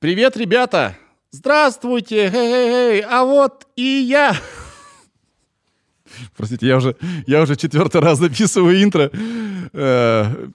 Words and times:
Привет, 0.00 0.36
ребята! 0.36 0.98
Здравствуйте! 1.30 2.28
Хей-хей-хей! 2.28 3.00
А 3.00 3.24
вот 3.24 3.66
и 3.74 4.04
я! 4.06 4.36
Простите, 6.36 6.66
я 6.66 6.76
уже, 6.76 6.94
я 7.26 7.40
уже 7.40 7.56
четвертый 7.56 8.02
раз 8.02 8.18
записываю 8.18 8.82
интро. 8.84 9.10
Э, 9.72 10.48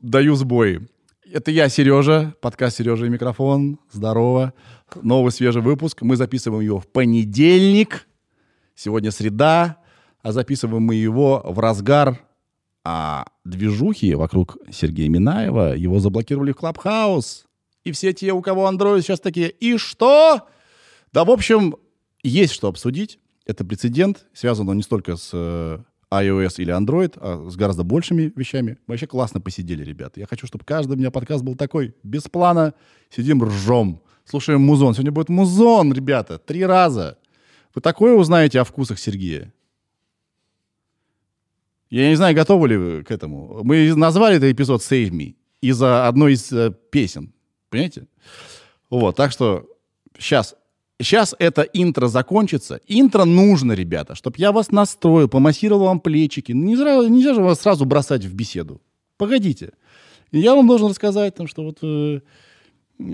даю 0.00 0.34
сбой. 0.34 0.86
Это 1.24 1.50
я, 1.50 1.70
Сережа, 1.70 2.34
подкаст 2.42 2.76
«Сережа 2.76 3.06
и 3.06 3.08
микрофон». 3.08 3.78
Здорово. 3.90 4.52
Новый 5.00 5.32
свежий 5.32 5.62
выпуск. 5.62 6.02
Мы 6.02 6.16
записываем 6.16 6.62
его 6.62 6.80
в 6.80 6.86
понедельник. 6.86 8.06
Сегодня 8.74 9.10
среда, 9.10 9.78
а 10.20 10.32
записываем 10.32 10.82
мы 10.82 10.96
его 10.96 11.40
в 11.46 11.58
разгар 11.58 12.20
а 12.84 13.26
движухи 13.44 14.14
вокруг 14.14 14.58
Сергея 14.70 15.08
Минаева, 15.08 15.74
его 15.76 16.00
заблокировали 16.00 16.52
в 16.52 16.56
Клабхаус. 16.56 17.46
И 17.84 17.92
все 17.92 18.12
те, 18.12 18.32
у 18.32 18.42
кого 18.42 18.68
Android 18.70 19.02
сейчас 19.02 19.20
такие, 19.20 19.50
и 19.50 19.76
что? 19.76 20.48
Да, 21.12 21.24
в 21.24 21.30
общем, 21.30 21.76
есть 22.22 22.52
что 22.52 22.68
обсудить. 22.68 23.18
Это 23.44 23.64
прецедент. 23.64 24.26
Связан 24.32 24.68
он 24.68 24.76
не 24.76 24.82
столько 24.82 25.16
с 25.16 25.30
э, 25.32 25.78
iOS 26.12 26.54
или 26.58 26.72
Android, 26.72 27.18
а 27.20 27.48
с 27.50 27.56
гораздо 27.56 27.82
большими 27.82 28.32
вещами. 28.36 28.78
Мы 28.86 28.92
вообще 28.92 29.06
классно 29.06 29.40
посидели, 29.40 29.84
ребята. 29.84 30.20
Я 30.20 30.26
хочу, 30.26 30.46
чтобы 30.46 30.64
каждый 30.64 30.92
у 30.92 30.96
меня 30.96 31.10
подкаст 31.10 31.42
был 31.42 31.56
такой, 31.56 31.94
без 32.02 32.22
плана. 32.22 32.74
Сидим, 33.10 33.42
ржем, 33.42 34.00
слушаем 34.24 34.60
музон. 34.60 34.94
Сегодня 34.94 35.12
будет 35.12 35.28
музон, 35.28 35.92
ребята, 35.92 36.38
три 36.38 36.64
раза. 36.64 37.18
Вы 37.74 37.80
такое 37.80 38.14
узнаете 38.14 38.60
о 38.60 38.64
вкусах 38.64 38.98
Сергея. 38.98 39.52
Я 41.92 42.08
не 42.08 42.14
знаю, 42.14 42.34
готовы 42.34 42.68
ли 42.68 42.76
вы 42.78 43.04
к 43.04 43.10
этому. 43.10 43.60
Мы 43.64 43.94
назвали 43.94 44.36
этот 44.36 44.48
эпизод 44.48 44.80
Save 44.80 45.10
Me 45.10 45.34
из-за 45.60 46.08
одной 46.08 46.32
из 46.32 46.50
э, 46.50 46.72
песен. 46.90 47.34
Понимаете? 47.68 48.06
Вот, 48.88 49.14
так 49.14 49.30
что 49.30 49.68
сейчас, 50.18 50.56
сейчас 50.98 51.34
это 51.38 51.60
интро 51.60 52.08
закончится. 52.08 52.80
Интро 52.86 53.26
нужно, 53.26 53.72
ребята, 53.72 54.14
чтобы 54.14 54.36
я 54.38 54.52
вас 54.52 54.70
настроил, 54.70 55.28
помассировал 55.28 55.84
вам 55.84 56.00
плечики. 56.00 56.52
Не 56.52 56.78
сразу, 56.78 57.08
нельзя 57.08 57.34
же 57.34 57.42
вас 57.42 57.60
сразу 57.60 57.84
бросать 57.84 58.24
в 58.24 58.34
беседу. 58.34 58.80
Погодите. 59.18 59.72
Я 60.30 60.54
вам 60.54 60.66
должен 60.66 60.88
рассказать, 60.88 61.34
там, 61.34 61.46
что 61.46 61.62
вот... 61.62 61.80
Э, 61.82 62.20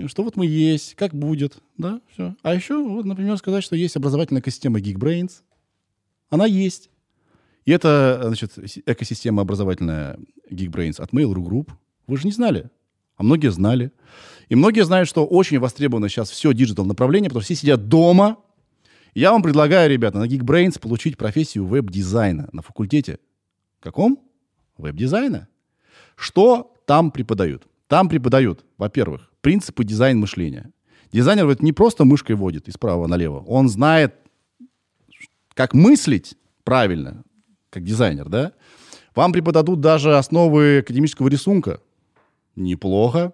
что 0.07 0.23
вот 0.23 0.37
мы 0.37 0.45
есть, 0.45 0.95
как 0.95 1.13
будет, 1.13 1.57
да, 1.77 1.99
все. 2.13 2.33
А 2.43 2.55
еще, 2.55 2.81
вот, 2.81 3.03
например, 3.03 3.35
сказать, 3.35 3.65
что 3.65 3.75
есть 3.75 3.97
образовательная 3.97 4.41
экосистема 4.41 4.79
Geekbrains. 4.79 5.41
Она 6.29 6.45
есть. 6.45 6.89
И 7.69 7.71
это, 7.71 8.19
значит, 8.23 8.53
экосистема 8.87 9.43
образовательная 9.43 10.17
Geekbrains 10.49 10.99
от 10.99 11.11
Mail.ru 11.11 11.35
Group. 11.35 11.69
Вы 12.07 12.17
же 12.17 12.25
не 12.25 12.31
знали, 12.31 12.71
а 13.15 13.21
многие 13.21 13.51
знали. 13.51 13.91
И 14.47 14.55
многие 14.55 14.83
знают, 14.83 15.07
что 15.07 15.23
очень 15.23 15.59
востребовано 15.59 16.09
сейчас 16.09 16.31
все 16.31 16.51
digital 16.51 16.85
направление, 16.85 17.29
потому 17.29 17.43
что 17.43 17.53
все 17.53 17.61
сидят 17.61 17.87
дома. 17.87 18.37
Я 19.13 19.31
вам 19.31 19.43
предлагаю, 19.43 19.87
ребята, 19.87 20.17
на 20.17 20.25
Geekbrains 20.25 20.79
получить 20.79 21.15
профессию 21.15 21.67
веб-дизайна 21.67 22.49
на 22.53 22.63
факультете. 22.63 23.19
Каком? 23.81 24.17
Веб-дизайна. 24.79 25.47
Что 26.15 26.73
там 26.87 27.11
преподают? 27.11 27.67
Там 27.85 28.09
преподают, 28.09 28.65
во-первых, 28.79 29.29
принципы 29.41 29.83
дизайн-мышления. 29.83 30.71
Дизайнер 31.11 31.45
вот 31.45 31.61
не 31.61 31.71
просто 31.71 32.03
мышкой 32.03 32.35
водит 32.35 32.67
из 32.67 32.79
права 32.79 33.05
налево. 33.05 33.43
Он 33.45 33.69
знает, 33.69 34.15
как 35.53 35.75
мыслить 35.75 36.35
правильно, 36.63 37.23
как 37.69 37.83
дизайнер, 37.83 38.29
да, 38.29 38.53
вам 39.15 39.31
преподадут 39.31 39.79
даже 39.79 40.17
основы 40.17 40.79
академического 40.79 41.27
рисунка. 41.27 41.81
Неплохо. 42.55 43.33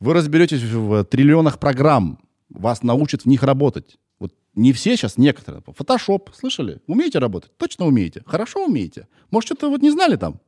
Вы 0.00 0.14
разберетесь 0.14 0.62
в 0.62 1.04
триллионах 1.04 1.58
программ. 1.58 2.18
Вас 2.50 2.82
научат 2.82 3.22
в 3.22 3.26
них 3.26 3.42
работать. 3.42 3.98
Вот 4.18 4.32
не 4.54 4.72
все 4.72 4.96
сейчас, 4.96 5.16
некоторые. 5.16 5.62
Фотошоп, 5.66 6.30
слышали? 6.34 6.80
Умеете 6.86 7.18
работать? 7.18 7.56
Точно 7.56 7.86
умеете. 7.86 8.22
Хорошо 8.26 8.66
умеете. 8.66 9.08
Может, 9.30 9.48
что-то 9.48 9.70
вот 9.70 9.82
не 9.82 9.90
знали 9.90 10.16
там? 10.16 10.40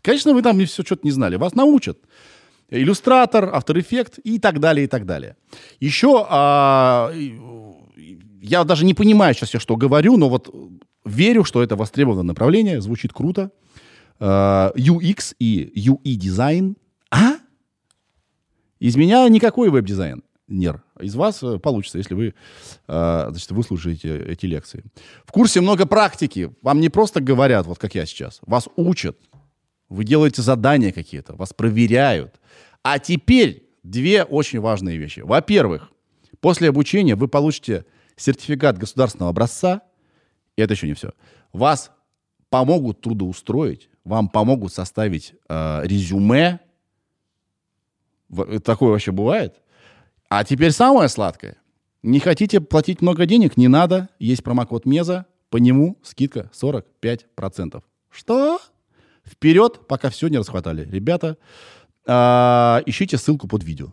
Конечно, 0.00 0.32
вы 0.32 0.42
там 0.42 0.58
не 0.58 0.64
все 0.64 0.82
что-то 0.82 1.02
не 1.04 1.12
знали. 1.12 1.36
Вас 1.36 1.54
научат. 1.54 1.98
Иллюстратор, 2.68 3.44
After 3.54 3.76
Effects 3.76 4.20
и 4.22 4.38
так 4.38 4.58
далее, 4.58 4.84
и 4.84 4.88
так 4.88 5.04
далее. 5.04 5.36
Еще 5.78 6.26
а, 6.28 7.12
я 8.42 8.64
даже 8.64 8.84
не 8.84 8.92
понимаю 8.92 9.34
сейчас 9.34 9.54
я 9.54 9.60
что 9.60 9.76
говорю, 9.76 10.16
но 10.16 10.28
вот 10.28 10.52
верю, 11.04 11.44
что 11.44 11.62
это 11.62 11.76
востребованное 11.76 12.24
направление, 12.24 12.80
звучит 12.80 13.12
круто. 13.12 13.52
Э, 14.18 14.74
UX 14.74 15.34
и 15.38 15.72
UI 15.88 16.14
дизайн. 16.14 16.76
А? 17.10 17.34
Из 18.80 18.96
меня 18.96 19.28
никакой 19.28 19.70
веб-дизайнер. 19.70 20.82
Из 21.00 21.14
вас 21.14 21.42
э, 21.42 21.58
получится, 21.58 21.98
если 21.98 22.14
вы, 22.14 22.34
э, 22.88 23.30
значит, 23.30 23.50
выслушаете 23.52 24.18
эти 24.18 24.46
лекции. 24.46 24.84
В 25.24 25.32
курсе 25.32 25.60
много 25.60 25.86
практики. 25.86 26.52
Вам 26.62 26.80
не 26.80 26.88
просто 26.88 27.20
говорят, 27.20 27.66
вот 27.66 27.78
как 27.78 27.94
я 27.94 28.06
сейчас. 28.06 28.40
Вас 28.44 28.68
учат. 28.76 29.16
Вы 29.88 30.04
делаете 30.04 30.42
задания 30.42 30.92
какие-то. 30.92 31.34
Вас 31.36 31.52
проверяют. 31.52 32.40
А 32.82 32.98
теперь 32.98 33.68
две 33.84 34.24
очень 34.24 34.60
важные 34.60 34.98
вещи. 34.98 35.20
Во-первых, 35.20 35.90
после 36.40 36.68
обучения 36.68 37.14
вы 37.14 37.28
получите 37.28 37.84
сертификат 38.22 38.78
государственного 38.78 39.30
образца, 39.30 39.82
и 40.56 40.62
это 40.62 40.74
еще 40.74 40.86
не 40.86 40.94
все. 40.94 41.12
Вас 41.52 41.90
помогут 42.50 43.00
трудоустроить, 43.00 43.88
вам 44.04 44.28
помогут 44.28 44.72
составить 44.72 45.34
э, 45.48 45.80
резюме. 45.84 46.60
Такое 48.64 48.90
вообще 48.90 49.12
бывает. 49.12 49.60
А 50.28 50.44
теперь 50.44 50.72
самое 50.72 51.08
сладкое. 51.08 51.56
Не 52.02 52.18
хотите 52.18 52.60
платить 52.60 53.02
много 53.02 53.26
денег? 53.26 53.56
Не 53.56 53.68
надо. 53.68 54.08
Есть 54.18 54.42
промокод 54.42 54.86
МЕЗа. 54.86 55.26
По 55.50 55.58
нему 55.58 55.98
скидка 56.02 56.50
45%. 56.52 57.82
Что? 58.10 58.60
Вперед, 59.24 59.86
пока 59.86 60.10
все 60.10 60.28
не 60.28 60.38
расхватали. 60.38 60.88
Ребята, 60.90 61.36
э, 62.06 62.12
ищите 62.86 63.18
ссылку 63.18 63.46
под 63.46 63.62
видео. 63.62 63.92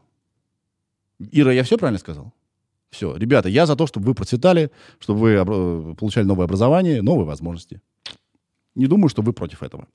Ира, 1.19 1.51
я 1.51 1.63
все 1.63 1.77
правильно 1.77 1.99
сказал? 1.99 2.33
Все, 2.89 3.15
ребята, 3.15 3.49
я 3.49 3.65
за 3.65 3.75
то, 3.75 3.85
чтобы 3.85 4.07
вы 4.07 4.15
процветали, 4.15 4.71
чтобы 4.99 5.19
вы 5.19 5.95
получали 5.95 6.25
новое 6.25 6.45
образование, 6.45 7.01
новые 7.01 7.25
возможности. 7.25 7.81
Не 8.75 8.87
думаю, 8.87 9.09
что 9.09 9.21
вы 9.21 9.33
против 9.33 9.61
этого. 9.61 9.87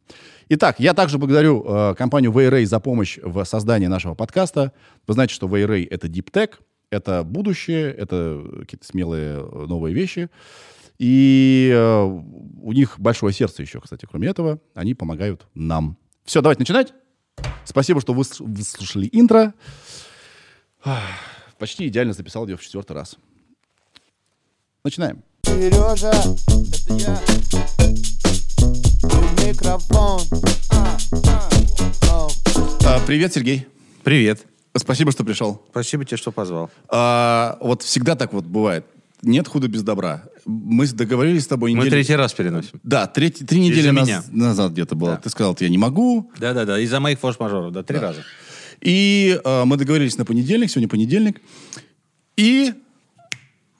Итак, 0.49 0.78
я 0.78 0.94
также 0.94 1.19
благодарю 1.19 1.65
э, 1.65 1.94
компанию 1.97 2.32
Wayray 2.32 2.66
за 2.66 2.81
помощь 2.81 3.19
в 3.22 3.44
создании 3.44 3.87
нашего 3.87 4.15
подкаста. 4.15 4.72
Вы 5.06 5.15
знаете, 5.15 5.34
что 5.34 5.47
Wayray— 5.49 5.87
это 5.91 6.06
Deep 6.06 6.31
Tech, 6.31 6.55
это 6.91 7.25
будущее, 7.25 7.93
это 7.93 8.44
какие-то 8.60 8.84
смелые 8.84 9.38
э, 9.38 9.66
новые 9.66 9.94
вещи. 9.94 10.28
И 10.99 11.72
э, 11.75 12.03
у 12.03 12.72
них 12.72 13.00
большое 13.00 13.32
сердце 13.32 13.62
еще, 13.62 13.81
кстати, 13.81 14.06
кроме 14.09 14.28
этого. 14.28 14.61
Они 14.75 14.94
помогают 14.94 15.47
нам. 15.55 15.97
Все, 16.25 16.41
давайте 16.41 16.61
начинать. 16.61 16.93
Спасибо, 17.65 18.00
что 18.00 18.12
вы 18.12 18.25
слушали 18.25 19.09
интро 19.12 19.55
почти 21.59 21.89
идеально 21.89 22.13
записал 22.13 22.47
ее 22.47 22.57
в 22.57 22.63
четвертый 22.63 22.93
раз. 22.93 23.17
Начинаем. 24.85 25.23
Сережа, 25.45 26.11
это 26.11 26.95
я. 26.95 27.21
Микрофон. 29.47 30.21
А, 30.71 30.99
а, 32.11 32.29
а, 32.85 33.01
привет, 33.07 33.33
Сергей. 33.33 33.67
Привет. 34.03 34.45
Спасибо, 34.77 35.13
что 35.13 35.25
пришел. 35.25 35.63
Спасибо 35.71 36.05
тебе, 36.05 36.17
что 36.17 36.33
позвал. 36.33 36.71
А, 36.89 37.57
вот 37.61 37.83
всегда 37.83 38.17
так 38.17 38.33
вот 38.33 38.45
бывает. 38.45 38.85
Нет 39.23 39.49
худа 39.49 39.69
без 39.69 39.83
добра. 39.83 40.25
Мы 40.45 40.87
договорились 40.87 41.45
с 41.45 41.47
тобой... 41.47 41.75
Мы 41.75 41.89
третий 41.89 42.15
раз 42.15 42.35
переносим. 42.35 42.79
Да, 42.83 43.07
третий, 43.07 43.45
три 43.47 43.61
недели 43.61 43.89
наз... 43.91 44.07
меня. 44.07 44.23
назад 44.31 44.73
где-то 44.73 44.95
было. 44.95 45.13
Да. 45.13 45.17
Ты 45.17 45.31
сказал, 45.31 45.57
я 45.61 45.69
не 45.71 45.79
могу. 45.79 46.31
Да-да-да, 46.39 46.79
из-за 46.81 47.01
моих 47.01 47.19
форс-мажоров, 47.19 47.73
да, 47.73 47.83
три 47.83 47.99
да. 47.99 48.09
раза. 48.09 48.23
И 48.84 49.41
э, 49.43 49.65
мы 49.65 49.77
договорились 49.77 50.19
на 50.19 50.25
понедельник, 50.25 50.70
сегодня 50.70 50.88
понедельник. 50.88 51.41
И 52.37 52.75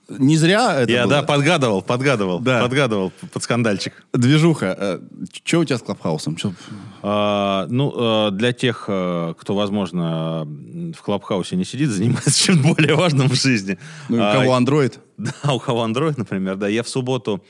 не 0.09 0.37
зря 0.37 0.81
это 0.81 0.91
Я, 0.91 1.03
было. 1.03 1.15
да, 1.15 1.23
подгадывал, 1.23 1.81
подгадывал, 1.81 2.39
да. 2.39 2.61
подгадывал 2.61 3.11
под 3.31 3.43
скандальчик. 3.43 4.05
Движуха. 4.13 4.75
Э, 4.77 4.99
что 5.43 5.59
у 5.59 5.65
тебя 5.65 5.77
с 5.77 5.81
Клабхаусом? 5.81 6.35
Чё? 6.35 6.53
А, 7.01 7.65
ну, 7.69 7.93
э, 8.27 8.31
для 8.31 8.51
тех, 8.51 8.85
э, 8.87 9.33
кто, 9.39 9.55
возможно, 9.55 10.45
в 10.45 11.01
Клабхаусе 11.01 11.55
не 11.55 11.65
сидит, 11.65 11.89
занимается 11.89 12.31
чем-то 12.43 12.75
более 12.75 12.95
важным 12.95 13.29
в 13.29 13.35
жизни. 13.35 13.77
Ну, 14.09 14.17
у 14.17 14.19
кого 14.19 14.57
Android? 14.57 14.93
Да, 15.17 15.53
у 15.53 15.59
кого 15.59 15.87
Android, 15.87 16.15
например, 16.17 16.57
да. 16.57 16.67
Я 16.67 16.83
в 16.83 16.89
субботу 16.89 17.41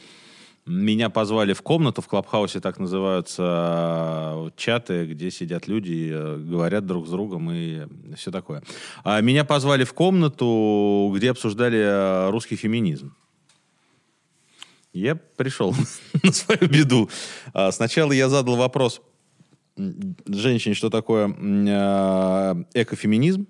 меня 0.65 1.09
позвали 1.09 1.53
в 1.53 1.61
комнату, 1.61 2.01
в 2.01 2.07
Клабхаусе 2.07 2.59
так 2.59 2.79
называются 2.79 3.43
э, 4.35 4.49
чаты, 4.55 5.05
где 5.05 5.29
сидят 5.29 5.67
люди, 5.67 6.09
э, 6.11 6.37
говорят 6.37 6.87
друг 6.87 7.07
с 7.07 7.11
другом 7.11 7.51
и 7.51 7.85
все 8.15 8.31
такое. 8.31 8.63
А 9.03 9.21
меня 9.21 9.45
позвали 9.45 9.83
в 9.83 9.93
комнату, 9.93 11.13
где 11.15 11.29
обсуждали 11.29 11.77
э, 11.77 12.29
русский 12.31 12.55
феминизм. 12.55 13.15
Я 14.91 15.15
пришел 15.15 15.75
на 16.23 16.31
свою 16.31 16.67
беду. 16.67 17.09
А 17.53 17.71
сначала 17.71 18.11
я 18.11 18.27
задал 18.27 18.55
вопрос, 18.55 19.01
женщине, 19.77 20.73
что 20.73 20.89
такое 20.89 21.27
экофеминизм. 22.73 23.45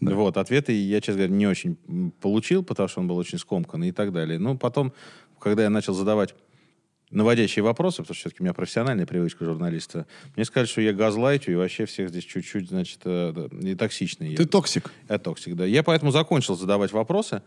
Вот, 0.00 0.36
ответы 0.36 0.72
я, 0.72 1.00
честно 1.00 1.14
говоря, 1.14 1.34
не 1.34 1.46
очень 1.46 1.76
получил, 2.20 2.62
потому 2.62 2.88
что 2.88 3.00
он 3.00 3.08
был 3.08 3.16
очень 3.16 3.38
скомканный 3.38 3.88
и 3.88 3.92
так 3.92 4.12
далее. 4.12 4.38
Но 4.38 4.56
потом, 4.56 4.92
когда 5.40 5.64
я 5.64 5.70
начал 5.70 5.94
задавать 5.94 6.34
наводящие 7.10 7.62
вопросы, 7.62 7.98
потому 7.98 8.14
что 8.14 8.22
все-таки 8.22 8.42
у 8.42 8.44
меня 8.44 8.52
профессиональная 8.52 9.06
привычка 9.06 9.44
журналиста, 9.44 10.06
мне 10.36 10.44
сказали, 10.44 10.66
что 10.66 10.80
я 10.80 10.92
газлайтю 10.92 11.52
и 11.52 11.54
вообще 11.54 11.86
всех 11.86 12.10
здесь 12.10 12.24
чуть-чуть, 12.24 12.68
значит, 12.68 13.00
э, 13.04 13.32
да, 13.34 13.48
не 13.50 13.74
токсичный. 13.74 14.36
Ты 14.36 14.44
токсик. 14.44 14.92
Я 15.08 15.18
токсик, 15.18 15.54
да. 15.54 15.64
Я 15.64 15.82
поэтому 15.82 16.10
закончил 16.10 16.56
задавать 16.56 16.92
вопросы. 16.92 17.42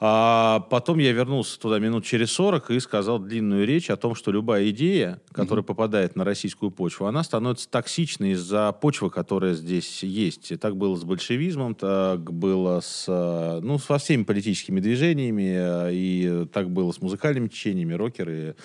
А 0.00 0.66
потом 0.70 0.98
я 0.98 1.12
вернулся 1.12 1.58
туда 1.58 1.78
минут 1.78 2.04
через 2.04 2.32
40 2.32 2.72
и 2.72 2.80
сказал 2.80 3.20
длинную 3.20 3.64
речь 3.64 3.90
о 3.90 3.96
том, 3.96 4.16
что 4.16 4.32
любая 4.32 4.68
идея, 4.70 5.20
которая 5.30 5.62
попадает 5.62 6.16
на 6.16 6.24
российскую 6.24 6.72
почву, 6.72 7.06
она 7.06 7.22
становится 7.22 7.68
токсичной 7.68 8.32
из-за 8.32 8.72
почвы, 8.72 9.10
которая 9.10 9.54
здесь 9.54 10.02
есть. 10.02 10.50
И 10.50 10.56
так 10.56 10.76
было 10.76 10.96
с 10.96 11.04
большевизмом, 11.04 11.76
так 11.76 12.32
было 12.32 12.80
с, 12.80 13.04
э, 13.06 13.60
ну, 13.62 13.78
со 13.78 13.98
всеми 13.98 14.24
политическими 14.24 14.80
движениями, 14.80 15.54
э, 15.56 15.90
и 15.92 16.46
так 16.52 16.70
было 16.70 16.90
с 16.90 17.00
музыкальными 17.00 17.46
течениями, 17.46 17.94
рокеры, 17.94 18.56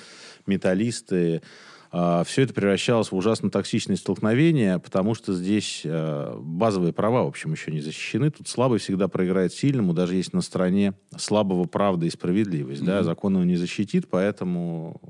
металлисты. 0.47 1.43
Все 1.91 2.43
это 2.43 2.53
превращалось 2.53 3.11
в 3.11 3.15
ужасно 3.15 3.49
токсичные 3.49 3.97
столкновения, 3.97 4.77
потому 4.77 5.15
что 5.15 5.33
здесь 5.33 5.81
э, 5.83 6.35
базовые 6.37 6.93
права, 6.93 7.23
в 7.23 7.27
общем, 7.27 7.51
еще 7.51 7.71
не 7.71 7.81
защищены. 7.81 8.29
Тут 8.29 8.47
слабый 8.47 8.77
всегда 8.77 9.07
проиграет 9.07 9.53
сильному, 9.53 9.93
даже 9.93 10.13
есть 10.13 10.31
на 10.31 10.41
стороне 10.41 10.93
слабого 11.17 11.65
правда 11.65 12.05
и 12.05 12.11
справедливость. 12.11 12.83
Да? 12.83 13.01
Закон 13.01 13.33
его 13.33 13.43
не 13.43 13.55
защитит, 13.55 14.07
поэтому 14.07 15.01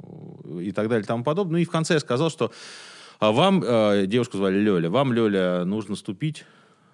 и 0.61 0.71
так 0.71 0.87
далее 0.87 1.03
и 1.03 1.07
тому 1.07 1.25
подобное. 1.25 1.53
Ну 1.53 1.57
и 1.57 1.65
в 1.65 1.69
конце 1.69 1.95
я 1.95 1.99
сказал, 1.99 2.29
что 2.29 2.51
а 3.19 3.33
вам, 3.33 3.61
э, 3.61 4.05
девушку 4.07 4.37
звали 4.37 4.59
Лёля, 4.59 4.89
вам, 4.89 5.11
Лёля, 5.11 5.65
нужно 5.65 5.97
ступить 5.97 6.45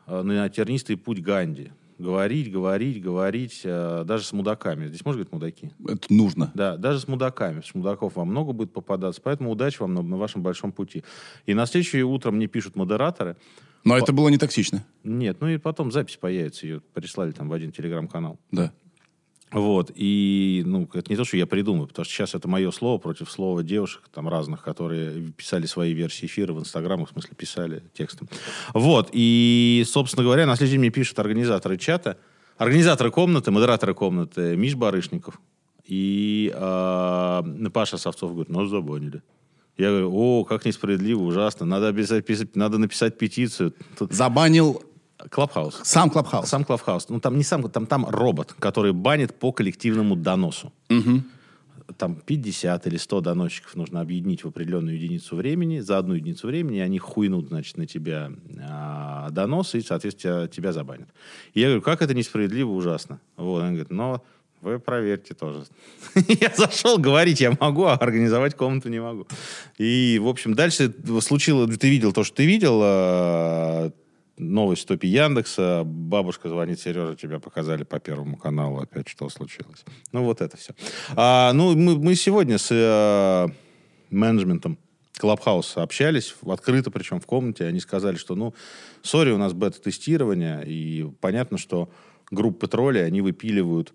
э, 0.07 0.23
на 0.23 0.49
тернистый 0.49 0.97
путь 0.97 1.21
Ганди. 1.21 1.71
Говорить, 1.97 2.51
говорить, 2.51 3.01
говорить, 3.01 3.61
э, 3.63 4.03
даже 4.05 4.25
с 4.25 4.33
мудаками. 4.33 4.87
Здесь 4.87 5.05
можно 5.05 5.23
говорить 5.23 5.31
мудаки? 5.31 5.71
Это 5.87 6.13
нужно. 6.13 6.51
Да, 6.53 6.75
даже 6.75 6.99
с 6.99 7.07
мудаками. 7.07 7.61
С 7.61 7.73
мудаков 7.73 8.15
вам 8.15 8.29
много 8.29 8.51
будет 8.51 8.73
попадаться, 8.73 9.21
поэтому 9.23 9.51
удачи 9.51 9.79
вам 9.79 9.93
на, 9.93 10.01
на 10.01 10.17
вашем 10.17 10.43
большом 10.43 10.73
пути. 10.73 11.03
И 11.45 11.53
на 11.53 11.65
следующее 11.65 12.03
утро 12.03 12.31
мне 12.31 12.47
пишут 12.47 12.75
модераторы. 12.75 13.37
Но 13.85 13.97
это 13.97 14.11
было 14.11 14.29
не 14.29 14.37
токсично. 14.37 14.83
Нет, 15.03 15.37
ну 15.39 15.47
и 15.47 15.57
потом 15.57 15.91
запись 15.91 16.17
появится, 16.17 16.65
ее 16.65 16.81
прислали 16.93 17.31
там 17.31 17.47
в 17.47 17.53
один 17.53 17.71
телеграм-канал. 17.71 18.39
Да. 18.51 18.73
Вот, 19.55 19.89
и, 19.95 20.63
ну, 20.65 20.85
это 20.93 21.09
не 21.09 21.15
то, 21.15 21.23
что 21.23 21.37
я 21.37 21.47
придумаю, 21.47 21.87
потому 21.87 22.03
что 22.03 22.13
сейчас 22.13 22.35
это 22.35 22.45
мое 22.49 22.71
слово 22.71 22.97
против 22.97 23.31
слова 23.31 23.63
девушек 23.63 24.01
там 24.13 24.27
разных, 24.27 24.61
которые 24.61 25.31
писали 25.31 25.65
свои 25.65 25.93
версии 25.93 26.25
эфира 26.25 26.51
в 26.51 26.59
Инстаграмах, 26.59 27.07
в 27.07 27.11
смысле, 27.13 27.31
писали 27.37 27.81
текстом. 27.93 28.27
Вот, 28.73 29.11
и, 29.13 29.85
собственно 29.87 30.23
говоря, 30.23 30.45
на 30.45 30.57
следующий 30.57 30.73
день 30.73 30.81
мне 30.81 30.89
пишут 30.89 31.19
организаторы 31.19 31.77
чата, 31.77 32.17
организаторы 32.57 33.11
комнаты, 33.11 33.51
модераторы 33.51 33.93
комнаты 33.93 34.57
Миш 34.57 34.75
Барышников 34.75 35.39
и 35.85 36.51
э, 36.53 37.69
Паша 37.73 37.97
Совцов 37.97 38.31
говорит, 38.31 38.49
нас 38.49 38.67
забанили. 38.67 39.21
Я 39.77 39.91
говорю, 39.91 40.11
о, 40.13 40.43
как 40.43 40.65
несправедливо, 40.65 41.21
ужасно, 41.23 41.65
надо, 41.65 41.93
писать- 41.93 42.57
надо 42.57 42.77
написать 42.77 43.17
петицию. 43.17 43.73
Забанил 44.09 44.83
Clubhouse. 45.29 45.81
сам 45.83 46.09
Clubhouse. 46.09 46.49
Сам 46.49 46.63
Clubhouse. 46.63 47.09
Ну, 47.09 47.19
там 47.19 47.37
не 47.37 47.43
сам, 47.43 47.69
там, 47.69 47.85
там 47.85 48.05
робот, 48.07 48.53
который 48.59 48.93
банит 48.93 49.33
по 49.35 49.51
коллективному 49.51 50.15
доносу. 50.15 50.71
Там 51.97 52.15
50 52.15 52.87
или 52.87 52.97
100 52.97 53.21
доносчиков 53.21 53.75
нужно 53.75 54.01
объединить 54.01 54.43
в 54.43 54.47
определенную 54.47 54.95
единицу 54.95 55.35
времени. 55.35 55.79
За 55.79 55.99
одну 55.99 56.15
единицу 56.15 56.47
времени 56.47 56.79
они 56.79 56.97
хуйнут, 56.97 57.49
значит, 57.49 57.77
на 57.77 57.85
тебя 57.85 58.31
а, 58.59 59.29
доносы 59.29 59.77
и, 59.77 59.81
соответственно, 59.81 60.47
тебя 60.47 60.73
забанят. 60.73 61.07
И 61.53 61.59
я 61.59 61.67
говорю, 61.67 61.83
как 61.83 62.01
это 62.01 62.15
несправедливо, 62.15 62.71
ужасно. 62.71 63.19
Вот, 63.37 63.61
он 63.61 63.69
говорит, 63.69 63.91
но 63.91 64.23
вы 64.61 64.79
проверьте 64.79 65.35
тоже. 65.35 65.63
Я 66.27 66.51
зашел 66.55 66.97
говорить, 66.97 67.39
я 67.39 67.55
могу, 67.59 67.83
а 67.83 67.93
организовать 67.93 68.55
комнату 68.55 68.89
не 68.89 68.99
могу. 68.99 69.27
И, 69.77 70.19
в 70.19 70.27
общем, 70.27 70.55
дальше 70.55 70.91
случилось, 71.21 71.77
ты 71.77 71.87
видел 71.87 72.13
то, 72.13 72.23
что 72.23 72.37
ты 72.37 72.47
видел, 72.47 72.79
а, 72.81 73.91
новость 74.37 74.83
в 74.83 74.85
топе 74.87 75.07
Яндекса, 75.07 75.83
бабушка 75.85 76.49
звонит, 76.49 76.79
Сережа, 76.79 77.15
тебя 77.15 77.39
показали 77.39 77.83
по 77.83 77.99
Первому 77.99 78.37
каналу, 78.37 78.79
опять 78.79 79.07
что 79.07 79.29
случилось. 79.29 79.83
Ну, 80.11 80.23
вот 80.23 80.41
это 80.41 80.57
все. 80.57 80.73
А, 81.15 81.53
ну, 81.53 81.75
мы, 81.75 81.97
мы 81.97 82.15
сегодня 82.15 82.57
с 82.57 82.69
э, 82.71 83.47
менеджментом 84.09 84.77
Клабхауса 85.17 85.81
общались, 85.81 86.35
открыто 86.45 86.91
причем 86.91 87.19
в 87.19 87.25
комнате, 87.25 87.65
они 87.65 87.79
сказали, 87.79 88.17
что, 88.17 88.35
ну, 88.35 88.53
сори, 89.01 89.31
у 89.31 89.37
нас 89.37 89.53
бета-тестирование, 89.53 90.63
и 90.65 91.09
понятно, 91.21 91.57
что 91.57 91.89
группы 92.31 92.67
тролли, 92.67 92.99
они 92.99 93.21
выпиливают 93.21 93.93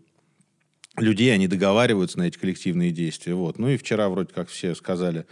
людей, 0.96 1.32
они 1.32 1.46
договариваются 1.46 2.18
на 2.18 2.24
эти 2.24 2.38
коллективные 2.38 2.90
действия. 2.90 3.34
Вот. 3.34 3.58
Ну 3.58 3.68
и 3.68 3.76
вчера 3.76 4.08
вроде 4.08 4.32
как 4.32 4.48
все 4.48 4.74
сказали, 4.74 5.26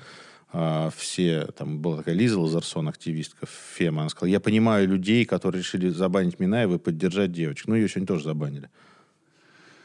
все, 0.96 1.46
там 1.56 1.80
была 1.80 1.98
такая 1.98 2.14
Лиза 2.14 2.40
Лазарсон, 2.40 2.88
активистка 2.88 3.46
Фема, 3.74 4.02
она 4.02 4.08
сказала, 4.08 4.30
я 4.30 4.40
понимаю 4.40 4.88
людей, 4.88 5.24
которые 5.24 5.60
решили 5.60 5.90
забанить 5.90 6.40
Минаева 6.40 6.76
и 6.76 6.78
поддержать 6.78 7.32
девочек. 7.32 7.68
Ну, 7.68 7.74
ее 7.74 7.88
сегодня 7.88 8.06
тоже 8.06 8.24
забанили. 8.24 8.70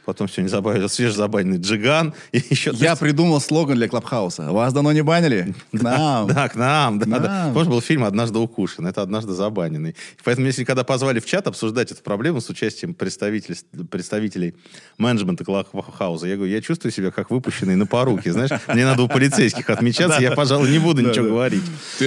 Потом 0.05 0.27
сегодня 0.27 0.49
забанили 0.49 0.87
свежезабаненный 0.87 1.57
Джиган. 1.59 2.13
И 2.31 2.37
еще... 2.49 2.71
Я 2.73 2.95
придумал 2.95 3.39
слоган 3.39 3.75
для 3.77 3.87
Клабхауса. 3.87 4.51
Вас 4.51 4.73
давно 4.73 4.91
не 4.91 5.01
банили? 5.01 5.53
К 5.71 5.81
нам. 5.81 6.27
Да, 6.27 6.49
к 6.49 6.55
нам, 6.55 6.99
да, 6.99 7.05
К 7.05 7.09
да. 7.09 7.19
нам. 7.19 7.53
Помнишь, 7.53 7.69
был 7.69 7.81
фильм 7.81 8.03
«Однажды 8.03 8.39
укушен», 8.39 8.85
это 8.85 9.01
«Однажды 9.01 9.33
забаненный». 9.33 9.95
Поэтому, 10.23 10.47
если 10.47 10.63
когда 10.63 10.83
позвали 10.83 11.19
в 11.19 11.25
чат 11.25 11.47
обсуждать 11.47 11.91
эту 11.91 12.01
проблему 12.03 12.41
с 12.41 12.49
участием 12.49 12.93
представителей, 12.93 13.57
представителей 13.89 14.55
менеджмента 14.97 15.45
Клабхауса, 15.45 16.27
я 16.27 16.35
говорю, 16.35 16.51
я 16.51 16.61
чувствую 16.61 16.91
себя 16.91 17.11
как 17.11 17.31
выпущенный 17.31 17.75
на 17.75 17.85
поруки, 17.85 18.29
знаешь, 18.29 18.51
мне 18.67 18.85
надо 18.85 19.03
у 19.03 19.07
полицейских 19.07 19.69
отмечаться, 19.69 20.19
я, 20.21 20.31
пожалуй, 20.31 20.69
не 20.69 20.79
буду 20.79 21.01
ничего 21.01 21.27
говорить. 21.27 21.63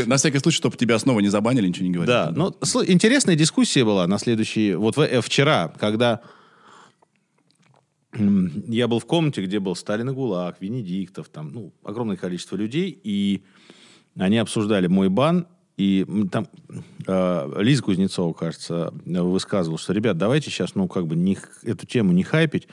На 0.06 0.16
всякий 0.16 0.38
случай, 0.38 0.56
чтобы 0.56 0.76
тебя 0.76 0.98
снова 0.98 1.20
не 1.20 1.28
забанили, 1.28 1.68
ничего 1.68 1.86
не 1.86 1.92
говори. 1.92 2.08
Да, 2.08 2.32
ну, 2.34 2.50
слу- 2.60 2.84
интересная 2.86 3.36
дискуссия 3.36 3.84
была 3.84 4.06
на 4.06 4.18
следующий... 4.18 4.74
Вот 4.74 4.98
э, 4.98 5.20
вчера, 5.20 5.72
когда 5.78 6.20
я 8.68 8.88
был 8.88 8.98
в 8.98 9.06
комнате, 9.06 9.42
где 9.42 9.60
был 9.60 9.74
Сталин 9.74 10.10
и 10.10 10.12
ГУЛАГ, 10.12 10.60
Венедиктов, 10.60 11.28
там, 11.28 11.52
ну, 11.52 11.72
огромное 11.82 12.16
количество 12.16 12.56
людей, 12.56 12.98
и 13.02 13.42
они 14.16 14.38
обсуждали 14.38 14.86
мой 14.86 15.08
бан, 15.08 15.46
и 15.76 16.06
там 16.32 16.48
э, 17.06 17.52
Лиза 17.62 17.82
Кузнецова, 17.82 18.32
кажется, 18.32 18.94
высказывала, 19.04 19.78
что, 19.78 19.92
ребят, 19.92 20.16
давайте 20.16 20.50
сейчас, 20.50 20.74
ну, 20.74 20.88
как 20.88 21.06
бы 21.06 21.16
не, 21.16 21.36
эту 21.62 21.86
тему 21.86 22.12
не 22.12 22.22
хайпить, 22.22 22.66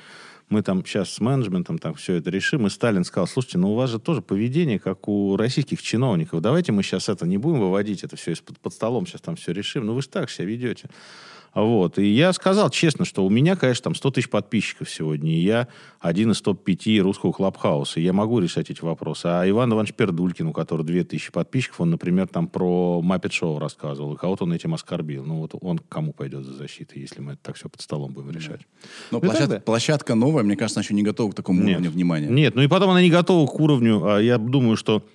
мы 0.50 0.62
там 0.62 0.86
сейчас 0.86 1.10
с 1.10 1.20
менеджментом 1.20 1.78
там 1.78 1.96
все 1.96 2.16
это 2.16 2.30
решим. 2.30 2.68
И 2.68 2.70
Сталин 2.70 3.04
сказал, 3.04 3.28
слушайте, 3.28 3.58
ну 3.58 3.72
у 3.72 3.76
вас 3.76 3.90
же 3.90 4.00
тоже 4.00 4.22
поведение, 4.22 4.80
как 4.80 5.08
у 5.08 5.36
российских 5.36 5.82
чиновников. 5.82 6.42
Давайте 6.42 6.72
мы 6.72 6.84
сейчас 6.84 7.10
это 7.10 7.26
не 7.26 7.38
будем 7.38 7.60
выводить, 7.60 8.04
это 8.04 8.16
все 8.16 8.34
из-под 8.34 8.60
под 8.60 8.74
столом 8.74 9.08
сейчас 9.08 9.22
там 9.22 9.36
все 9.36 9.52
решим. 9.52 9.86
Ну 9.86 9.94
вы 9.94 10.02
же 10.02 10.10
так 10.10 10.30
себя 10.30 10.46
ведете. 10.46 10.90
Вот. 11.54 12.00
И 12.00 12.08
я 12.08 12.34
сказал 12.34 12.70
честно, 12.70 13.06
что 13.06 13.24
у 13.26 13.30
меня, 13.30 13.56
конечно, 13.56 13.84
там 13.84 13.96
100 13.96 14.12
тысяч 14.12 14.30
подписчиков 14.30 14.90
сегодня, 14.90 15.32
и 15.36 15.40
я 15.42 15.68
один 16.00 16.32
из 16.32 16.42
топ-5 16.42 17.00
русского 17.00 17.32
клабхауса, 17.32 18.00
и 18.00 18.04
я 18.04 18.12
могу 18.14 18.40
решать 18.40 18.70
эти 18.72 18.82
вопросы. 18.82 19.28
А 19.28 19.48
Иван 19.48 19.72
Иванович 19.72 19.94
Пердулькин, 19.94 20.48
у 20.48 20.54
которого 20.54 20.84
2000 20.86 21.32
подписчиков, 21.32 21.82
он, 21.82 21.92
например, 21.92 22.28
там 22.28 22.48
про 22.48 23.02
Маппет 23.02 23.34
Шоу 23.34 23.60
рассказывал, 23.60 24.14
и 24.14 24.18
кого-то 24.18 24.46
он 24.46 24.54
этим 24.54 24.74
оскорбил. 24.74 25.24
Ну 25.26 25.38
вот 25.42 25.52
он 25.62 25.78
к 25.80 25.88
кому 25.88 26.12
пойдет 26.14 26.44
за 26.44 26.54
защитой, 26.54 27.00
если 27.00 27.22
мы 27.22 27.34
это 27.34 27.42
так 27.44 27.56
все 27.56 27.70
под 27.70 27.82
столом 27.82 28.14
будем 28.14 28.32
решать? 28.32 28.62
Но 29.12 29.20
Ну, 29.20 29.28
площад- 29.28 29.38
так, 29.42 29.50
да. 29.50 29.60
площадка 29.60 30.16
новая, 30.16 30.44
мне 30.44 30.56
кажется, 30.56 30.80
она 30.80 30.84
еще 30.84 30.94
не 30.96 31.04
готова 31.04 31.32
к 31.32 31.36
такому 31.36 31.60
Нет. 31.62 31.74
уровню 31.78 31.92
внимания. 31.92 32.28
Нет, 32.30 32.56
ну 32.56 32.62
и 32.64 32.68
потом 32.68 32.90
она 32.90 33.02
не 33.02 33.10
готова 33.10 33.46
к 33.48 33.60
уровню. 33.60 34.04
а 34.06 34.20
Я 34.20 34.38
думаю, 34.38 34.76
что 34.76 35.06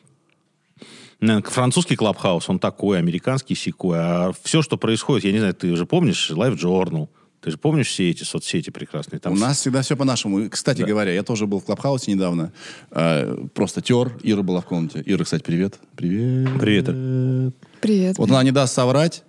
французский 1.20 1.96
клабхаус, 1.96 2.48
он 2.48 2.58
такой, 2.58 2.98
американский 2.98 3.54
сикой. 3.54 3.98
А 4.00 4.32
все, 4.42 4.62
что 4.62 4.76
происходит, 4.76 5.24
я 5.24 5.32
не 5.32 5.38
знаю, 5.38 5.54
ты 5.54 5.74
же 5.76 5.86
помнишь 5.86 6.30
Live 6.30 6.56
Journal, 6.56 7.08
ты 7.40 7.52
же 7.52 7.58
помнишь 7.58 7.88
все 7.88 8.10
эти 8.10 8.24
соцсети 8.24 8.70
прекрасные? 8.70 9.20
Там 9.20 9.32
У 9.32 9.36
нас 9.36 9.58
всегда 9.58 9.82
все 9.82 9.96
по-нашему. 9.96 10.48
Кстати 10.50 10.82
говоря, 10.82 11.12
я 11.12 11.22
тоже 11.22 11.46
был 11.46 11.60
в 11.60 11.64
Клабхаусе 11.64 12.12
недавно. 12.12 12.52
Э, 12.90 13.46
просто 13.54 13.80
тер. 13.80 14.18
Ира 14.24 14.42
была 14.42 14.60
в 14.60 14.64
комнате. 14.66 15.02
Ира, 15.06 15.22
кстати, 15.24 15.42
привет. 15.42 15.78
Привет. 15.96 16.48
Привет. 16.58 17.54
Привет. 17.80 18.18
Вот 18.18 18.28
она 18.30 18.42
не 18.42 18.50
даст 18.50 18.74
соврать, 18.74 19.22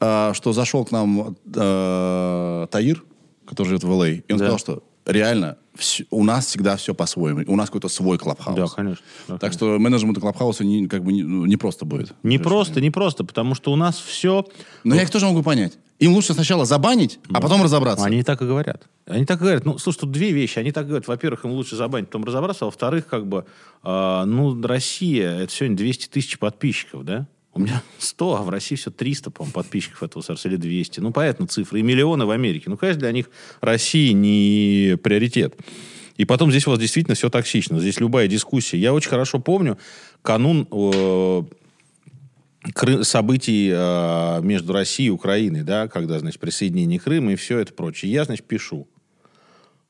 э, 0.00 0.32
что 0.34 0.52
зашел 0.52 0.84
к 0.84 0.90
нам 0.90 1.36
э, 1.54 2.66
Таир, 2.70 3.04
который 3.46 3.68
живет 3.68 3.84
в 3.84 3.90
ЛА, 3.90 4.08
и 4.08 4.22
он 4.32 4.38
Да. 4.38 4.44
сказал, 4.46 4.58
что 4.58 4.82
реально 5.06 5.56
вс- 5.76 6.06
у 6.10 6.24
нас 6.24 6.46
всегда 6.46 6.76
все 6.76 6.94
по-своему. 6.94 7.42
У 7.46 7.56
нас 7.56 7.68
какой-то 7.68 7.88
свой 7.88 8.18
Клабхаус. 8.18 8.56
Да, 8.56 8.66
конечно. 8.66 9.04
Да, 9.28 9.38
Так 9.38 9.52
что 9.52 9.78
менеджменту 9.78 10.20
Клабхауса 10.20 10.64
не, 10.64 10.86
как 10.86 11.02
бы 11.04 11.12
не, 11.12 11.22
ну, 11.22 11.46
не 11.46 11.56
просто 11.56 11.84
будет. 11.84 12.14
Не 12.22 12.38
просто, 12.38 12.80
не 12.80 12.90
просто, 12.90 13.24
потому 13.24 13.54
что 13.54 13.72
у 13.72 13.76
нас 13.76 13.98
все... 13.98 14.46
Но 14.84 14.94
я 14.94 15.02
их 15.02 15.10
тоже 15.10 15.26
могу 15.26 15.42
понять. 15.42 15.78
Им 15.98 16.14
лучше 16.14 16.34
сначала 16.34 16.64
забанить, 16.64 17.20
а 17.32 17.40
потом 17.40 17.62
разобраться. 17.62 18.04
Они 18.04 18.24
так 18.24 18.42
и 18.42 18.44
говорят. 18.44 18.88
Они 19.06 19.24
так 19.24 19.38
и 19.38 19.42
говорят. 19.44 19.64
Ну, 19.64 19.78
слушай, 19.78 19.98
тут 20.00 20.10
две 20.10 20.32
вещи. 20.32 20.58
Они 20.58 20.72
так 20.72 20.86
говорят. 20.86 21.06
Во-первых, 21.06 21.44
им 21.44 21.52
лучше 21.52 21.76
забанить, 21.76 22.08
потом 22.08 22.24
разобраться. 22.24 22.64
А 22.64 22.66
во-вторых, 22.66 23.06
как 23.06 23.26
бы, 23.28 23.44
э, 23.84 24.22
ну, 24.26 24.60
Россия, 24.62 25.38
это 25.38 25.52
сегодня 25.52 25.76
200 25.76 26.08
тысяч 26.08 26.38
подписчиков, 26.40 27.04
да? 27.04 27.28
У 27.54 27.60
меня 27.60 27.82
100, 27.98 28.36
а 28.36 28.42
в 28.42 28.48
России 28.48 28.76
все 28.76 28.90
300, 28.90 29.30
по-моему, 29.30 29.52
подписчиков 29.52 30.02
этого 30.02 30.22
СРС, 30.22 30.46
или 30.46 30.56
200. 30.56 31.00
Ну, 31.00 31.12
понятно, 31.12 31.46
цифры. 31.46 31.80
И 31.80 31.82
миллионы 31.82 32.24
в 32.24 32.30
Америке. 32.30 32.64
Ну, 32.68 32.78
конечно, 32.78 33.00
для 33.00 33.12
них 33.12 33.28
Россия 33.60 34.12
не 34.14 34.96
приоритет. 35.02 35.54
И 36.16 36.24
потом 36.24 36.50
здесь 36.50 36.66
у 36.66 36.70
вас 36.70 36.78
действительно 36.78 37.14
все 37.14 37.28
токсично. 37.28 37.78
Здесь 37.78 38.00
любая 38.00 38.26
дискуссия. 38.26 38.78
Я 38.78 38.94
очень 38.94 39.10
хорошо 39.10 39.38
помню 39.38 39.76
канун 40.22 40.66
э, 40.70 41.42
событий 43.02 43.70
э, 43.72 44.40
между 44.42 44.72
Россией 44.72 45.08
и 45.08 45.10
Украиной, 45.10 45.62
да, 45.62 45.88
когда, 45.88 46.18
значит, 46.18 46.40
присоединение 46.40 46.98
Крыма 46.98 47.32
и 47.32 47.36
все 47.36 47.58
это 47.58 47.74
прочее. 47.74 48.12
Я, 48.12 48.24
значит, 48.24 48.46
пишу 48.46 48.88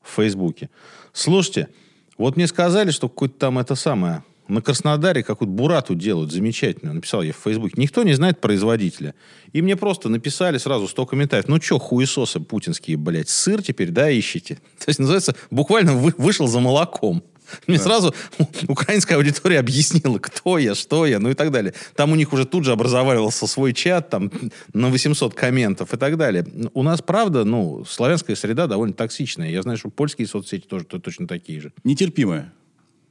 в 0.01 0.15
Фейсбуке. 0.15 0.69
Слушайте, 1.13 1.69
вот 2.17 2.35
мне 2.35 2.47
сказали, 2.47 2.91
что 2.91 3.07
какой-то 3.07 3.37
там 3.37 3.59
это 3.59 3.75
самое, 3.75 4.23
на 4.47 4.61
Краснодаре 4.61 5.23
какую-то 5.23 5.53
бурату 5.53 5.95
делают 5.95 6.31
замечательно. 6.31 6.93
Написал 6.93 7.21
я 7.21 7.33
в 7.33 7.37
Фейсбуке. 7.37 7.75
Никто 7.77 8.03
не 8.03 8.13
знает 8.13 8.41
производителя. 8.41 9.15
И 9.51 9.61
мне 9.61 9.75
просто 9.75 10.09
написали 10.09 10.57
сразу 10.57 10.87
100 10.87 11.05
комментариев. 11.05 11.47
Ну 11.47 11.61
что, 11.61 11.79
хуесосы 11.79 12.39
путинские, 12.39 12.97
блядь, 12.97 13.29
сыр 13.29 13.61
теперь, 13.61 13.89
да, 13.89 14.11
ищите? 14.17 14.55
То 14.79 14.85
есть, 14.87 14.99
называется, 14.99 15.35
буквально 15.51 15.93
вы, 15.93 16.13
вышел 16.17 16.47
за 16.47 16.59
молоком. 16.59 17.23
Мне 17.67 17.77
да. 17.77 17.83
сразу 17.83 18.15
украинская 18.67 19.17
аудитория 19.17 19.59
объяснила, 19.59 20.17
кто 20.19 20.57
я, 20.57 20.75
что 20.75 21.05
я, 21.05 21.19
ну 21.19 21.29
и 21.29 21.33
так 21.33 21.51
далее. 21.51 21.73
Там 21.95 22.11
у 22.11 22.15
них 22.15 22.33
уже 22.33 22.45
тут 22.45 22.63
же 22.63 22.71
образовался 22.71 23.47
свой 23.47 23.73
чат, 23.73 24.09
там 24.09 24.31
на 24.73 24.89
800 24.89 25.33
комментов 25.33 25.93
и 25.93 25.97
так 25.97 26.17
далее. 26.17 26.45
У 26.73 26.83
нас, 26.83 27.01
правда, 27.01 27.43
ну, 27.43 27.85
славянская 27.85 28.35
среда 28.35 28.67
довольно 28.67 28.93
токсичная. 28.93 29.49
Я 29.49 29.61
знаю, 29.61 29.77
что 29.77 29.89
польские 29.89 30.27
соцсети 30.27 30.65
тоже 30.65 30.85
точно 30.85 31.27
такие 31.27 31.61
же. 31.61 31.73
Нетерпимая. 31.83 32.53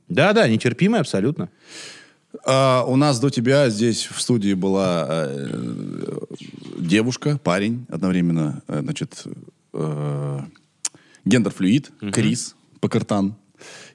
Да-да, 0.09 0.49
нетерпимая 0.49 1.00
абсолютно. 1.00 1.49
А, 2.44 2.85
у 2.87 2.97
нас 2.97 3.21
до 3.21 3.30
тебя 3.30 3.68
здесь 3.71 4.06
в 4.06 4.21
студии 4.21 4.54
была 4.54 5.06
э, 5.09 6.18
девушка, 6.78 7.38
парень 7.38 7.87
одновременно, 7.88 8.62
э, 8.68 8.80
значит, 8.82 9.25
э, 9.73 10.40
гендер-флюид, 11.25 11.92
угу. 12.00 12.11
Крис 12.11 12.56
Покартан. 12.80 13.37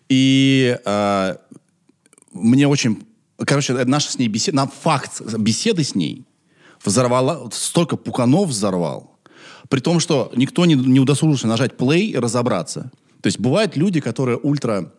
И 0.10 0.78
э, 0.86 1.36
мне 2.32 2.68
очень... 2.68 3.04
Короче, 3.38 3.74
наша 3.86 4.12
с 4.12 4.18
ней 4.18 4.28
беседа... 4.28 4.56
На 4.56 4.68
факт 4.68 5.22
беседы 5.38 5.84
с 5.84 5.96
ней 5.96 6.26
взорвала... 6.84 7.50
Столько 7.52 7.98
пуканов 7.98 8.50
взорвал. 8.50 9.20
При 9.70 9.80
том, 9.80 10.00
что 10.00 10.32
никто 10.36 10.66
не, 10.66 10.76
не 10.76 11.00
удосужился 11.00 11.48
нажать 11.48 11.74
play 11.74 12.06
и 12.06 12.18
разобраться. 12.18 12.92
То 13.22 13.28
есть 13.28 13.40
бывают 13.40 13.76
люди, 13.76 14.00
которые 14.00 14.38
ультра... 14.38 14.94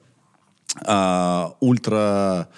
Э, 0.86 1.46
ультра 1.60 2.48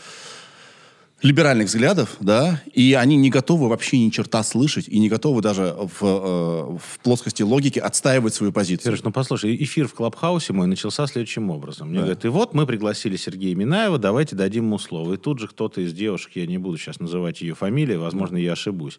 либеральных 1.22 1.68
взглядов, 1.68 2.16
да, 2.20 2.62
и 2.72 2.94
они 2.94 3.16
не 3.16 3.28
готовы 3.28 3.68
вообще 3.68 3.98
ни 3.98 4.08
черта 4.08 4.42
слышать, 4.42 4.88
и 4.88 4.98
не 4.98 5.10
готовы 5.10 5.42
даже 5.42 5.76
в, 5.76 6.02
э, 6.02 6.78
в 6.78 6.98
плоскости 7.02 7.42
логики 7.42 7.78
отстаивать 7.78 8.32
свою 8.32 8.52
позицию. 8.52 8.92
Сереж, 8.92 9.04
ну 9.04 9.12
послушай, 9.12 9.54
эфир 9.56 9.86
в 9.86 9.92
Клабхаусе 9.92 10.54
мой 10.54 10.66
начался 10.66 11.06
следующим 11.06 11.50
образом. 11.50 11.88
Мне 11.88 11.98
да. 11.98 12.04
говорят, 12.04 12.24
и 12.24 12.28
вот 12.28 12.54
мы 12.54 12.66
пригласили 12.66 13.16
Сергея 13.16 13.54
Минаева, 13.54 13.98
давайте 13.98 14.34
дадим 14.34 14.64
ему 14.64 14.78
слово. 14.78 15.14
И 15.14 15.16
тут 15.18 15.40
же 15.40 15.48
кто-то 15.48 15.82
из 15.82 15.92
девушек, 15.92 16.32
я 16.36 16.46
не 16.46 16.56
буду 16.56 16.78
сейчас 16.78 17.00
называть 17.00 17.42
ее 17.42 17.54
фамилию, 17.54 18.00
возможно, 18.00 18.38
я 18.38 18.52
ошибусь. 18.52 18.98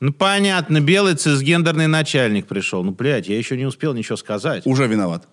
Ну, 0.00 0.12
понятно, 0.12 0.80
белый 0.80 1.14
цисгендерный 1.14 1.86
начальник 1.86 2.46
пришел. 2.46 2.82
Ну, 2.82 2.92
блядь, 2.92 3.28
я 3.28 3.36
еще 3.36 3.56
не 3.56 3.66
успел 3.66 3.94
ничего 3.94 4.16
сказать. 4.16 4.66
Уже 4.66 4.86
виноват. 4.86 5.28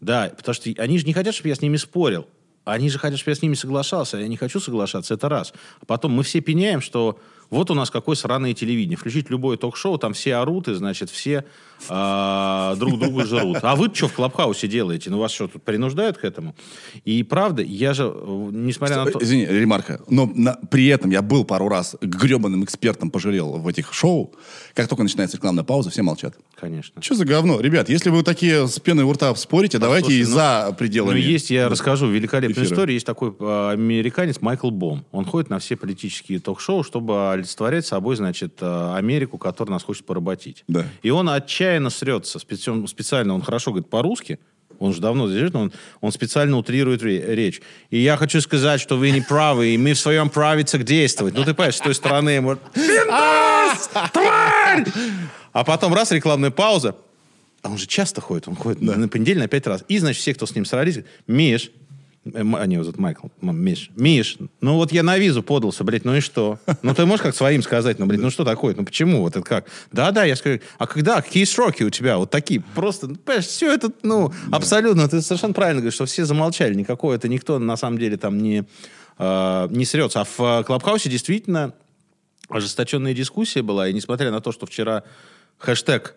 Да, 0.00 0.32
потому 0.36 0.54
что 0.54 0.70
они 0.78 0.98
же 0.98 1.06
не 1.06 1.12
хотят, 1.12 1.34
чтобы 1.34 1.48
я 1.48 1.54
с 1.54 1.60
ними 1.60 1.76
спорил. 1.76 2.26
Они 2.64 2.88
же 2.90 2.98
хотят, 2.98 3.18
чтобы 3.18 3.32
я 3.32 3.36
с 3.36 3.42
ними 3.42 3.54
соглашался, 3.54 4.18
я 4.18 4.28
не 4.28 4.36
хочу 4.36 4.60
соглашаться, 4.60 5.14
это 5.14 5.28
раз. 5.28 5.52
А 5.80 5.86
потом 5.86 6.12
мы 6.12 6.22
все 6.22 6.40
пеняем, 6.40 6.80
что 6.80 7.18
вот 7.50 7.70
у 7.70 7.74
нас 7.74 7.90
какое 7.90 8.16
сраное 8.16 8.54
телевидение. 8.54 8.96
Включить 8.96 9.28
любое 9.28 9.56
ток-шоу, 9.56 9.98
там 9.98 10.12
все 10.12 10.36
орут, 10.36 10.68
и, 10.68 10.74
значит, 10.74 11.10
все 11.10 11.44
э, 11.88 12.74
друг 12.78 12.98
друга 12.98 13.26
жрут. 13.26 13.58
А 13.62 13.74
вы 13.74 13.92
что 13.92 14.08
в 14.08 14.12
Клабхаусе 14.12 14.68
делаете? 14.68 15.10
Ну, 15.10 15.18
вас 15.18 15.32
что, 15.32 15.48
тут 15.48 15.62
принуждают 15.62 16.16
к 16.16 16.24
этому? 16.24 16.54
И 17.04 17.22
правда, 17.22 17.62
я 17.62 17.92
же, 17.92 18.04
несмотря 18.04 18.94
Стой, 18.94 19.04
на 19.06 19.12
то... 19.12 19.24
Извини, 19.24 19.46
ремарка, 19.46 20.00
но 20.08 20.30
на, 20.32 20.54
при 20.70 20.86
этом 20.86 21.10
я 21.10 21.22
был 21.22 21.44
пару 21.44 21.68
раз 21.68 21.96
гребаным 22.00 22.64
экспертом 22.64 23.10
пожалел 23.10 23.58
в 23.58 23.66
этих 23.66 23.92
шоу. 23.92 24.32
Как 24.74 24.88
только 24.88 25.02
начинается 25.02 25.36
рекламная 25.36 25.64
пауза, 25.64 25.90
все 25.90 26.02
молчат. 26.02 26.36
Конечно. 26.54 27.02
Что 27.02 27.14
за 27.14 27.24
говно? 27.24 27.60
Ребят, 27.60 27.88
если 27.88 28.10
вы 28.10 28.22
такие 28.22 28.68
с 28.68 28.78
пеной 28.78 29.04
у 29.04 29.12
рта 29.12 29.34
спорите, 29.34 29.78
а 29.78 29.80
давайте 29.80 30.06
слушай, 30.06 30.20
и 30.20 30.24
ну, 30.24 30.30
за 30.30 30.76
пределами. 30.78 31.12
Ну, 31.12 31.16
есть, 31.16 31.50
я 31.50 31.68
расскажу 31.68 32.06
великолепную 32.06 32.64
эфира. 32.64 32.74
историю. 32.74 32.94
Есть 32.94 33.06
такой 33.06 33.34
э, 33.38 33.70
американец 33.72 34.40
Майкл 34.40 34.70
Бом. 34.70 35.04
Он 35.10 35.24
ходит 35.24 35.50
на 35.50 35.58
все 35.58 35.76
политические 35.76 36.38
ток-шоу, 36.38 36.84
чтобы 36.84 37.39
олицетворять 37.40 37.86
собой, 37.86 38.16
значит, 38.16 38.58
э, 38.60 38.94
Америку, 38.96 39.38
которая 39.38 39.74
нас 39.74 39.82
хочет 39.82 40.06
поработить. 40.06 40.64
Да. 40.68 40.86
И 41.02 41.10
он 41.10 41.28
отчаянно 41.28 41.90
срется. 41.90 42.38
Специально, 42.38 43.34
он 43.34 43.42
хорошо 43.42 43.72
говорит 43.72 43.90
по-русски, 43.90 44.38
он 44.78 44.94
же 44.94 45.00
давно 45.00 45.28
здесь 45.28 45.40
живет, 45.40 45.54
он, 45.54 45.72
он 46.00 46.10
специально 46.10 46.56
утрирует 46.56 47.02
речь. 47.02 47.60
И 47.90 47.98
я 47.98 48.16
хочу 48.16 48.40
сказать, 48.40 48.80
что 48.80 48.96
вы 48.96 49.10
не 49.10 49.20
правы, 49.20 49.74
и 49.74 49.78
мы 49.78 49.92
в 49.92 49.98
своем 49.98 50.30
праве 50.30 50.64
так 50.64 50.84
действовать. 50.84 51.34
Ну, 51.34 51.44
ты 51.44 51.52
понимаешь, 51.52 51.76
с 51.76 51.80
той 51.80 51.94
стороны 51.94 52.30
ему... 52.30 52.56
Тварь! 54.12 54.86
А 55.52 55.64
потом 55.64 55.92
раз, 55.92 56.12
рекламная 56.12 56.50
пауза. 56.50 56.96
А 57.62 57.68
он 57.68 57.76
же 57.76 57.86
часто 57.86 58.22
ходит, 58.22 58.48
он 58.48 58.56
ходит 58.56 58.80
на 58.80 59.06
понедельник 59.08 59.42
на 59.42 59.48
пять 59.48 59.66
раз. 59.66 59.84
И, 59.88 59.98
значит, 59.98 60.22
все, 60.22 60.32
кто 60.32 60.46
с 60.46 60.54
ним 60.54 60.64
срались, 60.64 61.00
Миш, 61.26 61.70
они 62.24 62.74
его 62.74 62.84
зовут 62.84 62.98
Майкл. 62.98 63.28
Миш. 63.40 63.90
Миш, 63.96 64.36
ну 64.60 64.74
вот 64.74 64.92
я 64.92 65.02
на 65.02 65.16
визу 65.16 65.42
подался, 65.42 65.84
блядь, 65.84 66.04
ну 66.04 66.14
и 66.14 66.20
что? 66.20 66.58
Ну 66.82 66.94
ты 66.94 67.06
можешь 67.06 67.22
как 67.22 67.34
своим 67.34 67.62
сказать, 67.62 67.98
ну, 67.98 68.06
блядь, 68.06 68.20
ну 68.20 68.30
что 68.30 68.44
такое? 68.44 68.74
Ну 68.74 68.84
почему? 68.84 69.20
Вот 69.20 69.36
это 69.36 69.44
как? 69.44 69.66
Да-да, 69.90 70.24
я 70.24 70.36
скажу, 70.36 70.60
а 70.78 70.86
когда? 70.86 71.22
Какие 71.22 71.44
сроки 71.44 71.82
у 71.82 71.90
тебя? 71.90 72.18
Вот 72.18 72.30
такие. 72.30 72.60
Просто, 72.74 73.08
ну, 73.08 73.16
понимаешь, 73.16 73.46
все 73.46 73.72
это, 73.72 73.90
ну, 74.02 74.32
да. 74.48 74.58
абсолютно, 74.58 75.08
ты 75.08 75.22
совершенно 75.22 75.54
правильно 75.54 75.80
говоришь, 75.80 75.94
что 75.94 76.04
все 76.04 76.26
замолчали. 76.26 76.74
Никакого 76.74 77.14
это 77.14 77.28
никто 77.28 77.58
на 77.58 77.76
самом 77.76 77.98
деле 77.98 78.18
там 78.18 78.38
не, 78.38 78.64
э, 79.18 79.68
не 79.70 79.84
срется. 79.86 80.20
А 80.20 80.24
в 80.24 80.64
Клабхаусе 80.64 81.08
действительно 81.08 81.72
ожесточенная 82.50 83.14
дискуссия 83.14 83.62
была, 83.62 83.88
и 83.88 83.94
несмотря 83.94 84.30
на 84.30 84.40
то, 84.40 84.52
что 84.52 84.66
вчера 84.66 85.04
хэштег 85.58 86.16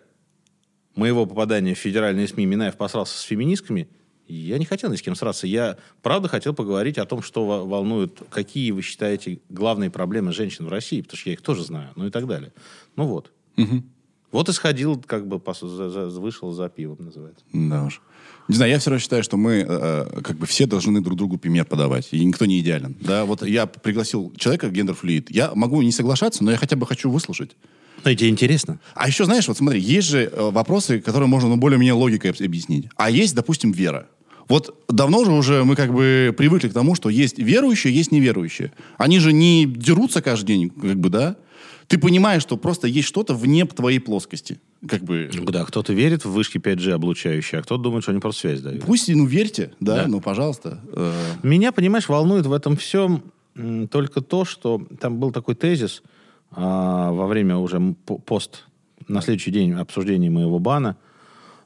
моего 0.96 1.24
попадания 1.24 1.74
в 1.74 1.78
федеральные 1.78 2.28
СМИ 2.28 2.44
Минаев 2.44 2.76
посрался 2.76 3.18
с 3.18 3.22
феминистками, 3.22 3.88
я 4.28 4.58
не 4.58 4.64
хотел 4.64 4.90
ни 4.90 4.96
с 4.96 5.02
кем 5.02 5.14
сраться. 5.14 5.46
Я, 5.46 5.76
правда, 6.02 6.28
хотел 6.28 6.54
поговорить 6.54 6.98
о 6.98 7.04
том, 7.04 7.22
что 7.22 7.66
волнует, 7.66 8.22
какие 8.30 8.70
вы 8.70 8.82
считаете 8.82 9.40
главные 9.48 9.90
проблемы 9.90 10.32
женщин 10.32 10.66
в 10.66 10.68
России, 10.68 11.02
потому 11.02 11.18
что 11.18 11.30
я 11.30 11.34
их 11.34 11.42
тоже 11.42 11.64
знаю, 11.64 11.90
ну 11.96 12.06
и 12.06 12.10
так 12.10 12.26
далее. 12.26 12.52
Ну 12.96 13.06
вот. 13.06 13.30
Угу. 13.56 13.82
Вот 14.32 14.48
и 14.48 14.52
сходил, 14.52 15.00
как 15.00 15.28
бы 15.28 15.40
вышел 15.40 16.50
за 16.50 16.68
пивом, 16.68 16.98
называется. 17.00 17.44
Да 17.52 17.84
уж. 17.84 18.00
Не 18.48 18.56
знаю, 18.56 18.72
я 18.72 18.78
все 18.78 18.90
равно 18.90 19.00
считаю, 19.00 19.22
что 19.22 19.36
мы 19.36 19.52
э, 19.52 19.66
э, 19.68 20.20
как 20.22 20.36
бы 20.36 20.46
все 20.46 20.66
должны 20.66 21.00
друг 21.00 21.16
другу 21.16 21.38
пример 21.38 21.64
подавать. 21.64 22.08
И 22.10 22.24
никто 22.24 22.44
не 22.44 22.58
идеален. 22.60 22.96
Да, 23.00 23.24
вот 23.24 23.46
я 23.46 23.66
пригласил 23.66 24.32
человека, 24.36 24.68
гендер-флюид. 24.68 25.28
Я 25.30 25.54
могу 25.54 25.80
не 25.82 25.92
соглашаться, 25.92 26.42
но 26.42 26.50
я 26.50 26.56
хотя 26.56 26.76
бы 26.76 26.86
хочу 26.86 27.10
выслушать. 27.10 27.56
Но 28.04 28.12
тебе 28.12 28.28
интересно. 28.28 28.80
А 28.94 29.06
еще, 29.06 29.24
знаешь, 29.24 29.48
вот 29.48 29.56
смотри, 29.56 29.80
есть 29.80 30.08
же 30.08 30.24
э, 30.24 30.50
вопросы, 30.50 31.00
которые 31.00 31.28
можно 31.28 31.48
ну, 31.48 31.56
более-менее 31.56 31.94
логикой 31.94 32.32
объяснить. 32.32 32.88
А 32.96 33.10
есть, 33.10 33.34
допустим, 33.34 33.72
вера. 33.72 34.08
Вот 34.48 34.84
давно 34.88 35.24
же 35.24 35.32
уже 35.32 35.64
мы 35.64 35.76
как 35.76 35.92
бы 35.92 36.34
привыкли 36.36 36.68
к 36.68 36.72
тому, 36.72 36.94
что 36.94 37.08
есть 37.08 37.38
верующие, 37.38 37.94
есть 37.94 38.12
неверующие. 38.12 38.72
Они 38.98 39.18
же 39.18 39.32
не 39.32 39.64
дерутся 39.66 40.22
каждый 40.22 40.46
день, 40.46 40.70
как 40.70 40.98
бы, 40.98 41.08
да? 41.08 41.36
Ты 41.86 41.98
понимаешь, 41.98 42.42
что 42.42 42.56
просто 42.56 42.86
есть 42.86 43.08
что-то 43.08 43.34
вне 43.34 43.66
твоей 43.66 43.98
плоскости. 43.98 44.58
Как 44.88 45.02
бы... 45.02 45.30
Да, 45.48 45.64
кто-то 45.64 45.92
верит 45.92 46.24
в 46.24 46.30
вышки 46.30 46.58
5G 46.58 46.92
облучающие, 46.92 47.60
а 47.60 47.62
кто-то 47.62 47.82
думает, 47.82 48.04
что 48.04 48.12
они 48.12 48.20
просто 48.20 48.42
связь 48.42 48.60
дают. 48.60 48.84
Пусть, 48.84 49.08
ну, 49.08 49.26
верьте, 49.26 49.72
да, 49.80 50.02
да. 50.02 50.08
ну, 50.08 50.20
пожалуйста. 50.20 50.80
Э. 50.92 51.12
Меня, 51.42 51.72
понимаешь, 51.72 52.08
волнует 52.08 52.46
в 52.46 52.52
этом 52.52 52.76
всем 52.76 53.22
только 53.90 54.20
то, 54.20 54.44
что 54.44 54.86
там 55.00 55.18
был 55.18 55.30
такой 55.30 55.54
тезис 55.54 56.02
а, 56.50 57.12
во 57.12 57.26
время 57.26 57.56
уже 57.56 57.94
пост, 58.26 58.64
на 59.06 59.20
следующий 59.20 59.50
день 59.50 59.72
обсуждения 59.72 60.30
моего 60.30 60.58
бана. 60.58 60.96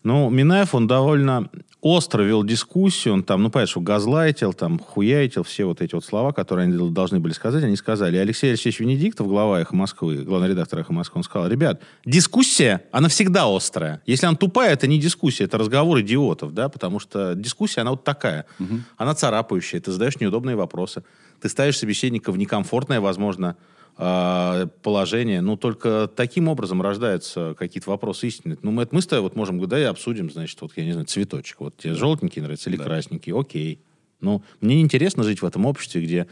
Ну, 0.02 0.30
Минаев, 0.30 0.74
он 0.74 0.86
довольно 0.86 1.50
остро 1.80 2.22
вел 2.22 2.42
дискуссию, 2.42 3.14
он 3.14 3.22
там, 3.22 3.42
ну, 3.42 3.50
понятно, 3.50 3.70
что 3.70 3.80
газлайтил, 3.80 4.52
там, 4.52 4.78
хуяйтил, 4.78 5.44
все 5.44 5.64
вот 5.64 5.80
эти 5.80 5.94
вот 5.94 6.04
слова, 6.04 6.32
которые 6.32 6.64
они 6.64 6.90
должны 6.90 7.20
были 7.20 7.32
сказать, 7.32 7.62
они 7.62 7.76
сказали. 7.76 8.16
И 8.16 8.20
Алексей 8.20 8.50
Алексеевич 8.50 8.80
Венедиктов, 8.80 9.28
глава 9.28 9.60
«Эхо 9.60 9.76
Москвы», 9.76 10.16
главный 10.24 10.48
редактор 10.48 10.80
«Эхо 10.80 10.92
Москвы», 10.92 11.18
он 11.18 11.22
сказал, 11.22 11.48
ребят, 11.48 11.80
дискуссия, 12.04 12.82
она 12.90 13.08
всегда 13.08 13.44
острая. 13.54 14.02
Если 14.06 14.26
она 14.26 14.36
тупая, 14.36 14.72
это 14.72 14.86
не 14.86 14.98
дискуссия, 14.98 15.44
это 15.44 15.58
разговор 15.58 16.00
идиотов, 16.00 16.52
да, 16.52 16.68
потому 16.68 16.98
что 16.98 17.34
дискуссия, 17.34 17.82
она 17.82 17.92
вот 17.92 18.02
такая. 18.02 18.46
Угу. 18.58 18.74
Она 18.96 19.14
царапающая, 19.14 19.80
ты 19.80 19.92
задаешь 19.92 20.18
неудобные 20.18 20.56
вопросы, 20.56 21.04
ты 21.40 21.48
ставишь 21.48 21.78
собеседника 21.78 22.32
в 22.32 22.38
некомфортное, 22.38 23.00
возможно, 23.00 23.56
положение. 23.98 25.40
Ну, 25.40 25.56
только 25.56 26.08
таким 26.14 26.48
образом 26.48 26.80
рождаются 26.80 27.54
какие-то 27.58 27.90
вопросы 27.90 28.28
истины. 28.28 28.56
Ну, 28.62 28.70
мы, 28.70 28.84
это 28.84 28.94
мы 28.94 29.02
с 29.02 29.06
тобой 29.06 29.22
вот 29.22 29.36
можем 29.36 29.56
говорить, 29.56 29.70
да, 29.70 29.80
и 29.80 29.84
обсудим, 29.84 30.30
значит, 30.30 30.60
вот, 30.62 30.72
я 30.76 30.84
не 30.84 30.92
знаю, 30.92 31.06
цветочек. 31.06 31.60
Вот 31.60 31.76
тебе 31.76 31.94
желтенький 31.94 32.40
нравится 32.40 32.70
или 32.70 32.76
Да. 32.76 32.84
красненький, 32.84 33.32
окей. 33.32 33.80
Ну, 34.20 34.42
мне 34.60 34.76
неинтересно 34.76 35.24
жить 35.24 35.42
в 35.42 35.46
этом 35.46 35.66
обществе, 35.66 36.00
где 36.02 36.26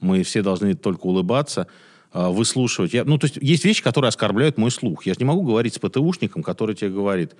мы 0.00 0.22
все 0.22 0.42
должны 0.42 0.74
только 0.74 1.06
улыбаться, 1.06 1.66
э, 2.12 2.28
выслушивать. 2.28 2.92
Я, 2.94 3.04
ну, 3.04 3.18
то 3.18 3.26
есть 3.26 3.38
есть 3.40 3.64
вещи, 3.64 3.82
которые 3.82 4.08
оскорбляют 4.08 4.56
мой 4.56 4.70
слух. 4.70 5.04
Я 5.06 5.14
же 5.14 5.18
не 5.20 5.26
могу 5.26 5.42
говорить 5.42 5.74
с 5.74 5.78
ПТУшником, 5.78 6.42
который 6.42 6.74
тебе 6.74 6.90
говорит, 6.90 7.32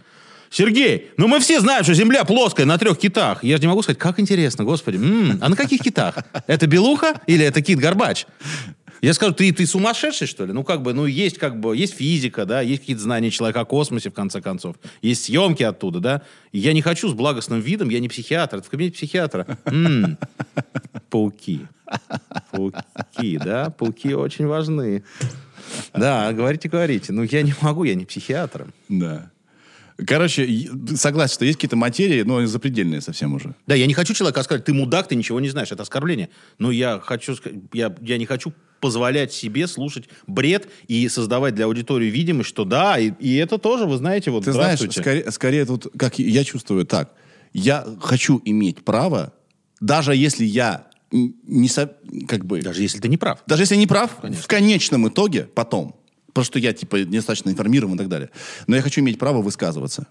Сергей, 0.53 1.11
ну 1.17 1.29
мы 1.29 1.39
все 1.39 1.61
знаем, 1.61 1.85
что 1.85 1.95
Земля 1.95 2.25
плоская 2.25 2.67
на 2.67 2.77
трех 2.77 2.99
китах. 2.99 3.45
Я 3.45 3.57
же 3.57 3.63
не 3.63 3.69
могу 3.69 3.83
сказать, 3.83 4.01
как 4.01 4.19
интересно, 4.19 4.65
господи. 4.65 4.97
М, 4.97 5.39
а 5.41 5.49
на 5.49 5.55
каких 5.55 5.81
китах? 5.81 6.17
Это 6.49 6.67
белуха 6.67 7.21
или 7.29 7.45
это 7.45 7.63
кит 7.63 7.79
Горбач? 7.79 8.27
Я 9.01 9.15
скажу, 9.15 9.33
ты, 9.33 9.53
ты 9.53 9.67
сумасшедший, 9.67 10.27
что 10.27 10.45
ли? 10.45 10.53
Ну, 10.53 10.63
как 10.63 10.83
бы, 10.83 10.93
ну, 10.93 11.07
есть, 11.07 11.39
как 11.39 11.59
бы, 11.59 11.77
есть 11.77 11.95
физика, 11.95 12.45
да, 12.45 12.61
есть 12.61 12.81
какие-то 12.83 13.03
знания 13.03 13.31
человека 13.31 13.61
о 13.61 13.65
космосе, 13.65 14.11
в 14.11 14.15
конце 14.15 14.41
концов. 14.43 14.77
Есть 15.01 15.25
съемки 15.25 15.63
оттуда, 15.63 16.01
да. 16.01 16.23
И 16.53 16.59
я 16.59 16.73
не 16.73 16.83
хочу 16.83 17.09
с 17.09 17.15
благостным 17.15 17.61
видом, 17.61 17.89
я 17.89 18.01
не 18.01 18.09
психиатр, 18.09 18.57
это 18.59 18.67
в 18.67 18.71
кабинете 18.71 18.97
психиатра. 18.97 19.47
М, 19.65 20.19
Пауки. 21.09 21.67
Пауки, 22.53 23.39
да, 23.39 23.71
пауки 23.71 24.15
очень 24.15 24.47
важны. 24.47 25.03
Да, 25.95 26.33
говорите, 26.33 26.69
говорите. 26.69 27.13
Ну, 27.13 27.23
я 27.23 27.43
не 27.43 27.55
могу, 27.61 27.85
я 27.85 27.95
не 27.95 28.05
психиатр. 28.05 28.67
Да. 28.89 29.31
Короче, 30.07 30.69
согласен, 30.95 31.35
что 31.35 31.45
есть 31.45 31.59
какие-то 31.59 31.77
материи, 31.77 32.23
но 32.23 32.45
запредельные 32.47 33.01
совсем 33.01 33.35
уже. 33.35 33.55
Да, 33.67 33.75
я 33.75 33.87
не 33.87 33.95
хочу 33.95 34.15
человека 34.15 34.43
сказать, 34.43 34.65
ты 34.65 34.73
мудак, 34.73 35.09
ты 35.09 35.17
ничего 35.17 35.41
не 35.41 35.51
знаешь, 35.51 35.73
это 35.73 35.83
оскорбление. 35.83 36.31
Но 36.59 36.71
я 36.71 37.01
хочу, 37.01 37.37
я, 37.73 37.95
я 38.01 38.19
не 38.19 38.27
хочу 38.27 38.53
позволять 38.81 39.33
себе 39.33 39.67
слушать 39.67 40.09
бред 40.27 40.69
и 40.89 41.09
создавать 41.09 41.55
для 41.55 41.67
аудитории 41.67 42.09
видимость, 42.09 42.49
что 42.49 42.65
да, 42.65 42.99
и, 42.99 43.13
и 43.21 43.37
это 43.37 43.59
тоже, 43.59 43.87
вы 43.87 43.97
знаете, 43.97 44.31
вот 44.31 44.45
Ты 44.45 44.53
знаешь, 44.53 44.81
скорее, 44.81 45.31
скорее 45.31 45.67
тут, 45.67 45.87
как 45.97 46.19
я 46.19 46.45
чувствую, 46.45 46.87
так. 46.87 47.13
Я 47.53 47.87
хочу 48.01 48.41
иметь 48.45 48.85
право, 48.85 49.33
даже 49.81 50.15
если 50.15 50.45
я 50.45 50.87
не 51.13 51.69
со, 51.69 51.93
как 52.29 52.45
бы, 52.45 52.63
Даже 52.63 52.83
если 52.83 52.99
ты 52.99 53.09
не 53.09 53.17
прав. 53.17 53.43
даже 53.47 53.63
если 53.63 53.75
я 53.75 53.81
не 53.81 53.87
прав, 53.87 54.17
в 54.23 54.47
конечном 54.47 55.09
итоге, 55.09 55.43
потом, 55.43 55.97
потому 56.29 56.45
что 56.45 56.59
я, 56.59 56.73
типа, 56.73 56.97
недостаточно 56.97 57.51
информирован 57.51 57.97
и 57.97 57.99
так 57.99 58.09
далее, 58.09 58.31
но 58.67 58.77
я 58.77 58.83
хочу 58.83 59.01
иметь 59.01 59.19
право 59.19 59.43
высказываться. 59.43 60.07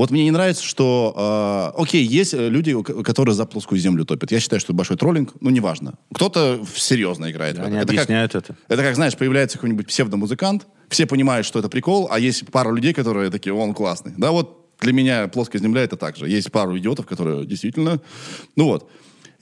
Вот 0.00 0.10
мне 0.10 0.24
не 0.24 0.30
нравится, 0.30 0.64
что, 0.64 1.72
э, 1.76 1.78
окей, 1.82 2.02
есть 2.02 2.32
э, 2.32 2.48
люди, 2.48 2.74
которые 3.02 3.34
за 3.34 3.44
плоскую 3.44 3.78
землю 3.78 4.06
топят. 4.06 4.32
Я 4.32 4.40
считаю, 4.40 4.58
что 4.58 4.68
это 4.68 4.78
большой 4.78 4.96
троллинг, 4.96 5.34
ну, 5.40 5.50
неважно. 5.50 5.98
Кто-то 6.14 6.64
серьезно 6.74 7.30
играет. 7.30 7.58
в 7.58 7.60
Они 7.60 7.76
это. 7.76 7.82
Это 7.82 7.86
как- 7.88 7.96
объясняют 8.04 8.34
это. 8.34 8.56
это 8.68 8.82
как, 8.82 8.94
знаешь, 8.94 9.14
появляется 9.14 9.58
какой-нибудь 9.58 9.86
псевдомузыкант, 9.88 10.66
все 10.88 11.04
понимают, 11.04 11.46
что 11.46 11.58
это 11.58 11.68
прикол, 11.68 12.08
а 12.10 12.18
есть 12.18 12.46
пара 12.50 12.72
людей, 12.72 12.94
которые 12.94 13.30
такие, 13.30 13.52
он 13.52 13.74
классный. 13.74 14.14
Да, 14.16 14.30
вот 14.30 14.70
для 14.80 14.94
меня 14.94 15.28
плоская 15.28 15.60
земля 15.60 15.82
это 15.82 15.98
так 15.98 16.16
же. 16.16 16.26
Есть 16.26 16.50
пару 16.50 16.78
идиотов, 16.78 17.04
которые 17.04 17.44
действительно... 17.44 18.00
Ну 18.56 18.64
вот. 18.64 18.90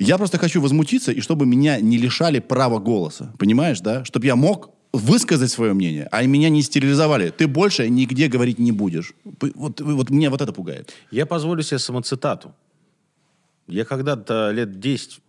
Я 0.00 0.19
просто 0.19 0.38
хочу 0.38 0.61
возмутиться, 0.61 1.12
и 1.12 1.21
чтобы 1.21 1.47
меня 1.47 1.81
не 1.81 1.99
лишали 1.99 2.41
права 2.41 2.81
голоса. 2.81 3.33
Понимаешь, 3.38 3.79
да? 3.79 4.05
Чтобы 4.05 4.27
я 4.27 4.35
мог 4.35 4.71
высказать 4.92 5.50
свое 5.50 5.75
мнение, 5.75 6.09
а 6.11 6.25
меня 6.25 6.49
не 6.49 6.62
стерилизовали. 6.62 7.30
Ты 7.30 7.47
больше 7.47 7.88
нигде 7.88 8.28
говорить 8.28 8.59
не 8.59 8.73
будешь. 8.73 9.12
Вот, 9.25 9.80
вот 9.80 10.11
меня 10.11 10.30
вот 10.30 10.40
это 10.40 10.52
пугает. 10.52 10.92
Я 11.11 11.26
позволю 11.26 11.62
себе 11.62 11.78
самоцитату. 11.78 12.54
Я 13.66 13.85
когда-то 13.85 14.50
лет 14.50 14.71
10-15 14.71 15.21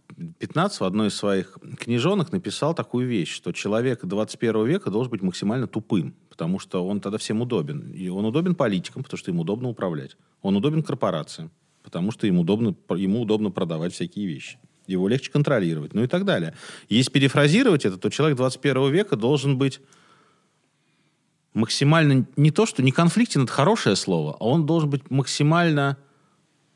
в 0.79 0.83
одной 0.83 1.07
из 1.09 1.15
своих 1.15 1.57
книжонок 1.77 2.31
написал 2.31 2.73
такую 2.73 3.07
вещь, 3.07 3.33
что 3.33 3.51
человек 3.51 4.05
21 4.05 4.65
века 4.65 4.89
должен 4.89 5.11
быть 5.11 5.21
максимально 5.21 5.67
тупым, 5.67 6.15
потому 6.29 6.57
что 6.59 6.85
он 6.87 7.01
тогда 7.01 7.17
всем 7.17 7.41
удобен. 7.41 7.91
И 7.91 8.07
он 8.07 8.23
удобен 8.23 8.55
политикам, 8.55 9.03
потому 9.03 9.17
что 9.17 9.31
им 9.31 9.39
удобно 9.39 9.67
управлять. 9.67 10.15
Он 10.41 10.55
удобен 10.55 10.83
корпорациям, 10.83 11.51
потому 11.83 12.11
что 12.11 12.27
им 12.27 12.39
удобно, 12.39 12.75
ему 12.95 13.21
удобно 13.21 13.51
продавать 13.51 13.93
всякие 13.93 14.25
вещи. 14.25 14.57
Его 14.93 15.07
легче 15.07 15.31
контролировать, 15.31 15.93
ну 15.93 16.03
и 16.03 16.07
так 16.07 16.25
далее. 16.25 16.55
Если 16.89 17.11
перефразировать 17.11 17.85
это, 17.85 17.97
то 17.97 18.09
человек 18.09 18.37
21 18.37 18.91
века 18.91 19.15
должен 19.15 19.57
быть 19.57 19.79
максимально 21.53 22.25
не 22.35 22.51
то, 22.51 22.65
что 22.65 22.83
не 22.83 22.91
конфликтен, 22.91 23.43
это 23.43 23.51
хорошее 23.51 23.95
слово, 23.95 24.37
а 24.39 24.45
он 24.45 24.65
должен 24.65 24.89
быть 24.89 25.09
максимально 25.09 25.97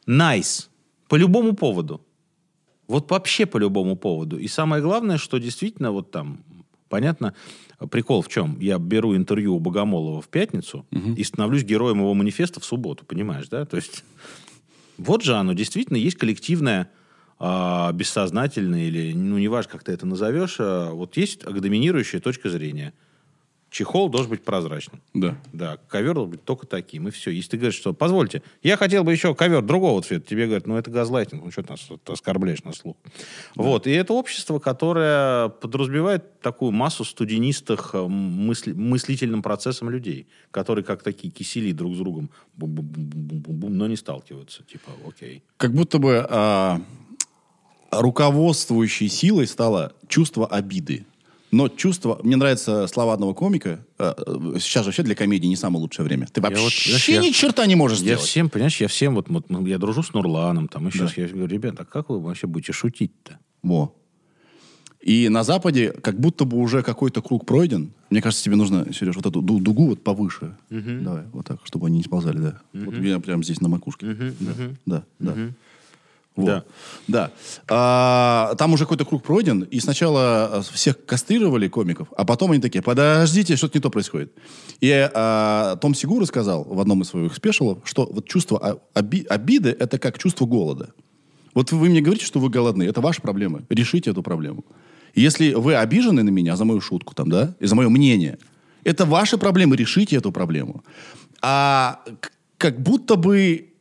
nice 0.07 0.67
по 1.07 1.15
любому 1.15 1.53
поводу. 1.53 2.05
Вот 2.87 3.09
вообще 3.09 3.45
по 3.45 3.57
любому 3.57 3.95
поводу. 3.95 4.37
И 4.37 4.47
самое 4.47 4.81
главное, 4.81 5.17
что 5.17 5.37
действительно 5.37 5.91
вот 5.91 6.11
там, 6.11 6.43
понятно, 6.89 7.33
прикол 7.89 8.21
в 8.21 8.27
чем? 8.27 8.59
Я 8.59 8.77
беру 8.77 9.15
интервью 9.15 9.55
у 9.55 9.59
Богомолова 9.59 10.21
в 10.21 10.27
пятницу 10.27 10.85
и 10.91 11.23
становлюсь 11.23 11.63
героем 11.63 11.99
его 11.99 12.13
манифеста 12.13 12.59
в 12.59 12.65
субботу, 12.65 13.05
понимаешь, 13.05 13.47
да? 13.47 13.65
То 13.65 13.77
есть 13.77 14.03
вот 14.97 15.23
же 15.23 15.35
оно, 15.35 15.53
действительно, 15.53 15.97
есть 15.97 16.17
коллективное 16.17 16.89
а, 17.39 17.91
бессознательное 17.91 18.83
или, 18.83 19.13
ну, 19.13 19.37
неважно, 19.37 19.71
как 19.71 19.83
ты 19.83 19.91
это 19.91 20.05
назовешь, 20.05 20.57
а, 20.59 20.91
вот 20.91 21.17
есть 21.17 21.43
доминирующая 21.45 22.19
точка 22.19 22.49
зрения. 22.49 22.93
Чехол 23.73 24.07
должен 24.07 24.29
быть 24.29 24.43
прозрачным. 24.43 25.01
Да. 25.15 25.35
Да, 25.51 25.77
ковер 25.87 26.13
должен 26.13 26.29
быть 26.29 26.43
только 26.43 26.67
таким, 26.67 27.07
и 27.07 27.11
все. 27.11 27.31
Если 27.31 27.49
ты 27.49 27.57
говоришь, 27.57 27.79
что, 27.79 27.91
позвольте, 27.91 28.43
я 28.61 28.77
хотел 28.77 29.03
бы 29.03 29.11
еще 29.11 29.33
ковер 29.33 29.63
другого 29.63 29.99
цвета, 30.03 30.27
тебе 30.27 30.45
говорят, 30.45 30.67
ну, 30.67 30.77
это 30.77 30.91
газлайтинг, 30.91 31.43
ну, 31.43 31.49
что 31.49 31.63
ты 31.63 31.71
нас 31.71 31.79
тут 31.79 32.07
оскорбляешь 32.07 32.63
на 32.63 32.73
слух. 32.73 32.95
Вот, 33.55 33.87
и 33.87 33.91
это 33.91 34.13
общество, 34.13 34.59
которое 34.59 35.49
подразумевает 35.49 36.39
такую 36.39 36.71
массу 36.71 37.03
студенистых 37.03 37.95
э, 37.95 38.05
мысли- 38.07 38.73
мыслительным 38.73 39.41
процессом 39.41 39.89
людей, 39.89 40.27
которые 40.51 40.85
как 40.85 41.01
такие 41.01 41.33
кисели 41.33 41.71
друг 41.71 41.95
с 41.95 41.97
другом, 41.97 42.29
бум-бум-бум-бум-бум, 42.55 43.75
но 43.75 43.87
не 43.87 43.95
сталкиваются. 43.95 44.61
Типа, 44.63 44.91
окей. 45.07 45.41
Как 45.57 45.73
будто 45.73 45.97
бы 45.97 46.23
а, 46.29 46.79
руководствующей 48.01 49.07
силой 49.09 49.47
стало 49.47 49.93
чувство 50.07 50.47
обиды. 50.47 51.05
Но 51.51 51.67
чувство... 51.69 52.19
Мне 52.23 52.35
нравятся 52.35 52.87
слова 52.87 53.13
одного 53.13 53.35
комика. 53.35 53.85
э, 53.99 54.13
сейчас 54.59 54.85
вообще 54.87 55.03
для 55.03 55.13
комедии 55.13 55.45
не 55.45 55.55
самое 55.55 55.81
лучшее 55.83 56.03
время. 56.03 56.25
Ты 56.31 56.41
вот, 56.41 56.51
вообще 56.51 56.89
знаешь, 56.89 57.09
я- 57.09 57.19
ни 57.21 57.29
черта 57.29 57.65
не 57.67 57.75
можешь 57.75 57.99
Я 57.99 58.03
сделать. 58.05 58.21
всем, 58.23 58.49
понимаешь, 58.49 58.81
я 58.81 58.87
всем, 58.87 59.13
вот, 59.13 59.29
вот, 59.29 59.49
ну, 59.51 59.63
я 59.67 59.77
дружу 59.77 60.01
с 60.01 60.13
Нурланом, 60.13 60.67
там 60.67 60.87
еще, 60.87 61.05
Да. 61.05 61.11
я 61.15 61.27
говорю, 61.27 61.45
ребята, 61.45 61.83
а 61.83 61.85
как 61.85 62.09
вы 62.09 62.19
вообще 62.19 62.47
будете 62.47 62.73
шутить-то? 62.73 63.37
Во. 63.61 63.93
И 64.99 65.27
на 65.29 65.43
Западе 65.43 65.91
как 65.91 66.17
будто 66.19 66.45
бы 66.45 66.57
уже 66.57 66.81
какой-то 66.81 67.21
круг 67.21 67.45
пройден. 67.45 67.91
Мне 68.09 68.21
кажется, 68.21 68.43
тебе 68.45 68.55
нужно, 68.55 68.87
Сереж, 68.93 69.17
вот 69.17 69.25
эту 69.25 69.41
ду- 69.41 69.59
дугу 69.59 69.87
вот 69.89 70.01
повыше. 70.03 70.55
Давай, 70.69 71.23
вот 71.33 71.45
так, 71.45 71.59
чтобы 71.65 71.87
они 71.87 71.97
не 71.97 72.03
сползали, 72.03 72.37
да. 72.37 72.61
Вот 72.73 72.95
я 72.95 73.19
прямо 73.19 73.43
здесь 73.43 73.59
на 73.61 73.67
макушке. 73.67 74.15
Да, 74.39 74.63
да, 74.85 75.03
да. 75.19 75.35
Вот. 76.35 76.45
Да. 76.45 76.63
Да. 77.07 77.31
А, 77.67 78.55
там 78.55 78.73
уже 78.73 78.85
какой-то 78.85 79.05
круг 79.05 79.23
пройден, 79.23 79.61
и 79.61 79.79
сначала 79.79 80.45
а, 80.45 80.61
всех 80.61 81.05
кастрировали 81.05 81.67
комиков, 81.67 82.07
а 82.17 82.25
потом 82.25 82.51
они 82.51 82.61
такие, 82.61 82.81
подождите, 82.81 83.55
что-то 83.55 83.77
не 83.77 83.81
то 83.81 83.89
происходит. 83.89 84.33
И 84.81 84.89
а, 85.13 85.75
Том 85.77 85.93
Сигура 85.93 86.25
сказал 86.25 86.63
в 86.63 86.79
одном 86.79 87.01
из 87.01 87.09
своих 87.09 87.35
спешалов, 87.35 87.79
что 87.83 88.09
вот 88.11 88.27
чувство 88.27 88.79
оби- 88.95 89.25
обиды– 89.29 89.75
это 89.79 89.99
как 89.99 90.17
чувство 90.17 90.45
голода. 90.45 90.89
Вот 91.53 91.71
вы 91.71 91.89
мне 91.89 92.01
говорите, 92.01 92.25
что 92.25 92.39
вы 92.39 92.49
голодны, 92.49 92.83
это 92.83 92.99
ваши 92.99 93.21
проблемы. 93.21 93.63
Решите 93.69 94.09
эту 94.09 94.23
проблему. 94.23 94.65
Если 95.13 95.53
вы 95.53 95.75
обижены 95.75 96.23
на 96.23 96.29
меня 96.29 96.55
за 96.55 96.65
мою 96.65 96.81
шутку, 96.81 97.13
там, 97.13 97.29
да, 97.29 97.53
и 97.59 97.67
за 97.67 97.75
мое 97.75 97.89
мнение, 97.89 98.39
это 98.83 99.05
ваши 99.05 99.37
проблемы, 99.37 99.75
решите 99.75 100.15
эту 100.15 100.31
проблему. 100.31 100.83
А 101.41 101.99
как 102.57 102.81
будто 102.81 103.15
бы 103.15 103.72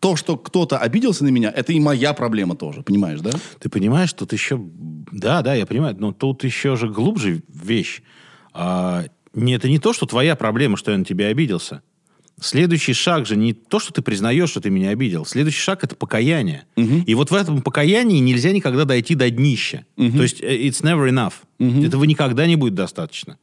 то, 0.00 0.16
что 0.16 0.36
кто-то 0.36 0.78
обиделся 0.78 1.24
на 1.24 1.28
меня, 1.28 1.52
это 1.54 1.72
и 1.72 1.78
моя 1.78 2.14
проблема 2.14 2.56
тоже, 2.56 2.82
понимаешь, 2.82 3.20
да? 3.20 3.30
Ты 3.58 3.68
понимаешь, 3.68 4.12
тут 4.12 4.32
еще... 4.32 4.60
Да, 5.12 5.42
да, 5.42 5.54
я 5.54 5.66
понимаю, 5.66 5.94
но 5.98 6.12
тут 6.12 6.42
еще 6.44 6.76
же 6.76 6.88
глубже 6.88 7.42
вещь. 7.48 8.02
А, 8.52 9.04
не, 9.34 9.54
это 9.54 9.68
не 9.68 9.78
то, 9.78 9.92
что 9.92 10.06
твоя 10.06 10.36
проблема, 10.36 10.76
что 10.76 10.90
я 10.90 10.98
на 10.98 11.04
тебя 11.04 11.26
обиделся. 11.26 11.82
Следующий 12.40 12.94
шаг 12.94 13.26
же 13.26 13.36
не 13.36 13.52
то, 13.52 13.78
что 13.78 13.92
ты 13.92 14.00
признаешь, 14.00 14.48
что 14.48 14.62
ты 14.62 14.70
меня 14.70 14.90
обидел. 14.90 15.26
Следующий 15.26 15.60
шаг— 15.60 15.80
это 15.84 15.94
покаяние. 15.94 16.64
И 17.06 17.14
вот 17.14 17.30
в 17.30 17.34
этом 17.34 17.60
покаянии 17.60 18.18
нельзя 18.18 18.52
никогда 18.52 18.86
дойти 18.86 19.14
до 19.14 19.28
днища. 19.28 19.84
То 19.96 20.22
есть 20.22 20.40
э, 20.40 20.66
it's 20.66 20.82
never 20.82 21.06
enough. 21.10 21.34
Этого 21.86 22.04
никогда 22.04 22.46
не 22.46 22.56
будет 22.56 22.74
достаточно. 22.74 23.36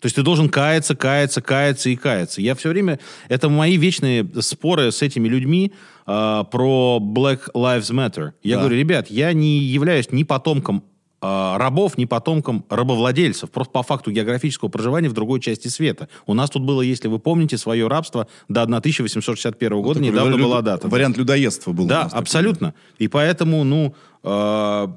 То 0.00 0.06
есть 0.06 0.16
ты 0.16 0.22
должен 0.22 0.48
каяться, 0.50 0.94
каяться, 0.94 1.40
каяться 1.40 1.88
и 1.88 1.96
каяться. 1.96 2.40
Я 2.42 2.54
все 2.54 2.68
время... 2.68 2.98
Это 3.28 3.48
мои 3.48 3.76
вечные 3.78 4.26
споры 4.40 4.92
с 4.92 5.00
этими 5.00 5.26
людьми 5.26 5.72
а, 6.04 6.44
про 6.44 6.98
Black 7.00 7.50
Lives 7.54 7.90
Matter. 7.92 8.32
Я 8.42 8.56
Да. 8.56 8.60
говорю, 8.62 8.78
ребят, 8.78 9.10
я 9.10 9.32
не 9.32 9.58
являюсь 9.60 10.12
ни 10.12 10.22
потомком 10.22 10.84
а, 11.22 11.56
рабов, 11.56 11.96
ни 11.96 12.04
потомком 12.04 12.66
рабовладельцев. 12.68 13.50
Просто 13.50 13.72
по 13.72 13.82
факту 13.82 14.10
географического 14.10 14.68
проживания 14.68 15.08
в 15.08 15.14
другой 15.14 15.40
части 15.40 15.68
света. 15.68 16.08
У 16.26 16.34
нас 16.34 16.50
тут 16.50 16.62
было, 16.62 16.82
если 16.82 17.08
вы 17.08 17.18
помните, 17.18 17.56
свое 17.56 17.88
рабство 17.88 18.28
до 18.50 18.62
1861 18.64 19.80
года. 19.82 19.94
Такой 19.98 20.10
Недавно 20.12 20.34
лю- 20.36 20.44
была 20.44 20.60
дата. 20.60 20.88
Вариант 20.88 21.16
людоедства 21.16 21.72
был. 21.72 21.86
Да, 21.86 22.02
нас 22.04 22.12
такой. 22.12 22.20
абсолютно. 22.22 22.74
И 22.98 23.08
поэтому, 23.08 23.64
ну, 23.64 23.94
э, 24.24 24.88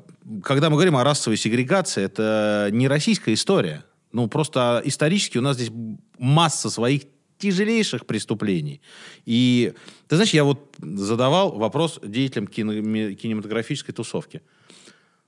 когда 0.43 0.69
мы 0.69 0.75
говорим 0.75 0.97
о 0.97 1.05
расовой 1.05 1.37
сегрегации, 1.37 2.03
это 2.03 2.67
не 2.71 2.89
российская 2.89 3.33
история. 3.33 3.85
Ну, 4.11 4.27
просто 4.27 4.81
исторически 4.85 5.37
у 5.37 5.41
нас 5.41 5.55
здесь 5.55 5.71
масса 6.17 6.69
своих 6.69 7.03
тяжелейших 7.37 8.05
преступлений. 8.05 8.81
И, 9.25 9.73
ты 10.07 10.15
знаешь, 10.15 10.33
я 10.33 10.43
вот 10.43 10.75
задавал 10.79 11.57
вопрос 11.57 11.99
деятелям 12.03 12.47
кинематографической 12.47 13.93
тусовки, 13.93 14.41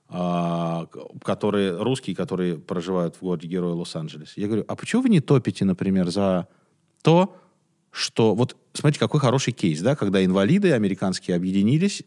а, 0.08 0.86
которые 1.24 1.82
русские, 1.82 2.14
которые 2.14 2.58
проживают 2.58 3.16
в 3.16 3.22
городе 3.22 3.48
Героя 3.48 3.72
Лос-Анджелес. 3.74 4.34
Я 4.36 4.46
говорю, 4.46 4.64
а 4.68 4.76
почему 4.76 5.02
вы 5.02 5.08
не 5.08 5.20
топите, 5.20 5.64
например, 5.64 6.10
за 6.10 6.48
то, 7.02 7.34
что... 7.90 8.34
Вот 8.34 8.56
смотрите, 8.74 9.00
какой 9.00 9.20
хороший 9.20 9.54
кейс, 9.54 9.80
да, 9.80 9.96
когда 9.96 10.22
инвалиды 10.22 10.72
американские 10.72 11.36
объединились, 11.36 12.02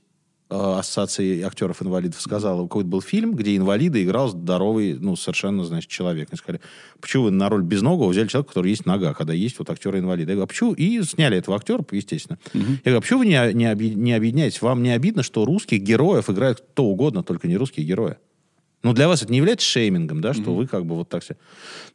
ассоциации 0.49 1.41
актеров-инвалидов 1.41 2.21
сказала, 2.21 2.61
какой-то 2.63 2.87
был 2.87 3.01
фильм, 3.01 3.33
где 3.33 3.57
инвалиды 3.57 4.03
играл 4.03 4.29
здоровый, 4.29 4.93
ну, 4.93 5.15
совершенно, 5.15 5.63
значит, 5.65 5.89
человек. 5.89 6.29
Они 6.31 6.37
сказали, 6.37 6.61
почему 7.01 7.23
вы 7.23 7.31
на 7.31 7.49
роль 7.49 7.63
безногого 7.63 8.09
взяли 8.09 8.27
человека, 8.27 8.49
который 8.49 8.69
есть 8.69 8.85
нога, 8.85 9.13
когда 9.13 9.33
есть 9.33 9.57
вот 9.57 9.69
актеры-инвалиды? 9.69 10.31
Я 10.31 10.35
говорю, 10.35 10.43
а 10.43 10.47
почему? 10.47 10.73
И 10.73 11.01
сняли 11.03 11.37
этого 11.37 11.57
актера, 11.57 11.83
естественно. 11.91 12.37
Я 12.53 12.61
говорю, 12.61 12.97
а 12.97 13.01
почему 13.01 13.19
вы 13.19 13.25
не, 13.25 13.53
не, 13.53 13.65
объ- 13.65 13.95
не 13.95 14.13
объединяетесь? 14.13 14.61
Вам 14.61 14.83
не 14.83 14.91
обидно, 14.91 15.23
что 15.23 15.45
русских 15.45 15.81
героев 15.81 16.29
играют 16.29 16.61
кто 16.61 16.85
угодно, 16.85 17.23
только 17.23 17.47
не 17.47 17.57
русские 17.57 17.85
герои? 17.85 18.17
Ну, 18.83 18.93
для 18.93 19.07
вас 19.07 19.23
это 19.23 19.31
не 19.31 19.37
является 19.37 19.67
шеймингом, 19.67 20.21
да, 20.21 20.35
что 20.35 20.53
вы 20.53 20.67
как 20.67 20.85
бы 20.85 20.95
вот 20.95 21.09
так 21.09 21.23
все... 21.23 21.37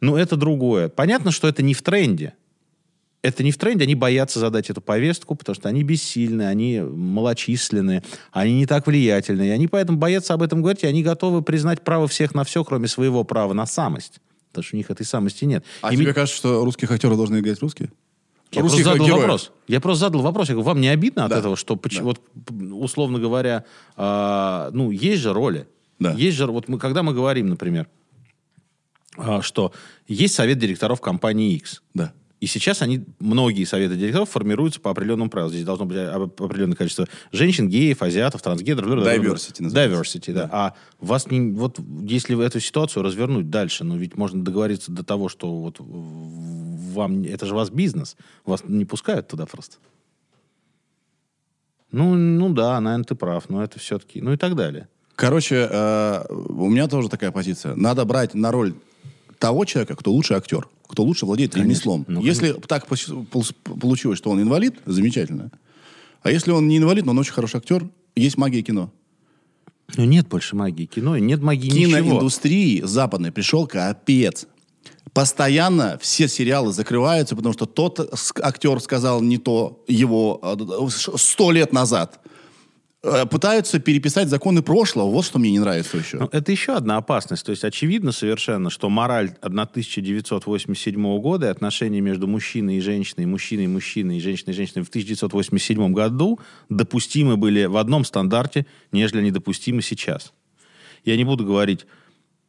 Ну, 0.00 0.16
это 0.16 0.34
другое. 0.34 0.88
Понятно, 0.88 1.30
что 1.30 1.46
это 1.46 1.62
не 1.62 1.72
в 1.72 1.82
тренде 1.82 2.34
это 3.22 3.42
не 3.42 3.50
в 3.52 3.58
тренде, 3.58 3.84
они 3.84 3.94
боятся 3.94 4.38
задать 4.40 4.70
эту 4.70 4.80
повестку, 4.80 5.34
потому 5.34 5.54
что 5.54 5.68
они 5.68 5.82
бессильны, 5.82 6.42
они 6.42 6.80
малочисленны, 6.80 8.02
они 8.32 8.54
не 8.54 8.66
так 8.66 8.86
влиятельны, 8.86 9.46
и 9.48 9.50
они 9.50 9.68
поэтому 9.68 9.98
боятся 9.98 10.34
об 10.34 10.42
этом 10.42 10.62
говорить, 10.62 10.82
и 10.84 10.86
они 10.86 11.02
готовы 11.02 11.42
признать 11.42 11.82
право 11.82 12.08
всех 12.08 12.34
на 12.34 12.44
все, 12.44 12.64
кроме 12.64 12.88
своего 12.88 13.24
права 13.24 13.52
на 13.52 13.66
самость. 13.66 14.20
Потому 14.48 14.64
что 14.64 14.76
у 14.76 14.78
них 14.78 14.90
этой 14.90 15.04
самости 15.06 15.44
нет. 15.44 15.64
А 15.82 15.92
И 15.92 15.96
тебе 15.96 16.06
ми- 16.06 16.12
кажется, 16.12 16.36
что 16.36 16.64
русских 16.64 16.90
актеров 16.90 17.16
должны 17.16 17.38
играть 17.40 17.60
русские? 17.60 17.90
я 18.52 18.62
Русских 18.62 18.78
просто 18.84 18.92
задал 18.94 19.06
героев. 19.06 19.22
вопрос. 19.22 19.52
Я 19.68 19.80
просто 19.80 20.00
задал 20.06 20.22
вопрос. 20.22 20.48
Я 20.48 20.54
говорю, 20.54 20.66
вам 20.68 20.80
не 20.80 20.88
обидно 20.88 21.24
от 21.24 21.30
Да. 21.30 21.38
этого, 21.38 21.56
что, 21.56 21.76
поч- 21.76 22.00
вот, 22.00 22.20
условно 22.72 23.20
говоря, 23.20 23.64
а, 23.96 24.70
ну, 24.72 24.90
есть 24.90 25.20
же 25.22 25.32
роли. 25.32 25.68
Да. 26.00 26.12
Есть 26.14 26.36
же, 26.38 26.46
вот 26.46 26.66
мы, 26.66 26.78
когда 26.78 27.02
мы 27.04 27.12
говорим, 27.14 27.48
например, 27.48 27.86
а, 29.16 29.42
что 29.42 29.72
есть 30.08 30.34
совет 30.34 30.58
директоров 30.58 31.00
компании 31.00 31.54
X. 31.56 31.82
Да. 31.94 32.12
И 32.40 32.46
сейчас 32.46 32.80
они, 32.80 33.04
многие 33.18 33.64
советы 33.64 33.96
директоров 33.96 34.30
формируются 34.30 34.80
по 34.80 34.90
определенному 34.90 35.28
правилу. 35.28 35.50
Здесь 35.52 35.64
должно 35.64 35.84
быть 35.84 35.98
об- 35.98 36.42
определенное 36.42 36.74
количество 36.74 37.06
женщин, 37.32 37.68
геев, 37.68 38.02
азиатов, 38.02 38.40
трансгендеров. 38.40 38.90
Diversity 38.90 39.62
называется. 39.62 40.18
Diversity, 40.18 40.32
да. 40.32 40.48
А 40.50 40.74
вас 41.00 41.30
не, 41.30 41.52
вот 41.52 41.78
если 42.02 42.42
эту 42.42 42.58
ситуацию 42.58 43.02
развернуть 43.02 43.50
дальше, 43.50 43.84
ну 43.84 43.96
ведь 43.98 44.16
можно 44.16 44.42
договориться 44.42 44.90
до 44.90 45.04
того, 45.04 45.28
что 45.28 45.54
вот 45.54 45.76
вам, 45.78 47.22
это 47.24 47.44
же 47.44 47.52
у 47.52 47.56
вас 47.56 47.68
бизнес, 47.68 48.16
вас 48.46 48.62
не 48.66 48.86
пускают 48.86 49.28
туда 49.28 49.44
просто. 49.44 49.76
Ну, 51.92 52.14
ну 52.14 52.48
да, 52.54 52.80
наверное, 52.80 53.04
ты 53.04 53.14
прав, 53.14 53.50
но 53.50 53.62
это 53.62 53.78
все-таки, 53.78 54.22
ну 54.22 54.32
и 54.32 54.36
так 54.36 54.54
далее. 54.54 54.88
Короче, 55.14 55.68
э, 55.70 56.24
у 56.30 56.70
меня 56.70 56.88
тоже 56.88 57.10
такая 57.10 57.32
позиция. 57.32 57.74
Надо 57.74 58.06
брать 58.06 58.32
на 58.32 58.50
роль 58.50 58.74
того 59.40 59.64
человека, 59.64 59.96
кто 59.96 60.12
лучший 60.12 60.36
актер, 60.36 60.68
кто 60.86 61.02
лучше 61.02 61.26
владеет 61.26 61.56
ремеслом. 61.56 62.04
Ну, 62.06 62.22
если 62.22 62.52
так 62.52 62.86
получилось, 62.86 64.18
что 64.18 64.30
он 64.30 64.40
инвалид, 64.40 64.74
замечательно. 64.86 65.50
А 66.22 66.30
если 66.30 66.52
он 66.52 66.68
не 66.68 66.76
инвалид, 66.78 67.04
но 67.06 67.10
он 67.12 67.18
очень 67.18 67.32
хороший 67.32 67.56
актер, 67.56 67.88
есть 68.14 68.36
магия 68.36 68.62
кино. 68.62 68.92
Ну 69.96 70.04
нет 70.04 70.28
больше 70.28 70.54
магии 70.54 70.84
кино, 70.84 71.16
нет 71.18 71.42
магии 71.42 71.68
ничего. 71.70 71.98
Киноиндустрии 72.00 72.82
западной 72.82 73.32
пришел 73.32 73.66
капец. 73.66 74.46
Постоянно 75.12 75.98
все 76.00 76.28
сериалы 76.28 76.72
закрываются, 76.72 77.34
потому 77.34 77.52
что 77.52 77.66
тот 77.66 77.98
актер 78.40 78.78
сказал 78.80 79.20
не 79.20 79.38
то 79.38 79.82
его 79.88 80.38
э, 80.42 80.90
ш- 80.90 81.16
сто 81.16 81.50
лет 81.50 81.72
назад. 81.72 82.20
Э, 83.02 83.24
Пытаются 83.24 83.78
переписать 83.78 84.28
законы 84.28 84.62
прошлого. 84.62 85.10
Вот 85.10 85.24
что 85.24 85.38
мне 85.38 85.50
не 85.50 85.58
нравится 85.58 85.96
еще. 85.96 86.18
Ну, 86.18 86.28
это 86.32 86.52
еще 86.52 86.74
одна 86.74 86.98
опасность. 86.98 87.44
То 87.46 87.50
есть 87.50 87.64
очевидно 87.64 88.12
совершенно, 88.12 88.68
что 88.68 88.90
мораль 88.90 89.32
1987 89.40 91.18
года 91.20 91.46
и 91.46 91.50
отношения 91.50 92.00
между 92.00 92.26
мужчиной 92.26 92.76
и 92.76 92.80
женщиной, 92.80 93.26
мужчиной 93.26 93.64
и 93.64 93.68
мужчиной, 93.68 94.18
и 94.18 94.20
женщиной 94.20 94.52
и 94.52 94.56
женщиной 94.56 94.82
в 94.84 94.88
1987 94.88 95.92
году 95.92 96.40
допустимы 96.68 97.36
были 97.36 97.64
в 97.64 97.78
одном 97.78 98.04
стандарте, 98.04 98.66
нежели 98.92 99.20
они 99.20 99.30
допустимы 99.30 99.80
сейчас. 99.80 100.32
Я 101.04 101.16
не 101.16 101.24
буду 101.24 101.46
говорить 101.46 101.86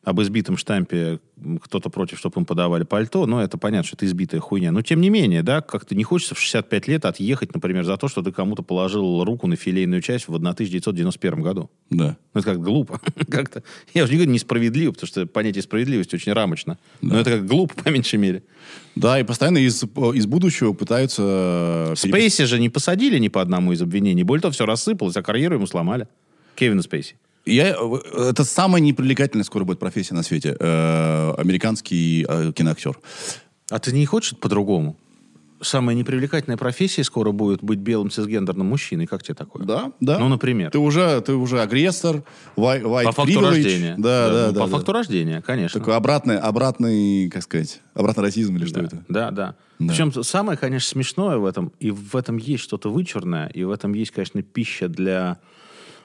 об 0.04 0.20
избитом 0.22 0.58
штампе 0.58 1.20
кто-то 1.62 1.90
против, 1.90 2.18
чтобы 2.18 2.40
им 2.42 2.46
подавали 2.46 2.84
пальто, 2.84 3.26
но 3.26 3.42
это 3.42 3.58
понятно, 3.58 3.88
что 3.88 3.96
это 3.96 4.06
избитая 4.06 4.42
хуйня. 4.42 4.72
Но 4.72 4.82
тем 4.82 5.00
не 5.02 5.10
менее, 5.10 5.44
да, 5.44 5.62
как-то 5.62 5.96
не 5.96 6.04
хочется 6.04 6.34
в 6.34 6.40
65 6.40 6.88
лет 6.88 7.06
отъехать, 7.06 7.54
например, 7.54 7.84
за 7.84 7.98
то, 7.98 8.08
что 8.08 8.22
ты 8.22 8.32
кому-то 8.32 8.64
положил 8.64 9.24
руку 9.24 9.48
на 9.48 9.56
филейную 9.56 10.02
часть 10.02 10.28
в 10.28 10.34
1991 10.36 11.42
году. 11.42 11.70
Да. 11.90 12.18
Ну, 12.34 12.40
это 12.40 12.52
как 12.52 12.62
глупо. 12.62 13.00
как-то. 13.30 13.64
Я 13.94 14.04
уже 14.04 14.14
не 14.14 14.18
говорю 14.20 14.32
несправедливо, 14.34 14.92
потому 14.92 15.08
что 15.08 15.26
понятие 15.28 15.62
справедливости 15.62 16.16
очень 16.16 16.34
рамочно. 16.34 16.78
Но 17.02 17.20
это 17.20 17.32
как 17.32 17.46
глупо, 17.46 17.76
по 17.84 17.90
меньшей 17.90 18.18
мере. 18.18 18.44
Да, 18.96 19.20
и 19.20 19.24
постоянно 19.24 19.60
из, 19.60 19.84
из 19.84 20.26
будущего 20.26 20.74
пытаются... 20.74 21.22
перепис- 21.94 21.96
Спейси 21.96 22.46
же 22.46 22.60
не 22.60 22.70
посадили 22.70 23.18
ни 23.20 23.28
по 23.28 23.42
одному 23.42 23.72
из 23.72 23.82
обвинений. 23.82 24.24
Более 24.24 24.42
того, 24.42 24.52
все 24.52 24.66
рассыпалось, 24.66 25.16
а 25.16 25.24
карьеру 25.24 25.56
ему 25.56 25.68
сломали. 25.68 26.08
Кевина 26.56 26.82
Спейси. 26.82 27.16
Я, 27.46 27.76
э, 27.76 28.30
это 28.30 28.44
самая 28.44 28.82
непривлекательная 28.82 29.44
скоро 29.44 29.64
будет 29.64 29.80
профессия 29.80 30.14
на 30.14 30.24
свете. 30.24 30.56
Э, 30.60 31.34
американский 31.38 32.26
э, 32.28 32.52
киноактер. 32.54 32.98
А 33.70 33.80
ты 33.80 33.92
не 33.92 34.06
хочешь 34.06 34.38
по-другому? 34.38 34.96
Самая 35.64 35.96
непривлекательная 35.96 36.58
профессия 36.58 37.04
скоро 37.04 37.32
будет 37.32 37.62
быть 37.62 37.78
белым 37.78 38.10
цисгендерным 38.10 38.66
мужчиной. 38.66 39.06
Как 39.06 39.22
тебе 39.22 39.36
такое? 39.36 39.64
Да, 39.64 39.92
да. 40.00 40.18
Ну, 40.18 40.28
например. 40.28 40.72
Ты 40.72 40.80
уже, 40.80 41.22
ты 41.22 41.34
уже 41.34 41.62
агрессор, 41.62 42.24
white, 42.58 42.82
white 42.82 43.04
По 43.04 43.12
факту 43.12 43.34
privilege. 43.34 43.48
рождения. 43.48 43.96
Да, 43.98 44.30
да, 44.30 44.48
ну, 44.48 44.54
да. 44.54 44.60
По 44.62 44.68
да. 44.68 44.78
факту 44.78 44.92
рождения, 44.92 45.42
конечно. 45.42 45.80
Такой 45.80 45.96
обратный, 45.96 46.40
обратный, 46.40 47.30
как 47.30 47.44
сказать, 47.44 47.80
обратный 47.94 48.24
расизм 48.24 48.56
или 48.56 48.66
что 48.66 48.80
да, 48.80 48.86
это? 48.86 49.04
Да, 49.08 49.32
да. 49.32 49.56
Да. 49.78 49.88
Причем 49.88 50.24
самое, 50.24 50.58
конечно, 50.58 50.90
смешное 50.90 51.38
в 51.38 51.46
этом, 51.46 51.72
и 51.80 51.92
в 51.92 52.16
этом 52.16 52.38
есть 52.38 52.64
что-то 52.64 52.92
вычурное, 52.92 53.48
и 53.48 53.64
в 53.64 53.72
этом 53.72 53.94
есть, 53.94 54.12
конечно, 54.12 54.42
пища 54.42 54.88
для... 54.88 55.40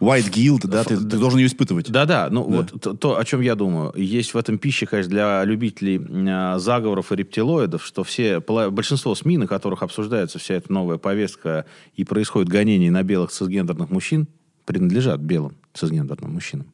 White 0.00 0.30
guilt, 0.30 0.66
да, 0.66 0.84
ты, 0.84 0.96
ты 0.96 1.18
должен 1.18 1.38
ее 1.38 1.46
испытывать. 1.46 1.90
Да-да, 1.90 2.28
ну 2.30 2.42
вот 2.42 2.80
то, 2.80 2.94
то, 2.94 3.18
о 3.18 3.24
чем 3.24 3.40
я 3.40 3.54
думаю. 3.54 3.92
Есть 3.96 4.34
в 4.34 4.36
этом 4.36 4.58
пища, 4.58 4.86
конечно, 4.86 5.10
для 5.10 5.44
любителей 5.44 6.00
а, 6.28 6.58
заговоров 6.58 7.12
и 7.12 7.16
рептилоидов, 7.16 7.84
что 7.84 8.04
все, 8.04 8.40
большинство 8.40 9.14
СМИ, 9.14 9.38
на 9.38 9.46
которых 9.46 9.82
обсуждается 9.82 10.38
вся 10.38 10.54
эта 10.54 10.72
новая 10.72 10.98
повестка 10.98 11.64
и 11.94 12.04
происходит 12.04 12.48
гонение 12.48 12.90
на 12.90 13.02
белых 13.02 13.30
цисгендерных 13.30 13.90
мужчин, 13.90 14.28
принадлежат 14.66 15.20
белым 15.20 15.56
цисгендерным 15.72 16.32
мужчинам. 16.32 16.66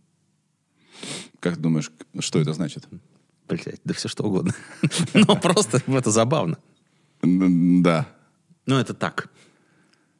Как 1.38 1.56
ты 1.56 1.60
думаешь, 1.60 1.90
что 2.20 2.40
это 2.40 2.52
значит? 2.52 2.88
Блять, 3.48 3.80
да 3.84 3.94
все 3.94 4.08
что 4.08 4.24
угодно. 4.24 4.54
Но 5.14 5.36
просто 5.36 5.82
это 5.86 6.10
забавно. 6.10 6.58
Да. 7.22 8.08
Ну, 8.66 8.76
это 8.76 8.94
так. 8.94 9.28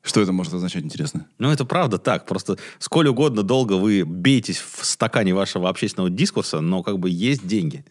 Что 0.02 0.20
это 0.20 0.32
может 0.32 0.52
означать, 0.52 0.82
интересно? 0.82 1.28
Ну, 1.38 1.50
это 1.50 1.64
правда 1.64 1.96
так. 1.96 2.26
Просто 2.26 2.58
сколь 2.80 3.06
угодно 3.06 3.44
долго 3.44 3.74
вы 3.74 4.02
бейтесь 4.02 4.58
в 4.58 4.84
стакане 4.84 5.32
вашего 5.32 5.68
общественного 5.68 6.10
дискурса, 6.10 6.60
но 6.60 6.82
как 6.82 6.98
бы 6.98 7.08
есть 7.08 7.46
деньги, 7.46 7.84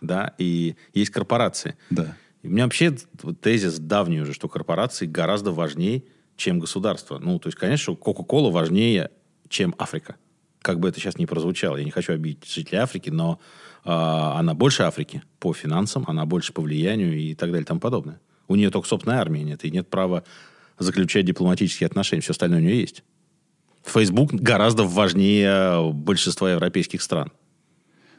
да, 0.00 0.34
и 0.38 0.76
есть 0.94 1.10
корпорации. 1.10 1.76
Да. 1.90 2.16
И 2.42 2.48
у 2.48 2.50
меня 2.50 2.64
вообще 2.64 2.96
тезис 3.42 3.78
давний 3.78 4.20
уже, 4.20 4.32
что 4.32 4.48
корпорации 4.48 5.06
гораздо 5.06 5.52
важнее, 5.52 6.04
чем 6.36 6.58
государство. 6.58 7.18
Ну, 7.18 7.38
то 7.38 7.48
есть, 7.48 7.58
конечно, 7.58 7.94
Кока-Кола 7.94 8.50
важнее, 8.50 9.10
чем 9.48 9.74
Африка. 9.78 10.16
Как 10.60 10.80
бы 10.80 10.88
это 10.88 11.00
сейчас 11.00 11.18
не 11.18 11.26
прозвучало. 11.26 11.76
Я 11.76 11.84
не 11.84 11.90
хочу 11.90 12.14
обидеть 12.14 12.50
жителей 12.50 12.78
Африки, 12.78 13.10
но 13.10 13.38
а, 13.84 14.38
она 14.38 14.54
больше 14.54 14.84
Африки 14.84 15.22
по 15.38 15.52
финансам, 15.52 16.04
она 16.06 16.24
больше 16.24 16.52
по 16.52 16.62
влиянию 16.62 17.18
и 17.18 17.34
так 17.34 17.50
далее 17.50 17.64
и 17.64 17.66
тому 17.66 17.80
подобное. 17.80 18.20
У 18.48 18.56
нее 18.56 18.70
только 18.70 18.88
собственной 18.88 19.16
армии 19.16 19.40
нет, 19.40 19.64
и 19.64 19.70
нет 19.70 19.88
права 19.88 20.24
заключать 20.82 21.24
дипломатические 21.24 21.86
отношения. 21.86 22.22
Все 22.22 22.32
остальное 22.32 22.60
у 22.60 22.62
нее 22.62 22.80
есть. 22.80 23.02
Facebook 23.84 24.32
гораздо 24.32 24.84
важнее 24.84 25.92
большинства 25.92 26.52
европейских 26.52 27.02
стран. 27.02 27.32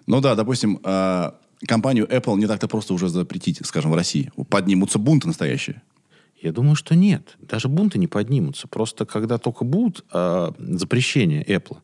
Ну 0.07 0.19
да, 0.19 0.35
допустим, 0.35 0.79
э, 0.83 1.31
компанию 1.67 2.05
Apple 2.07 2.37
не 2.37 2.47
так-то 2.47 2.67
просто 2.67 2.93
уже 2.93 3.07
запретить, 3.09 3.65
скажем, 3.65 3.91
в 3.91 3.95
России. 3.95 4.31
Поднимутся 4.49 4.99
бунты 4.99 5.27
настоящие. 5.27 5.81
Я 6.41 6.51
думаю, 6.51 6.75
что 6.75 6.93
нет. 6.93 7.37
Даже 7.39 7.69
бунты 7.69 7.97
не 7.97 8.07
поднимутся. 8.07 8.67
Просто 8.67 9.05
когда 9.05 9.37
только 9.37 9.63
будут 9.63 10.03
а, 10.11 10.53
запрещения 10.57 11.41
Apple, 11.43 11.77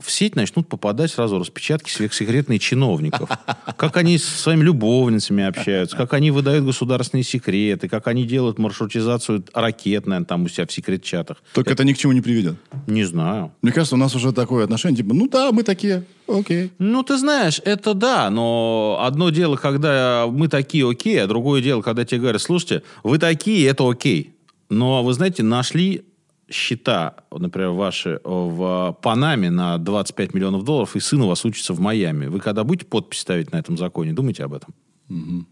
в 0.00 0.10
сеть 0.10 0.36
начнут 0.36 0.68
попадать 0.68 1.10
сразу 1.10 1.38
распечатки 1.38 1.90
сверхсекретных 1.90 2.60
чиновников. 2.60 3.30
Как 3.76 3.96
они 3.96 4.18
с 4.18 4.24
своими 4.24 4.62
любовницами 4.62 5.44
общаются, 5.44 5.96
как 5.96 6.12
они 6.14 6.30
выдают 6.30 6.64
государственные 6.64 7.24
секреты, 7.24 7.88
как 7.88 8.06
они 8.06 8.24
делают 8.24 8.58
маршрутизацию 8.58 9.44
ракет, 9.52 10.06
наверное, 10.06 10.26
там 10.26 10.44
у 10.44 10.48
себя 10.48 10.66
в 10.66 10.72
секрет-чатах. 10.72 11.42
Только 11.54 11.72
это 11.72 11.84
ни 11.84 11.92
к 11.92 11.98
чему 11.98 12.12
не 12.12 12.20
приведет. 12.20 12.56
Не 12.86 13.04
знаю. 13.04 13.52
Мне 13.62 13.72
кажется, 13.72 13.94
у 13.94 13.98
нас 13.98 14.14
уже 14.14 14.32
такое 14.32 14.64
отношение, 14.64 14.98
типа, 14.98 15.14
ну 15.14 15.28
да, 15.28 15.52
мы 15.52 15.62
такие, 15.62 16.04
окей. 16.28 16.70
Ну, 16.78 17.02
ты 17.02 17.18
знаешь, 17.18 17.60
это 17.64 17.94
да, 17.94 18.30
но 18.30 19.00
одно 19.02 19.30
дело, 19.30 19.56
когда 19.56 20.26
мы 20.28 20.48
такие 20.48 20.88
окей, 20.88 21.22
а 21.22 21.26
другое 21.26 21.62
дело, 21.62 21.82
когда 21.82 22.04
тебе 22.04 22.20
говорят, 22.20 22.42
слушайте, 22.42 22.82
вы 23.02 23.18
такие, 23.18 23.68
это 23.68 23.88
окей. 23.88 24.34
Но, 24.68 25.02
вы 25.02 25.12
знаете, 25.14 25.42
нашли 25.42 26.04
счета, 26.50 27.14
например, 27.30 27.70
ваши 27.70 28.20
в 28.24 28.96
Панаме 29.02 29.50
на 29.50 29.78
25 29.78 30.34
миллионов 30.34 30.64
долларов, 30.64 30.96
и 30.96 31.00
сын 31.00 31.22
у 31.22 31.28
вас 31.28 31.44
учится 31.44 31.72
в 31.74 31.80
Майами. 31.80 32.26
Вы 32.26 32.40
когда 32.40 32.64
будете 32.64 32.86
подпись 32.86 33.20
ставить 33.20 33.52
на 33.52 33.56
этом 33.58 33.76
законе, 33.78 34.12
думайте 34.12 34.44
об 34.44 34.54
этом. 34.54 34.74
М. 35.08 35.46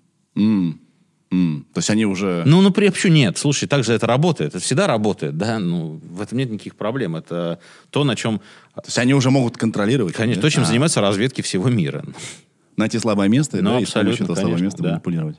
М. 1.30 1.66
То 1.74 1.78
есть 1.78 1.90
они 1.90 2.06
уже... 2.06 2.42
Ну, 2.46 2.62
например, 2.62 2.92
почему 2.92 3.12
нет? 3.12 3.36
Слушай, 3.36 3.68
так 3.68 3.84
же 3.84 3.92
это 3.92 4.06
работает. 4.06 4.54
Это 4.54 4.64
всегда 4.64 4.86
работает, 4.86 5.36
да? 5.36 5.58
Ну, 5.58 6.00
в 6.02 6.22
этом 6.22 6.38
нет 6.38 6.50
никаких 6.50 6.74
проблем. 6.74 7.16
Это 7.16 7.58
то, 7.90 8.02
на 8.04 8.16
чем, 8.16 8.38
То 8.74 8.82
есть 8.86 8.98
они 8.98 9.12
уже 9.14 9.30
могут 9.30 9.56
контролировать. 9.56 10.14
конечно, 10.14 10.40
да? 10.40 10.48
то, 10.48 10.50
чем 10.52 10.62
А, 10.62 10.66
занимаются 10.66 11.00
разведки 11.02 11.42
всего 11.42 11.68
мира. 11.68 12.02
Найти 12.76 12.98
слабое 12.98 13.28
место, 13.28 13.58
Ну, 13.62 13.72
да, 13.72 13.80
и 13.80 13.84
с 13.84 13.90
помощью 13.90 14.24
этого 14.24 14.36
слабого 14.36 14.58
места 14.58 14.82
да. 14.82 14.90
манипулировать. 14.92 15.36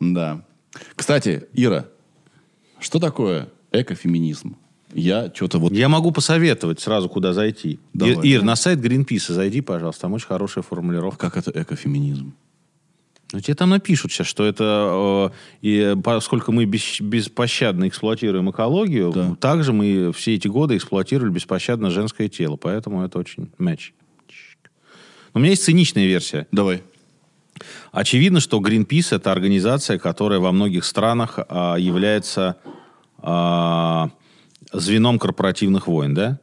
Да. 0.00 0.44
Кстати, 0.94 1.46
Ира, 1.54 1.86
что 2.78 2.98
такое 2.98 3.48
экофеминизм? 3.72 4.56
Я 4.94 5.30
что-то 5.34 5.58
вот... 5.58 5.72
Я 5.72 5.88
могу 5.88 6.12
посоветовать 6.12 6.80
сразу, 6.80 7.08
куда 7.08 7.32
зайти. 7.32 7.80
Давай. 7.92 8.26
Ир, 8.26 8.42
на 8.42 8.56
сайт 8.56 8.80
Гринписа 8.80 9.34
зайди, 9.34 9.60
пожалуйста. 9.60 10.02
Там 10.02 10.12
очень 10.14 10.26
хорошая 10.26 10.62
формулировка. 10.62 11.30
Как 11.30 11.36
это 11.46 11.60
экофеминизм? 11.62 12.34
Ну, 13.32 13.40
тебе 13.40 13.54
там 13.56 13.70
напишут 13.70 14.12
сейчас, 14.12 14.28
что 14.28 14.44
это... 14.44 15.32
э, 15.32 15.56
и 15.60 15.96
поскольку 16.02 16.52
мы 16.52 16.64
бес- 16.64 17.00
беспощадно 17.00 17.88
эксплуатируем 17.88 18.48
экологию, 18.50 19.12
Да. 19.12 19.34
также 19.34 19.72
мы 19.72 20.12
все 20.12 20.34
эти 20.36 20.46
годы 20.46 20.76
эксплуатировали 20.76 21.32
беспощадно 21.32 21.90
женское 21.90 22.28
тело. 22.28 22.56
Поэтому 22.56 23.04
это 23.04 23.18
очень. 23.18 23.50
Но 23.58 23.74
у 25.34 25.38
меня 25.40 25.50
есть 25.50 25.64
циничная 25.64 26.06
версия. 26.06 26.46
Давай. 26.52 26.82
Очевидно, 27.90 28.40
что 28.40 28.60
Greenpeace 28.60 29.16
это 29.16 29.32
организация, 29.32 29.98
которая 29.98 30.38
во 30.38 30.52
многих 30.52 30.84
странах 30.84 31.38
а, 31.48 31.76
является 31.76 32.56
а, 33.18 34.10
звеном 34.72 35.18
корпоративных 35.18 35.86
войн, 35.86 36.14
да? 36.14 36.40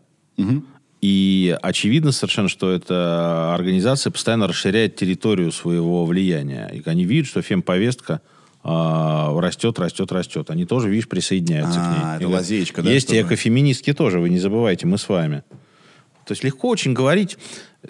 И 1.02 1.58
очевидно 1.62 2.14
совершенно, 2.14 2.48
что 2.48 2.72
эта 2.72 3.54
организация 3.54 4.10
постоянно 4.10 4.48
расширяет 4.48 4.96
территорию 4.96 5.52
своего 5.52 6.06
влияния. 6.06 6.70
И 6.74 6.82
они 6.86 7.04
видят, 7.04 7.28
что 7.28 7.42
фемповестка 7.42 8.22
а, 8.64 9.38
растет, 9.42 9.78
растет, 9.80 10.14
растет. 10.14 10.50
Они 10.50 10.66
тоже, 10.66 10.90
видишь, 10.90 11.10
присоединяются 11.10 11.82
А, 11.82 11.84
к 11.84 11.90
ней. 11.90 11.98
это 11.98 12.16
И 12.16 12.26
говорят, 12.26 12.42
лазеечка, 12.42 12.82
да, 12.82 12.90
Есть 12.90 13.12
и 13.12 13.22
экофеминистки 13.22 13.92
тоже, 13.94 14.20
вы 14.20 14.30
не 14.30 14.40
забывайте, 14.40 14.88
мы 14.88 14.98
с 14.98 15.10
вами. 15.10 15.44
То 16.26 16.32
есть 16.32 16.46
легко 16.46 16.70
очень 16.70 16.94
говорить. 16.94 17.38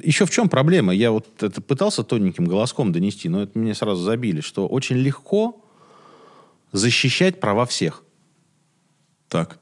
Еще 0.01 0.25
в 0.25 0.31
чем 0.31 0.49
проблема? 0.49 0.91
Я 0.91 1.11
вот 1.11 1.27
это 1.43 1.61
пытался 1.61 2.03
тоненьким 2.03 2.45
голоском 2.45 2.91
донести, 2.91 3.29
но 3.29 3.43
это 3.43 3.59
мне 3.59 3.75
сразу 3.75 4.01
забили, 4.01 4.41
что 4.41 4.67
очень 4.67 4.95
легко 4.95 5.63
защищать 6.71 7.39
права 7.39 7.67
всех. 7.67 8.01
Так. 9.29 9.59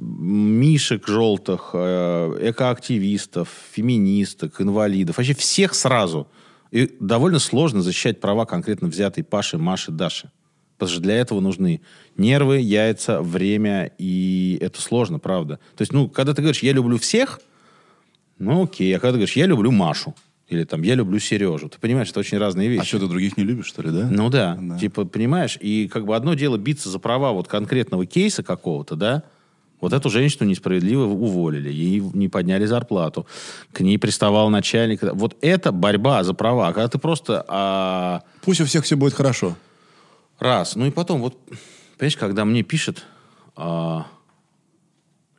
Мишек 0.00 1.06
желтых, 1.06 1.70
э, 1.74 2.50
экоактивистов, 2.50 3.50
феминисток, 3.72 4.60
инвалидов, 4.60 5.18
вообще 5.18 5.34
всех 5.34 5.74
сразу. 5.74 6.26
И 6.70 6.90
довольно 7.00 7.38
сложно 7.38 7.82
защищать 7.82 8.20
права 8.20 8.46
конкретно 8.46 8.88
взятой 8.88 9.24
Паши, 9.24 9.58
Маши, 9.58 9.92
Даши. 9.92 10.30
Потому 10.78 10.94
что 10.94 11.02
для 11.02 11.16
этого 11.16 11.40
нужны 11.40 11.82
нервы, 12.16 12.58
яйца, 12.60 13.20
время, 13.20 13.92
и 13.98 14.56
это 14.62 14.80
сложно, 14.80 15.18
правда. 15.18 15.56
То 15.76 15.82
есть, 15.82 15.92
ну, 15.92 16.08
когда 16.08 16.32
ты 16.32 16.40
говоришь, 16.40 16.62
я 16.62 16.72
люблю 16.72 16.96
всех, 16.96 17.40
ну, 18.38 18.64
окей. 18.64 18.96
А 18.96 18.98
когда 18.98 19.12
ты 19.12 19.18
говоришь, 19.18 19.36
я 19.36 19.44
люблю 19.44 19.70
Машу, 19.70 20.14
или 20.48 20.64
там, 20.64 20.82
я 20.82 20.94
люблю 20.94 21.18
Сережу, 21.18 21.68
ты 21.68 21.78
понимаешь, 21.78 22.08
это 22.08 22.20
очень 22.20 22.38
разные 22.38 22.68
вещи. 22.68 22.80
А 22.80 22.84
что, 22.84 22.98
ты 23.00 23.06
других 23.06 23.36
не 23.36 23.44
любишь, 23.44 23.66
что 23.66 23.82
ли, 23.82 23.90
да? 23.90 24.08
Ну 24.10 24.30
да. 24.30 24.56
Да. 24.58 24.78
типа, 24.78 25.04
понимаешь, 25.04 25.58
и 25.60 25.86
как 25.88 26.06
бы 26.06 26.16
одно 26.16 26.32
дело 26.32 26.56
биться 26.56 26.88
за 26.88 26.98
права 26.98 27.32
вот 27.32 27.46
конкретного 27.46 28.06
кейса 28.06 28.42
какого-то, 28.42 28.96
да, 28.96 29.24
вот 29.80 29.92
эту 29.92 30.10
женщину 30.10 30.48
несправедливо 30.48 31.04
уволили, 31.04 31.70
ей 31.70 32.00
не 32.00 32.28
подняли 32.28 32.66
зарплату, 32.66 33.26
к 33.72 33.80
ней 33.80 33.98
приставал 33.98 34.50
начальник. 34.50 35.00
Вот 35.02 35.36
это 35.40 35.72
борьба 35.72 36.22
за 36.24 36.34
права. 36.34 36.72
Когда 36.72 36.88
ты 36.88 36.98
просто 36.98 37.44
а, 37.48 38.22
Пусть 38.42 38.60
у 38.60 38.64
всех 38.64 38.84
все 38.84 38.96
будет 38.96 39.14
хорошо. 39.14 39.56
раз, 40.38 40.76
ну 40.76 40.86
и 40.86 40.90
потом 40.90 41.20
вот, 41.20 41.36
понимаешь, 41.98 42.16
когда 42.16 42.44
мне 42.44 42.62
пишет, 42.62 43.04
а, 43.56 44.06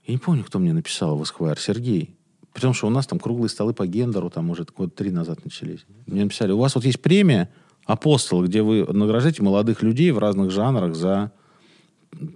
я 0.05 0.13
не 0.13 0.19
помню, 0.19 0.43
кто 0.43 0.59
мне 0.59 0.73
написал 0.73 1.17
в 1.17 1.21
Esquire, 1.21 1.59
Сергей, 1.59 2.15
потому 2.53 2.73
что 2.73 2.87
у 2.87 2.89
нас 2.89 3.07
там 3.07 3.19
круглые 3.19 3.49
столы 3.49 3.73
по 3.73 3.85
гендеру, 3.87 4.29
там 4.29 4.49
уже 4.49 4.65
год 4.75 4.95
три 4.95 5.11
назад 5.11 5.43
начались. 5.43 5.85
Мне 6.07 6.23
написали, 6.23 6.51
у 6.51 6.57
вас 6.57 6.75
вот 6.75 6.83
есть 6.85 7.01
премия 7.01 7.49
«Апостол», 7.85 8.43
где 8.43 8.61
вы 8.61 8.85
награждаете 8.91 9.41
молодых 9.41 9.81
людей 9.81 10.11
в 10.11 10.19
разных 10.19 10.51
жанрах 10.51 10.95
за 10.95 11.31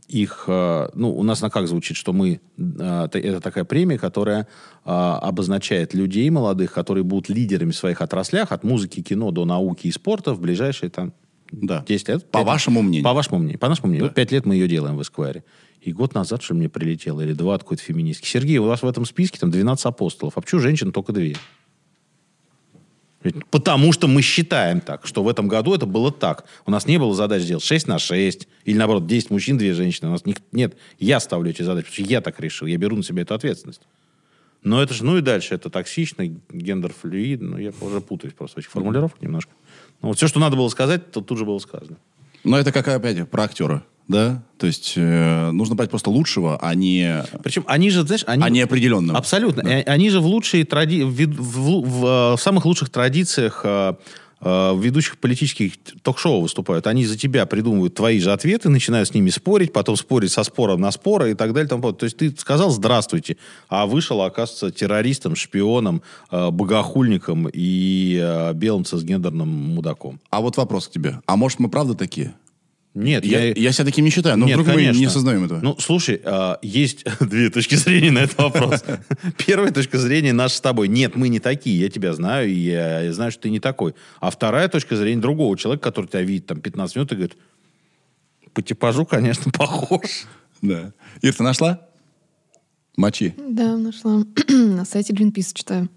их... 0.08 0.46
э, 0.48 0.90
Ну, 0.94 1.16
у 1.16 1.24
нас 1.24 1.42
на 1.42 1.50
как 1.50 1.68
звучит, 1.68 1.98
что 1.98 2.14
мы... 2.14 2.40
э, 2.58 3.08
Это 3.12 3.40
такая 3.42 3.64
премия, 3.66 3.98
которая 3.98 4.42
э, 4.86 4.90
обозначает 4.90 5.94
людей 5.94 6.30
молодых, 6.30 6.74
которые 6.74 7.04
будут 7.04 7.30
лидерами 7.30 7.72
в 7.72 7.76
своих 7.76 8.02
отраслях, 8.02 8.52
от 8.52 8.64
музыки, 8.64 9.02
кино 9.02 9.32
до 9.32 9.46
науки 9.46 9.88
и 9.88 9.92
спорта 9.92 10.34
в 10.34 10.40
ближайшие 10.40 10.90
там 10.90 11.14
Да. 11.52 11.84
10 11.88 12.08
лет. 12.10 12.32
По 12.32 12.40
Пять- 12.40 12.48
вашему 12.48 12.82
мнению. 12.82 13.04
По 13.04 13.14
вашему 13.14 13.38
мнению. 13.40 13.60
По 13.60 13.70
нашему 13.70 13.88
мнению. 13.90 14.06
Да. 14.06 14.10
Вот 14.10 14.16
пять 14.16 14.32
лет 14.32 14.46
мы 14.46 14.56
ее 14.56 14.68
делаем 14.68 14.98
в 14.98 15.02
Эсквайре. 15.02 15.44
И 15.82 15.94
год 15.94 16.16
назад, 16.16 16.42
что 16.42 16.56
мне 16.56 16.68
прилетело, 16.68 17.22
или 17.22 17.34
два 17.34 17.56
от 17.56 17.62
какой-то 17.64 17.84
феминистки. 17.84 18.26
Сергей, 18.28 18.58
у 18.58 18.64
вас 18.66 18.82
в 18.82 18.88
этом 18.88 19.06
списке 19.06 19.38
там 19.40 19.52
12 19.52 19.86
апостолов. 19.86 20.34
А 20.38 20.42
почему 20.42 20.62
женщин 20.62 20.92
только 20.92 21.14
две? 21.14 21.36
Потому 23.52 23.92
что 23.94 24.08
мы 24.08 24.22
считаем 24.22 24.82
так, 24.82 25.06
что 25.06 25.24
в 25.24 25.30
этом 25.30 25.48
году 25.48 25.74
это 25.74 25.86
было 25.86 26.12
так. 26.12 26.46
У 26.66 26.72
нас 26.72 26.86
не 26.88 26.98
было 26.98 27.14
задач 27.14 27.44
делать 27.44 27.64
6 27.64 27.88
на 27.88 28.00
6, 28.00 28.48
или 28.66 28.78
наоборот, 28.78 29.08
10 29.08 29.30
мужчин, 29.32 29.58
2 29.58 29.74
женщины. 29.74 30.10
У 30.10 30.12
нас 30.12 30.26
ник- 30.26 30.42
нет, 30.52 30.76
я 31.00 31.20
ставлю 31.20 31.50
эти 31.50 31.62
задачи, 31.62 31.88
потому 31.88 32.06
что 32.06 32.14
я 32.14 32.22
так 32.22 32.40
решил, 32.40 32.68
я 32.68 32.78
беру 32.78 32.96
на 32.96 33.04
себя 33.04 33.22
эту 33.24 33.34
ответственность. 33.34 33.82
Но 34.64 34.82
это 34.82 34.94
же, 34.94 35.06
ну 35.06 35.18
и 35.18 35.22
дальше, 35.22 35.54
это 35.54 35.70
токсично, 35.70 36.24
гендер-флюид, 36.24 37.40
ну 37.42 37.58
я 37.58 37.72
уже 37.82 38.02
путаюсь 38.02 38.34
просто 38.34 38.56
в 38.56 38.58
этих 38.60 38.72
формулировках 38.72 39.22
немножко. 39.22 39.52
Ну, 40.02 40.10
вот 40.10 40.18
все, 40.18 40.28
что 40.28 40.40
надо 40.40 40.56
было 40.56 40.70
сказать, 40.70 41.12
то 41.12 41.22
тут 41.22 41.38
же 41.38 41.46
было 41.46 41.60
сказано. 41.60 41.98
Но 42.44 42.58
это 42.58 42.72
как, 42.72 42.88
опять, 42.88 43.30
про 43.30 43.44
актера, 43.44 43.84
да? 44.08 44.44
То 44.58 44.68
есть 44.68 44.94
э, 44.96 45.52
нужно 45.52 45.76
брать 45.76 45.89
просто 45.89 46.10
лучшего, 46.10 46.58
а 46.62 46.76
не, 46.76 47.24
Причем 47.44 47.63
они 47.68 47.89
же, 47.89 48.04
знаешь, 48.06 48.24
они... 48.28 48.44
а 48.44 48.50
не 48.50 48.62
определенного. 48.62 49.18
Абсолютно. 49.18 49.68
И 49.68 49.84
Они 49.86 50.10
же 50.10 50.20
в 50.20 50.26
лучшие 50.26 50.63
тради... 50.65 51.04
в, 51.04 51.10
в- 51.12 51.82
в, 51.82 52.06
э, 52.06 52.36
в 52.38 52.41
самых 52.41 52.65
лучших 52.65 52.89
традициях 52.89 53.62
э, 53.63 53.96
э, 54.41 54.74
ведущих 54.80 55.18
политических 55.18 55.74
ток-шоу 56.04 56.41
выступают. 56.41 56.88
Они 56.88 57.06
за 57.06 57.18
тебя 57.18 57.46
придумывают 57.46 57.96
твои 57.96 58.20
же 58.20 58.32
ответы, 58.32 58.70
начинают 58.70 59.10
с 59.10 59.13
ними 59.13 59.30
спорить, 59.30 59.74
потом 59.74 59.96
спорить 59.98 60.32
со 60.32 60.44
спора 60.44 60.78
на 60.78 60.91
спора 60.91 61.30
и 61.32 61.34
так 61.34 61.52
далее. 61.54 61.68
подобное. 61.68 61.94
То 61.94 62.04
есть 62.06 62.18
ты 62.18 62.34
сказал 62.38 62.70
«здравствуйте», 62.70 63.38
а 63.70 63.86
вышел, 63.88 64.22
оказывается, 64.22 64.72
террористом, 64.72 65.36
шпионом, 65.36 66.02
э, 66.32 66.50
богохульником 66.52 67.50
и 67.52 68.20
э, 68.22 68.54
белым 68.54 68.86
цисгендерным 68.86 69.50
мудаком. 69.50 70.20
А 70.30 70.41
вот 70.41 70.58
вопрос 70.58 70.88
к 70.88 70.91
тебе. 70.91 71.20
А 71.26 71.36
может, 71.36 71.60
мы 71.60 71.70
правда 71.70 71.96
такие? 71.96 72.34
Нет, 72.96 73.26
Я, 73.26 73.52
я 73.52 73.72
себя 73.74 73.84
таким 73.84 74.06
не 74.06 74.10
считаю, 74.10 74.38
но 74.38 74.46
Нет, 74.46 74.56
вдруг 74.56 74.68
мы 74.68 74.76
конечно. 74.76 75.00
не 75.00 75.06
осознаем 75.08 75.44
этого. 75.44 75.60
Ну, 75.62 75.76
слушай, 75.80 76.22
а, 76.24 76.60
есть 76.62 77.04
две 77.20 77.50
точки 77.50 77.76
зрения 77.76 78.10
на 78.10 78.20
этот 78.20 78.38
вопрос. 78.38 78.86
Первая 79.46 79.72
точка 79.74 79.98
зрения 79.98 80.32
наша 80.32 80.56
с 80.56 80.62
тобой. 80.62 80.88
Нет, 80.88 81.18
мы 81.18 81.28
не 81.28 81.42
такие, 81.42 81.78
я 81.78 81.90
тебя 81.90 82.14
знаю, 82.14 82.50
и 82.50 82.54
я 82.54 83.12
знаю, 83.12 83.32
что 83.32 83.44
ты 83.44 83.50
не 83.50 83.60
такой. 83.60 83.96
А 84.22 84.32
вторая 84.32 84.70
точка 84.70 84.96
зрения 84.96 85.22
другого 85.22 85.58
человека, 85.58 85.84
который 85.84 86.08
тебя 86.08 86.22
видит 86.22 86.46
там 86.46 86.62
15 86.62 86.96
минут 86.96 87.12
и 87.12 87.16
говорит, 87.16 87.38
по 88.54 88.62
типажу, 88.62 89.06
конечно, 89.06 89.52
похож. 89.58 90.26
Да. 90.62 90.94
Ир, 91.22 91.34
ты 91.34 91.44
нашла? 91.44 91.82
Мочи. 92.96 93.36
Да, 93.38 93.76
нашла. 93.76 94.24
На 94.48 94.86
сайте 94.86 95.12
Greenpeace 95.12 95.52
читаю. 95.54 95.90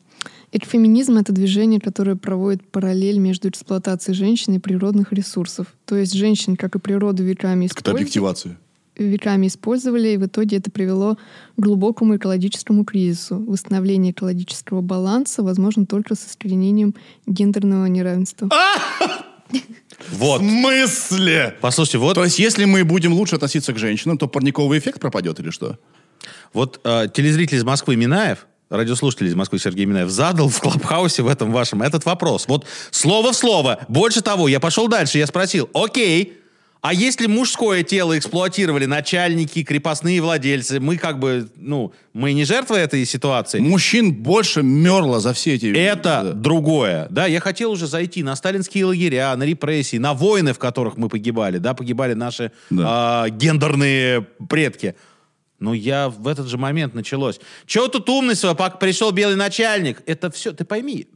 Экофеминизм— 0.51 1.17
это 1.19 1.33
движение, 1.33 1.81
которое 1.81 2.17
проводит 2.17 2.67
параллель 2.71 3.19
между 3.19 3.49
эксплуатацией 3.49 4.17
женщин 4.17 4.55
и 4.55 4.59
природных 4.59 5.13
ресурсов. 5.13 5.67
То 5.85 5.97
есть 5.97 6.15
женщин, 6.15 6.57
как 6.57 6.75
и 6.75 6.79
природу, 6.79 7.23
веками 7.23 7.67
Это 7.67 7.75
использовали, 7.75 8.03
объективация. 8.03 8.59
веками 8.97 9.47
использовали, 9.47 10.09
и 10.09 10.17
в 10.17 10.27
итоге 10.27 10.57
это 10.57 10.71
привело 10.71 11.17
к 11.57 11.61
глубокому 11.61 12.17
экологическому 12.17 12.85
кризису. 12.85 13.45
Восстановление 13.45 14.13
экологического 14.13 14.81
баланса 14.81 15.43
возможно 15.43 15.85
только 15.85 16.15
с 16.15 16.27
искоренением 16.27 16.95
гендерного 17.27 17.87
неравенства. 17.87 18.49
Вот. 20.13 20.41
В 20.41 20.45
смысле? 20.45 21.57
Послушайте, 21.61 21.99
вот, 21.99 22.15
То 22.15 22.25
есть, 22.25 22.39
если 22.39 22.65
мы 22.65 22.85
будем 22.85 23.13
лучше 23.13 23.37
относиться 23.37 23.73
к 23.73 23.79
женщинам, 23.79 24.17
то 24.17 24.29
парниковый 24.29 24.79
эффект 24.79 25.01
пропадет 25.01 25.41
или 25.41 25.51
что? 25.51 25.79
вот 26.53 26.81
э, 26.85 27.07
телезритель 27.13 27.59
из 27.59 27.65
Москвы 27.65 27.97
Минаев 27.97 28.47
радиослушатель 28.70 29.26
из 29.26 29.35
Москвы 29.35 29.59
Сергей 29.59 29.87
Минаев 29.87 30.11
задал 30.11 30.48
в 30.48 30.61
Клабхаусе 30.61 31.22
в 31.22 31.28
этом 31.28 31.52
вашем 31.52 31.83
этот 31.83 32.04
вопрос. 32.04 32.46
Вот 32.48 32.66
слово 32.90 33.33
в 33.33 33.37
слово. 33.37 33.78
Больше 33.88 34.20
того, 34.20 34.48
я 34.48 34.61
пошел 34.61 34.88
дальше, 34.88 35.18
я 35.18 35.26
спросил, 35.26 35.68
окей, 35.74 36.35
а 36.81 36.94
если 36.94 37.26
мужское 37.26 37.83
тело 37.83 38.16
эксплуатировали 38.16 38.87
начальники, 38.87 39.64
крепостные 39.64 40.22
владельцы, 40.22 40.78
мы 40.78 40.96
как 40.96 41.18
бы, 41.18 41.48
ну, 41.57 41.92
мы 42.12 42.33
не 42.35 42.44
жертвы 42.44 42.76
этой 42.76 43.04
ситуации. 43.04 43.59
Мужчин 43.59 44.14
больше 44.14 44.62
мерло 44.62 45.18
за 45.18 45.33
все 45.33 45.54
эти... 45.54 45.76
Это 45.76 46.20
Да. 46.22 46.33
другое. 46.35 47.09
Да, 47.11 47.26
я 47.26 47.40
хотел 47.40 47.72
уже 47.72 47.88
зайти 47.88 48.22
на 48.22 48.37
сталинские 48.37 48.85
лагеря, 48.85 49.35
на 49.37 49.42
репрессии, 49.42 49.96
на 49.96 50.14
войны, 50.14 50.52
в 50.52 50.61
которых 50.61 50.96
мы 50.96 51.09
погибали, 51.09 51.59
да, 51.59 51.74
погибали 51.74 52.14
наши 52.14 52.52
Да. 52.70 52.85
а, 52.87 53.28
гендерные 53.28 54.20
предки. 54.48 54.94
Но 55.59 55.75
я 55.75 56.09
в 56.09 56.29
этот 56.29 56.47
же 56.47 56.57
момент 56.57 56.94
началось. 56.94 57.40
Чего 57.66 57.88
тут 57.88 58.09
умность, 58.09 58.42
пока 58.42 58.71
пришел 58.71 59.11
белый 59.11 59.37
начальник? 59.37 60.03
Это 60.07 60.31
все, 60.31 60.53
ты 60.53 60.64
пойми, 60.64 61.09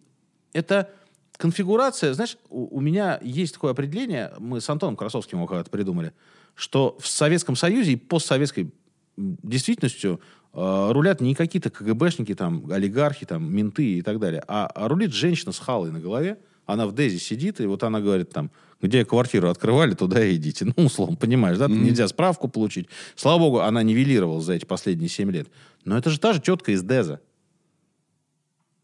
это 0.53 0.91
конфигурация, 1.37 2.13
знаешь, 2.15 2.37
у, 2.49 2.77
у 2.77 2.81
меня 2.81 3.19
есть 3.23 3.55
такое 3.55 3.73
определение, 3.73 4.33
мы 4.39 4.61
с 4.61 4.69
Антоном 4.69 4.97
Красовским 4.97 5.39
его 5.39 5.47
когда-то 5.47 5.71
придумали, 5.71 6.13
что 6.55 6.97
в 7.01 7.07
Советском 7.09 7.57
Союзе 7.57 7.93
и 7.93 7.97
постсоветской 7.97 8.73
действительностью 9.17 10.21
э, 10.53 10.89
рулят 10.93 11.21
не 11.21 11.35
какие-то 11.35 11.71
КГБшники, 11.71 12.35
там, 12.35 12.71
олигархи, 12.71 13.27
там, 13.27 13.53
менты 13.53 13.99
и 13.99 14.03
так 14.03 14.19
далее, 14.19 14.43
а, 14.47 14.67
а 14.67 14.89
рулит 14.89 15.13
женщина 15.13 15.53
с 15.53 15.59
халой 15.59 15.91
на 15.91 16.01
голове, 16.01 16.39
она 16.67 16.87
в 16.87 16.95
Дези 16.95 17.19
сидит, 17.19 17.61
и 17.61 17.67
вот 17.67 17.83
она 17.83 18.01
говорит 18.01 18.31
там, 18.31 18.51
где 18.81 19.05
квартиру 19.05 19.49
открывали, 19.49 19.95
туда 19.95 20.25
и 20.25 20.37
идите. 20.37 20.67
Ну, 20.77 20.87
условно, 20.87 21.17
понимаешь, 21.17 21.59
да? 21.59 21.69
Нельзя 21.69 22.09
справку 22.09 22.49
получить. 22.49 22.89
Слава 23.17 23.39
богу, 23.39 23.61
она 23.61 23.83
нивелировалась 23.83 24.45
за 24.45 24.55
эти 24.55 24.65
последние 24.65 25.09
7 25.09 25.31
лет. 25.31 25.49
Но 25.85 25.97
это 25.99 26.11
же 26.11 26.19
та 26.19 26.33
же 26.33 26.41
тетка 26.41 26.73
из 26.73 26.83
Деза. 26.83 27.21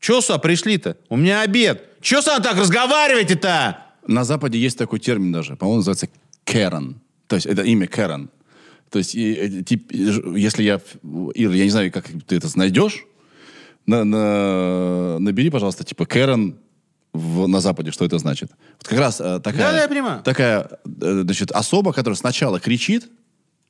Че 0.01 0.21
сюда 0.21 0.39
пришли-то? 0.39 0.97
У 1.09 1.17
меня 1.17 1.43
обед. 1.43 1.83
Че 2.01 2.23
с 2.23 2.27
вами 2.27 2.43
так 2.43 2.57
разговариваете-то? 2.57 3.79
На 4.07 4.25
Западе 4.25 4.59
есть 4.59 4.79
такой 4.79 5.01
термин 5.01 5.33
даже, 5.33 5.57
по-моему, 5.57 5.79
называется 5.79 6.09
Кэрон. 6.45 7.01
То 7.27 7.37
есть 7.37 7.47
это 7.47 7.63
имя 7.63 7.87
Кэрон. 7.89 8.31
То 8.91 8.99
есть 9.01 9.15
и, 9.15 9.33
э, 9.35 9.49
тип- 9.63 9.91
и 9.91 10.07
ж- 10.11 10.23
если 10.37 10.63
я... 10.63 10.81
Ир, 11.35 11.51
я 11.51 11.65
не 11.65 11.71
знаю, 11.71 11.93
как 11.93 12.07
ты 12.27 12.37
это 12.37 12.49
найдешь, 12.57 13.05
на, 13.87 14.05
на- 14.05 15.19
набери, 15.19 15.51
пожалуйста, 15.51 15.85
типа 15.85 16.07
Кэрон 16.07 16.57
в- 17.19 17.47
на 17.49 17.61
Западе, 17.61 17.91
что 17.91 18.05
это 18.05 18.19
значит. 18.19 18.51
Вот 18.79 18.89
как 18.89 18.99
раз 18.99 19.21
э, 19.21 19.41
такая... 19.41 19.73
Да, 19.73 19.83
я 19.83 19.89
понимаю. 19.89 20.23
Такая, 20.23 20.69
э, 20.85 21.23
значит, 21.23 21.51
особа, 21.53 21.93
которая 21.93 22.17
сначала 22.17 22.61
кричит, 22.61 23.09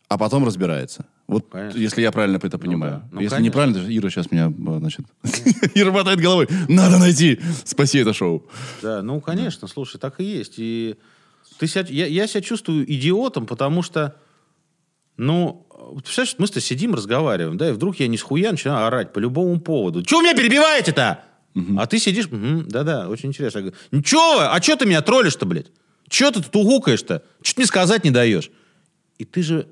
а 0.08 0.16
потом 0.16 0.44
разбирается. 0.46 1.04
Вот 1.26 1.46
Конечно. 1.50 1.78
если 1.78 2.00
я 2.02 2.12
правильно 2.12 2.38
это 2.42 2.58
понимаю. 2.58 2.92
да. 2.92 3.08
Ну, 3.12 3.20
если 3.20 3.36
конечно. 3.36 3.46
неправильно, 3.46 3.80
то 3.80 3.96
Ира 3.96 4.10
сейчас 4.10 4.30
меня, 4.30 4.48
э, 4.50 4.78
значит... 4.78 5.04
Ира 5.74 5.92
мотает 5.92 6.20
головой. 6.20 6.48
Надо 6.68 6.98
найти. 6.98 7.40
Спаси 7.64 7.98
это 7.98 8.12
шоу. 8.12 8.46
Да, 8.82 9.02
ну, 9.02 9.20
конечно, 9.20 9.68
слушай, 9.68 9.98
так 9.98 10.20
и 10.20 10.24
есть. 10.24 10.54
И 10.58 10.96
ты 11.58 11.66
себя, 11.66 11.84
я, 11.88 12.06
я 12.06 12.26
себя 12.26 12.40
чувствую 12.40 12.90
идиотом, 12.90 13.46
потому 13.46 13.82
что, 13.82 14.16
ну, 15.16 15.66
представляешь, 15.96 16.36
мы-то 16.38 16.60
сидим, 16.60 16.94
разговариваем, 16.94 17.56
да, 17.58 17.68
и 17.68 17.72
вдруг 17.72 17.96
я 18.00 18.08
не 18.08 18.16
с 18.16 18.22
хуя 18.22 18.50
начинаю 18.50 18.86
орать 18.86 19.12
по 19.12 19.18
любому 19.18 19.60
поводу. 19.60 20.02
Чего 20.02 20.22
меня 20.22 20.34
перебиваете-то? 20.34 21.24
А 21.78 21.86
ты 21.86 21.98
сидишь, 21.98 22.30
«Мгм, 22.30 22.68
да-да, 22.68 23.08
очень 23.08 23.28
интересно. 23.30 23.58
Я 23.58 23.62
говорю, 23.64 23.78
ничего, 23.90 24.40
а 24.40 24.60
что 24.62 24.76
ты 24.76 24.86
меня 24.86 25.02
троллишь-то, 25.02 25.46
блядь? 25.46 25.70
Чего 26.08 26.30
ты 26.30 26.42
тут 26.42 26.54
угукаешь-то? 26.56 27.22
Ты 27.42 27.52
мне 27.56 27.66
сказать 27.66 28.04
не 28.04 28.10
даешь? 28.10 28.50
И 29.18 29.24
ты 29.24 29.42
же, 29.42 29.68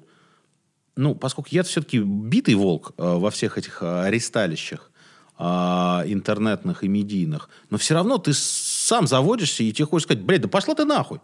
ну, 0.96 1.14
поскольку 1.14 1.48
я 1.52 1.62
все-таки 1.62 1.98
битый 1.98 2.54
волк 2.54 2.92
э, 2.96 3.02
во 3.02 3.30
всех 3.30 3.58
этих 3.58 3.82
э, 3.82 4.02
аресталищах 4.02 4.90
э, 5.38 5.44
интернетных 5.44 6.84
и 6.84 6.88
медийных, 6.88 7.48
но 7.70 7.78
все 7.78 7.94
равно 7.94 8.18
ты 8.18 8.32
сам 8.34 9.06
заводишься, 9.06 9.62
и 9.62 9.72
тебе 9.72 9.86
хочется 9.86 10.08
сказать, 10.08 10.24
блядь, 10.24 10.42
да 10.42 10.48
пошла 10.48 10.74
ты 10.74 10.84
нахуй. 10.84 11.20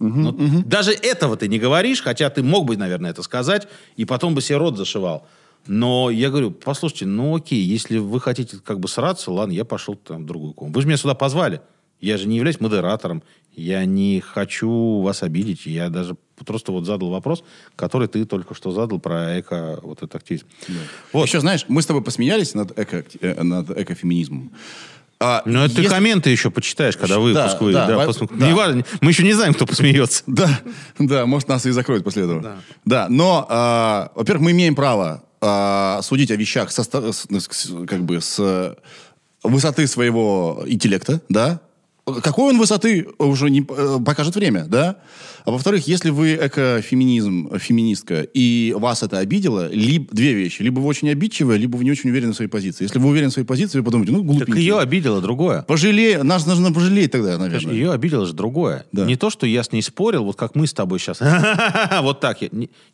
Ну, 0.00 0.62
Даже 0.64 0.92
этого 0.92 1.36
ты 1.36 1.46
не 1.46 1.58
говоришь, 1.58 2.02
хотя 2.02 2.30
ты 2.30 2.42
мог 2.42 2.64
бы, 2.64 2.76
наверное, 2.78 3.10
это 3.10 3.22
сказать, 3.22 3.68
и 3.96 4.06
потом 4.06 4.34
бы 4.34 4.40
себе 4.40 4.56
рот 4.56 4.78
зашивал. 4.78 5.28
Но 5.66 6.10
я 6.10 6.30
говорю, 6.30 6.50
послушайте, 6.50 7.06
ну 7.06 7.36
окей, 7.36 7.62
если 7.62 7.98
вы 7.98 8.20
хотите 8.20 8.58
как 8.64 8.80
бы 8.80 8.88
сраться, 8.88 9.30
ладно, 9.30 9.52
я 9.52 9.64
пошел 9.64 9.94
там 9.94 10.22
в 10.22 10.26
другую 10.26 10.52
комнату. 10.54 10.76
Вы 10.76 10.82
же 10.82 10.88
меня 10.88 10.96
сюда 10.96 11.14
позвали. 11.14 11.60
Я 12.00 12.16
же 12.16 12.26
не 12.26 12.36
являюсь 12.36 12.60
модератором. 12.60 13.22
Я 13.54 13.84
не 13.84 14.20
хочу 14.20 15.00
вас 15.02 15.22
обидеть. 15.22 15.66
Я 15.66 15.90
даже 15.90 16.16
просто 16.46 16.72
вот 16.72 16.86
задал 16.86 17.10
вопрос, 17.10 17.44
который 17.76 18.08
ты 18.08 18.24
только 18.24 18.54
что 18.54 18.70
задал 18.70 18.98
про 19.00 19.38
эко 19.38 19.78
вот 19.82 19.98
этот 19.98 20.14
активизм. 20.14 20.46
Вот. 21.12 21.26
Еще, 21.26 21.40
знаешь, 21.40 21.66
мы 21.68 21.82
с 21.82 21.86
тобой 21.86 22.02
посмеялись 22.02 22.54
над, 22.54 22.76
эко, 22.78 23.04
э, 23.20 23.42
над 23.42 23.70
экофеминизмом. 23.70 24.52
А 25.22 25.42
Ну, 25.44 25.58
это 25.64 25.74
ты 25.74 25.82
если- 25.82 25.94
комменты 25.94 26.30
еще 26.30 26.50
почитаешь, 26.50 26.96
когда 26.96 27.18
выпуск 27.18 27.58
Да, 27.58 27.58
выйдет. 27.58 27.80
да, 27.80 27.86
Да, 27.88 27.96
во- 27.98 28.06
посмотри. 28.06 28.38
да. 28.38 28.46
Не 28.48 28.54
важно, 28.54 28.84
мы 29.02 29.10
еще 29.10 29.22
не 29.22 29.34
знаем, 29.34 29.52
кто 29.52 29.66
посмеется. 29.66 30.22
Да, 30.26 30.48
да, 30.98 31.26
может, 31.26 31.48
нас 31.48 31.66
и 31.66 31.70
закроют 31.70 32.04
после 32.04 32.22
этого. 32.22 32.56
Да, 32.86 33.06
но, 33.10 33.44
а, 33.50 34.12
во-первых, 34.14 34.44
мы 34.46 34.52
имеем 34.52 34.74
право 34.74 35.22
а, 35.40 36.00
судить 36.02 36.30
о 36.30 36.36
вещах 36.36 36.70
со, 36.72 36.82
с- 36.84 37.26
как 37.86 38.04
бы 38.04 38.20
с 38.20 38.76
высоты 39.42 39.86
своего 39.86 40.62
интеллекта, 40.66 41.20
да? 41.28 41.60
Какой 42.22 42.50
он 42.52 42.58
высоты 42.58 43.08
уже 43.18 43.50
не 43.50 43.66
э, 43.68 43.98
покажет 44.04 44.36
время, 44.36 44.64
да? 44.66 44.96
А 45.44 45.50
во-вторых, 45.52 45.86
если 45.86 46.10
вы 46.10 46.34
экофеминизм, 46.34 47.58
феминистка, 47.58 48.22
и 48.22 48.74
вас 48.76 49.02
это 49.02 49.18
обидело, 49.18 49.68
либо 49.72 50.06
две 50.14 50.34
вещи. 50.34 50.62
Либо 50.62 50.80
вы 50.80 50.86
очень 50.86 51.08
обидчивая, 51.08 51.56
либо 51.56 51.76
вы 51.76 51.84
не 51.84 51.90
очень 51.90 52.10
уверены 52.10 52.32
в 52.32 52.36
своей 52.36 52.50
позиции. 52.50 52.84
Если 52.84 52.98
вы 52.98 53.08
уверены 53.08 53.30
в 53.30 53.32
своей 53.32 53.46
позиции, 53.46 53.78
вы 53.78 53.84
подумаете, 53.84 54.12
ну, 54.12 54.18
Так 54.18 54.26
глупенький. 54.26 54.60
ее 54.60 54.78
обидело 54.78 55.20
другое. 55.20 55.62
Пожалей, 55.62 56.22
нас 56.22 56.46
нужно 56.46 56.72
пожалеть 56.72 57.12
тогда, 57.12 57.38
наверное. 57.38 57.72
Ее 57.72 57.92
обидело 57.92 58.26
же 58.26 58.34
другое. 58.34 58.84
Да. 58.92 59.06
Не 59.06 59.16
то, 59.16 59.30
что 59.30 59.46
я 59.46 59.62
с 59.62 59.72
ней 59.72 59.82
спорил, 59.82 60.24
вот 60.24 60.36
как 60.36 60.54
мы 60.54 60.66
с 60.66 60.72
тобой 60.72 60.98
сейчас. 60.98 61.20
Вот 62.02 62.20
так. 62.20 62.38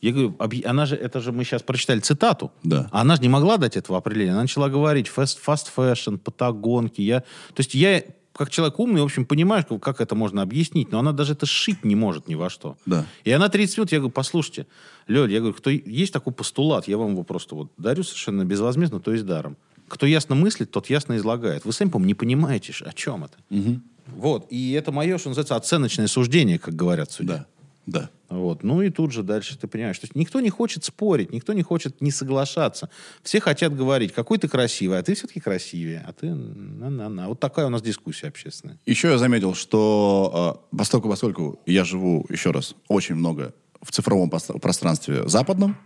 Я, 0.01 0.13
говорю, 0.13 0.37
она 0.65 0.87
же, 0.87 0.97
это 0.97 1.21
же 1.21 1.33
мы 1.33 1.45
сейчас 1.45 1.63
прочитали 1.63 2.01
цитату. 2.01 2.51
Да. 2.63 2.89
Она 2.93 3.17
же 3.17 3.23
не 3.23 3.29
могла 3.29 3.57
дать 3.57 3.77
этого 3.77 3.99
определения. 3.99 4.33
Она 4.33 4.43
начала 4.43 4.69
говорить 4.69 5.11
fashion, 5.17 6.19
патагонки. 6.19 7.01
Я, 7.01 7.21
то 7.21 7.59
есть 7.59 7.75
я, 7.75 8.03
как 8.37 8.51
человек 8.51 8.79
умный, 8.79 9.01
в 9.01 9.05
общем, 9.05 9.25
понимаю, 9.25 9.65
как- 9.65 10.01
это 10.01 10.15
можно 10.15 10.43
объяснить, 10.43 10.93
но 10.93 10.99
она 10.99 11.13
даже 11.13 11.33
это 11.33 11.47
шить 11.47 11.85
не 11.85 11.95
может 11.97 12.29
ни 12.29 12.35
во 12.35 12.51
что. 12.51 12.77
Да. 12.87 13.07
И 13.25 13.31
она 13.33 13.49
30 13.49 13.79
минут, 13.79 13.93
я 13.93 13.99
говорю, 13.99 14.13
послушайте, 14.13 14.67
Лёль, 15.09 15.33
я 15.33 15.39
говорю, 15.41 15.55
кто, 15.55 15.71
есть 15.71 16.13
такой 16.13 16.33
постулат, 16.33 16.87
я 16.89 16.99
вам 16.99 17.13
его 17.13 17.23
просто 17.23 17.55
вот 17.55 17.73
дарю 17.79 18.03
совершенно 18.05 18.45
безвозмездно, 18.45 19.01
то 19.01 19.13
есть 19.13 19.25
даром. 19.25 19.57
Кто 19.89 20.05
ясно 20.07 20.35
мыслит, 20.35 20.71
тот 20.71 20.91
ясно 20.91 21.17
излагает. 21.17 21.65
Вы 21.65 21.73
сами, 21.73 21.89
по-моему, 21.91 22.09
не 22.09 22.15
понимаете, 22.15 22.75
о 22.85 22.93
чем 22.93 23.25
это. 23.25 23.79
Вот. 24.15 24.47
И 24.51 24.73
это 24.73 24.93
мое, 24.93 25.19
что 25.19 25.31
называется, 25.31 25.57
оценочное 25.57 26.07
суждение, 26.07 26.59
как 26.59 26.75
говорят 26.75 27.11
судьи. 27.13 27.29
Да, 27.33 27.47
да. 27.87 28.11
Вот. 28.29 28.65
Ну 28.65 28.83
и 28.83 28.91
тут 28.91 29.13
же 29.13 29.23
дальше 29.23 29.57
ты 29.57 29.69
понимаешь. 29.69 29.99
То 29.99 30.05
есть 30.05 30.17
никто 30.17 30.41
не 30.41 30.51
хочет 30.51 30.85
спорить, 30.85 31.33
никто 31.33 31.53
не 31.53 31.63
хочет 31.63 32.01
не 32.01 32.11
соглашаться. 32.11 32.91
Все 33.23 33.41
хотят 33.41 33.77
говорить, 33.77 34.13
какой 34.13 34.39
ты 34.39 34.49
красивый, 34.49 34.99
а 34.99 35.03
ты 35.03 35.15
все-таки 35.15 35.39
красивее. 35.39 36.05
А 36.07 36.13
ты... 36.13 36.35
на-на-на. 36.35 37.29
Вот 37.29 37.39
такая 37.39 37.67
у 37.67 37.69
нас 37.71 37.83
дискуссия 37.83 38.27
общественная. 38.27 38.79
Еще 38.87 39.11
я 39.11 39.19
заметил, 39.19 39.55
что 39.55 40.61
э, 40.73 40.77
поскольку, 40.77 41.09
поскольку 41.09 41.61
я 41.67 41.85
живу, 41.85 42.27
еще 42.29 42.51
раз, 42.51 42.75
очень 42.89 43.15
много 43.15 43.55
в 43.81 43.93
цифровом 43.93 44.31
пространстве 44.31 45.29
западном, 45.29 45.77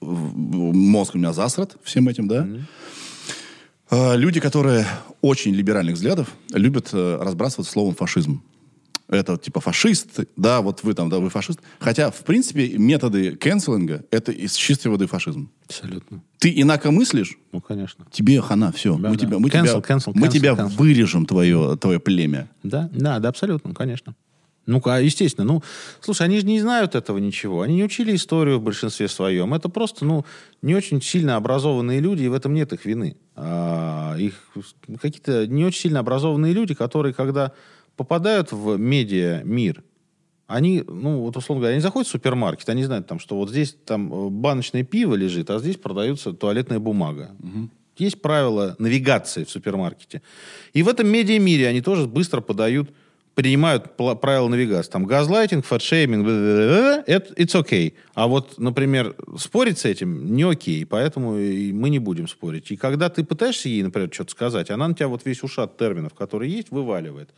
мозг 0.00 1.14
у 1.14 1.18
меня 1.18 1.34
засрат 1.34 1.76
всем 1.82 2.08
этим, 2.08 2.26
да, 2.28 2.48
э, 3.90 4.16
люди, 4.16 4.40
которые 4.40 4.86
очень 5.20 5.52
либеральных 5.52 5.96
взглядов, 5.96 6.32
любят 6.52 6.88
э, 6.92 7.18
разбрасываться 7.20 7.70
словом 7.70 7.94
фашизм. 7.94 8.42
Это 9.08 9.36
типа 9.36 9.60
фашист, 9.60 10.20
да, 10.36 10.62
вот 10.62 10.82
вы 10.82 10.94
там, 10.94 11.10
да, 11.10 11.18
вы 11.18 11.28
фашист. 11.28 11.60
Хотя, 11.78 12.10
в 12.10 12.20
принципе, 12.24 12.78
методы 12.78 13.36
канцелинга— 13.36 14.02
это 14.10 14.32
из 14.32 14.54
чистой 14.54 14.88
воды 14.88 15.06
фашизм. 15.06 15.50
Абсолютно. 15.68 16.22
Ты 16.38 16.58
инакомыслишь, 16.60 17.36
Ну, 17.52 17.60
конечно. 17.60 18.06
тебе 18.10 18.40
хана, 18.40 18.72
все. 18.72 18.96
Да, 18.96 19.10
мы 19.10 19.16
да. 19.16 19.20
тебя, 19.26 19.38
мы 19.38 19.48
Cancel, 19.48 19.82
тебя, 19.82 19.96
cancel, 19.96 20.12
мы 20.14 20.26
cancel, 20.26 20.30
тебя 20.32 20.52
cancel. 20.52 20.68
вырежем, 20.76 21.26
твое, 21.26 21.76
твое 21.76 22.00
племя. 22.00 22.48
Да, 22.62 22.88
да, 22.92 23.18
да, 23.18 23.28
абсолютно, 23.28 23.74
конечно. 23.74 24.14
Ну, 24.66 24.80
ка- 24.80 25.02
естественно. 25.02 25.46
Ну, 25.46 25.62
слушай, 26.00 26.22
они 26.22 26.40
же 26.40 26.46
не 26.46 26.58
знают 26.58 26.94
этого 26.94 27.18
ничего. 27.18 27.60
Они 27.60 27.74
не 27.74 27.84
учили 27.84 28.16
историю 28.16 28.58
в 28.58 28.62
большинстве 28.62 29.08
своем. 29.08 29.52
Это 29.52 29.68
просто, 29.68 30.06
ну, 30.06 30.24
не 30.62 30.74
очень 30.74 31.02
сильно 31.02 31.36
образованные 31.36 32.00
люди, 32.00 32.22
и 32.22 32.28
в 32.28 32.32
этом 32.32 32.54
нет 32.54 32.72
их 32.72 32.86
вины. 32.86 33.18
А, 33.36 34.16
их 34.16 34.34
какие-то 35.02 35.46
не 35.46 35.66
очень 35.66 35.80
сильно 35.82 36.00
образованные 36.00 36.54
люди, 36.54 36.72
которые, 36.72 37.12
когда 37.12 37.52
попадают 37.96 38.52
в 38.52 38.76
медиа 38.76 39.42
мир, 39.44 39.82
они, 40.46 40.84
ну, 40.86 41.20
вот 41.20 41.36
условно 41.36 41.62
говоря, 41.62 41.74
они 41.74 41.82
заходят 41.82 42.06
в 42.06 42.10
супермаркет, 42.10 42.68
они 42.68 42.84
знают 42.84 43.06
там, 43.06 43.18
что 43.18 43.36
вот 43.36 43.50
здесь 43.50 43.76
там 43.86 44.12
э, 44.12 44.28
баночное 44.28 44.82
пиво 44.82 45.14
лежит, 45.14 45.50
а 45.50 45.58
здесь 45.58 45.76
продается 45.76 46.32
туалетная 46.32 46.78
бумага. 46.78 47.30
Есть 47.96 48.20
правила 48.20 48.74
навигации 48.78 49.44
в 49.44 49.50
супермаркете. 49.50 50.20
И 50.72 50.82
в 50.82 50.88
этом 50.88 51.06
медиа-мире 51.06 51.68
они 51.68 51.80
тоже 51.80 52.06
быстро 52.06 52.40
подают 52.40 52.90
принимают 53.34 53.96
правила 53.96 54.48
навигации. 54.48 54.90
Там 54.90 55.06
газлайтинг, 55.06 55.64
фэтшейминг, 55.64 56.26
это 57.06 57.34
it's 57.34 57.60
okay. 57.60 57.94
А 58.14 58.26
вот, 58.26 58.58
например, 58.58 59.16
спорить 59.38 59.78
с 59.78 59.84
этим 59.84 60.34
не 60.34 60.44
окей, 60.44 60.86
поэтому 60.86 61.36
и 61.36 61.72
мы 61.72 61.90
не 61.90 61.98
будем 61.98 62.28
спорить. 62.28 62.70
И 62.70 62.76
когда 62.76 63.08
ты 63.08 63.24
пытаешься 63.24 63.68
ей, 63.68 63.82
например, 63.82 64.10
что-то 64.12 64.30
сказать, 64.30 64.70
она 64.70 64.88
на 64.88 64.94
тебя 64.94 65.08
вот 65.08 65.22
весь 65.24 65.42
ушат 65.42 65.76
терминов, 65.76 66.14
которые 66.14 66.52
есть, 66.52 66.70
вываливает. 66.70 67.30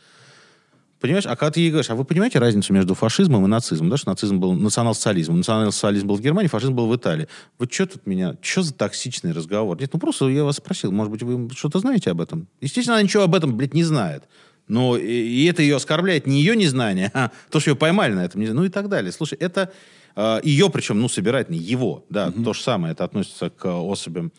Понимаешь, 0.99 1.25
а 1.27 1.35
когда 1.35 1.51
ты 1.51 1.59
ей 1.59 1.69
говоришь, 1.69 1.89
а 1.91 1.95
вы 1.95 2.05
понимаете 2.05 2.39
разницу 2.39 2.73
между 2.73 2.95
фашизмом 2.95 3.45
и 3.45 3.47
нацизмом? 3.47 3.89
Да, 3.89 3.97
что 3.97 4.09
нацизм 4.09 4.39
был 4.39 4.53
национал-социализм, 4.53 5.35
национал-социализм 5.35 6.07
был 6.07 6.15
в 6.15 6.21
Германии, 6.21 6.47
фашизм 6.47 6.73
был 6.73 6.87
в 6.87 6.95
Италии. 6.95 7.27
Вы 7.59 7.67
что 7.71 7.85
тут 7.85 8.07
меня, 8.07 8.35
что 8.41 8.63
за 8.63 8.73
токсичный 8.73 9.31
разговор? 9.31 9.79
Нет, 9.79 9.91
ну 9.93 9.99
просто 9.99 10.27
я 10.29 10.43
вас 10.43 10.57
спросил, 10.57 10.91
может 10.91 11.11
быть, 11.11 11.21
вы 11.21 11.49
что-то 11.55 11.79
знаете 11.79 12.09
об 12.11 12.21
этом? 12.21 12.47
Естественно, 12.61 12.95
она 12.95 13.03
ничего 13.03 13.23
об 13.23 13.35
этом, 13.35 13.55
блядь, 13.55 13.73
не 13.75 13.83
знает. 13.83 14.23
Но 14.67 14.97
и, 14.97 15.45
это 15.45 15.61
ее 15.61 15.75
оскорбляет 15.75 16.25
не 16.27 16.39
ее 16.39 16.55
незнание, 16.55 17.11
а 17.13 17.31
то, 17.51 17.59
что 17.59 17.71
ее 17.71 17.75
поймали 17.75 18.13
на 18.13 18.25
этом, 18.25 18.41
ну 18.43 18.63
и 18.63 18.69
так 18.69 18.89
далее. 18.89 19.11
Слушай, 19.11 19.37
это 19.39 19.71
э, 20.15 20.39
ее, 20.43 20.69
причем, 20.69 20.99
ну, 20.99 21.07
собирает 21.09 21.49
не 21.49 21.59
его, 21.59 22.05
да, 22.09 22.31
то 22.31 22.53
же 22.53 22.61
самое, 22.61 22.93
это 22.93 23.03
относится 23.03 23.49
к 23.49 23.65
особям 23.65 24.31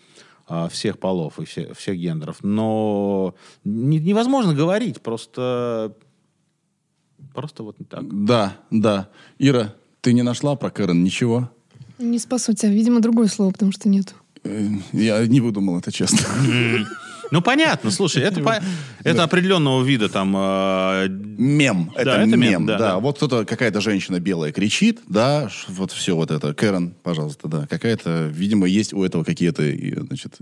а, 0.51 0.69
всех 0.71 0.99
полов 0.99 1.39
и 1.39 1.45
все- 1.45 1.73
всех 1.75 1.97
гендеров. 1.97 2.39
Но 2.43 3.35
не- 3.65 3.99
невозможно 4.01 4.55
говорить, 4.55 5.01
просто 5.03 5.95
Просто 7.35 7.63
вот 7.63 7.77
так. 7.89 8.03
Да, 8.25 8.57
да. 8.71 9.09
Ира, 9.39 9.75
ты 10.01 10.13
не 10.13 10.23
нашла 10.23 10.57
про 10.57 10.71
Кэрон 10.71 11.03
ничего? 11.05 11.51
Не 11.99 12.19
спасу 12.19 12.53
тебя. 12.55 12.71
Видимо, 12.71 13.01
другое 13.01 13.29
слово, 13.29 13.51
потому 13.53 13.73
что 13.73 13.89
нет. 13.89 14.15
Э, 14.45 14.69
Я 14.93 15.27
не 15.27 15.41
выдумал 15.41 15.79
это, 15.79 15.91
честно. 15.93 16.19
Ну, 17.31 17.43
понятно, 17.43 17.91
слушай, 17.91 18.23
это, 18.23 18.41
по- 18.41 18.63
это 19.05 19.23
определенного 19.23 19.85
вида 19.85 20.09
там... 20.09 20.35
э, 20.35 21.09
Мем. 21.11 21.93
Это, 21.95 22.11
это 22.13 22.27
мем, 22.27 22.41
мем, 22.41 22.67
да. 22.67 22.79
да, 22.79 22.89
да. 22.93 22.99
Вот 23.01 23.17
кто-то, 23.19 23.45
какая-то 23.45 23.83
женщина 23.83 24.19
белая 24.19 24.51
кричит, 24.51 25.01
да, 25.09 25.51
вот 25.69 25.93
все 25.93 26.17
вот 26.17 26.31
это. 26.31 26.55
Кэрон, 26.55 26.95
пожалуйста, 27.03 27.47
да. 27.49 27.67
Какая-то, 27.67 28.29
видимо, 28.33 28.67
есть 28.67 28.95
у 28.95 29.05
этого 29.05 29.25
какие-то, 29.25 29.63
значит, 30.07 30.39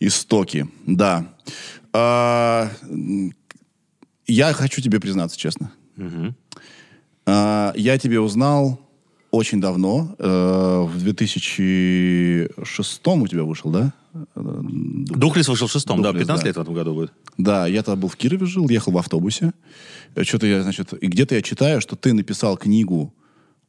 истоки. 0.00 0.66
Да. 0.86 1.26
А, 1.92 2.70
я 4.28 4.52
хочу 4.52 4.80
тебе 4.80 5.00
признаться, 5.00 5.38
честно. 5.38 5.72
мгм. 5.96 6.36
А, 7.26 7.72
я 7.76 7.98
тебе 7.98 8.20
узнал 8.20 8.80
очень 9.30 9.60
давно, 9.60 10.14
э, 10.18 10.86
в 10.88 10.98
2006 10.98 13.22
у 13.22 13.26
тебя 13.26 13.44
вышел, 13.44 13.70
да? 13.70 13.92
Духлес 14.34 15.48
вышел 15.48 15.66
в 15.66 15.70
шестом, 15.70 16.00
да, 16.00 16.12
Духлес, 16.12 16.26
15 16.26 16.42
да. 16.42 16.48
лет 16.48 16.56
в 16.56 16.60
этом 16.62 16.74
году 16.74 16.94
будет. 16.94 17.12
Да, 17.36 17.66
я 17.66 17.82
тогда 17.82 18.00
был 18.00 18.08
в 18.08 18.16
Кирове 18.16 18.46
жил, 18.46 18.68
ехал 18.68 18.92
в 18.92 18.98
автобусе. 18.98 19.52
Что-то 20.22 20.46
я, 20.46 20.62
значит, 20.62 20.94
и 20.94 21.06
где-то 21.06 21.34
я 21.34 21.42
читаю, 21.42 21.80
что 21.80 21.96
ты 21.96 22.14
написал 22.14 22.56
книгу 22.56 23.12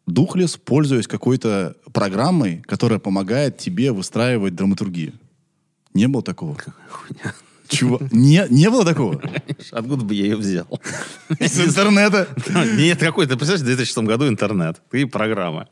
Духлес, 0.08 0.58
пользуясь 0.58 1.08
какой-то 1.08 1.76
программой, 1.92 2.64
которая 2.66 3.00
помогает 3.00 3.58
тебе 3.58 3.92
выстраивать 3.92 4.56
драматургию. 4.56 5.14
Не 5.94 6.08
было 6.08 6.24
такого? 6.24 6.56
Чего? 7.70 8.00
Не, 8.12 8.46
не 8.50 8.70
было 8.70 8.84
такого? 8.84 9.22
Откуда 9.72 10.04
бы 10.04 10.14
я 10.16 10.24
ее 10.26 10.36
взял? 10.36 10.68
Из 11.40 11.60
интернета? 11.60 12.28
Нет, 12.76 13.00
какой, 13.00 13.26
ты 13.28 13.36
представляешь, 13.38 13.62
в 13.62 13.66
2006 13.66 13.98
году 14.00 14.28
интернет 14.28 14.82
и 14.92 15.06
программа. 15.06 15.70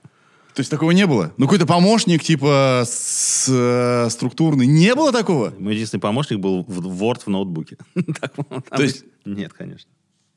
То 0.53 0.61
есть 0.61 0.71
такого 0.71 0.91
не 0.91 1.05
было? 1.05 1.33
Ну, 1.37 1.45
какой-то 1.45 1.65
помощник, 1.67 2.23
типа, 2.23 2.83
с, 2.87 3.45
э, 3.47 4.09
структурный. 4.09 4.65
Не 4.65 4.95
было 4.95 5.11
такого? 5.11 5.53
Мой 5.59 5.73
единственный 5.75 5.99
помощник 5.99 6.39
был 6.39 6.63
в 6.67 7.03
Word 7.03 7.21
в 7.25 7.27
ноутбуке. 7.29 7.77
То 7.95 8.81
есть- 8.81 9.03
Нет, 9.25 9.53
конечно. 9.53 9.89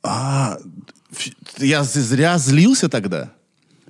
А, 0.02 0.58
я 1.58 1.84
зря 1.84 2.36
злился 2.38 2.88
тогда. 2.88 3.32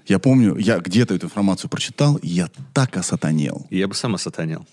Я 0.07 0.19
помню, 0.19 0.57
я 0.57 0.79
где-то 0.79 1.15
эту 1.15 1.27
информацию 1.27 1.71
прочитал, 1.71 2.17
и 2.17 2.29
я 2.29 2.49
так 2.75 2.97
осатанел. 2.97 3.67
Я 3.71 3.87
бы 3.89 3.95
сам 3.95 4.15
осатанел. 4.15 4.67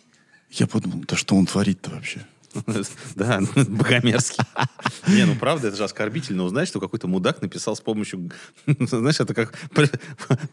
Я 0.52 0.66
подумал, 0.68 1.04
да 1.08 1.16
что 1.16 1.36
он 1.36 1.46
творит-то 1.46 1.92
вообще? 1.92 2.26
Да, 3.16 3.40
богомерзкий. 3.56 4.44
Не, 5.08 5.26
ну 5.26 5.36
правда, 5.36 5.68
это 5.68 5.78
же 5.78 5.84
оскорбительно 5.84 6.44
узнать, 6.44 6.68
что 6.68 6.80
какой-то 6.80 7.08
мудак 7.08 7.42
написал 7.42 7.76
с 7.76 7.82
помощью... 7.82 8.30
Знаешь, 8.66 9.20
это 9.20 9.34
как... 9.34 9.54
при- 9.74 9.90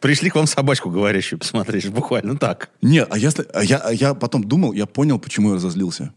Пришли 0.00 0.30
к 0.30 0.34
вам 0.34 0.46
собачку 0.46 0.90
говорящую 0.90 1.38
посмотреть, 1.38 1.88
буквально 1.90 2.36
так. 2.36 2.70
Нет, 2.82 3.08
а 3.10 3.18
я, 3.18 3.30
а 3.54 3.64
я, 3.64 3.78
а 3.78 3.92
я 3.92 4.14
потом 4.14 4.44
думал, 4.44 4.72
я 4.72 4.86
понял, 4.86 5.18
почему 5.18 5.50
я 5.50 5.54
разозлился. 5.56 6.12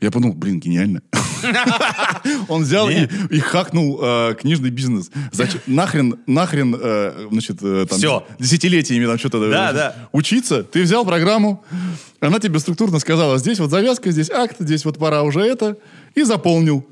Я 0.00 0.10
подумал, 0.10 0.34
блин, 0.34 0.60
гениально. 0.60 1.00
Он 2.48 2.62
взял 2.62 2.88
и, 2.90 2.94
Нет. 2.94 3.12
и 3.30 3.38
хакнул 3.40 3.98
э, 4.02 4.34
книжный 4.38 4.70
бизнес. 4.70 5.10
Зачем? 5.32 5.60
Нахрен, 5.66 6.18
нахрен, 6.26 6.76
э, 6.78 7.28
значит, 7.30 7.58
э, 7.62 7.86
там, 7.88 7.98
Всё. 7.98 8.26
десятилетиями 8.38 9.06
там 9.06 9.18
что-то 9.18 9.50
Да, 9.50 9.70
э, 9.70 9.74
да. 9.74 10.08
учиться. 10.12 10.62
Ты 10.64 10.82
взял 10.82 11.04
программу, 11.06 11.64
она 12.20 12.38
тебе 12.40 12.58
структурно 12.58 12.98
сказала, 12.98 13.38
здесь 13.38 13.58
вот 13.58 13.70
завязка, 13.70 14.10
здесь 14.10 14.30
акт, 14.30 14.56
здесь 14.58 14.84
вот 14.84 14.98
пора 14.98 15.22
уже 15.22 15.40
это, 15.40 15.78
и 16.14 16.22
заполнил. 16.24 16.86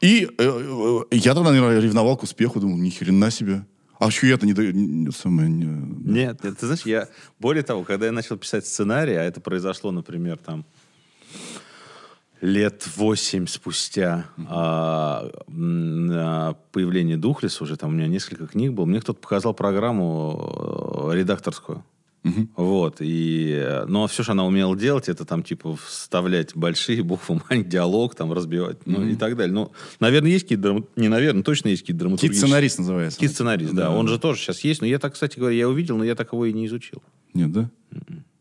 И 0.00 0.24
э, 0.26 0.28
э, 0.38 1.16
я 1.16 1.34
тогда, 1.34 1.50
наверное, 1.52 1.78
ревновал 1.80 2.16
к 2.16 2.24
успеху, 2.24 2.58
думал, 2.58 2.78
ни 2.78 2.90
хрена 2.90 3.30
себе. 3.30 3.64
А 4.00 4.10
что 4.10 4.26
я-то 4.26 4.46
не... 4.46 4.54
до- 4.54 4.72
не- 4.72 5.12
самое, 5.12 5.48
не- 5.48 5.66
Нет, 5.66 6.42
нет, 6.42 6.58
ты 6.58 6.66
знаешь, 6.66 6.82
я... 6.86 7.06
Более 7.38 7.62
того, 7.62 7.84
когда 7.84 8.06
я 8.06 8.12
начал 8.12 8.36
писать 8.38 8.66
сценарий, 8.66 9.14
а 9.14 9.22
это 9.22 9.40
произошло, 9.40 9.92
например, 9.92 10.38
там 10.38 10.64
лет 12.40 12.88
восемь 12.96 13.46
спустя 13.46 14.26
а, 14.48 15.30
на 15.48 16.56
появление 16.72 17.16
Духлиса, 17.16 17.64
уже 17.64 17.76
там 17.76 17.90
у 17.90 17.92
меня 17.92 18.06
несколько 18.06 18.46
книг 18.46 18.72
было, 18.72 18.86
мне 18.86 19.00
кто-то 19.00 19.20
показал 19.20 19.54
программу 19.54 21.10
э, 21.12 21.16
редакторскую. 21.16 21.84
Вот, 22.54 22.96
и, 23.00 23.50
э, 23.56 23.84
но 23.86 24.06
все, 24.06 24.22
что 24.22 24.32
она 24.32 24.44
умела 24.44 24.76
делать, 24.76 25.08
это 25.08 25.24
там, 25.24 25.42
типа, 25.42 25.76
вставлять 25.76 26.54
большие 26.54 27.02
буквы, 27.02 27.40
диалог, 27.64 28.14
там, 28.14 28.32
разбивать, 28.32 28.86
ну, 28.86 29.06
и 29.06 29.16
так 29.16 29.36
далее. 29.36 29.54
Ну, 29.54 29.72
наверное, 30.00 30.30
есть 30.30 30.44
какие-то, 30.44 30.84
не 30.96 31.08
наверное, 31.08 31.42
точно 31.42 31.68
есть 31.68 31.82
какие-то 31.82 32.00
драматургические... 32.00 32.40
Кит-сценарист 32.40 32.78
называется. 32.78 33.18
Кит-сценарист, 33.18 33.72
да. 33.72 33.90
Он 33.90 34.06
же 34.06 34.18
тоже 34.18 34.40
сейчас 34.40 34.60
есть, 34.64 34.82
но 34.82 34.86
я 34.86 34.98
так, 34.98 35.14
кстати 35.14 35.38
говоря, 35.38 35.56
я 35.56 35.68
увидел, 35.68 35.96
но 35.96 36.04
я 36.04 36.14
так 36.14 36.32
его 36.32 36.44
и 36.44 36.52
не 36.52 36.66
изучил. 36.66 37.02
Нет, 37.32 37.52
да? 37.52 37.70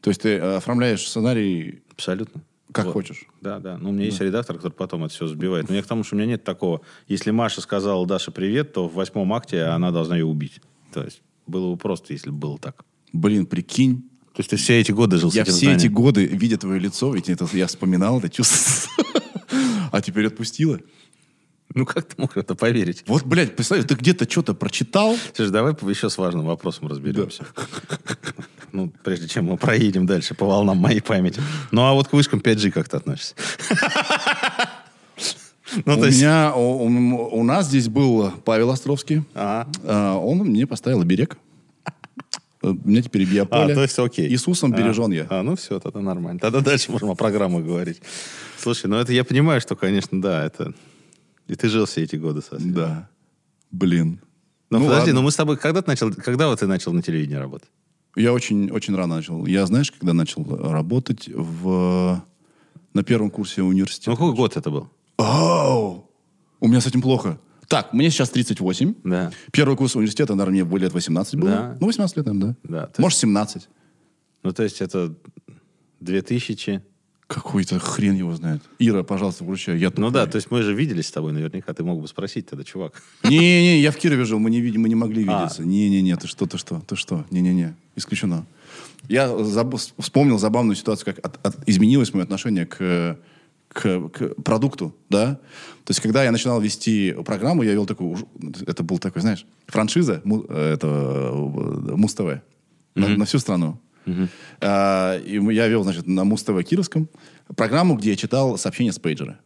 То 0.02 0.10
есть 0.10 0.22
ты 0.22 0.30
э, 0.30 0.58
оформляешь 0.58 1.08
сценарий 1.08 1.82
Абсолютно. 2.00 2.42
Как 2.72 2.86
Вот. 2.86 2.94
хочешь? 2.94 3.26
Да, 3.42 3.60
да. 3.60 3.78
Ну, 3.78 3.90
у 3.90 3.92
меня 3.92 4.06
есть 4.06 4.20
редактор, 4.22 4.58
который 4.58 4.74
потом 4.74 5.04
это 5.06 5.14
все 5.14 5.28
сбивает. 5.28 5.70
Но 5.70 5.76
я 5.76 5.82
к 5.82 5.86
тому, 5.88 6.04
что 6.04 6.16
у 6.16 6.20
меня 6.20 6.28
нет 6.28 6.44
такого. 6.44 6.82
Если 7.08 7.32
Маша 7.32 7.62
сказала 7.62 8.06
Даше 8.06 8.32
привет, 8.32 8.74
то 8.74 8.88
в 8.88 8.94
восьмом 8.94 9.34
акте 9.34 9.64
она 9.64 9.92
должна 9.92 10.18
ее 10.18 10.26
убить. 10.26 10.62
То 10.94 11.04
есть 11.04 11.22
было 11.48 11.72
бы 11.72 11.78
просто, 11.78 12.14
если 12.14 12.30
бы 12.30 12.38
было 12.38 12.58
так. 12.60 12.84
Блин, 13.14 13.46
прикинь. 13.46 14.04
То 14.36 14.42
есть 14.42 14.52
ты 14.52 14.56
все 14.58 14.80
эти 14.80 14.92
годы 14.92 15.18
жил 15.18 15.32
с 15.32 15.36
Я 15.36 15.42
этим 15.42 15.54
все 15.54 15.66
эти 15.72 15.80
знанием. 15.80 15.94
годы, 15.94 16.26
видя 16.26 16.58
твое 16.58 16.80
лицо, 16.80 17.14
ведь 17.14 17.28
это 17.30 17.48
я 17.54 17.68
вспоминал 17.68 18.20
это 18.20 18.30
чувство. 18.30 18.92
А 19.92 20.02
теперь 20.02 20.28
отпустила. 20.28 20.80
Ну, 21.76 21.86
как 21.86 22.06
ты 22.06 22.16
мог 22.18 22.34
в 22.34 22.38
это 22.38 22.56
поверить? 22.56 23.04
Вот, 23.06 23.24
блядь, 23.24 23.56
представь, 23.56 23.86
ты 23.86 23.94
где-то 23.94 24.30
что-то 24.30 24.54
прочитал. 24.56 25.16
Слушай, 25.36 25.52
давай 25.52 25.74
еще 25.74 26.10
с 26.10 26.18
важным 26.18 26.46
вопросом 26.46 26.88
разберемся. 26.88 27.46
Ну, 28.72 28.92
прежде 29.04 29.28
чем 29.28 29.46
мы 29.46 29.58
проедем 29.58 30.06
дальше 30.06 30.34
по 30.34 30.46
волнам 30.46 30.78
моей 30.78 31.02
памяти. 31.02 31.42
Ну, 31.72 31.82
а 31.84 31.94
вот 31.94 32.08
к 32.08 32.14
вышкам 32.14 32.40
5G 32.40 32.72
как 32.72 32.90
ты 32.90 32.98
относишься? 32.98 33.36
Ну, 35.86 36.00
У 36.00 36.04
есть... 36.06 36.18
меня, 36.18 36.54
у, 36.56 36.86
у- 36.88 37.40
у 37.40 37.44
нас 37.44 37.68
здесь 37.68 37.88
был 37.90 38.32
Павел 38.44 38.72
Островский. 38.72 39.24
Ага. 39.36 39.70
А, 39.84 40.16
Он 40.18 40.40
мне 40.40 40.66
поставил 40.66 41.02
оберег. 41.02 41.38
У 42.62 42.70
меня 42.74 43.02
теперь 43.04 43.24
А, 43.24 43.26
биополе. 43.26 43.76
то 43.76 43.82
есть 43.84 43.98
окей. 44.00 44.28
Иисусом 44.30 44.74
А, 44.74 44.78
бережен 44.78 45.12
я. 45.12 45.28
А, 45.30 45.44
ну 45.44 45.56
все, 45.56 45.80
тогда 45.80 46.02
нормально. 46.02 46.40
Тогда 46.40 46.62
дальше 46.62 46.92
можем 46.92 47.10
о 47.12 47.16
программах 47.16 47.64
говорить. 47.64 48.02
Слушай, 48.58 48.88
ну 48.88 48.98
это 48.98 49.14
я 49.14 49.24
понимаю, 49.24 49.62
что, 49.62 49.76
конечно, 49.76 50.20
да, 50.22 50.44
это... 50.46 50.74
И 51.50 51.56
ты 51.56 51.68
жил 51.68 51.86
все 51.86 52.04
эти 52.04 52.16
годы 52.16 52.42
совсем. 52.42 52.74
Да. 52.74 53.10
Блин. 53.72 54.22
Но 54.70 54.78
Ну 54.78 54.86
подожди, 54.86 55.08
ладно. 55.08 55.14
ну 55.14 55.22
мы 55.24 55.32
с 55.32 55.36
тобой... 55.36 55.58
Когда 55.58 55.82
ты 55.82 55.90
начал... 55.90 56.14
Когда 56.14 56.48
вот 56.48 56.60
ты 56.60 56.68
начал 56.68 56.94
на 56.94 57.02
телевидении 57.02 57.36
работать? 57.38 57.70
Я 58.16 58.34
очень, 58.34 58.70
очень 58.70 58.96
рано 58.96 59.16
начал. 59.16 59.46
Я, 59.48 59.66
знаешь, 59.66 59.92
когда 59.92 60.14
начал 60.14 60.46
работать 60.46 61.28
в, 61.28 62.24
на 62.94 63.04
первом 63.04 63.32
курсе 63.32 63.64
университета. 63.64 64.12
Ну 64.12 64.18
какой 64.18 64.36
год 64.36 64.58
это 64.58 64.70
был? 64.70 64.90
Оу! 65.18 66.10
У 66.60 66.68
меня 66.68 66.82
с 66.82 66.86
этим 66.86 67.02
плохо. 67.02 67.40
Так, 67.68 67.94
мне 67.94 68.12
сейчас 68.12 68.30
38. 68.30 68.96
Да. 69.04 69.32
Первый 69.52 69.76
курс 69.76 69.96
университета, 69.96 70.36
наверное, 70.36 70.64
мне 70.64 70.66
было 70.66 70.78
лет 70.80 70.94
18 70.94 71.36
было. 71.36 71.50
Да. 71.50 71.78
Ну, 71.80 71.88
18 71.88 72.18
лет, 72.18 72.26
наверное, 72.28 72.58
да. 72.64 72.88
Да, 72.88 72.92
Может, 72.98 73.20
17. 73.20 73.70
Ну 74.44 74.54
то 74.54 74.64
есть 74.64 74.82
это 74.82 75.16
2000... 76.00 76.84
Какой-то 77.30 77.78
хрен 77.78 78.16
его 78.16 78.36
знает. 78.36 78.64
Ира, 78.80 79.04
пожалуйста, 79.04 79.44
вручай. 79.44 79.78
Я 79.78 79.92
Ну 79.96 80.10
да, 80.10 80.26
то 80.26 80.38
есть 80.38 80.50
мы 80.50 80.64
же 80.64 80.74
виделись 80.74 81.06
с 81.08 81.12
тобой 81.12 81.32
наверняка. 81.32 81.72
Ты 81.76 81.84
мог 81.84 82.02
бы 82.02 82.08
спросить 82.08 82.48
тогда, 82.48 82.64
чувак. 82.66 83.04
Не-не-не, 83.24 83.80
я 83.82 83.92
в 83.92 83.98
Кирове 83.98 84.26
жил, 84.26 84.40
мы 84.40 84.50
не, 84.50 84.60
видим, 84.62 84.82
мы 84.82 84.90
не 84.90 84.96
могли 84.96 85.24
А. 85.28 85.42
видеться. 85.44 85.64
Не-не-не, 85.64 86.16
ты 86.16 86.26
что, 86.28 86.48
ты 86.48 86.58
что, 86.58 86.82
ты 86.88 86.96
что? 86.96 87.26
Не-не-не, 87.30 87.76
исключено. 87.96 88.48
Я 89.08 89.28
заб- 89.28 89.78
вспомнил 90.00 90.40
забавную 90.40 90.76
ситуацию, 90.76 91.06
как 91.14 91.24
от- 91.24 91.40
от- 91.46 91.70
изменилось 91.70 92.12
мое 92.16 92.24
отношение 92.24 92.66
к, 92.66 93.20
к, 93.68 94.10
к 94.10 94.42
продукту, 94.42 94.96
да. 95.12 95.36
То 95.86 95.92
есть, 95.92 96.00
когда 96.00 96.24
я 96.24 96.32
начинал 96.32 96.60
вести 96.60 97.16
программу, 97.26 97.62
я 97.62 97.74
вел 97.74 97.86
такую, 97.86 98.18
это 98.66 98.82
был 98.84 98.98
такой, 98.98 99.22
знаешь, 99.22 99.46
франшиза 99.68 100.22
му- 100.24 100.46
э, 100.50 100.74
этого 100.74 101.96
Муз-ТВ 101.96 102.42
на, 102.96 103.08
на 103.10 103.26
всю 103.26 103.38
страну. 103.38 103.80
А, 104.62 105.18
и 105.18 105.40
я 105.54 105.68
вел, 105.68 105.84
значит, 105.84 106.08
на 106.08 106.24
Муз-ТВ 106.24 106.64
Кировском 106.64 107.10
программу, 107.56 107.96
где 107.96 108.12
я 108.12 108.16
читал 108.16 108.58
сообщения 108.58 108.92
с 108.92 109.00
пейджера. 109.00 109.40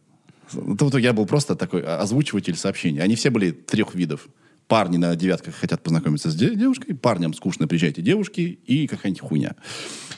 Тут 0.78 0.94
я 0.98 1.12
был 1.12 1.26
просто 1.26 1.56
такой 1.56 1.82
озвучиватель 1.82 2.56
сообщений. 2.56 3.00
Они 3.00 3.16
все 3.16 3.30
были 3.30 3.50
трех 3.50 3.94
видов. 3.94 4.28
Парни 4.66 4.96
на 4.96 5.14
девятках 5.16 5.54
хотят 5.54 5.82
познакомиться 5.82 6.30
с 6.30 6.34
де- 6.34 6.54
девушкой, 6.54 6.94
парням 6.94 7.34
скучно 7.34 7.68
приезжайте 7.68 8.02
девушки 8.02 8.58
и 8.66 8.86
какая-нибудь 8.86 9.20
хуйня. 9.20 9.56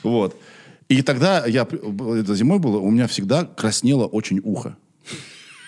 Вот. 0.03 0.39
И 0.87 1.01
тогда 1.01 1.45
я, 1.45 1.63
это 1.63 2.35
зимой 2.35 2.59
было, 2.59 2.77
у 2.77 2.89
меня 2.89 3.07
всегда 3.07 3.43
краснело 3.43 4.05
очень 4.05 4.39
ухо. 4.43 4.77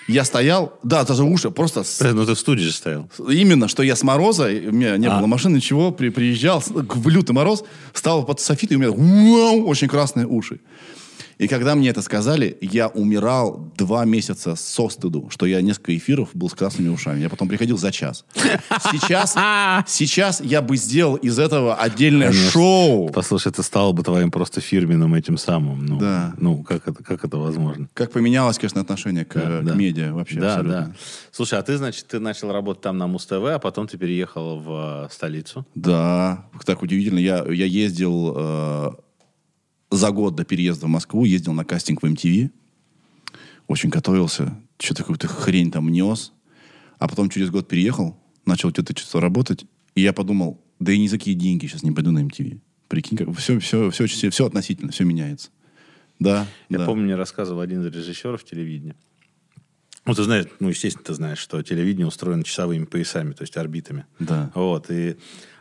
Я 0.10 0.26
стоял, 0.26 0.74
да, 0.84 1.04
даже 1.06 1.24
уши, 1.24 1.52
просто 1.52 1.84
с- 1.84 2.00
Ну, 2.02 2.26
ты 2.26 2.34
в 2.34 2.40
студии 2.40 2.64
же 2.64 2.72
стоял. 2.74 3.08
Именно, 3.30 3.68
что 3.68 3.84
я 3.84 3.96
с 3.96 4.02
мороза, 4.04 4.46
у 4.46 4.72
меня 4.72 4.98
не 4.98 5.06
А. 5.08 5.18
было 5.20 5.28
машины, 5.28 5.58
ничего, 5.58 5.92
при, 5.92 6.10
приезжал 6.10 6.64
в 6.68 7.08
лютый 7.10 7.32
мороз, 7.34 7.64
стал 7.94 8.26
под 8.26 8.40
софит, 8.40 8.72
и 8.72 8.76
у 8.76 8.80
меня 8.80 8.90
вау, 8.92 9.68
очень 9.68 9.88
красные 9.88 10.26
уши. 10.26 10.60
И 11.40 11.48
когда 11.48 11.74
мне 11.74 11.88
это 11.90 12.02
сказали, 12.02 12.58
я 12.60 12.90
умирал 12.90 13.72
два 13.78 14.04
месяца 14.04 14.56
со 14.58 14.90
стыду, 14.90 15.30
что 15.30 15.46
я 15.46 15.62
несколько 15.62 15.96
эфиров 15.96 16.30
был 16.34 16.50
с 16.50 16.54
красными 16.54 16.90
ушами. 16.90 17.22
Я 17.22 17.30
потом 17.30 17.48
приходил 17.48 17.78
за 17.78 17.94
час. 17.94 18.26
Сейчас, 18.92 19.36
сейчас 19.88 20.42
я 20.42 20.62
бы 20.62 20.76
сделал 20.76 21.16
из 21.16 21.40
этого 21.40 21.76
отдельное 21.76 22.28
Конечно. 22.28 22.52
шоу. 22.52 23.10
Послушай, 23.10 23.48
это 23.54 23.64
стало 23.64 23.94
бы 23.94 24.04
твоим 24.04 24.32
просто 24.32 24.60
фирменным 24.60 25.14
этим 25.16 25.38
самым. 25.38 25.86
Ну, 25.86 25.98
Да. 25.98 26.34
ну 26.38 26.62
как, 26.64 26.86
это, 26.90 27.02
как 27.04 27.24
это 27.24 27.38
возможно? 27.38 27.88
Как 27.94 28.12
поменялось, 28.12 28.58
конечно, 28.58 28.82
отношение 28.82 29.24
к, 29.24 29.34
Да, 29.36 29.60
к 29.62 29.64
да. 29.64 29.74
медиа 29.76 30.14
вообще 30.14 30.42
Да, 30.42 30.56
абсолютно. 30.56 30.82
да. 30.88 30.96
Слушай, 31.32 31.60
а 31.60 31.64
ты, 31.64 31.78
значит, 31.78 32.06
ты 32.08 32.20
начал 32.20 32.52
работать 32.52 32.84
там 32.84 32.98
на 32.98 33.08
Муз-ТВ, 33.08 33.32
а 33.46 33.60
потом 33.60 33.88
ты 33.88 33.98
переехал 33.98 34.60
в 34.60 35.06
э, 35.06 35.14
столицу. 35.14 35.66
Да, 35.74 36.46
так 36.66 36.82
удивительно. 36.82 37.20
Я, 37.20 37.46
я 37.50 37.66
ездил 37.66 38.34
э, 38.36 38.92
за 39.92 40.12
год 40.12 40.36
до 40.36 40.46
переезда 40.46 40.86
в 40.86 40.90
Москву, 40.90 41.26
ездил 41.26 41.54
на 41.54 41.66
кастинг 41.66 42.02
в 42.02 42.06
MTV. 42.06 42.52
Очень 43.68 43.90
готовился. 43.90 44.56
Что-то 44.80 45.04
какую-то 45.04 45.28
хрень 45.28 45.72
там 45.72 45.92
нес. 45.92 46.32
А 46.98 47.08
потом 47.08 47.30
через 47.30 47.50
год 47.50 47.68
переехал, 47.68 48.18
начал 48.46 48.70
что-то 48.72 48.98
что 48.98 49.20
работать. 49.20 49.66
И 49.96 50.02
я 50.02 50.14
подумал, 50.14 50.62
да 50.80 50.92
и 50.92 51.00
ни 51.00 51.08
за 51.08 51.18
какие 51.18 51.34
деньги 51.34 51.66
сейчас 51.66 51.84
не 51.84 51.92
пойду 51.92 52.12
на 52.12 52.20
MTV. 52.24 52.60
Прикинь, 52.88 53.18
как 53.18 53.36
все, 53.38 53.60
все, 53.60 53.90
все, 53.92 54.08
все, 54.08 54.30
все 54.30 54.46
относительно, 54.46 54.92
все 54.92 55.04
меняется. 55.06 55.50
Да, 56.20 56.48
Я 56.68 56.80
да. 56.80 56.86
помню, 56.86 57.06
мне 57.06 57.16
рассказывал 57.16 57.62
один 57.62 57.82
из 57.82 57.94
режиссеров 57.94 58.44
телевидения. 58.44 58.96
Ну, 60.06 60.14
ты 60.16 60.24
знаешь, 60.24 60.46
ну, 60.60 60.70
естественно, 60.70 61.06
ты 61.06 61.14
знаешь, 61.14 61.38
что 61.38 61.62
телевидение 61.62 62.08
устроено 62.08 62.44
часовыми 62.44 62.86
поясами, 62.86 63.34
то 63.34 63.44
есть 63.44 63.56
орбитами. 63.58 64.06
Да. 64.18 64.52
Вот, 64.56 64.90
и 64.90 65.18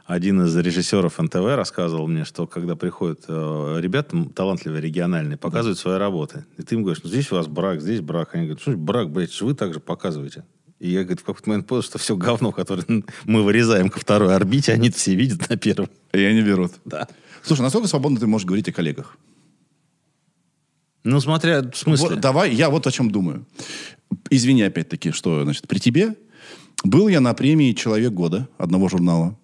один 0.08 0.40
из 0.40 0.56
режиссеров 0.56 1.18
НТВ 1.18 1.34
рассказывал 1.34 2.08
мне, 2.08 2.24
что 2.24 2.46
когда 2.46 2.76
приходят 2.76 3.26
э, 3.28 3.78
ребята 3.78 4.24
талантливые, 4.34 4.80
региональные, 4.80 5.36
показывают 5.36 5.78
свои 5.78 5.98
работы, 5.98 6.46
и 6.56 6.62
ты 6.62 6.76
им 6.76 6.82
говоришь, 6.82 7.02
ну, 7.04 7.10
здесь 7.10 7.30
у 7.30 7.34
вас 7.34 7.46
брак, 7.46 7.82
здесь 7.82 8.00
брак. 8.00 8.34
Они 8.34 8.44
говорят, 8.44 8.62
что 8.62 8.70
значит 8.70 8.86
брак, 8.86 9.10
блядь, 9.10 9.30
что 9.30 9.44
вы 9.44 9.54
так 9.54 9.74
же 9.74 9.80
показываете? 9.80 10.46
И 10.78 10.88
я, 10.88 11.02
говорит, 11.02 11.20
в 11.20 11.24
какой-то 11.24 11.50
момент 11.50 11.66
понял, 11.66 11.82
что 11.82 11.98
все 11.98 12.16
говно, 12.16 12.52
которое 12.52 12.86
мы 13.26 13.42
вырезаем 13.42 13.90
ко 13.90 14.00
второй 14.00 14.34
орбите, 14.34 14.72
они 14.72 14.88
все 14.88 15.14
видят 15.14 15.46
на 15.50 15.58
первом. 15.58 15.90
И 16.14 16.22
они 16.22 16.40
берут. 16.40 16.72
Да. 16.86 17.06
Слушай, 17.42 17.60
насколько 17.60 17.86
свободно 17.86 18.18
ты 18.18 18.26
можешь 18.26 18.46
говорить 18.46 18.68
о 18.70 18.72
коллегах? 18.72 19.18
Ну, 21.04 21.20
смотря, 21.20 21.60
в 21.60 21.76
смысле... 21.76 22.08
Вот, 22.08 22.20
давай, 22.20 22.54
я 22.54 22.70
вот 22.70 22.86
о 22.86 22.90
чем 22.90 23.10
думаю. 23.10 23.46
Извини 24.30 24.62
опять-таки, 24.62 25.10
что, 25.10 25.44
значит, 25.44 25.68
при 25.68 25.78
тебе 25.80 26.14
был 26.82 27.08
я 27.08 27.20
на 27.20 27.34
премии 27.34 27.72
«Человек 27.72 28.14
года» 28.14 28.48
одного 28.56 28.88
журнала. 28.88 29.36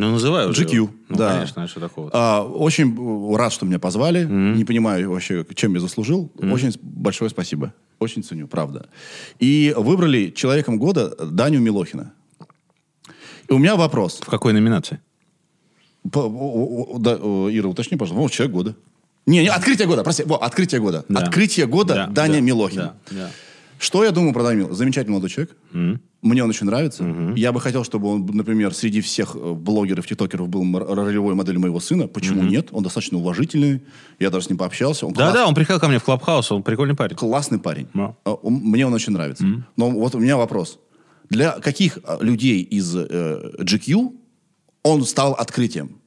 Ну, 0.00 0.12
называй 0.12 0.46
уже 0.48 0.64
GQ, 0.64 0.74
его. 0.74 0.90
Ну, 1.08 1.16
да. 1.16 1.34
конечно, 1.34 1.62
а 1.62 1.68
что 1.68 1.80
такого? 1.80 2.10
А, 2.12 2.42
очень 2.42 3.36
рад, 3.36 3.52
что 3.52 3.66
меня 3.66 3.78
позвали. 3.78 4.24
Не 4.24 4.64
понимаю 4.64 5.10
вообще, 5.10 5.44
чем 5.54 5.74
я 5.74 5.80
заслужил. 5.80 6.32
Очень 6.40 6.72
с- 6.72 6.78
большое 6.80 7.28
спасибо. 7.30 7.74
Очень 7.98 8.22
ценю, 8.24 8.48
правда. 8.48 8.88
И 9.38 9.74
выбрали 9.76 10.30
«Человеком 10.30 10.78
года» 10.78 11.14
Даню 11.30 11.60
Милохина. 11.60 12.14
И 13.48 13.52
у 13.52 13.58
меня 13.58 13.76
вопрос. 13.76 14.20
В 14.22 14.26
какой 14.30 14.52
номинации? 14.54 15.00
По- 16.10 16.20
о- 16.20 16.94
о- 16.94 16.98
да, 16.98 17.16
о, 17.20 17.50
Ира, 17.50 17.68
уточни, 17.68 17.98
пожалуйста. 17.98 18.22
Вот 18.22 18.32
«Человек 18.32 18.54
года». 18.54 18.76
Не, 19.26 19.42
не, 19.42 19.48
«Открытие 19.48 19.86
года», 19.86 20.02
прости. 20.02 20.22
Во, 20.24 20.36
«Открытие 20.36 20.80
года». 20.80 21.04
Да. 21.10 21.20
«Открытие 21.20 21.66
года» 21.66 21.94
Да, 21.94 22.06
Даня 22.06 22.34
да, 22.34 22.40
Милохин. 22.40 22.76
Да, 22.78 22.94
да. 23.10 23.30
Что 23.80 24.04
я 24.04 24.10
думаю 24.10 24.34
про 24.34 24.42
Даню 24.42 24.56
Милохина? 24.58 24.76
Замечательный 24.76 25.12
молодой 25.12 25.30
человек. 25.30 25.56
Мне 26.22 26.44
он 26.44 26.50
очень 26.50 26.66
нравится. 26.66 27.02
Я 27.34 27.50
бы 27.50 27.60
хотел, 27.62 27.82
чтобы 27.82 28.08
он, 28.08 28.26
например, 28.26 28.74
среди 28.74 29.00
всех 29.00 29.34
э, 29.34 29.54
блогеров, 29.54 30.06
тиктокеров 30.06 30.48
был 30.50 30.62
ролевой 30.78 31.34
моделью 31.34 31.60
моего 31.62 31.80
сына. 31.80 32.06
Почему 32.08 32.42
нет? 32.50 32.68
Он 32.72 32.82
достаточно 32.82 33.16
уважительный. 33.16 33.80
Я 34.18 34.28
даже 34.28 34.44
с 34.44 34.48
ним 34.50 34.58
пообщался. 34.58 35.06
Он 35.06 35.14
класс- 35.14 35.32
Да-да, 35.32 35.48
он 35.48 35.54
приходил 35.54 35.80
ко 35.80 35.88
мне 35.88 35.98
в 35.98 36.04
Клабхаус, 36.04 36.52
он 36.52 36.62
прикольный 36.62 36.94
парень. 36.94 37.16
классный 37.16 37.58
парень. 37.58 37.88
Он- 38.24 38.52
Мне 38.52 38.86
он 38.86 38.92
очень 38.92 39.14
нравится. 39.14 39.44
Но 39.76 39.90
вот 39.90 40.14
у 40.14 40.18
меня 40.18 40.36
вопрос. 40.36 40.78
Для 41.30 41.52
каких 41.52 41.98
а, 42.04 42.18
людей 42.20 42.60
из 42.62 42.94
э, 42.94 43.52
GQ 43.62 44.12
он 44.82 45.04
стал 45.04 45.32
открытием? 45.32 45.99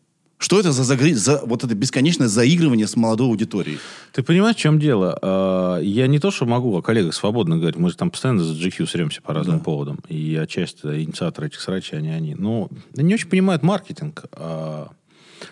Что 0.43 0.59
это 0.59 0.73
за, 0.73 0.83
загри- 0.83 1.13
за 1.13 1.39
вот 1.45 1.63
это 1.63 1.73
бесконечное 1.73 2.27
заигрывание 2.27 2.85
с 2.85 2.97
молодой 2.97 3.27
аудиторией? 3.27 3.79
Ты 4.11 4.23
понимаешь, 4.23 4.57
в 4.57 4.59
чем 4.59 4.77
дело? 4.77 5.17
А, 5.21 5.79
Я 5.79 6.07
не 6.07 6.19
то, 6.19 6.31
что 6.31 6.45
могу 6.45 6.75
о 6.77 6.81
коллегах 6.81 7.13
свободно 7.13 7.55
говорить, 7.55 7.77
мы 7.77 7.89
же 7.89 7.95
там 7.95 8.11
постоянно 8.11 8.43
за 8.43 8.53
GQ 8.53 8.85
сремся 8.87 9.21
по 9.21 9.33
разным 9.33 9.61
поводам. 9.61 9.99
И 10.09 10.35
отчасти 10.35 10.85
инициаторы 11.01 11.47
этих 11.47 11.61
срачей, 11.61 11.99
они, 11.99 12.09
они. 12.09 12.35
Ну, 12.35 12.69
не 12.93 13.13
очень 13.13 13.29
понимают 13.29 13.63
маркетинг. 13.63 14.25
а, 14.33 14.89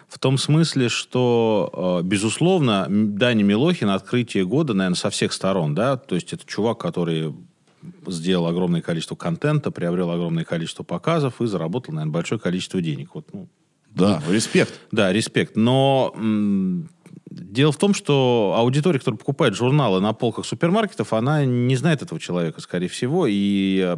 В 0.10 0.20
том 0.20 0.38
смысле, 0.38 0.90
что, 0.90 1.70
а, 1.74 2.02
безусловно, 2.04 2.86
Даня 2.90 3.46
Милохин 3.46 3.90
открытие 3.92 4.46
года, 4.46 4.74
наверное, 4.74 4.98
со 4.98 5.10
всех 5.10 5.32
сторон, 5.32 5.74
да, 5.74 5.96
то 5.96 6.16
есть 6.16 6.34
это 6.34 6.46
чувак, 6.46 6.80
который 6.80 7.34
сделал 8.08 8.46
огромное 8.46 8.82
количество 8.82 9.16
контента, 9.16 9.72
приобрел 9.72 10.12
огромное 10.12 10.44
количество 10.44 10.84
показов 10.84 11.42
и 11.42 11.48
заработал, 11.48 11.94
наверное, 11.94 12.12
большое 12.14 12.42
количество 12.42 12.82
денег. 12.82 13.12
Вот, 13.16 13.28
ну, 13.32 13.48
Да, 13.96 14.22
респект. 14.30 14.80
да, 14.92 15.12
респект. 15.14 15.56
Но 15.56 16.14
дело 17.30 17.72
в 17.72 17.78
том, 17.78 17.94
что 17.94 18.56
аудитория, 18.58 19.00
которая 19.00 19.18
покупает 19.18 19.56
журналы 19.56 20.02
на 20.02 20.14
полках 20.14 20.46
супермаркетов, 20.46 21.14
она 21.14 21.46
не 21.46 21.76
знает 21.76 22.02
этого 22.02 22.20
человека, 22.20 22.62
скорее 22.62 22.88
всего. 22.88 23.26
И, 23.28 23.98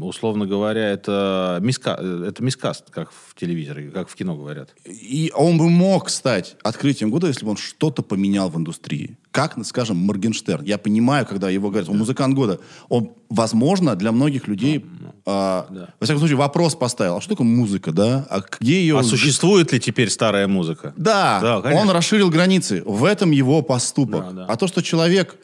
условно 0.00 0.46
говоря, 0.46 0.88
это, 0.90 1.58
миска, 1.60 1.98
это 2.00 2.42
мискаст, 2.42 2.90
как 2.90 3.10
в 3.12 3.34
телевизоре, 3.34 3.90
как 3.90 4.08
в 4.08 4.14
кино 4.14 4.36
говорят. 4.36 4.74
И 4.84 5.32
он 5.34 5.58
бы 5.58 5.68
мог 5.68 6.10
стать 6.10 6.56
открытием 6.62 7.10
года, 7.10 7.26
если 7.26 7.44
бы 7.44 7.50
он 7.50 7.56
что-то 7.56 8.02
поменял 8.02 8.50
в 8.50 8.56
индустрии. 8.56 9.18
Как, 9.30 9.56
ну, 9.56 9.62
скажем, 9.64 9.96
Моргенштерн. 9.96 10.64
Я 10.64 10.76
понимаю, 10.76 11.24
когда 11.24 11.48
его 11.50 11.70
говорят, 11.70 11.88
он 11.88 11.98
музыкант 11.98 12.34
года. 12.34 12.58
Он, 12.88 13.12
возможно, 13.28 13.94
для 13.94 14.10
многих 14.10 14.48
людей, 14.48 14.84
а, 15.24 15.66
во 16.00 16.04
всяком 16.04 16.18
случае, 16.18 16.36
вопрос 16.36 16.74
поставил. 16.74 17.16
А 17.16 17.20
что 17.20 17.30
такое 17.30 17.46
музыка, 17.46 17.92
да? 17.92 18.26
А 18.28 18.40
где 18.60 18.80
ее... 18.80 18.98
А 18.98 19.04
существует 19.04 19.72
ли 19.72 19.78
теперь 19.78 20.10
старая 20.10 20.48
музыка? 20.48 20.92
Да, 20.96 21.40
Да, 21.40 21.60
конечно. 21.60 21.82
он 21.82 21.90
расширил 21.90 22.28
границы. 22.30 22.82
В 22.84 23.04
этом 23.04 23.30
его 23.30 23.62
поступок. 23.62 24.24
Да, 24.24 24.32
да. 24.32 24.46
А 24.46 24.56
то, 24.56 24.66
что 24.66 24.82
человек 24.82 25.36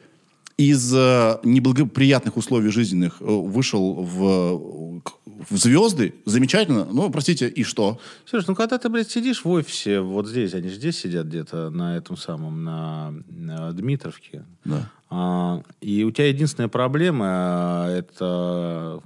из 0.57 0.95
э, 0.95 1.39
неблагоприятных 1.45 2.37
условий 2.37 2.71
жизненных 2.71 3.21
э, 3.21 3.25
вышел 3.25 3.93
в, 3.95 5.03
в 5.51 5.57
звезды, 5.57 6.15
замечательно. 6.25 6.87
Ну, 6.87 7.11
простите, 7.11 7.47
и 7.49 7.63
что? 7.63 8.01
Слушай, 8.25 8.47
ну 8.49 8.55
когда 8.55 8.79
ты, 8.79 8.89
блядь, 8.89 9.11
сидишь 9.11 9.45
в 9.45 9.51
офисе, 9.51 10.01
вот 10.01 10.27
здесь, 10.27 10.55
они 10.55 10.69
же 10.69 10.77
здесь 10.77 10.99
сидят 10.99 11.27
где-то 11.27 11.69
на 11.71 11.97
этом 11.97 12.17
самом, 12.17 12.65
на, 12.65 13.13
на 13.29 13.73
Дмитровке. 13.73 14.47
Да. 14.65 14.91
А, 15.11 15.63
и 15.83 16.05
у 16.05 16.11
тебя 16.11 16.29
единственная 16.29 16.69
проблема 16.69 17.27
а, 17.29 17.91
это 17.91 19.03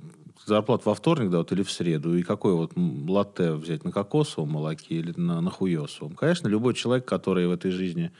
зарплата 0.47 0.89
во 0.89 0.95
вторник, 0.95 1.31
да, 1.31 1.39
вот, 1.39 1.51
или 1.51 1.65
в 1.65 1.71
среду. 1.71 2.17
И 2.17 2.23
какой 2.23 2.55
вот 2.55 2.73
латте 2.77 3.53
взять, 3.55 3.85
на 3.85 3.91
кокосовом 3.91 4.53
молоке 4.53 4.95
или 4.95 5.13
на, 5.17 5.41
на 5.41 5.51
хуесовом? 5.51 6.15
Конечно, 6.15 6.47
любой 6.47 6.75
человек, 6.75 7.07
который 7.07 7.49
в 7.49 7.53
этой 7.53 7.73
жизни 7.73 8.13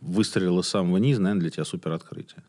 выстрелил 0.00 0.58
из 0.58 0.66
самого 0.66 0.96
низа, 0.96 1.22
наверное, 1.22 1.42
для 1.42 1.50
тебя 1.50 1.64
супер 1.64 1.92
открытие. 1.92 2.42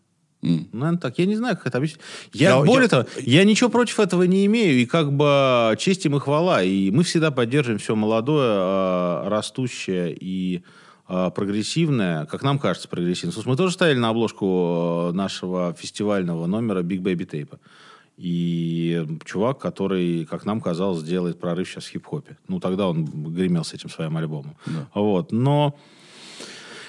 Ну, 0.45 0.67
Наверное, 0.79 0.99
так. 0.99 1.17
Я 1.17 1.25
не 1.25 1.35
знаю, 1.35 1.55
как 1.57 1.67
это 1.67 1.77
объяснить. 1.79 2.01
Я, 2.33 2.49
Я- 2.51 2.59
более 2.63 2.83
я- 2.83 2.87
того, 2.89 3.05
я 3.21 3.43
ничего 3.43 3.69
против 3.69 3.99
этого 3.99 4.23
не 4.23 4.45
имею. 4.45 4.79
И 4.79 4.85
как 4.85 5.11
бы 5.11 5.75
честь 5.79 6.05
им 6.05 6.15
и 6.15 6.19
хвала. 6.19 6.61
И 6.63 6.91
мы 6.91 7.03
всегда 7.03 7.31
поддерживаем 7.31 7.79
все 7.79 7.95
молодое, 7.95 8.47
а, 8.51 9.29
растущее 9.29 10.15
и 10.19 10.63
а, 11.07 11.29
прогрессивное, 11.29 12.25
как 12.25 12.43
нам 12.43 12.59
кажется, 12.59 12.87
прогрессивное. 12.87 13.33
Слушай, 13.33 13.47
мы 13.49 13.57
тоже 13.57 13.73
ставили 13.73 13.97
на 13.99 14.09
обложку 14.09 14.45
а, 14.47 15.11
нашего 15.13 15.73
фестивального 15.73 16.45
номера 16.47 16.81
Big 16.83 16.99
Baby 17.01 17.27
Tape. 17.29 17.57
И 18.17 19.05
чувак, 19.25 19.59
который, 19.59 20.25
как 20.25 20.45
нам 20.45 20.61
казалось, 20.61 20.99
сделает 21.01 21.39
прорыв 21.39 21.67
сейчас 21.69 21.85
в 21.85 21.89
хип-хопе. 21.91 22.37
Ну, 22.47 22.59
тогда 22.59 22.87
он 22.87 23.05
гремел 23.05 23.63
с 23.65 23.73
этим 23.73 23.89
своим 23.89 24.15
альбомом. 24.15 24.55
Вот. 24.93 25.31
Но 25.33 25.75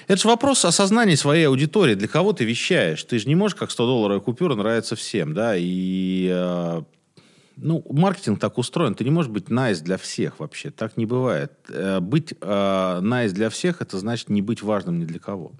Это 0.07 0.21
же 0.21 0.27
вопрос 0.29 0.63
осознания 0.63 1.17
своей 1.17 1.47
аудитории. 1.47 1.93
Для 1.93 2.07
кого 2.07 2.31
ты 2.31 2.45
вещаешь? 2.45 3.03
Ты 3.03 3.19
же 3.19 3.27
не 3.27 3.35
можешь, 3.35 3.55
как 3.55 3.69
100-долларовая 3.69 4.21
купюра, 4.21 4.55
нравится 4.55 4.95
всем, 4.95 5.33
да? 5.33 5.55
И, 5.57 6.29
э, 6.31 6.81
ну, 7.57 7.85
маркетинг 7.89 8.39
так 8.39 8.57
устроен. 8.57 8.95
Ты 8.95 9.03
не 9.03 9.09
можешь 9.09 9.29
быть 9.29 9.49
nice 9.49 9.81
для 9.81 9.97
всех 9.97 10.39
вообще. 10.39 10.71
Так 10.71 10.95
не 10.95 11.05
бывает. 11.05 11.51
Э, 11.67 11.99
быть 11.99 12.33
э, 12.39 12.99
nice 13.01 13.31
для 13.31 13.49
всех, 13.49 13.81
это 13.81 13.97
значит 13.97 14.29
не 14.29 14.41
быть 14.41 14.61
важным 14.61 14.97
ни 14.97 15.05
для 15.05 15.19
кого. 15.19 15.51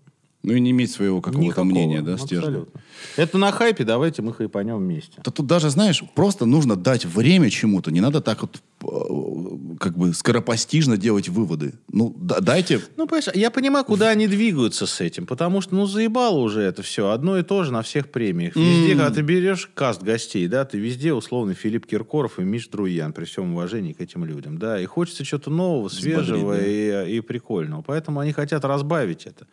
Ну 0.47 0.53
и 0.53 0.61
не 0.61 0.71
иметь 0.71 0.91
своего 0.91 1.19
какого-то 1.19 1.65
мнения, 1.65 2.01
да, 2.01 2.17
стержня. 2.17 2.47
Абсолютно. 2.47 2.81
Это 3.17 3.37
на 3.37 3.51
хайпе, 3.51 3.83
давайте 3.83 4.21
мы 4.21 4.33
хайпанем 4.33 4.77
вместе. 4.77 5.21
Да 5.21 5.29
тут 5.29 5.45
даже, 5.45 5.69
знаешь, 5.69 6.01
просто 6.15 6.45
нужно 6.45 6.77
дать 6.77 7.03
время 7.03 7.49
чему-то. 7.49 7.91
Не 7.91 7.99
надо 7.99 8.21
так 8.21 8.43
вот 8.43 8.61
э, 8.81 9.75
как 9.77 9.97
бы 9.97 10.13
скоропостижно 10.13 10.95
делать 10.95 11.27
выводы. 11.27 11.73
Ну, 11.91 12.15
да- 12.17 12.39
дайте... 12.39 12.79
Ну, 12.95 13.07
понимаешь, 13.07 13.27
я 13.33 13.51
понимаю, 13.51 13.83
куда 13.83 14.07
они 14.07 14.25
двигаются 14.25 14.87
с 14.87 15.01
этим, 15.01 15.25
потому 15.25 15.59
что, 15.59 15.75
ну, 15.75 15.85
заебало 15.85 16.37
уже 16.37 16.61
это 16.61 16.81
все. 16.81 17.09
Одно 17.09 17.37
и 17.37 17.43
то 17.43 17.65
же 17.65 17.73
на 17.73 17.81
всех 17.81 18.09
премиях. 18.09 18.55
Везде, 18.55 18.95
когда 18.95 19.09
ты 19.09 19.23
берешь 19.23 19.69
каст 19.73 20.01
гостей, 20.01 20.47
да, 20.47 20.63
ты 20.63 20.77
везде, 20.77 21.11
условно, 21.11 21.55
Филипп 21.55 21.85
Киркоров 21.85 22.39
и 22.39 22.43
Миш 22.43 22.69
Друян, 22.69 23.11
при 23.11 23.25
всем 23.25 23.51
уважении 23.51 23.91
к 23.91 23.99
этим 23.99 24.23
людям, 24.23 24.57
да, 24.59 24.79
и 24.79 24.85
хочется 24.85 25.25
чего-то 25.25 25.49
нового, 25.49 25.89
свежего 25.89 26.57
и, 26.57 27.17
и 27.17 27.19
прикольного. 27.19 27.81
Поэтому 27.81 28.21
они 28.21 28.31
хотят 28.31 28.63
разбавить 28.63 29.25
это. 29.25 29.45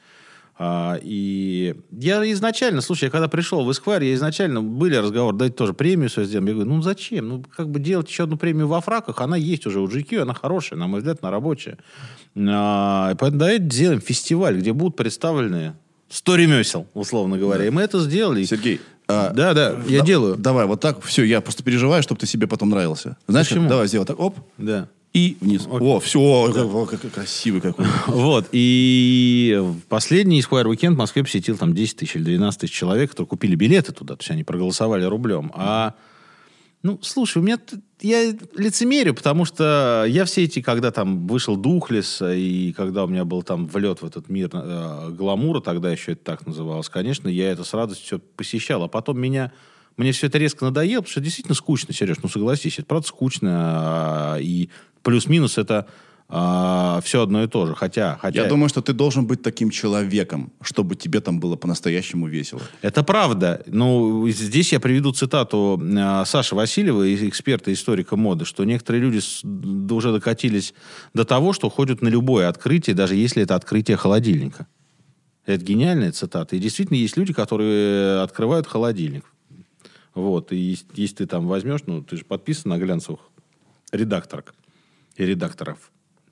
А, 0.57 0.99
и 1.03 1.75
я 1.91 2.31
изначально, 2.33 2.81
слушай, 2.81 3.05
я 3.05 3.11
когда 3.11 3.27
пришел 3.27 3.65
в 3.65 3.71
Esquire, 3.71 4.05
я 4.05 4.15
изначально 4.15 4.63
были 4.63 4.95
разговоры, 4.95 5.37
дать 5.37 5.57
тоже 5.57 5.75
премию 5.75 6.09
свою 6.09 6.29
сделаем. 6.29 6.47
Я 6.47 6.55
говорю, 6.55 6.71
ну 6.71 6.83
зачем? 6.83 7.29
Ну, 7.29 7.45
как 7.57 7.69
бы 7.69 7.81
делать 7.81 8.09
еще 8.09 8.25
одну 8.25 8.37
премию 8.37 8.69
во 8.69 8.81
фраках, 8.81 9.21
она 9.21 9.37
есть 9.37 9.67
уже 9.67 9.81
у 9.81 9.89
GQ, 9.89 10.21
она 10.21 10.35
хорошая, 10.35 10.79
на 10.79 10.87
мой 10.87 11.01
взгляд, 11.01 11.19
она 11.23 11.33
рабочая. 11.33 11.79
А, 12.37 13.15
поэтому 13.19 13.41
давайте 13.41 13.65
сделаем 13.65 14.01
фестиваль, 14.01 14.59
где 14.59 14.73
будут 14.73 14.97
представлены 14.97 15.75
100 16.09 16.37
ремесел, 16.37 16.87
условно 16.95 17.37
говоря. 17.37 17.67
И 17.67 17.71
мы 17.71 17.83
это 17.83 17.99
сделали. 17.99 18.45
Сергей, 18.45 18.81
а, 19.09 19.31
Да, 19.31 19.55
да, 19.55 19.77
я 19.89 20.01
да- 20.01 20.07
делаю. 20.07 20.37
Давай, 20.37 20.67
вот 20.67 20.81
так, 20.81 21.03
все, 21.03 21.25
я 21.25 21.41
просто 21.41 21.65
переживаю, 21.65 22.03
чтобы 22.05 22.21
ты 22.21 22.27
себе 22.27 22.47
потом 22.47 22.71
нравился. 22.71 23.17
Знаешь? 23.27 23.49
Почему? 23.49 23.69
давай 23.69 23.89
сделай 23.89 24.07
так, 24.07 24.21
оп, 24.21 24.39
Да. 24.59 24.89
И 25.15 25.37
вниз. 25.41 25.67
О, 25.71 26.01
все, 26.01 26.21
о, 26.21 26.53
как- 26.53 26.65
о, 26.67 26.87
какой 26.87 27.09
красивый 27.11 27.61
какой. 27.63 27.87
Вот, 28.09 28.49
и 28.53 29.63
последний 29.89 30.41
Esquire 30.41 30.65
Weekend 30.67 30.95
в 30.95 30.99
Москве 30.99 31.23
посетил 31.23 31.57
там 31.57 31.73
10 31.75 31.97
тысяч 31.97 32.17
или 32.17 32.25
12 32.25 32.61
тысяч 32.61 32.73
человек, 32.75 33.11
которые 33.11 33.29
купили 33.29 33.55
билеты 33.55 33.93
туда, 33.93 34.17
то 34.17 34.21
есть 34.23 34.31
они 34.31 34.45
проголосовали 34.45 35.05
рублем. 35.05 35.51
А, 35.55 35.95
ну, 36.83 36.99
слушай, 37.03 37.39
у 37.39 37.43
меня... 37.43 37.59
Я 38.01 38.35
лицемерю, 38.57 39.15
потому 39.15 39.47
что 39.47 40.05
я 40.07 40.27
все 40.27 40.43
эти, 40.45 40.61
когда 40.61 40.91
там 40.91 41.27
вышел 41.27 41.57
Духлес, 41.57 42.21
и 42.23 42.75
когда 42.77 43.05
у 43.05 43.07
меня 43.07 43.25
был 43.25 43.43
там 43.43 43.67
влет 43.67 44.03
в 44.03 44.05
этот 44.05 44.29
мир 44.29 44.51
э, 44.53 45.09
гламура, 45.13 45.61
тогда 45.61 45.91
еще 45.91 46.13
это 46.13 46.23
так 46.25 46.47
называлось, 46.47 46.91
конечно, 46.91 47.29
я 47.29 47.51
это 47.51 47.65
с 47.65 47.73
радостью 47.73 48.19
посещал. 48.37 48.83
А 48.83 48.89
потом 48.89 49.19
меня... 49.19 49.53
Мне 49.97 50.11
все 50.11 50.27
это 50.27 50.39
резко 50.39 50.65
надоело, 50.65 51.01
потому 51.03 51.13
что 51.13 51.21
действительно 51.21 51.55
скучно, 51.55 51.95
Сереж, 51.95 52.17
ну 52.23 52.29
согласись, 52.29 52.79
это 52.81 52.87
правда 52.89 53.07
скучно. 53.07 53.51
а, 53.55 54.39
И 54.41 54.69
плюс-минус 55.05 55.57
это 55.59 55.87
все 57.05 57.23
одно 57.23 57.43
и 57.45 57.47
то 57.47 57.67
же. 57.67 57.75
Хотя, 57.75 58.19
хотя 58.21 58.43
Я 58.43 58.49
думаю, 58.49 58.71
что 58.71 58.81
ты 58.81 58.95
должен 58.95 59.27
быть 59.27 59.43
таким 59.43 59.69
человеком, 59.71 60.53
чтобы 60.63 60.97
тебе 60.97 61.21
там 61.21 61.39
было 61.39 61.55
по-настоящему 61.57 62.27
весело. 62.29 62.63
Это 62.81 63.05
правда. 63.05 63.63
Ну, 63.67 64.27
здесь 64.31 64.73
я 64.73 64.81
приведу 64.81 65.13
цитату 65.13 65.79
э, 65.85 66.25
Саши 66.25 66.55
Васильева, 66.55 67.03
и- 67.07 67.29
эксперта, 67.29 67.71
историка 67.73 68.17
моды, 68.17 68.47
что 68.47 68.65
некоторые 68.65 69.03
люди 69.03 69.21
уже 69.93 70.13
докатились 70.13 70.73
до 71.13 71.25
того, 71.27 71.53
что 71.53 71.69
ходят 71.69 72.01
на 72.01 72.09
любое 72.09 72.49
открытие, 72.49 72.97
даже 72.97 73.15
если 73.17 73.43
это 73.43 73.55
открытие 73.55 73.99
холодильника. 73.99 74.67
Это 75.45 75.63
гениальная 75.63 76.11
цитата. 76.11 76.57
И 76.57 76.59
действительно 76.59 76.97
есть 76.97 77.19
люди, 77.19 77.35
которые 77.35 78.23
открывают 78.23 78.67
холодильник. 78.67 79.25
Вот. 80.15 80.53
И 80.53 80.57
ес- 80.57 80.87
если 80.95 81.17
ты 81.17 81.27
там 81.27 81.47
возьмешь, 81.47 81.81
ну, 81.87 82.03
ты 82.03 82.17
же 82.17 82.25
подписан 82.25 82.71
на 82.71 82.79
глянцевых 82.79 83.21
редакторок 83.93 84.55
и 85.17 85.25
редакторов. 85.25 85.79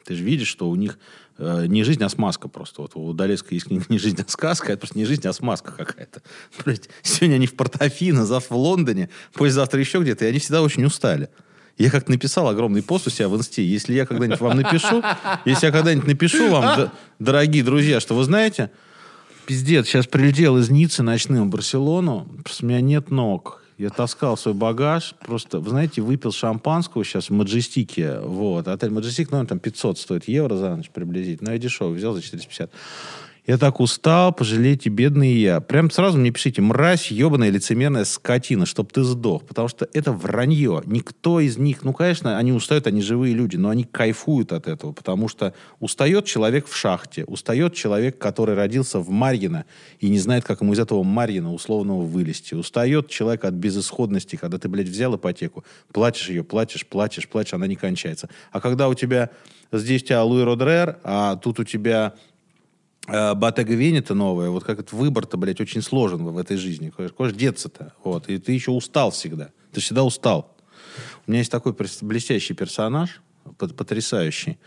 Ты 0.05 0.15
же 0.15 0.25
видишь, 0.25 0.49
что 0.49 0.69
у 0.69 0.75
них 0.75 0.99
э, 1.39 1.67
не 1.67 1.85
жизнь, 1.85 2.03
а 2.03 2.09
смазка 2.09 2.49
просто. 2.49 2.83
Вот 2.83 2.93
у 2.97 3.13
Долецка 3.13 3.55
есть 3.55 3.67
книга 3.67 3.85
«Не 3.89 3.99
жизнь, 3.99 4.21
а 4.21 4.29
сказка». 4.29 4.73
Это 4.73 4.79
просто 4.79 4.99
не 4.99 5.05
жизнь, 5.05 5.27
а 5.27 5.33
смазка 5.33 5.73
какая-то. 5.73 6.23
Сегодня 7.03 7.37
они 7.37 7.47
в 7.47 7.55
Портофино, 7.55 8.27
завтра 8.27 8.55
в 8.55 8.59
Лондоне, 8.59 9.11
послезавтра 9.33 9.79
еще 9.79 10.01
где-то, 10.01 10.25
и 10.25 10.29
они 10.29 10.39
всегда 10.39 10.63
очень 10.63 10.85
устали. 10.85 11.29
Я 11.79 11.91
как-то 11.91 12.11
написал 12.11 12.49
огромный 12.49 12.83
пост 12.83 13.07
у 13.07 13.11
себя 13.11 13.29
в 13.29 13.37
инсте. 13.37 13.65
Если 13.65 13.95
я 13.95 14.05
когда-нибудь 14.05 14.41
вам 14.41 14.57
напишу, 14.57 15.03
если 15.45 15.67
я 15.67 15.73
когда-нибудь 15.73 16.07
напишу 16.07 16.51
вам, 16.51 16.91
дорогие 17.19 17.65
друзья, 17.65 17.99
что 18.01 18.15
вы 18.15 18.25
знаете, 18.25 18.71
пиздец, 19.47 19.87
сейчас 19.87 20.07
прилетел 20.07 20.59
из 20.59 20.69
Ниццы 20.69 21.03
ночным 21.03 21.49
в 21.49 21.51
Барселону, 21.51 22.29
у 22.61 22.67
меня 22.67 22.81
нет 22.81 23.11
ног. 23.11 23.62
Я 23.79 23.91
таскал 23.91 24.37
свой 24.37 24.55
багаж, 24.55 25.15
просто, 25.25 25.59
вы 25.59 25.71
знаете, 25.71 26.03
выпил 26.03 26.33
шампанского 26.33 27.05
сейчас 27.05 27.31
в 27.31 27.33
Маджестике, 27.33 28.21
вот, 28.21 28.69
отель 28.69 28.91
Маджестик, 28.91 29.31
ну, 29.31 29.45
там 29.47 29.59
500 29.59 29.99
стоит 29.99 30.29
евро 30.29 30.57
за 30.57 30.77
ночь 30.77 30.91
приблизительно, 30.91 31.51
но 31.51 31.55
я 31.55 31.59
дешевый, 31.59 31.97
взял 31.97 32.13
за 32.13 32.23
450. 32.23 32.71
Я 33.45 33.59
так 33.59 33.81
устал, 33.81 34.33
пожалейте, 34.33 34.89
бедный 34.89 35.33
я. 35.33 35.61
Прям 35.61 35.91
сразу 35.91 36.17
мне 36.17 36.31
пишите, 36.31 36.63
мразь, 36.63 37.11
ебаная 37.11 37.51
лицемерная 37.51 38.05
скотина, 38.05 38.67
чтоб 38.67 38.93
ты 38.93 39.03
сдох. 39.03 39.43
Потому 39.45 39.67
что 39.67 39.89
это 39.93 40.13
вранье. 40.13 40.81
Никто 40.87 41.41
из 41.41 41.59
них, 41.59 41.83
ну, 41.83 41.93
конечно, 41.93 42.39
они 42.39 42.53
устают, 42.53 42.87
они 42.87 43.03
живые 43.03 43.35
люди, 43.35 43.57
но 43.57 43.71
они 43.71 43.83
кайфуют 43.83 44.53
от 44.53 44.69
этого. 44.69 44.93
Потому 44.93 45.27
что 45.27 45.55
устает 45.81 46.25
человек 46.25 46.69
в 46.69 46.77
шахте, 46.77 47.25
устает 47.25 47.75
человек, 47.75 48.17
который 48.17 48.55
родился 48.55 49.01
в 49.01 49.11
Марьино 49.11 49.65
и 49.99 50.09
не 50.09 50.21
знает, 50.21 50.45
как 50.45 50.61
ему 50.61 50.75
из 50.75 50.79
этого 50.79 51.03
Марьина 51.03 51.53
условного 51.53 52.03
вылезти. 52.03 52.55
Устает 52.55 53.09
человек 53.09 53.45
от 53.45 53.55
безысходности, 53.55 54.37
когда 54.37 54.59
ты, 54.59 54.69
блядь, 54.69 54.87
взял 54.87 55.17
ипотеку, 55.17 55.65
платишь 55.93 56.29
ее, 56.29 56.45
платишь, 56.45 56.87
платишь, 56.87 57.29
платишь, 57.29 57.55
она 57.55 57.67
не 57.67 57.75
кончается. 57.75 58.29
А 58.53 58.61
когда 58.61 58.89
у 58.89 58.95
тебя 58.95 59.31
здесь 59.73 60.03
у 60.03 60.07
тебя 60.07 60.23
Луи 60.23 60.45
Родрер, 60.45 60.99
а 61.03 61.35
тут 61.37 61.59
у 61.59 61.65
тебя 61.65 62.15
э, 63.09 63.35
Bottega 63.35 63.77
Veneta 63.77 64.15
новая, 64.15 64.51
вот 64.51 64.65
как 64.65 64.81
этот 64.81 64.93
выбор-то, 64.93 65.37
блядь, 65.37 65.61
очень 65.61 65.83
сложен 65.83 66.25
в, 66.25 66.39
этой 66.39 66.57
жизни. 66.57 66.91
Куда 66.91 67.09
куда 67.09 67.29
ж 67.31 67.33
деться-то? 67.33 67.93
Вот. 68.05 68.29
И 68.29 68.39
ты 68.39 68.53
еще 68.53 68.71
устал 68.71 69.11
всегда. 69.11 69.51
Ты 69.73 69.81
всегда 69.81 70.05
устал. 70.05 70.55
У 71.27 71.31
меня 71.31 71.39
есть 71.41 71.51
такой 71.51 71.75
блестящий 72.03 72.55
персонаж, 72.55 73.21
пот- 73.59 73.75
потрясающий. 73.75 74.59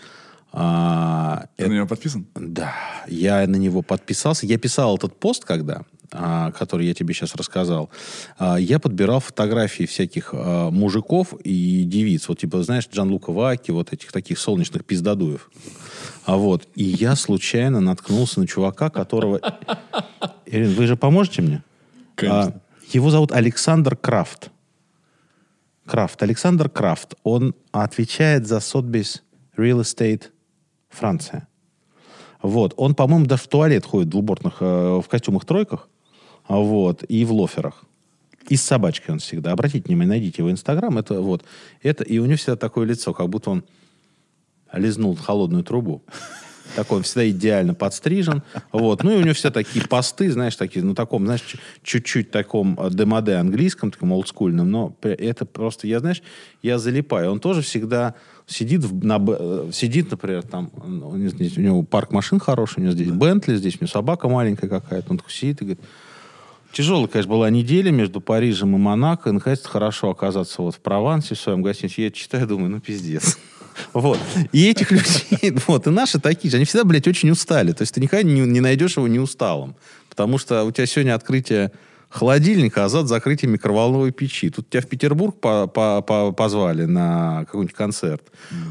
А, 0.57 1.47
Ты 1.57 1.67
на 1.67 1.73
него 1.73 1.87
подписан? 1.87 2.27
да, 2.33 2.73
я 3.07 3.45
на 3.45 3.57
него 3.57 3.81
подписался. 3.81 4.45
Я 4.45 4.57
писал 4.57 4.95
этот 4.95 5.19
пост, 5.19 5.43
когда, 5.43 5.81
а, 6.13 6.51
который 6.51 6.87
я 6.87 6.93
тебе 6.93 7.13
сейчас 7.13 7.35
рассказал. 7.35 7.89
А, 8.37 8.55
я 8.55 8.79
подбирал 8.79 9.19
фотографии 9.19 9.83
всяких 9.85 10.29
а, 10.31 10.71
мужиков 10.71 11.33
и 11.43 11.83
девиц. 11.83 12.29
Вот 12.29 12.39
типа, 12.39 12.63
знаешь, 12.63 12.87
Джан 12.89 13.11
Лука 13.11 13.33
Ваки, 13.33 13.71
вот 13.71 13.91
этих 13.91 14.13
таких 14.13 14.39
солнечных 14.39 14.85
пиздадуев. 14.85 15.51
А 16.25 16.37
вот, 16.37 16.67
и 16.75 16.83
я 16.83 17.15
случайно 17.15 17.79
наткнулся 17.81 18.39
на 18.39 18.47
чувака, 18.47 18.89
которого... 18.89 19.39
Ирина, 20.45 20.73
вы 20.73 20.87
же 20.87 20.95
поможете 20.95 21.41
мне? 21.41 21.63
Конечно. 22.15 22.53
А, 22.55 22.65
его 22.91 23.09
зовут 23.09 23.31
Александр 23.31 23.95
Крафт. 23.95 24.49
Крафт. 25.85 26.21
Александр 26.23 26.69
Крафт. 26.69 27.15
Он 27.23 27.53
отвечает 27.71 28.47
за 28.47 28.59
Сотбис 28.59 29.23
Real 29.57 29.81
Estate 29.81 30.31
Франция. 30.89 31.47
Вот. 32.41 32.73
Он, 32.77 32.95
по-моему, 32.95 33.25
даже 33.25 33.43
в 33.43 33.47
туалет 33.47 33.85
ходит 33.85 34.07
в 34.07 34.11
двубортных, 34.11 34.57
э, 34.59 35.01
в 35.03 35.07
костюмах-тройках. 35.09 35.89
А 36.47 36.57
Вот. 36.57 37.03
И 37.07 37.25
в 37.25 37.31
лоферах. 37.31 37.83
И 38.47 38.55
с 38.55 38.63
собачкой 38.63 39.13
он 39.13 39.19
всегда. 39.19 39.51
Обратите 39.51 39.87
внимание, 39.87 40.09
найдите 40.09 40.41
его 40.41 40.51
инстаграм. 40.51 40.95
Это 40.97 41.21
вот. 41.21 41.43
Это, 41.81 42.03
и 42.03 42.19
у 42.19 42.25
него 42.25 42.37
всегда 42.37 42.55
такое 42.55 42.85
лицо, 42.85 43.13
как 43.13 43.29
будто 43.29 43.49
он 43.49 43.63
лизнул 44.77 45.15
холодную 45.15 45.63
трубу. 45.63 46.01
Такой 46.75 46.97
он 46.97 47.03
всегда 47.03 47.29
идеально 47.29 47.73
подстрижен. 47.73 48.41
Вот. 48.73 49.03
Ну 49.03 49.11
и 49.11 49.15
у 49.15 49.21
него 49.21 49.33
все 49.33 49.49
такие 49.51 49.87
посты, 49.87 50.29
знаешь, 50.31 50.55
такие, 50.55 50.83
ну 50.83 50.93
таком, 50.93 51.25
знаешь, 51.25 51.41
чуть- 51.41 51.59
чуть-чуть 51.83 52.31
таком 52.31 52.77
э, 52.79 52.89
демоде 52.91 53.33
английском, 53.35 53.91
таком 53.91 54.11
олдскульном, 54.11 54.69
но 54.69 54.93
это 55.01 55.45
просто, 55.45 55.87
я, 55.87 55.99
знаешь, 55.99 56.21
я 56.63 56.77
залипаю. 56.79 57.31
Он 57.31 57.39
тоже 57.39 57.61
всегда 57.61 58.15
сидит, 58.47 58.83
в- 58.83 59.05
на, 59.05 59.23
э, 59.25 59.69
сидит, 59.71 60.11
например, 60.11 60.43
там, 60.43 60.69
ну, 60.85 61.09
у 61.09 61.15
него 61.15 61.29
здесь- 61.29 61.57
у 61.57 61.61
него 61.61 61.83
парк 61.83 62.11
машин 62.11 62.39
хороший, 62.39 62.79
у 62.79 62.81
него 62.81 62.91
здесь 62.93 63.11
Бентли, 63.11 63.55
здесь 63.55 63.75
у 63.75 63.77
него 63.85 63.87
собака 63.87 64.27
маленькая 64.27 64.67
какая-то. 64.67 65.11
Он 65.11 65.17
такой 65.17 65.31
сидит 65.31 65.61
и 65.61 65.65
говорит, 65.65 65.79
Тяжелая, 66.73 67.07
конечно, 67.07 67.31
была 67.31 67.49
неделя 67.49 67.89
между 67.89 68.19
Парижем 68.19 68.75
и 68.75 68.77
Монако. 68.77 69.29
И, 69.29 69.31
наконец-то, 69.31 69.69
хорошо 69.69 70.09
оказаться 70.09 70.61
вот 70.61 70.75
в 70.75 70.79
Провансе, 70.81 71.33
в 71.33 71.39
своем 71.39 71.61
гостинице. 71.61 72.01
Я 72.01 72.11
читаю, 72.11 72.45
думаю, 72.47 72.69
ну, 72.69 72.81
пиздец. 72.81 73.37
Вот. 73.93 74.19
И 74.51 74.69
этих 74.69 74.91
людей, 74.91 75.57
вот, 75.67 75.87
и 75.87 75.89
наши 75.89 76.19
такие 76.19 76.49
же, 76.49 76.57
они 76.57 76.65
всегда, 76.65 76.83
блядь, 76.83 77.07
очень 77.07 77.29
устали. 77.29 77.71
То 77.71 77.81
есть 77.81 77.93
ты 77.93 78.01
никогда 78.01 78.23
не, 78.23 78.41
не 78.41 78.61
найдешь 78.61 78.97
его 78.97 79.07
не 79.07 79.19
усталым. 79.19 79.75
Потому 80.09 80.37
что 80.37 80.63
у 80.63 80.71
тебя 80.71 80.85
сегодня 80.85 81.15
открытие 81.15 81.71
холодильника, 82.15 82.85
а 82.85 82.89
зад 82.89 83.07
закрытия 83.07 83.49
микроволновой 83.49 84.11
печи. 84.11 84.49
Тут 84.49 84.69
тебя 84.69 84.81
в 84.81 84.87
Петербург 84.87 85.39
по- 85.39 85.67
по- 85.67 86.01
по- 86.01 86.31
позвали 86.31 86.85
на 86.85 87.45
какой-нибудь 87.45 87.75
концерт, 87.75 88.23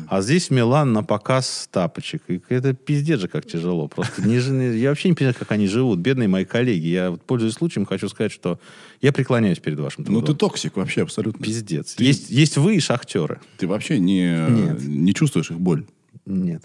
а 0.09 0.23
здесь 0.23 0.49
в 0.49 0.51
Милан 0.53 0.93
на 0.93 1.03
показ 1.03 1.69
тапочек. 1.71 2.23
И 2.29 2.41
это 2.49 2.73
пиздец 2.73 3.21
же 3.21 3.29
как 3.29 3.47
тяжело. 3.47 3.89
Просто 3.89 4.23
не, 4.27 4.37
я 4.79 4.89
вообще 4.89 5.09
не 5.11 5.15
понимаю, 5.15 5.35
как 5.39 5.53
они 5.53 5.67
живут, 5.67 5.99
бедные 5.99 6.29
мои 6.29 6.45
коллеги. 6.45 6.87
Я, 6.87 7.11
вот, 7.11 7.23
пользуясь 7.23 7.55
случаем, 7.55 7.85
хочу 7.87 8.09
сказать, 8.09 8.33
что 8.33 8.59
я 9.03 9.13
преклоняюсь 9.13 9.59
перед 9.59 9.79
вашим 9.79 10.05
Ну, 10.07 10.21
трудом. 10.21 10.25
ты 10.25 10.35
токсик 10.39 10.77
вообще 10.77 11.03
абсолютно. 11.03 11.45
Пиздец. 11.45 11.97
Есть, 11.99 12.31
есть 12.31 12.57
вы 12.57 12.77
и 12.77 12.81
шахтеры. 12.81 13.41
Ты 13.59 13.67
вообще 13.67 13.99
не, 13.99 14.37
Нет. 14.49 14.83
не 14.83 15.13
чувствуешь 15.15 15.51
их 15.51 15.61
боль. 15.61 15.85
Нет. 16.27 16.63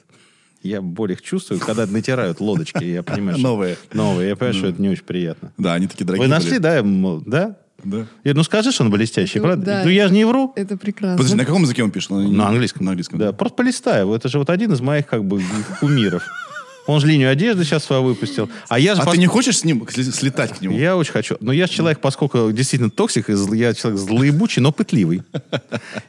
Я 0.62 0.82
боль 0.82 1.14
их 1.14 1.22
чувствую, 1.22 1.60
когда 1.60 1.86
натирают 1.86 2.42
лодочки, 2.42 2.84
я 2.84 3.02
понимаю, 3.04 3.38
что... 3.38 3.48
Новые. 3.48 3.78
Новые. 3.94 4.30
Я 4.30 4.36
понимаю, 4.36 4.54
что 4.58 4.68
это 4.68 4.82
не 4.82 4.90
очень 4.90 5.04
приятно. 5.04 5.52
Да, 5.58 5.74
они 5.74 5.88
такие 5.88 6.06
дорогие. 6.06 6.28
Вы 6.28 6.34
нашли, 6.34 6.60
да? 6.60 6.82
Да? 7.26 7.56
Да. 7.82 8.06
Я, 8.26 8.34
ну 8.34 8.44
скажи, 8.44 8.74
что 8.74 8.84
он 8.84 8.90
блестящий, 8.92 9.40
Ну, 9.40 9.46
правда? 9.46 9.66
да. 9.66 9.82
Ну 9.86 9.90
я 9.90 10.10
же 10.10 10.14
не 10.14 10.26
вру. 10.26 10.52
Это 10.58 10.76
прекрасно. 10.76 11.16
Подожди, 11.16 11.38
на 11.38 11.46
каком 11.46 11.62
языке 11.62 11.82
он 11.82 11.92
пишет? 11.92 12.10
На 12.10 12.50
английском. 12.50 12.84
На 12.86 12.92
английском. 12.92 13.20
Да, 13.20 13.32
просто 13.32 13.56
полистай 13.56 14.02
его. 14.02 14.14
Это 14.16 14.28
же 14.28 14.38
вот 14.38 14.50
один 14.50 14.74
из 14.74 14.82
моих 14.82 15.08
как 15.08 15.24
бы 15.24 15.42
кумиров. 15.80 16.24
Он 16.88 17.00
же 17.00 17.08
линию 17.08 17.30
одежды 17.32 17.64
сейчас 17.64 17.84
свою 17.84 18.02
выпустил. 18.04 18.50
А 18.68 18.80
я 18.80 18.96
же 18.96 19.02
А 19.02 19.06
пос- 19.06 19.12
ты 19.12 19.18
не 19.20 19.28
хочешь 19.28 19.60
с 19.60 19.64
ним 19.64 19.88
слетать 19.90 20.58
к 20.58 20.62
нему? 20.62 20.76
Я 20.78 20.98
очень 20.98 21.12
хочу. 21.14 21.38
Но 21.40 21.52
я 21.54 21.68
же 21.68 21.74
человек, 21.74 22.00
поскольку 22.02 22.52
действительно 22.52 22.90
токсик, 22.90 23.30
я 23.30 23.74
человек 23.76 24.00
злоебучий, 24.00 24.60
но 24.62 24.72
пытливый. 24.72 25.22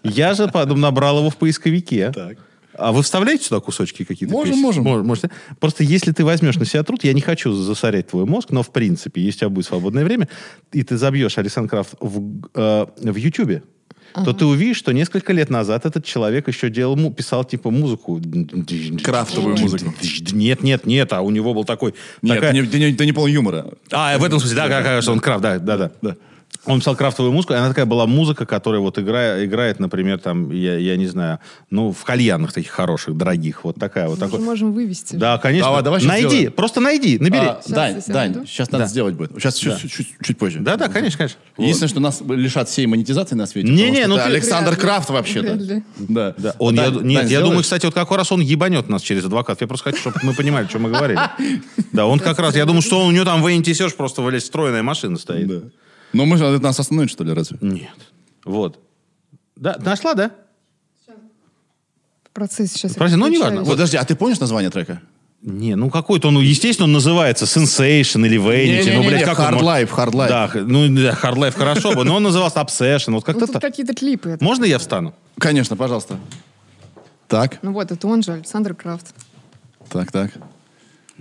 Я 0.03 0.33
же 0.35 0.49
потом 0.49 0.81
набрал 0.81 1.19
его 1.19 1.29
в 1.31 1.37
поисковике. 1.37 2.11
Так. 2.13 2.39
А 2.75 2.93
вы 2.93 3.03
вставляете 3.03 3.45
сюда 3.45 3.61
кусочки 3.61 4.05
какие-то? 4.05 4.33
Можем, 4.33 4.53
песен? 4.53 4.63
можем. 4.63 4.85
Мож- 4.85 5.03
Можете. 5.03 5.31
Просто 5.59 5.83
если 5.85 6.13
ты 6.13 6.25
возьмешь 6.25 6.57
на 6.57 6.65
себя 6.65 6.83
труд, 6.83 7.03
я 7.05 7.13
не 7.13 7.21
хочу 7.21 7.53
засорять 7.53 8.09
твой 8.09 8.25
мозг, 8.27 8.51
но 8.51 8.63
в 8.63 8.71
принципе, 8.73 9.21
если 9.23 9.39
у 9.39 9.41
тебя 9.41 9.49
будет 9.51 9.67
свободное 9.67 10.05
время, 10.05 10.29
и 10.73 10.83
ты 10.83 10.97
забьешь 10.97 11.37
Александр 11.39 11.69
Крафт 11.71 11.95
в, 12.01 12.23
э, 12.55 12.87
в 12.97 13.17
Ютубе, 13.17 13.63
то 14.25 14.33
ты 14.33 14.45
увидишь, 14.45 14.77
что 14.77 14.93
несколько 14.93 15.33
лет 15.33 15.51
назад 15.51 15.87
этот 15.87 16.05
человек 16.05 16.49
еще 16.49 16.69
делал, 16.69 16.97
му- 16.97 17.13
писал 17.13 17.45
типа 17.45 17.71
музыку. 17.71 18.21
Крафтовую 19.03 19.57
музыку. 19.57 19.93
Нет, 20.33 20.63
нет, 20.63 20.85
нет, 20.87 21.13
а 21.13 21.21
у 21.21 21.31
него 21.31 21.55
был 21.55 21.65
такой... 21.65 21.95
Нет, 22.23 22.37
такая- 22.37 22.53
ты, 22.53 22.61
не, 22.61 22.67
ты 22.67 22.79
не- 22.79 22.93
ты 22.95 23.07
не 23.07 23.13
пол 23.13 23.27
юмора. 23.27 23.67
а, 23.93 24.19
в 24.19 24.25
этом 24.25 24.41
смысле, 24.41 24.57
да, 24.57 24.69
как, 24.69 24.85
как, 24.85 25.03
что 25.03 25.13
он 25.13 25.21
крафт, 25.21 25.43
да, 25.43 25.59
да, 25.59 25.77
да. 25.77 25.91
Да. 26.03 26.17
Он 26.67 26.81
писал 26.81 26.95
крафтовую 26.95 27.33
музыку, 27.33 27.55
и 27.55 27.57
она 27.57 27.69
такая 27.69 27.87
была 27.87 28.07
музыка, 28.07 28.45
которая 28.45 28.83
вот 28.83 28.99
играет, 28.99 29.47
играет 29.47 29.81
например, 29.81 30.19
там, 30.19 30.51
я, 30.51 30.77
я 30.77 30.97
не 30.99 31.07
знаю, 31.07 31.39
ну, 31.71 31.91
в 31.91 32.05
кальянах 32.05 32.53
таких 32.53 32.71
хороших, 32.71 33.17
дорогих, 33.17 33.65
вот 33.65 33.77
такая 33.77 34.09
вот. 34.09 34.19
Мы 34.19 34.27
же 34.27 34.31
такой. 34.33 34.45
можем 34.45 34.73
вывести. 34.75 35.17
Да, 35.17 35.39
конечно. 35.39 35.69
Давай, 35.69 35.83
давай 35.83 36.03
найди, 36.05 36.29
сделаем. 36.29 36.53
просто 36.53 36.81
найди, 36.81 37.19
набери. 37.19 37.47
А, 37.47 37.61
Сейчас 37.63 37.73
Дань, 37.73 38.03
Дань, 38.09 38.31
найду. 38.33 38.47
сейчас 38.47 38.71
надо 38.73 38.85
Да. 38.85 38.91
сделать 38.91 39.15
будет. 39.15 39.33
Сейчас 39.37 39.57
чуть, 39.57 39.79
чуть, 39.81 39.91
чуть, 39.91 40.09
чуть 40.23 40.39
позже. 40.39 40.59
Да, 40.61 40.77
да, 40.77 40.89
конечно, 40.89 41.17
конечно. 41.19 41.39
Единственное, 41.57 41.89
что 41.89 42.01
нас 42.01 42.21
лишат 42.29 42.69
всей 42.69 42.85
монетизации 42.87 43.35
на 43.37 43.47
свете. 43.47 43.69
Не-не, 43.71 44.07
ну 44.07 44.17
ты- 44.17 44.21
Александр 44.23 44.73
Вряд. 44.73 44.81
Крафт 44.81 45.11
вообще-то. 45.11 45.59
Да. 45.99 46.35
Да. 46.37 46.55
Он, 46.59 46.75
Дань, 46.77 46.85
я, 46.85 46.91
Дань, 46.99 47.07
нет, 47.07 47.23
я 47.23 47.27
сделаешь? 47.29 47.47
думаю, 47.49 47.63
кстати, 47.63 47.87
вот 47.87 47.95
как 47.95 48.11
раз 48.11 48.33
он 48.33 48.41
ебанет 48.41 48.89
нас 48.91 49.01
через 49.01 49.25
адвокат. 49.25 49.61
Я 49.63 49.67
просто 49.67 49.85
хочу, 49.85 50.01
чтобы 50.01 50.19
мы 50.23 50.35
понимали, 50.35 50.67
что 50.67 50.79
мы 50.79 50.91
говорили. 50.91 51.21
Да, 51.93 52.07
он 52.07 52.19
как 52.21 52.39
раз, 52.39 52.55
я 52.55 52.67
думаю, 52.67 52.83
что 52.83 53.05
у 53.05 53.11
него 53.11 53.25
там 53.25 53.43
в 53.43 53.97
просто 53.97 54.23
вылез 54.23 54.43
встроенная 54.45 54.83
машина 54.83 55.17
стоит. 55.17 55.65
Но 56.13 56.25
мы 56.27 56.37
же 56.37 56.45
это 56.45 56.63
нас 56.63 56.79
остановит, 56.81 57.11
что 57.11 57.25
ли, 57.25 57.33
разве? 57.33 57.59
Нет. 57.61 57.91
Вот. 58.45 58.79
Да, 59.57 59.77
нашла, 59.81 60.15
да? 60.15 60.31
В 62.25 62.31
процессе 62.33 62.75
сейчас. 62.79 62.93
я 62.93 62.97
Прости, 62.99 63.17
ну, 63.17 63.27
неважно. 63.29 63.65
Подожди, 63.65 63.97
а 63.97 64.05
ты 64.05 64.15
помнишь 64.15 64.39
название 64.41 64.71
трека? 64.71 65.01
Не, 65.43 65.75
ну 65.75 65.89
какой-то 65.91 66.29
он, 66.29 66.35
ну, 66.35 66.41
естественно, 66.41 66.85
он 66.85 66.93
называется 66.93 67.45
Sensation 67.47 68.25
или 68.27 68.39
Vanity. 68.39 68.95
ну, 68.95 69.01
блядь, 69.03 69.13
Не-не-не, 69.21 69.25
как 69.25 69.39
он 69.39 69.45
Hard 69.47 69.53
может- 69.63 69.67
Life, 69.67 69.91
Hard 69.91 70.11
Life. 70.13 70.29
Да, 70.29 70.51
ну, 70.55 70.89
да, 71.03 71.13
Hard 71.23 71.37
Life 71.37 71.53
хорошо 71.57 71.95
бы, 71.95 72.05
но 72.05 72.17
он 72.17 72.23
назывался 72.23 72.61
Obsession. 72.61 73.13
Вот 73.13 73.15
Ну, 73.15 73.21
как-то 73.23 73.47
тут 73.47 73.53
так. 73.55 73.63
какие-то 73.63 73.95
клипы. 73.95 74.31
это. 74.31 74.45
Можно 74.45 74.65
я 74.67 74.79
встану? 74.79 75.15
Конечно, 75.39 75.77
пожалуйста. 75.77 76.19
Так, 77.27 77.59
Ну 77.63 77.73
вот, 77.73 77.91
это 77.91 78.07
он 78.07 78.23
же, 78.23 78.33
Александр 78.33 78.75
Крафт. 78.75 79.15
так, 79.89 80.13
так. 80.13 80.31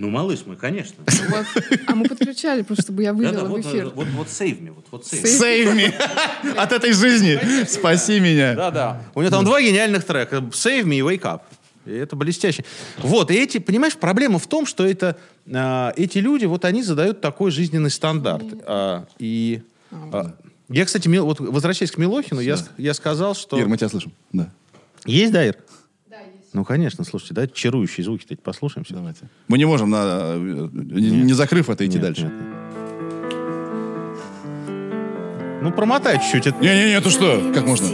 Ну, 0.00 0.08
малыш 0.08 0.46
мой, 0.46 0.56
конечно. 0.56 1.04
Вот. 1.28 1.46
А 1.86 1.94
мы 1.94 2.08
подключали, 2.08 2.62
просто 2.62 2.84
чтобы 2.84 3.02
я 3.02 3.12
вывела 3.12 3.44
в 3.44 3.60
эфир. 3.60 3.90
вот, 3.94 4.08
вот 4.08 4.28
save 4.28 4.58
me, 4.58 4.72
вот, 4.72 4.86
вот 4.90 5.04
save. 5.04 5.22
Save 5.22 5.76
me 5.76 6.54
от 6.56 6.72
этой 6.72 6.94
жизни. 6.94 7.38
Спаси 7.66 8.18
меня. 8.18 8.54
Да, 8.54 8.70
да. 8.70 9.02
У 9.14 9.20
него 9.20 9.30
там 9.30 9.44
два 9.44 9.60
гениальных 9.60 10.04
трека. 10.04 10.36
Save 10.36 10.84
me 10.84 10.96
и 10.96 11.00
Wake 11.02 11.20
Up. 11.20 11.42
И 11.84 11.92
это 11.92 12.16
блестяще. 12.16 12.64
Вот, 12.98 13.30
и 13.30 13.34
эти, 13.34 13.58
понимаешь, 13.58 13.94
проблема 13.94 14.38
в 14.38 14.46
том, 14.46 14.64
что 14.64 14.86
это, 14.86 15.18
а, 15.52 15.92
эти 15.96 16.16
люди, 16.16 16.46
вот 16.46 16.64
они 16.64 16.82
задают 16.82 17.20
такой 17.20 17.50
жизненный 17.50 17.90
стандарт. 17.90 18.44
А, 18.66 19.04
и 19.18 19.62
а, 19.90 20.34
я, 20.70 20.86
кстати, 20.86 21.08
Мил- 21.08 21.26
вот 21.26 21.40
возвращаясь 21.40 21.90
к 21.90 21.98
Милохину, 21.98 22.40
я, 22.40 22.56
я 22.78 22.94
сказал, 22.94 23.34
что... 23.34 23.58
Ир, 23.58 23.68
мы 23.68 23.76
тебя 23.76 23.90
слышим. 23.90 24.12
Да. 24.32 24.50
Есть, 25.04 25.32
да, 25.32 25.44
Ир? 25.44 25.56
Ну, 26.52 26.64
конечно, 26.64 27.04
слушайте, 27.04 27.34
да, 27.34 27.46
чарующие 27.46 28.04
звуки-то 28.04 28.34
эти 28.34 28.40
послушаем 28.40 28.84
все. 28.84 28.94
Давайте. 28.94 29.28
Мы 29.48 29.56
не 29.58 29.66
можем, 29.66 29.90
на, 29.90 30.32
э, 30.34 30.68
не, 30.72 31.10
не 31.22 31.32
закрыв 31.32 31.70
это, 31.70 31.86
идти 31.86 31.94
Нет, 31.98 32.02
дальше. 32.02 32.22
нет. 32.24 32.32
Ну, 35.62 35.70
промотай 35.72 36.18
чуть-чуть. 36.18 36.46
это- 36.48 36.58
Не-не-не, 36.60 37.00
ты 37.00 37.10
что? 37.10 37.52
Как 37.54 37.66
можно? 37.66 37.86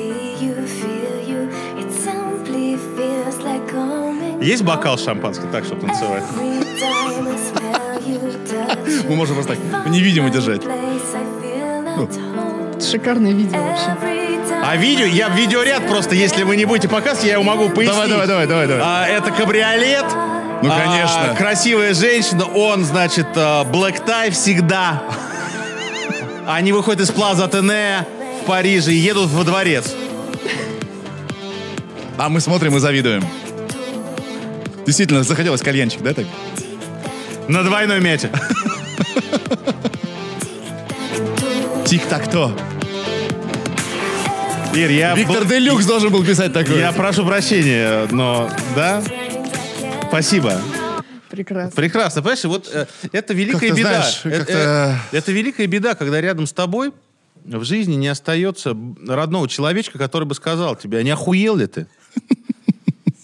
Есть 4.40 4.62
бокал 4.62 4.96
шампанского, 4.96 5.50
так, 5.50 5.64
чтобы 5.64 5.80
танцевать? 5.86 6.22
Мы 9.08 9.16
можем 9.16 9.34
просто 9.34 9.56
так 9.56 9.88
невидимо 9.90 10.30
держать. 10.30 10.62
Шикарное 12.80 13.32
видео 13.32 13.60
вообще. 13.62 14.25
А 14.64 14.76
видео, 14.76 15.04
я 15.04 15.28
видеоряд 15.28 15.86
просто, 15.88 16.14
если 16.14 16.42
вы 16.42 16.56
не 16.56 16.64
будете 16.64 16.88
показывать, 16.88 17.24
я 17.26 17.34
его 17.34 17.42
могу 17.42 17.68
пояснить. 17.68 17.94
Давай, 17.94 18.08
давай, 18.08 18.26
давай, 18.26 18.46
давай, 18.46 18.66
давай. 18.66 18.82
А, 18.84 19.06
это 19.06 19.30
кабриолет. 19.30 20.04
Ну, 20.62 20.70
А, 20.72 20.78
конечно. 20.84 21.34
красивая 21.36 21.94
женщина, 21.94 22.44
он, 22.46 22.84
значит, 22.84 23.26
а, 23.36 23.64
black 23.64 24.04
tie 24.06 24.30
всегда. 24.30 25.02
Они 26.46 26.72
выходят 26.72 27.00
из 27.02 27.10
Плаза 27.10 27.44
Атене 27.44 28.06
в 28.42 28.46
Париже 28.46 28.92
и 28.92 28.96
едут 28.96 29.30
во 29.30 29.44
дворец. 29.44 29.94
А 32.18 32.28
мы 32.28 32.40
смотрим 32.40 32.76
и 32.76 32.80
завидуем. 32.80 33.24
Действительно, 34.86 35.22
захотелось 35.24 35.60
кальянчик, 35.60 36.00
да, 36.02 36.14
так? 36.14 36.24
На 37.48 37.62
двойной 37.62 38.00
мете. 38.00 38.30
Тик-так-то. 41.84 42.52
Ир, 44.76 44.90
я, 44.90 45.14
Виктор 45.14 45.42
бл- 45.44 45.48
Делюкс 45.48 45.86
должен 45.86 46.12
был 46.12 46.24
писать 46.24 46.52
такое. 46.52 46.78
я 46.78 46.92
прошу 46.92 47.24
прощения, 47.26 48.06
но 48.10 48.50
да, 48.74 49.02
спасибо. 50.08 50.60
Прекрасно. 51.30 51.70
Прекрасно, 51.74 52.22
понимаешь, 52.22 52.44
вот 52.44 52.70
э, 52.72 52.86
это 53.12 53.34
великая 53.34 53.68
Как-то, 53.68 53.76
беда. 53.76 53.88
знаешь, 54.00 54.20
Э, 54.24 54.30
как-то- 54.38 54.98
э, 55.12 55.16
это 55.16 55.32
великая 55.32 55.66
беда, 55.66 55.94
когда 55.94 56.20
рядом 56.20 56.46
с 56.46 56.52
тобой 56.52 56.92
в 57.44 57.64
жизни 57.64 57.94
не 57.94 58.08
остается 58.08 58.76
родного 59.06 59.48
человечка, 59.48 59.98
который 59.98 60.24
бы 60.24 60.34
сказал 60.34 60.76
тебе, 60.76 60.98
а 60.98 61.02
не 61.02 61.10
охуел 61.10 61.56
ли 61.56 61.66
ты? 61.66 61.86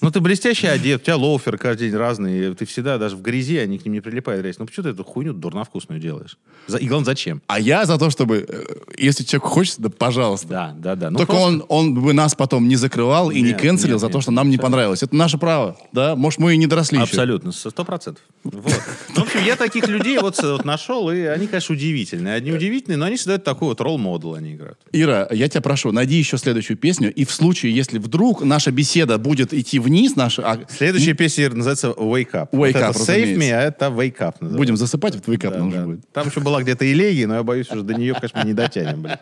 Ну, 0.02 0.10
ты 0.10 0.20
блестящий 0.20 0.66
одет, 0.66 1.02
у 1.02 1.04
тебя 1.04 1.16
лоуфер 1.16 1.56
каждый 1.58 1.88
день 1.88 1.96
разные, 1.98 2.54
ты 2.54 2.66
всегда 2.66 2.98
даже 2.98 3.16
в 3.16 3.22
грязи, 3.22 3.56
они 3.58 3.78
к 3.78 3.84
ним 3.84 3.94
не 3.94 4.00
прилипают 4.00 4.42
грязь. 4.42 4.58
Ну, 4.58 4.66
почему 4.66 4.82
ты 4.84 4.90
эту 4.90 5.04
хуйню 5.04 5.32
дурновкусную 5.32 6.00
делаешь? 6.00 6.38
За- 6.66 6.78
И 6.78 6.86
главное, 6.88 7.06
зачем? 7.06 7.40
А 7.46 7.60
я 7.60 7.84
за 7.86 7.98
то, 7.98 8.10
чтобы, 8.10 8.44
э, 8.48 8.64
если 8.98 9.22
человек 9.22 9.44
хочет, 9.48 9.76
да 9.78 9.88
пожалуйста. 9.90 10.48
Да, 10.48 10.74
да, 10.76 10.96
да. 10.96 11.10
Ну, 11.10 11.18
Только 11.18 11.32
просто- 11.34 11.48
он, 11.48 11.64
он 11.68 11.94
бы 11.94 12.12
нас 12.12 12.34
потом 12.34 12.66
не 12.66 12.74
закрывал 12.76 13.30
и 13.30 13.40
не 13.40 13.50
Нет, 13.50 13.60
канцелил 13.62 13.94
нет, 13.94 14.00
за 14.00 14.08
то, 14.08 14.14
нет, 14.18 14.22
что 14.22 14.32
нам 14.32 14.50
не 14.50 14.58
понравилось. 14.58 15.02
Это 15.04 15.14
наше 15.14 15.38
право, 15.38 15.76
да? 15.92 16.16
Может, 16.16 16.40
мы 16.40 16.54
и 16.54 16.56
не 16.56 16.66
доросли. 16.66 16.98
Абсолютно, 16.98 17.52
сто 17.52 17.84
процентов. 17.84 18.24
Вот. 18.42 18.72
В 19.14 19.18
общем, 19.20 19.40
я 19.46 19.54
таких 19.54 19.86
людей 19.86 20.18
вот, 20.18 20.36
вот 20.42 20.64
нашел, 20.64 21.10
и 21.12 21.20
они, 21.20 21.46
конечно, 21.46 21.74
удивительные. 21.76 22.34
Одни 22.34 22.50
удивительные, 22.52 22.96
но 22.96 23.04
они 23.06 23.16
создают 23.16 23.44
такой 23.44 23.68
вот 23.68 23.80
ролл-модел, 23.80 24.34
они 24.34 24.54
играют. 24.54 24.78
Ира, 24.90 25.28
я 25.30 25.48
тебя 25.48 25.60
прошу, 25.60 25.92
найди 25.92 26.16
еще 26.16 26.38
следующую 26.38 26.76
песню, 26.76 27.12
и 27.14 27.24
в 27.24 27.30
случае, 27.30 27.72
если 27.72 27.98
вдруг 27.98 28.42
наша 28.42 28.72
беседа 28.72 29.16
будет 29.18 29.54
идти 29.54 29.78
вниз, 29.92 30.16
наша, 30.16 30.42
а 30.50 30.60
Следующая 30.68 31.12
песня 31.14 31.50
называется 31.50 31.88
Wake 31.88 32.30
Up. 32.32 32.50
Wake 32.50 32.56
вот 32.56 32.66
это 32.68 32.78
Up, 32.88 32.92
Save 32.96 33.36
Me, 33.36 33.52
а 33.52 33.60
это 33.62 33.86
Wake 33.86 34.16
Up. 34.18 34.34
называется. 34.40 34.56
будем 34.56 34.76
засыпать, 34.76 35.14
вот 35.14 35.28
вейкап 35.28 35.52
Да, 35.52 35.58
нужно 35.58 35.80
да. 35.80 35.86
будет. 35.86 36.12
Там 36.12 36.28
еще 36.28 36.40
была 36.40 36.62
где-то 36.62 36.90
элегия, 36.90 37.26
но 37.26 37.34
я 37.34 37.42
боюсь, 37.42 37.70
уже 37.70 37.82
до 37.82 37.94
нее, 37.94 38.14
конечно, 38.14 38.42
не 38.44 38.54
дотянем. 38.54 39.02
блин. 39.02 39.16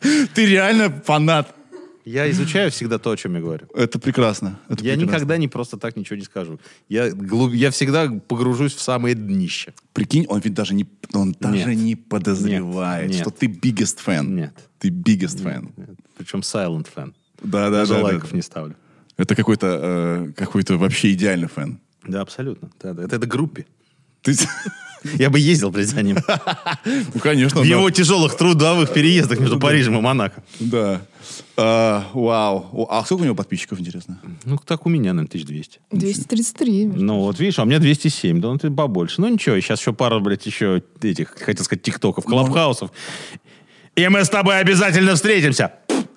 Ты 0.34 0.46
реально 0.46 0.90
фанат. 1.04 1.52
Я 2.04 2.30
изучаю 2.30 2.70
всегда 2.70 2.98
то, 3.00 3.10
о 3.10 3.16
чем 3.16 3.34
я 3.34 3.40
говорю. 3.40 3.66
Это 3.74 3.98
прекрасно. 3.98 4.60
Это 4.68 4.84
Я 4.84 4.92
прекрасно. 4.92 5.02
никогда 5.02 5.36
не 5.38 5.48
просто 5.48 5.76
так 5.76 5.96
ничего 5.96 6.14
не 6.16 6.22
скажу. 6.24 6.60
Я, 6.88 7.08
глуб- 7.10 7.52
я 7.52 7.72
всегда 7.72 8.08
погружусь 8.28 8.74
в 8.76 8.80
самое 8.80 9.16
днище. 9.16 9.74
Прикинь, 9.92 10.24
он 10.28 10.38
ведь 10.38 10.54
даже 10.54 10.72
не, 10.74 10.86
он 11.12 11.34
даже 11.40 11.74
Нет. 11.74 11.78
не 11.84 11.96
подозревает, 11.96 13.10
Нет. 13.10 13.20
что 13.22 13.30
ты 13.30 13.46
biggest 13.46 13.98
fan. 14.06 14.24
Нет. 14.28 14.54
Ты 14.78 14.90
biggest 14.90 15.42
fan. 15.42 15.70
Причем 16.16 16.40
silent 16.40 16.86
fan. 16.94 17.12
Да, 17.42 17.70
да, 17.70 17.78
Даже 17.78 17.94
да, 17.94 17.98
да. 17.98 18.04
лайков 18.04 18.32
не 18.32 18.42
ставлю. 18.42 18.76
Это 19.16 19.34
какой-то 19.34 19.80
э, 19.82 20.32
какой-то 20.36 20.76
вообще 20.76 21.12
идеальный 21.12 21.48
фэн. 21.48 21.80
Да, 22.06 22.20
абсолютно. 22.20 22.70
Да, 22.82 22.92
да. 22.92 23.04
Это, 23.04 23.16
это 23.16 23.26
группе. 23.26 23.66
Ты... 24.22 24.34
Я 25.14 25.30
бы 25.30 25.38
ездил, 25.38 25.70
блядь, 25.70 25.88
за 25.88 26.02
ним. 26.02 26.18
Ну, 26.84 27.20
конечно. 27.20 27.60
В 27.60 27.64
да. 27.64 27.68
его 27.68 27.90
тяжелых 27.90 28.36
трудовых 28.36 28.92
переездах 28.92 29.40
между 29.40 29.58
Парижем 29.60 29.96
и 29.98 30.00
Монако. 30.00 30.42
Да. 30.60 31.02
А, 31.56 32.04
Вау. 32.12 32.86
А 32.90 33.04
сколько 33.04 33.22
у 33.22 33.24
него 33.24 33.34
подписчиков, 33.34 33.80
интересно? 33.80 34.20
Ну, 34.44 34.58
так 34.58 34.86
у 34.86 34.88
меня, 34.88 35.12
наверное, 35.12 35.28
1200. 35.28 35.80
233. 35.90 36.86
Ну, 36.86 37.20
вот 37.20 37.38
видишь, 37.38 37.58
а 37.58 37.62
у 37.62 37.66
меня 37.66 37.78
207, 37.78 38.40
да 38.40 38.48
ну 38.48 38.58
ты 38.58 38.70
побольше. 38.70 39.20
Ну, 39.20 39.28
ничего, 39.28 39.58
сейчас 39.60 39.80
еще 39.80 39.92
пара, 39.92 40.18
блядь, 40.20 40.46
еще 40.46 40.82
этих, 41.02 41.30
хотел 41.30 41.64
сказать, 41.64 41.82
тиктоков, 41.82 42.24
клабхаусов. 42.24 42.90
И 43.96 44.06
мы 44.08 44.24
с 44.24 44.28
тобой 44.28 44.58
обязательно 44.58 45.14
встретимся. 45.14 45.72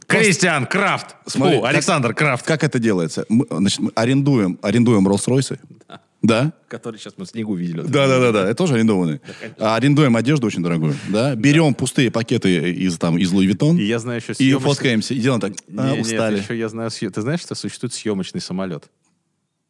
Кристиан 0.09 0.65
Крафт. 0.65 1.15
Смотри, 1.25 1.55
Фу, 1.57 1.61
как- 1.61 1.73
Александр 1.73 2.13
Крафт. 2.13 2.45
Как 2.45 2.63
это 2.63 2.79
делается? 2.79 3.25
Мы, 3.29 3.45
значит, 3.49 3.79
мы 3.79 3.91
арендуем, 3.95 4.57
арендуем 4.61 5.07
Роллс-Ройсы. 5.07 5.59
Да? 6.21 6.51
Который 6.67 6.97
сейчас 6.99 7.13
мы 7.15 7.23
в 7.25 7.29
снегу 7.29 7.55
видели. 7.55 7.79
Да, 7.81 8.05
да, 8.07 8.19
да, 8.19 8.31
да. 8.33 8.43
Это 8.47 8.55
тоже 8.55 8.73
арендованные. 8.73 9.21
А 9.57 9.75
арендуем 9.77 10.17
одежду 10.17 10.47
очень 10.47 10.61
дорогую. 10.61 10.93
Да? 11.07 11.33
Берем 11.35 11.73
пустые 11.73 12.11
пакеты 12.11 12.71
из 12.73 12.97
там 12.97 13.17
из 13.17 13.31
Louis 13.31 13.45
Vuitton 13.47 13.77
И 13.77 13.83
я 13.83 13.99
знаю 13.99 14.19
еще 14.19 14.33
и 14.33 14.35
съемочный- 14.35 14.59
фоткаемся. 14.59 15.13
И 15.13 15.19
делаем 15.19 15.39
так. 15.39 15.53
А, 15.77 15.91
Не, 15.91 15.97
нет, 15.97 16.01
устали. 16.05 16.39
еще 16.39 16.57
я 16.57 16.67
знаю, 16.67 16.91
ты 16.91 17.21
знаешь, 17.21 17.39
что 17.39 17.55
существует 17.55 17.93
съемочный 17.93 18.41
самолет? 18.41 18.83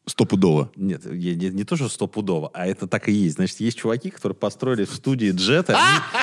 Стопудово. 0.09 0.71
Нет, 0.75 1.05
не, 1.05 1.35
не 1.35 1.63
то, 1.63 1.75
что 1.75 1.87
стопудово, 1.87 2.49
а 2.53 2.65
это 2.67 2.87
так 2.87 3.07
и 3.09 3.11
есть. 3.11 3.35
Значит, 3.35 3.59
есть 3.59 3.77
чуваки, 3.77 4.09
которые 4.09 4.35
построили 4.35 4.85
в 4.85 4.93
студии 4.93 5.31
jet, 5.31 5.69
они- 5.69 5.79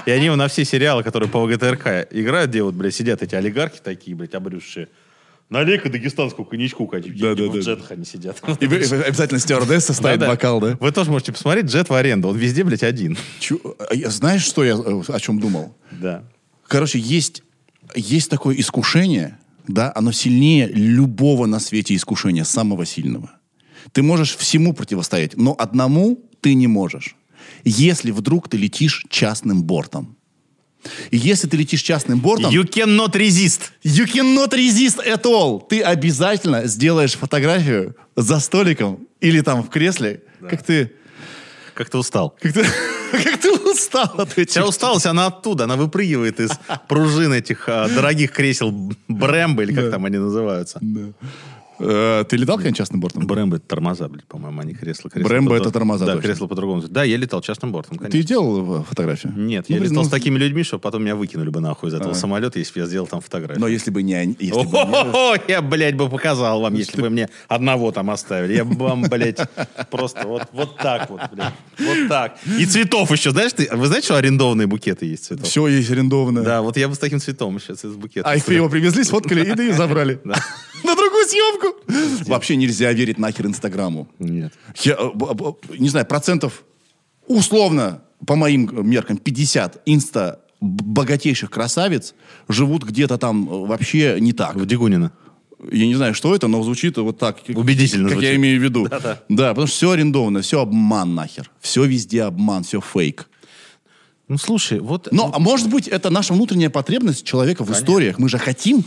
и 0.07 0.11
они 0.11 0.28
на 0.30 0.49
все 0.49 0.64
сериалы, 0.64 1.03
которые 1.03 1.28
по 1.30 1.41
ВГТРК 1.45 2.09
играют, 2.11 2.51
где 2.51 2.62
вот, 2.62 2.74
блядь, 2.74 2.95
сидят 2.95 3.22
эти 3.22 3.34
олигархи 3.34 3.78
такие, 3.82 4.16
блядь, 4.16 4.34
обрюзшие. 4.34 4.89
Налей-ка 5.49 5.89
дагестанскую 5.89 6.45
коньячку, 6.45 6.89
какие 6.89 7.12
Да, 7.12 7.37
да, 7.37 7.45
в 7.45 7.53
да. 7.53 7.61
джетах 7.61 7.93
они 7.93 8.05
сидят. 8.05 8.43
И 8.61 8.66
вы- 8.66 8.78
обязательно 8.78 9.39
стюардесса 9.39 9.93
ставит 9.95 10.18
бокал, 10.18 10.59
да? 10.61 10.76
Вы 10.80 10.91
тоже 10.91 11.11
можете 11.12 11.30
посмотреть 11.32 11.66
джет 11.66 11.89
в 11.89 11.95
аренду. 11.95 12.26
Он 12.28 12.37
везде, 12.37 12.64
блядь, 12.64 12.82
один. 12.82 13.16
Чу- 13.39 13.61
а 13.78 14.11
Знаешь, 14.11 14.43
что 14.45 14.64
я 14.64 14.72
э, 14.74 15.03
о 15.07 15.20
чем 15.20 15.39
думал? 15.39 15.76
Да. 15.93 16.24
Короче, 16.66 16.99
есть, 16.99 17.45
есть 17.95 18.28
такое 18.28 18.59
искушение, 18.59 19.39
да, 19.68 19.93
оно 19.95 20.11
сильнее 20.11 20.66
любого 20.66 21.47
на 21.47 21.61
свете 21.61 21.95
искушения, 21.95 22.43
самого 22.43 22.84
сильного. 22.84 23.30
Ты 23.93 24.03
можешь 24.03 24.37
всему 24.37 24.72
противостоять, 24.72 25.37
но 25.37 25.55
одному 25.59 26.18
ты 26.41 26.55
не 26.55 26.66
можешь. 26.66 27.16
Если 27.64 28.11
вдруг 28.11 28.49
ты 28.49 28.57
летишь 28.57 29.05
частным 29.11 29.62
бортом. 29.62 30.16
И 31.11 31.16
если 31.16 31.49
ты 31.49 31.57
летишь 31.57 31.80
частным 31.82 32.20
бортом, 32.20 32.53
You 32.53 32.62
cannot 32.64 33.12
resist. 33.14 33.72
you 33.84 34.07
cannot 34.07 34.53
resist 34.53 34.99
at 35.07 35.22
all. 35.24 35.66
Ты 35.68 35.80
обязательно 35.82 36.66
сделаешь 36.66 37.14
фотографию 37.14 37.97
за 38.14 38.39
столиком 38.41 39.07
или 39.20 39.41
там 39.41 39.62
в 39.64 39.68
кресле, 39.70 40.22
как 40.49 40.62
ты, 40.62 40.93
Как 41.74 41.91
ты 41.91 41.99
устал. 41.99 42.37
как 42.41 42.53
ты, 42.53 42.64
как 43.11 43.41
ты 43.41 43.51
устал 43.53 44.14
от 44.18 44.39
этих 44.39 44.51
Вся 44.51 44.64
усталость, 44.64 45.07
она 45.07 45.26
оттуда, 45.26 45.64
она 45.64 45.74
выпрыгивает 45.76 46.39
из 46.41 46.51
пружин 46.89 47.32
этих 47.32 47.68
а, 47.68 47.89
дорогих 47.89 48.30
кресел 48.30 48.70
Брэмбо, 49.09 49.62
или 49.64 49.74
как 49.74 49.91
там 49.91 50.05
они 50.05 50.18
называются. 50.18 50.78
Э, 50.82 51.12
Ты 51.78 52.36
летал, 52.36 52.56
конечно, 52.56 52.76
частным 52.76 53.00
бортом? 53.00 53.26
Брэмбо 53.26 53.56
это 53.56 53.66
тормоза, 53.66 54.08
блядь, 54.08 54.24
по-моему, 54.24 54.60
они 54.60 54.74
кресла. 54.74 55.10
кресла 55.10 55.28
Брэмбо 55.28 55.50
по- 55.50 55.54
это 55.60 55.70
тормоза, 55.70 56.06
Да, 56.06 56.12
точно. 56.14 56.28
кресло 56.28 56.46
по-другому. 56.46 56.82
Да, 56.88 57.04
я 57.04 57.16
летал 57.16 57.40
частным 57.42 57.72
бортом, 57.72 57.98
конечно. 57.98 58.18
Ты 58.18 58.26
делал 58.26 58.80
э, 58.80 58.84
фотографию? 58.84 59.32
Нет, 59.36 59.66
Ну, 59.68 59.74
я 59.74 59.80
блин, 59.80 59.90
летал 59.92 60.02
ну, 60.04 60.08
с 60.08 60.10
такими 60.10 60.38
людьми, 60.38 60.62
что 60.62 60.78
потом 60.78 61.02
меня 61.02 61.16
выкинули 61.16 61.50
бы 61.50 61.60
нахуй 61.60 61.90
из 61.90 61.94
этого 61.94 62.12
А. 62.12 62.14
самолета, 62.14 62.58
если 62.58 62.72
бы 62.74 62.80
я 62.80 62.86
сделал 62.86 63.06
там 63.06 63.20
фотографию. 63.20 63.60
Но 63.60 63.68
если 63.68 63.90
бы 63.90 64.02
не 64.02 64.14
они... 64.14 64.36
если 64.40 64.62
бы 64.64 64.70
не- 64.72 65.50
я, 65.52 65.60
блядь, 65.62 65.96
бы 65.96 66.08
показал 66.08 66.60
вам, 66.60 66.74
если 66.74 67.00
бы 67.00 67.10
мне 67.10 67.28
одного 67.48 67.92
там 67.92 68.10
оставили. 68.10 68.54
Я 68.54 68.64
бы 68.64 68.74
вам, 68.76 69.02
блядь, 69.02 69.40
просто 69.90 70.26
вот, 70.26 70.48
вот 70.52 70.76
так 70.78 71.10
вот, 71.10 71.20
блядь. 71.32 71.52
Вот 71.78 72.08
так. 72.08 72.36
И 72.58 72.64
цветов 72.66 73.10
еще, 73.12 73.30
знаешь, 73.32 73.52
ты, 73.52 73.68
вы 73.72 73.86
знаете, 73.86 74.06
что 74.06 74.16
арендованные 74.16 74.66
букеты 74.66 75.06
есть 75.06 75.24
цветов? 75.26 75.46
Все 75.46 75.66
есть 75.68 75.90
арендованное. 75.90 76.42
Да, 76.42 76.62
вот 76.62 76.76
я 76.76 76.88
бы 76.88 76.94
с 76.94 76.98
таким 76.98 77.20
цветом 77.20 77.60
сейчас 77.60 77.84
из 77.84 77.92
букета. 77.94 78.28
А 78.28 78.34
их 78.36 78.48
его 78.48 78.68
привезли, 78.68 79.04
сфоткали 79.04 79.44
и 79.68 79.72
забрали. 79.72 80.20
На 80.24 80.34
съемку. 81.26 81.76
Вообще 82.26 82.56
нельзя 82.56 82.92
верить 82.92 83.18
нахер 83.18 83.46
Инстаграму. 83.46 84.08
Нет. 84.18 84.52
Я, 84.82 84.94
э, 84.94 85.52
не 85.78 85.88
знаю, 85.88 86.06
процентов 86.06 86.64
условно, 87.26 88.02
по 88.26 88.36
моим 88.36 88.88
меркам, 88.88 89.18
50 89.18 89.82
инста 89.86 90.40
богатейших 90.60 91.50
красавиц 91.50 92.14
живут 92.48 92.84
где-то 92.84 93.18
там 93.18 93.48
э, 93.48 93.66
вообще 93.66 94.16
не 94.20 94.32
так. 94.32 94.56
В 94.56 94.66
Дегунина. 94.66 95.12
Я 95.70 95.86
не 95.86 95.94
знаю, 95.94 96.14
что 96.14 96.34
это, 96.34 96.48
но 96.48 96.62
звучит 96.62 96.96
вот 96.98 97.18
так. 97.18 97.38
Убедительно 97.48 98.08
Как 98.08 98.18
я 98.18 98.28
звучит. 98.28 98.36
имею 98.36 98.60
в 98.60 98.62
виду. 98.62 98.88
Да-да. 98.88 99.22
Да, 99.28 99.48
потому 99.50 99.66
что 99.66 99.76
все 99.76 99.90
арендовано, 99.90 100.42
все 100.42 100.60
обман 100.60 101.14
нахер. 101.14 101.50
Все 101.60 101.84
везде 101.84 102.22
обман, 102.22 102.62
все 102.62 102.80
фейк. 102.80 103.28
Ну, 104.28 104.38
слушай, 104.38 104.80
вот... 104.80 105.08
Но, 105.12 105.30
а 105.32 105.38
может 105.38 105.70
быть, 105.70 105.86
это 105.86 106.10
наша 106.10 106.34
внутренняя 106.34 106.68
потребность 106.68 107.24
человека 107.24 107.64
в 107.64 107.70
историях. 107.70 108.18
Мы 108.18 108.28
же 108.28 108.38
хотим, 108.38 108.84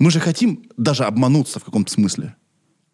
мы 0.00 0.10
же 0.10 0.18
хотим 0.18 0.64
даже 0.76 1.04
обмануться 1.04 1.60
в 1.60 1.64
каком-то 1.64 1.92
смысле. 1.92 2.34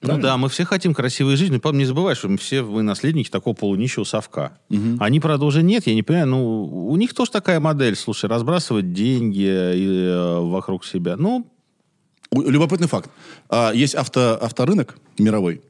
Ну 0.03 0.19
да, 0.19 0.37
мы 0.37 0.49
все 0.51 0.65
хотим 0.67 0.93
красивой 0.93 1.37
жизни. 1.37 1.57
Потом 1.57 1.79
не 1.79 1.87
забывай, 1.87 2.15
что 2.15 2.29
мы 2.29 2.37
все 2.37 2.63
мы 2.63 2.83
наследники 2.83 3.31
такого 3.31 3.55
полунищего 3.55 4.05
совка. 4.05 4.59
Они, 5.01 5.21
правда, 5.21 5.47
уже 5.47 5.63
нет, 5.63 5.87
я 5.87 5.95
не 5.95 6.03
понимаю. 6.03 6.27
Ну, 6.27 6.65
у 6.89 6.97
них 6.97 7.15
тоже 7.15 7.31
такая 7.31 7.61
модель, 7.61 7.97
слушай, 7.97 8.29
разбрасывать 8.29 8.93
деньги 8.93 9.49
э, 9.49 10.41
вокруг 10.41 10.85
себя. 10.85 11.17
Ну, 11.17 11.47
Любопытный 12.33 12.89
факт. 12.89 13.09
А, 13.49 13.71
Есть 13.73 13.95
авто, 13.95 14.37
авторынок 14.43 14.99
мировой, 15.17 15.63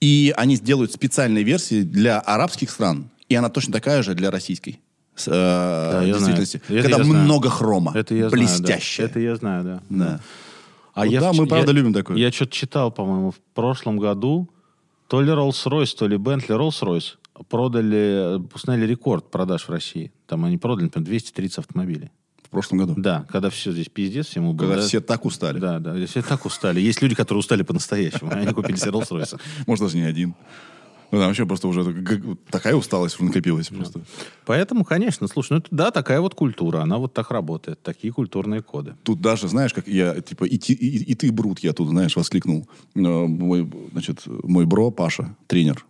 и 0.00 0.34
они 0.36 0.56
сделают 0.56 0.92
специальные 0.92 1.44
версии 1.44 1.82
для 1.82 2.18
арабских 2.18 2.70
стран, 2.70 3.08
и 3.28 3.34
она 3.36 3.48
точно 3.48 3.72
такая 3.72 4.02
же 4.02 4.14
для 4.14 4.30
российской. 4.32 4.80
С, 5.14 5.28
э, 5.28 5.30
да, 5.30 6.02
я 6.02 6.18
знаю. 6.18 6.36
действительности. 6.36 6.60
Это 6.68 6.82
Когда 6.82 6.98
я 6.98 7.04
знаю. 7.04 7.24
много 7.24 7.48
хрома. 7.48 7.92
это 7.94 8.14
я 8.14 8.28
блестящее. 8.28 9.06
знаю. 9.06 9.08
да. 9.08 9.12
Это 9.12 9.20
я 9.20 9.36
знаю, 9.36 9.64
да. 9.64 9.82
Да. 9.88 10.20
А 10.94 11.04
Вот 11.04 11.10
я 11.12 11.20
да, 11.20 11.32
в- 11.32 11.36
мы 11.36 11.46
правда 11.46 11.70
я- 11.72 11.76
любим 11.78 11.92
такое. 11.92 12.16
Я 12.16 12.32
что-то 12.32 12.52
читал, 12.52 12.90
по-моему, 12.90 13.30
в 13.30 13.40
прошлом 13.54 13.98
году, 13.98 14.48
то 15.08 15.20
ли 15.20 15.30
Rolls-Royce, 15.30 15.96
то 15.96 16.06
ли 16.06 16.16
Bentley 16.16 16.48
Rolls-Royce 16.58 17.16
продали, 17.48 18.40
установили 18.54 18.90
рекорд 18.92 19.30
продаж 19.30 19.64
в 19.68 19.70
России. 19.70 20.12
Там 20.26 20.44
они 20.44 20.58
продали, 20.58 20.84
например, 20.84 21.06
230 21.06 21.58
автомобилей. 21.58 22.10
В 22.42 22.50
прошлом 22.50 22.78
году. 22.78 22.94
Да, 22.96 23.24
когда 23.28 23.48
все 23.48 23.70
здесь 23.70 23.88
пиздец 23.88 24.26
всему 24.26 24.52
было. 24.52 24.66
Когда 24.66 24.82
да. 24.82 24.88
все 24.88 25.00
так 25.00 25.24
устали. 25.24 25.58
Да, 25.60 25.78
да, 25.78 25.94
все 26.06 26.20
так 26.20 26.44
устали. 26.44 26.80
Есть 26.80 27.00
люди, 27.00 27.14
которые 27.14 27.38
устали 27.40 27.62
по-настоящему. 27.62 28.30
Они 28.32 28.52
купили 28.52 28.76
себе 28.76 28.90
Rolls-Royce. 28.90 29.40
Может, 29.68 29.84
даже 29.84 29.96
не 29.96 30.02
один. 30.02 30.34
Ну, 31.12 31.18
там 31.18 31.26
вообще 31.28 31.44
просто 31.46 31.68
уже 31.68 31.84
такая 32.50 32.74
усталость 32.76 33.18
накопилась 33.20 33.68
просто. 33.68 34.02
Поэтому, 34.46 34.84
конечно, 34.84 35.26
слушай, 35.26 35.52
ну 35.52 35.58
это, 35.58 35.68
да, 35.70 35.90
такая 35.90 36.20
вот 36.20 36.34
культура, 36.34 36.82
она 36.82 36.98
вот 36.98 37.12
так 37.14 37.30
работает, 37.30 37.82
такие 37.82 38.12
культурные 38.12 38.62
коды. 38.62 38.94
Тут 39.02 39.20
даже, 39.20 39.48
знаешь, 39.48 39.72
как 39.74 39.88
я, 39.88 40.20
типа, 40.20 40.44
и, 40.44 40.56
ти- 40.58 40.72
и- 40.74 41.12
и 41.12 41.14
ты, 41.14 41.32
Брут, 41.32 41.60
я 41.60 41.72
тут, 41.72 41.88
знаешь, 41.88 42.16
воскликнул. 42.16 42.68
Э, 42.94 43.00
Мой, 43.00 43.68
значит, 43.92 44.22
мой 44.26 44.66
бро, 44.66 44.90
Паша, 44.90 45.34
тренер, 45.46 45.84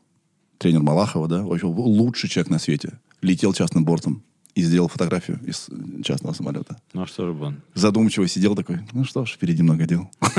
тренер 0.59 0.81
Малахова, 0.83 1.29
да, 1.29 1.43
вообще 1.43 1.67
лучший 1.67 2.29
человек 2.31 2.51
на 2.51 2.59
свете, 2.59 2.99
летел 3.23 3.53
частным 3.53 3.85
бортом 3.85 4.23
и 4.55 4.63
сделал 4.63 4.89
фотографию 4.89 5.41
из 5.47 5.69
частного 6.05 6.35
самолета. 6.35 6.77
Ну 6.93 7.03
а 7.03 7.07
что 7.07 7.27
же 7.27 7.33
бы 7.33 7.47
он? 7.47 7.61
Задумчиво 7.75 8.27
сидел 8.29 8.55
такой, 8.55 8.81
ну 8.93 9.05
что 9.05 9.25
ж, 9.25 9.31
впереди 9.33 9.63
много 9.63 9.87
дел. 9.87 10.11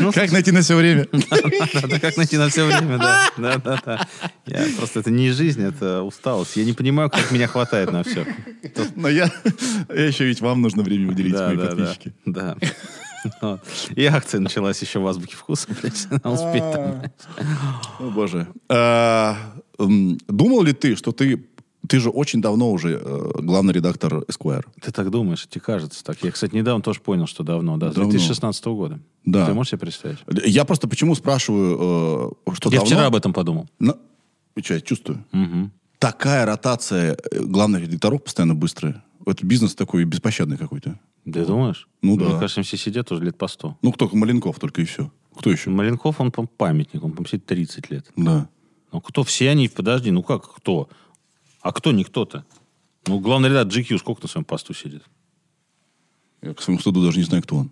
Ну, 0.00 0.12
Как 0.12 0.32
найти 0.32 0.50
на 0.50 0.62
все 0.62 0.76
время? 0.76 1.06
Да, 1.88 1.98
как 2.00 2.16
найти 2.16 2.38
на 2.38 2.48
все 2.48 2.64
время, 2.66 2.98
да. 2.98 3.30
Да, 3.36 3.58
да, 3.58 3.80
да. 3.84 4.08
Я 4.46 4.64
просто, 4.76 5.00
это 5.00 5.10
не 5.10 5.30
жизнь, 5.30 5.62
это 5.62 6.02
усталость. 6.02 6.56
Я 6.56 6.64
не 6.64 6.72
понимаю, 6.72 7.10
как 7.10 7.30
меня 7.30 7.46
хватает 7.46 7.92
на 7.92 8.02
все. 8.02 8.26
Но 8.96 9.08
я, 9.08 9.30
я 9.88 10.06
еще 10.06 10.24
ведь 10.24 10.40
вам 10.40 10.62
нужно 10.62 10.82
время 10.82 11.10
уделить, 11.10 11.34
мои 11.34 11.56
подписчики. 11.56 12.14
Да. 12.24 12.56
Вот. 13.40 13.60
И 13.94 14.04
акция 14.04 14.40
началась 14.40 14.80
еще 14.82 14.98
в 14.98 15.06
азбуке 15.06 15.36
вкуса, 15.36 15.68
блядь, 15.80 16.06
там. 16.22 17.02
О, 17.98 18.10
боже. 18.10 18.46
А, 18.68 19.36
Думал 19.78 20.62
ли 20.62 20.72
ты, 20.72 20.96
что 20.96 21.12
ты... 21.12 21.44
Ты 21.88 22.00
же 22.00 22.10
очень 22.10 22.40
давно 22.40 22.70
уже 22.70 23.00
э, 23.02 23.30
главный 23.40 23.72
редактор 23.74 24.18
Esquire. 24.20 24.64
Ты 24.80 24.90
так 24.90 25.10
думаешь, 25.10 25.46
тебе 25.46 25.60
кажется 25.60 26.02
так. 26.02 26.22
Я, 26.22 26.30
кстати, 26.30 26.54
недавно 26.54 26.82
тоже 26.82 27.00
понял, 27.00 27.26
что 27.26 27.42
давно, 27.42 27.76
да, 27.76 27.90
с 27.92 27.94
Давно. 27.94 28.10
2016 28.10 28.64
года. 28.66 29.00
Да. 29.24 29.46
Ты 29.46 29.54
можешь 29.54 29.70
себе 29.70 29.80
представить? 29.80 30.18
Я 30.46 30.64
просто 30.64 30.88
почему 30.88 31.14
спрашиваю, 31.14 32.36
э, 32.46 32.54
что 32.54 32.70
Я 32.70 32.78
давно... 32.78 32.86
вчера 32.86 33.06
об 33.06 33.16
этом 33.16 33.32
подумал. 33.32 33.68
Ну, 33.78 33.96
и 34.56 34.62
что, 34.62 34.74
я 34.74 34.80
чувствую. 34.80 35.24
Мгм. 35.32 35.72
Такая 35.98 36.46
ротация 36.46 37.16
э, 37.30 37.40
главных 37.40 37.82
редакторов 37.82 38.22
постоянно 38.24 38.54
быстрая. 38.54 39.04
Это 39.26 39.46
бизнес 39.46 39.74
такой 39.74 40.04
беспощадный 40.04 40.56
какой-то. 40.56 40.98
Ты 41.24 41.44
думаешь? 41.44 41.88
Ну 42.02 42.16
да. 42.16 42.26
Мне 42.26 42.38
кажется, 42.38 42.62
все 42.62 42.76
сидят 42.76 43.10
уже 43.10 43.24
лет 43.24 43.36
по 43.36 43.48
100. 43.48 43.78
Ну, 43.80 43.92
кто 43.92 44.08
Маленков 44.12 44.58
только 44.58 44.82
и 44.82 44.84
все. 44.84 45.10
Кто 45.36 45.50
еще? 45.50 45.70
Маленков, 45.70 46.20
он, 46.20 46.30
памятник, 46.30 47.02
он, 47.02 47.12
по-моему, 47.12 47.26
сидит 47.26 47.46
30 47.46 47.90
лет. 47.90 48.06
Да. 48.16 48.48
Ну, 48.92 49.00
кто? 49.00 49.24
Все 49.24 49.50
они, 49.50 49.68
подожди, 49.68 50.10
ну 50.10 50.22
как 50.22 50.54
кто? 50.54 50.88
А 51.64 51.72
кто 51.72 51.92
не 51.92 52.04
кто-то? 52.04 52.44
Ну, 53.06 53.20
главный 53.20 53.48
редактор 53.48 53.80
GQ 53.80 53.98
сколько 53.98 54.20
на 54.22 54.28
своем 54.28 54.44
посту 54.44 54.74
сидит? 54.74 55.02
Я 56.42 56.52
к 56.52 56.60
своему 56.60 56.78
стыду 56.78 57.02
даже 57.02 57.16
не 57.16 57.24
знаю, 57.24 57.42
кто 57.42 57.56
он. 57.56 57.70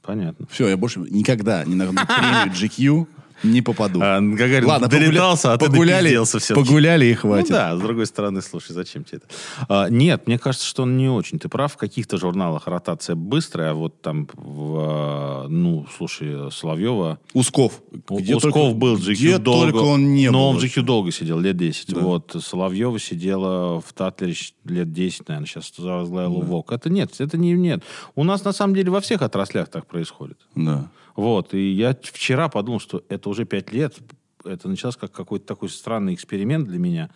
Понятно. 0.00 0.46
Все, 0.48 0.68
я 0.68 0.76
больше 0.76 1.00
никогда 1.00 1.64
не 1.64 1.74
нагну 1.74 2.00
премию 2.06 2.52
GQ 2.52 3.08
Не 3.42 3.62
попаду. 3.62 4.00
А, 4.02 4.20
Гагарин 4.20 4.66
Ладно, 4.68 4.88
долетался, 4.88 5.48
погуля- 5.48 5.54
а 5.54 5.58
ты 5.58 5.66
погуляли, 5.66 6.24
всё-таки. 6.24 6.54
погуляли 6.54 7.06
и 7.06 7.12
Ну 7.14 7.18
хватит. 7.20 7.48
да, 7.50 7.76
с 7.76 7.80
другой 7.80 8.06
стороны, 8.06 8.40
слушай, 8.42 8.72
зачем 8.72 9.04
тебе 9.04 9.18
это? 9.18 9.26
А, 9.68 9.88
нет, 9.88 10.26
мне 10.26 10.38
кажется, 10.38 10.66
что 10.66 10.82
он 10.84 10.96
не 10.96 11.08
очень. 11.08 11.38
Ты 11.38 11.48
прав, 11.48 11.72
в 11.72 11.76
каких-то 11.76 12.18
журналах 12.18 12.66
ротация 12.66 13.16
быстрая, 13.16 13.70
а 13.70 13.74
вот 13.74 14.00
там, 14.00 14.28
в, 14.34 14.76
а, 14.80 15.46
ну, 15.48 15.86
слушай, 15.96 16.50
Соловьева... 16.52 17.18
Усков. 17.34 17.80
Где 18.08 18.36
Усков 18.36 18.52
только- 18.52 18.74
был, 18.74 18.96
GQ 18.96 19.12
где 19.14 19.38
долго. 19.38 19.72
только 19.72 19.84
он 19.84 20.14
не 20.14 20.30
но 20.30 20.38
был. 20.38 20.46
он 20.50 20.58
в. 20.58 20.62
GQ 20.64 20.82
долго 20.82 21.10
сидел, 21.12 21.38
лет 21.40 21.56
10. 21.56 21.92
Да. 21.94 22.00
Вот. 22.00 22.36
Соловьева 22.40 22.98
сидела 22.98 23.80
в 23.80 23.92
Татлере 23.92 24.34
лет 24.64 24.92
10, 24.92 25.28
наверное, 25.28 25.46
сейчас 25.46 25.72
возглавила 25.78 26.40
ВОК. 26.42 26.72
Это 26.72 26.90
нет, 26.90 27.12
это 27.18 27.36
не 27.36 27.52
нет. 27.52 27.82
У 28.14 28.24
нас, 28.24 28.44
на 28.44 28.52
самом 28.52 28.74
деле, 28.74 28.90
во 28.90 29.00
всех 29.00 29.22
отраслях 29.22 29.68
так 29.68 29.86
происходит. 29.86 30.38
Да. 30.54 30.88
Вот, 31.16 31.54
и 31.54 31.72
я 31.72 31.96
вчера 32.02 32.48
подумал, 32.48 32.80
что 32.80 33.04
это 33.08 33.28
уже 33.28 33.44
пять 33.44 33.72
лет, 33.72 33.98
это 34.44 34.68
началось 34.68 34.96
как 34.96 35.12
какой-то 35.12 35.46
такой 35.46 35.68
странный 35.68 36.14
эксперимент 36.14 36.68
для 36.68 36.78
меня, 36.78 37.10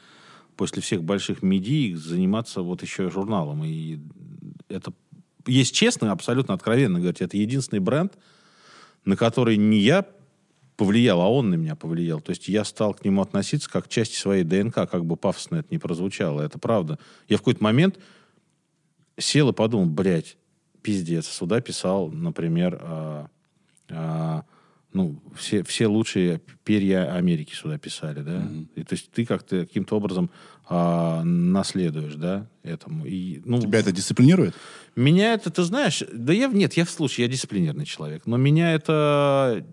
после 0.57 0.83
всех 0.83 1.03
больших 1.03 1.43
медий 1.43 1.95
заниматься 1.95 2.63
вот 2.63 2.83
еще 2.83 3.07
и 3.07 3.11
журналом. 3.11 3.65
И 3.65 3.99
это, 4.69 4.93
есть 5.47 5.75
честно, 5.75 6.13
абсолютно 6.13 6.55
откровенно 6.55 6.99
говорить, 6.99 7.21
это 7.21 7.37
единственный 7.37 7.81
бренд, 7.81 8.19
на 9.05 9.17
который 9.17 9.57
не 9.57 9.79
я 9.79 10.05
повлиял, 10.77 11.21
а 11.21 11.29
он 11.29 11.51
на 11.51 11.55
меня 11.55 11.75
повлиял. 11.75 12.21
То 12.21 12.31
есть 12.31 12.49
я 12.49 12.65
стал 12.65 12.95
к 12.95 13.05
нему 13.05 13.23
относиться 13.23 13.71
как 13.71 13.87
к 13.87 13.89
части 13.89 14.17
своей 14.17 14.45
ДНК, 14.45 14.75
как 14.75 15.05
бы 15.05 15.17
пафосно 15.17 15.57
это 15.57 15.69
не 15.71 15.79
прозвучало. 15.79 16.43
Это 16.43 16.59
правда. 16.59 16.99
Я 17.29 17.37
в 17.37 17.41
какой-то 17.41 17.65
момент 17.65 17.99
сел 19.19 19.49
и 19.49 19.53
подумал, 19.53 19.87
блядь, 19.87 20.37
пиздец. 20.83 21.27
Сюда 21.27 21.61
писал, 21.61 22.09
например, 22.11 22.79
а, 22.83 23.29
ну, 23.89 25.21
все, 25.35 25.63
все 25.63 25.87
лучшие 25.87 26.41
перья 26.65 27.15
Америки 27.15 27.55
сюда 27.55 27.79
писали, 27.79 28.23
да. 28.23 28.49
И, 28.77 28.83
то 28.83 28.95
есть 28.95 29.11
ты 29.11 29.27
как-то 29.27 29.61
каким-то 29.61 29.97
образом 29.97 30.31
а, 30.69 31.23
наследуешь, 31.23 32.15
да, 32.15 32.49
этому. 32.63 33.05
И, 33.05 33.43
ну, 33.45 33.61
Тебя 33.61 33.81
это 33.81 33.93
дисциплинирует? 33.93 34.55
меня 34.97 35.35
это, 35.35 35.51
ты 35.51 35.63
знаешь, 35.65 36.03
да 36.13 36.33
я, 36.33 36.49
нет, 36.49 36.73
я 36.75 36.87
в 36.87 36.91
случае, 36.91 37.27
я 37.27 37.33
дисциплинированный 37.33 37.85
человек, 37.85 38.23
но 38.25 38.39
меня 38.39 38.73
это, 38.73 39.67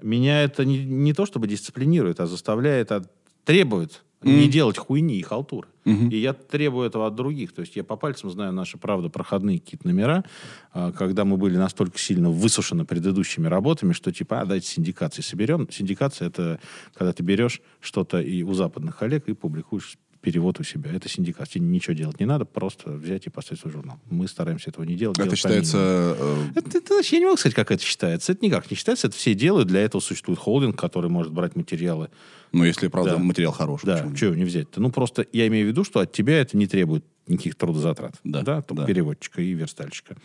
меня 0.00 0.42
это 0.42 0.64
не, 0.64 0.84
не 0.84 1.12
то 1.12 1.26
чтобы 1.26 1.48
дисциплинирует, 1.48 2.20
а 2.20 2.26
заставляет, 2.26 2.92
а 2.92 3.02
требует 3.44 4.04
не 4.22 4.48
делать 4.48 4.78
хуйни 4.78 5.18
и 5.18 5.22
халтуры. 5.22 5.68
И 5.84 6.16
я 6.16 6.32
требую 6.32 6.86
этого 6.86 7.06
от 7.06 7.14
других. 7.14 7.52
То 7.52 7.60
есть 7.60 7.74
я 7.76 7.82
по 7.82 7.96
пальцам 7.96 8.30
знаю 8.30 8.52
наши, 8.52 8.78
правда, 8.78 9.08
проходные 9.08 9.58
какие-то 9.58 9.86
номера, 9.86 10.24
а, 10.72 10.92
когда 10.92 11.24
мы 11.24 11.36
были 11.36 11.56
настолько 11.56 11.98
сильно 11.98 12.30
высушены 12.30 12.84
предыдущими 12.84 13.48
работами, 13.48 13.92
что 13.92 14.12
типа, 14.12 14.40
а, 14.40 14.44
давайте 14.44 14.68
синдикации 14.68 15.22
соберем. 15.22 15.68
Синдикация— 15.70 16.28
это 16.28 16.60
когда 16.94 17.12
ты 17.12 17.22
берешь 17.22 17.60
что-то 17.80 18.20
и 18.20 18.42
у 18.42 18.54
западных 18.54 18.96
коллег 18.96 19.28
и 19.28 19.32
публикуешь 19.32 19.98
перевод 20.22 20.58
у 20.60 20.62
себя. 20.62 20.90
Это 20.94 21.08
синдикат. 21.08 21.48
Тебе 21.50 21.66
ничего 21.66 21.94
делать 21.94 22.18
не 22.20 22.26
надо, 22.26 22.44
просто 22.44 22.90
взять 22.92 23.26
и 23.26 23.30
поставить 23.30 23.60
свой 23.60 23.72
журнал. 23.72 23.98
Мы 24.08 24.28
стараемся 24.28 24.70
этого 24.70 24.84
не 24.84 24.94
делать. 24.94 25.18
Это 25.18 25.24
делать 25.26 25.38
считается... 25.38 25.76
э, 26.18 26.44
Это, 26.54 26.78
это 26.78 27.00
я 27.02 27.18
не 27.18 27.24
могу 27.26 27.36
сказать, 27.36 27.54
как 27.54 27.70
это 27.70 27.82
считается. 27.82 28.32
Это 28.32 28.44
никак 28.44 28.70
не 28.70 28.76
считается. 28.76 29.08
Это 29.08 29.16
все 29.16 29.34
делают. 29.34 29.68
Для 29.68 29.80
этого 29.80 30.00
существует 30.00 30.38
холдинг, 30.38 30.78
который 30.78 31.10
может 31.10 31.32
брать 31.32 31.56
материалы. 31.56 32.08
Ну, 32.52 32.64
если, 32.64 32.88
правда, 32.88 33.12
Да. 33.12 33.18
материал 33.18 33.52
хороший. 33.52 33.86
Да, 33.86 34.08
чего 34.16 34.28
его 34.30 34.36
не 34.36 34.44
взять-то? 34.44 34.80
Ну, 34.80 34.90
просто 34.90 35.26
я 35.32 35.46
имею 35.48 35.66
в 35.66 35.68
виду, 35.70 35.84
что 35.84 36.00
от 36.00 36.12
тебя 36.12 36.40
это 36.40 36.56
не 36.56 36.66
требует 36.66 37.04
никаких 37.28 37.54
трудозатрат. 37.54 38.14
Да, 38.24 38.62
только 38.62 38.82
да. 38.82 38.86
переводчика 38.86 39.40
и 39.40 39.52
верстальщика. 39.52 40.16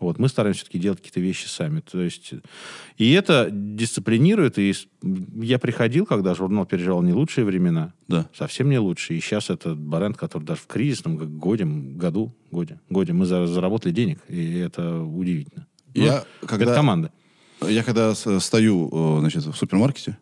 Вот, 0.00 0.18
мы 0.18 0.28
стараемся 0.28 0.60
все-таки 0.60 0.78
делать 0.78 0.98
какие-то 1.00 1.20
вещи 1.20 1.46
сами. 1.46 1.80
То 1.80 2.00
есть, 2.00 2.32
и 2.96 3.10
это 3.12 3.48
дисциплинирует. 3.50 4.58
И 4.58 4.72
я 5.36 5.58
приходил, 5.58 6.06
когда 6.06 6.34
журнал 6.34 6.64
переживал 6.66 7.02
не 7.02 7.12
лучшие 7.12 7.44
времена, 7.44 7.92
Да. 8.08 8.28
совсем 8.34 8.70
не 8.70 8.78
лучшие. 8.78 9.18
И 9.18 9.20
сейчас 9.20 9.50
это 9.50 9.74
бренд, 9.74 10.16
который 10.16 10.44
даже 10.44 10.60
в 10.60 10.66
кризисном 10.66 11.16
годе, 11.38 11.64
году, 11.64 12.32
годе, 12.50 12.80
годе 12.88 13.12
мы 13.12 13.26
за- 13.26 13.46
заработали 13.46 13.92
денег. 13.92 14.20
И 14.28 14.54
это 14.58 15.00
удивительно. 15.02 15.66
Я, 15.94 16.24
Ну, 16.42 16.48
когда- 16.48 16.64
Это 16.66 16.74
команда. 16.74 17.12
Я 17.68 17.82
когда 17.82 18.14
стою 18.14 18.90
э, 18.92 19.20
значит, 19.20 19.44
в 19.46 19.54
супермаркете 19.54 20.18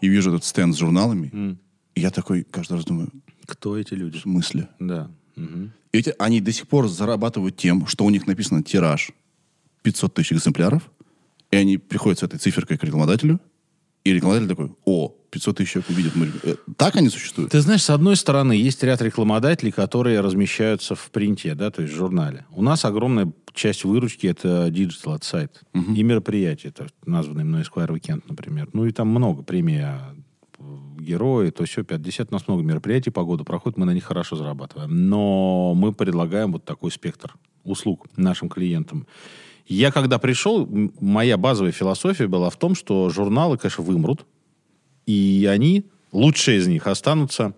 и 0.00 0.08
вижу 0.08 0.30
этот 0.30 0.44
стенд 0.44 0.74
с 0.74 0.78
журналами, 0.78 1.30
М. 1.32 1.58
я 1.94 2.10
такой 2.10 2.44
каждый 2.44 2.74
раз 2.74 2.84
думаю, 2.84 3.08
Кто 3.46 3.76
эти 3.76 3.94
люди? 3.94 4.18
в 4.18 4.22
смысле? 4.22 4.68
Да. 4.78 5.10
Мгм. 5.36 5.72
И 5.92 5.98
эти, 5.98 6.14
они 6.18 6.40
до 6.40 6.52
сих 6.52 6.66
пор 6.68 6.88
зарабатывают 6.88 7.56
тем, 7.56 7.86
что 7.86 8.04
у 8.04 8.10
них 8.10 8.26
написано 8.26 8.62
тираж 8.62 9.10
500 9.82 10.14
тысяч 10.14 10.32
экземпляров, 10.32 10.90
и 11.50 11.56
они 11.56 11.78
приходят 11.78 12.18
с 12.18 12.22
этой 12.22 12.38
циферкой 12.38 12.76
к 12.78 12.84
рекламодателю, 12.84 13.40
и 14.04 14.12
рекламодатель 14.12 14.48
такой, 14.48 14.72
о, 14.84 15.08
500 15.30 15.56
тысяч 15.56 15.72
человек 15.72 15.90
увидят. 15.90 16.12
э, 16.44 16.54
Так 16.76 16.96
они 16.96 17.08
существуют? 17.08 17.50
Ты 17.52 17.60
знаешь, 17.60 17.82
с 17.82 17.90
одной 17.90 18.16
стороны, 18.16 18.52
есть 18.52 18.82
ряд 18.82 19.02
рекламодателей, 19.02 19.72
которые 19.72 20.20
размещаются 20.20 20.94
в 20.94 21.10
принте, 21.10 21.54
да, 21.54 21.70
то 21.70 21.82
есть 21.82 21.92
в 21.94 21.96
журнале. 21.96 22.46
У 22.50 22.62
нас 22.62 22.84
огромная 22.84 23.32
часть 23.52 23.84
выручки 23.84 24.26
это 24.26 24.70
digital, 24.70 25.16
это 25.16 25.26
сайт. 25.26 25.60
И 25.74 26.02
мероприятия, 26.02 26.68
это 26.68 26.86
названные 27.04 27.44
мной 27.44 27.62
Esquire 27.62 27.88
Weekend, 27.88 28.22
например. 28.28 28.68
Ну 28.72 28.86
и 28.86 28.92
там 28.92 29.08
много 29.08 29.42
премий 29.42 29.80
а, 29.82 30.14
герои, 30.98 31.50
то 31.50 31.64
все 31.64 31.84
50. 31.84 32.30
У 32.30 32.34
нас 32.34 32.48
много 32.48 32.62
мероприятий 32.62 33.10
по 33.10 33.24
году 33.24 33.44
проходит, 33.44 33.78
мы 33.78 33.86
на 33.86 33.92
них 33.92 34.04
хорошо 34.04 34.36
зарабатываем. 34.36 35.08
Но 35.08 35.74
мы 35.74 35.92
предлагаем 35.92 36.52
вот 36.52 36.64
такой 36.64 36.90
спектр 36.90 37.34
услуг 37.64 38.06
нашим 38.16 38.48
клиентам. 38.48 39.06
Я 39.66 39.90
когда 39.90 40.18
пришел, 40.18 40.68
моя 41.00 41.36
базовая 41.36 41.72
философия 41.72 42.28
была 42.28 42.50
в 42.50 42.56
том, 42.56 42.74
что 42.74 43.10
журналы, 43.10 43.58
конечно, 43.58 43.82
вымрут, 43.82 44.24
и 45.06 45.48
они, 45.50 45.84
лучшие 46.12 46.58
из 46.58 46.66
них, 46.68 46.86
останутся 46.86 47.54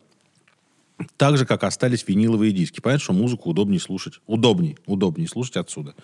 так 1.17 1.37
же, 1.37 1.47
как 1.47 1.65
остались 1.65 2.07
виниловые 2.07 2.53
диски. 2.53 2.81
Понятно, 2.81 3.05
что 3.05 3.13
музыку 3.13 3.51
удобнее 3.51 3.81
слушать. 3.81 4.21
Удобнее, 4.27 4.77
удобнее 4.87 5.29
слушать 5.29 5.57
отсюда. 5.57 5.95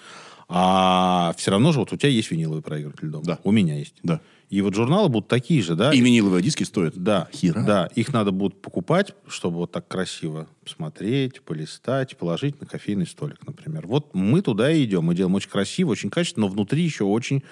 А 0.48 1.34
все 1.36 1.50
равно 1.50 1.72
же 1.72 1.78
вот 1.80 1.92
у 1.92 1.96
тебя 1.96 2.10
есть 2.10 2.30
виниловый 2.30 2.62
проигрыватель 2.62 3.08
дома. 3.08 3.24
Да. 3.24 3.38
У 3.44 3.50
меня 3.50 3.78
есть. 3.78 3.94
Да. 4.02 4.20
И 4.50 4.60
вот 4.60 4.74
журналы 4.74 5.08
будут 5.08 5.28
такие 5.28 5.62
же, 5.62 5.74
да? 5.74 5.92
И 5.92 6.00
виниловые 6.00 6.42
диски 6.42 6.64
стоят. 6.64 6.94
Да, 6.96 7.28
Хера. 7.32 7.64
да, 7.64 7.86
их 7.94 8.12
надо 8.12 8.30
будет 8.30 8.60
покупать, 8.60 9.14
чтобы 9.26 9.56
вот 9.56 9.72
так 9.72 9.88
красиво 9.88 10.46
смотреть, 10.66 11.40
полистать, 11.40 12.16
положить 12.16 12.60
на 12.60 12.66
кофейный 12.66 13.06
столик, 13.06 13.38
например. 13.46 13.86
Вот 13.86 14.14
мы 14.14 14.42
туда 14.42 14.70
и 14.70 14.84
идем. 14.84 15.04
Мы 15.04 15.14
делаем 15.14 15.34
очень 15.34 15.50
красиво, 15.50 15.90
очень 15.90 16.10
качественно, 16.10 16.46
но 16.46 16.52
внутри 16.52 16.82
еще 16.82 17.04
очень 17.04 17.42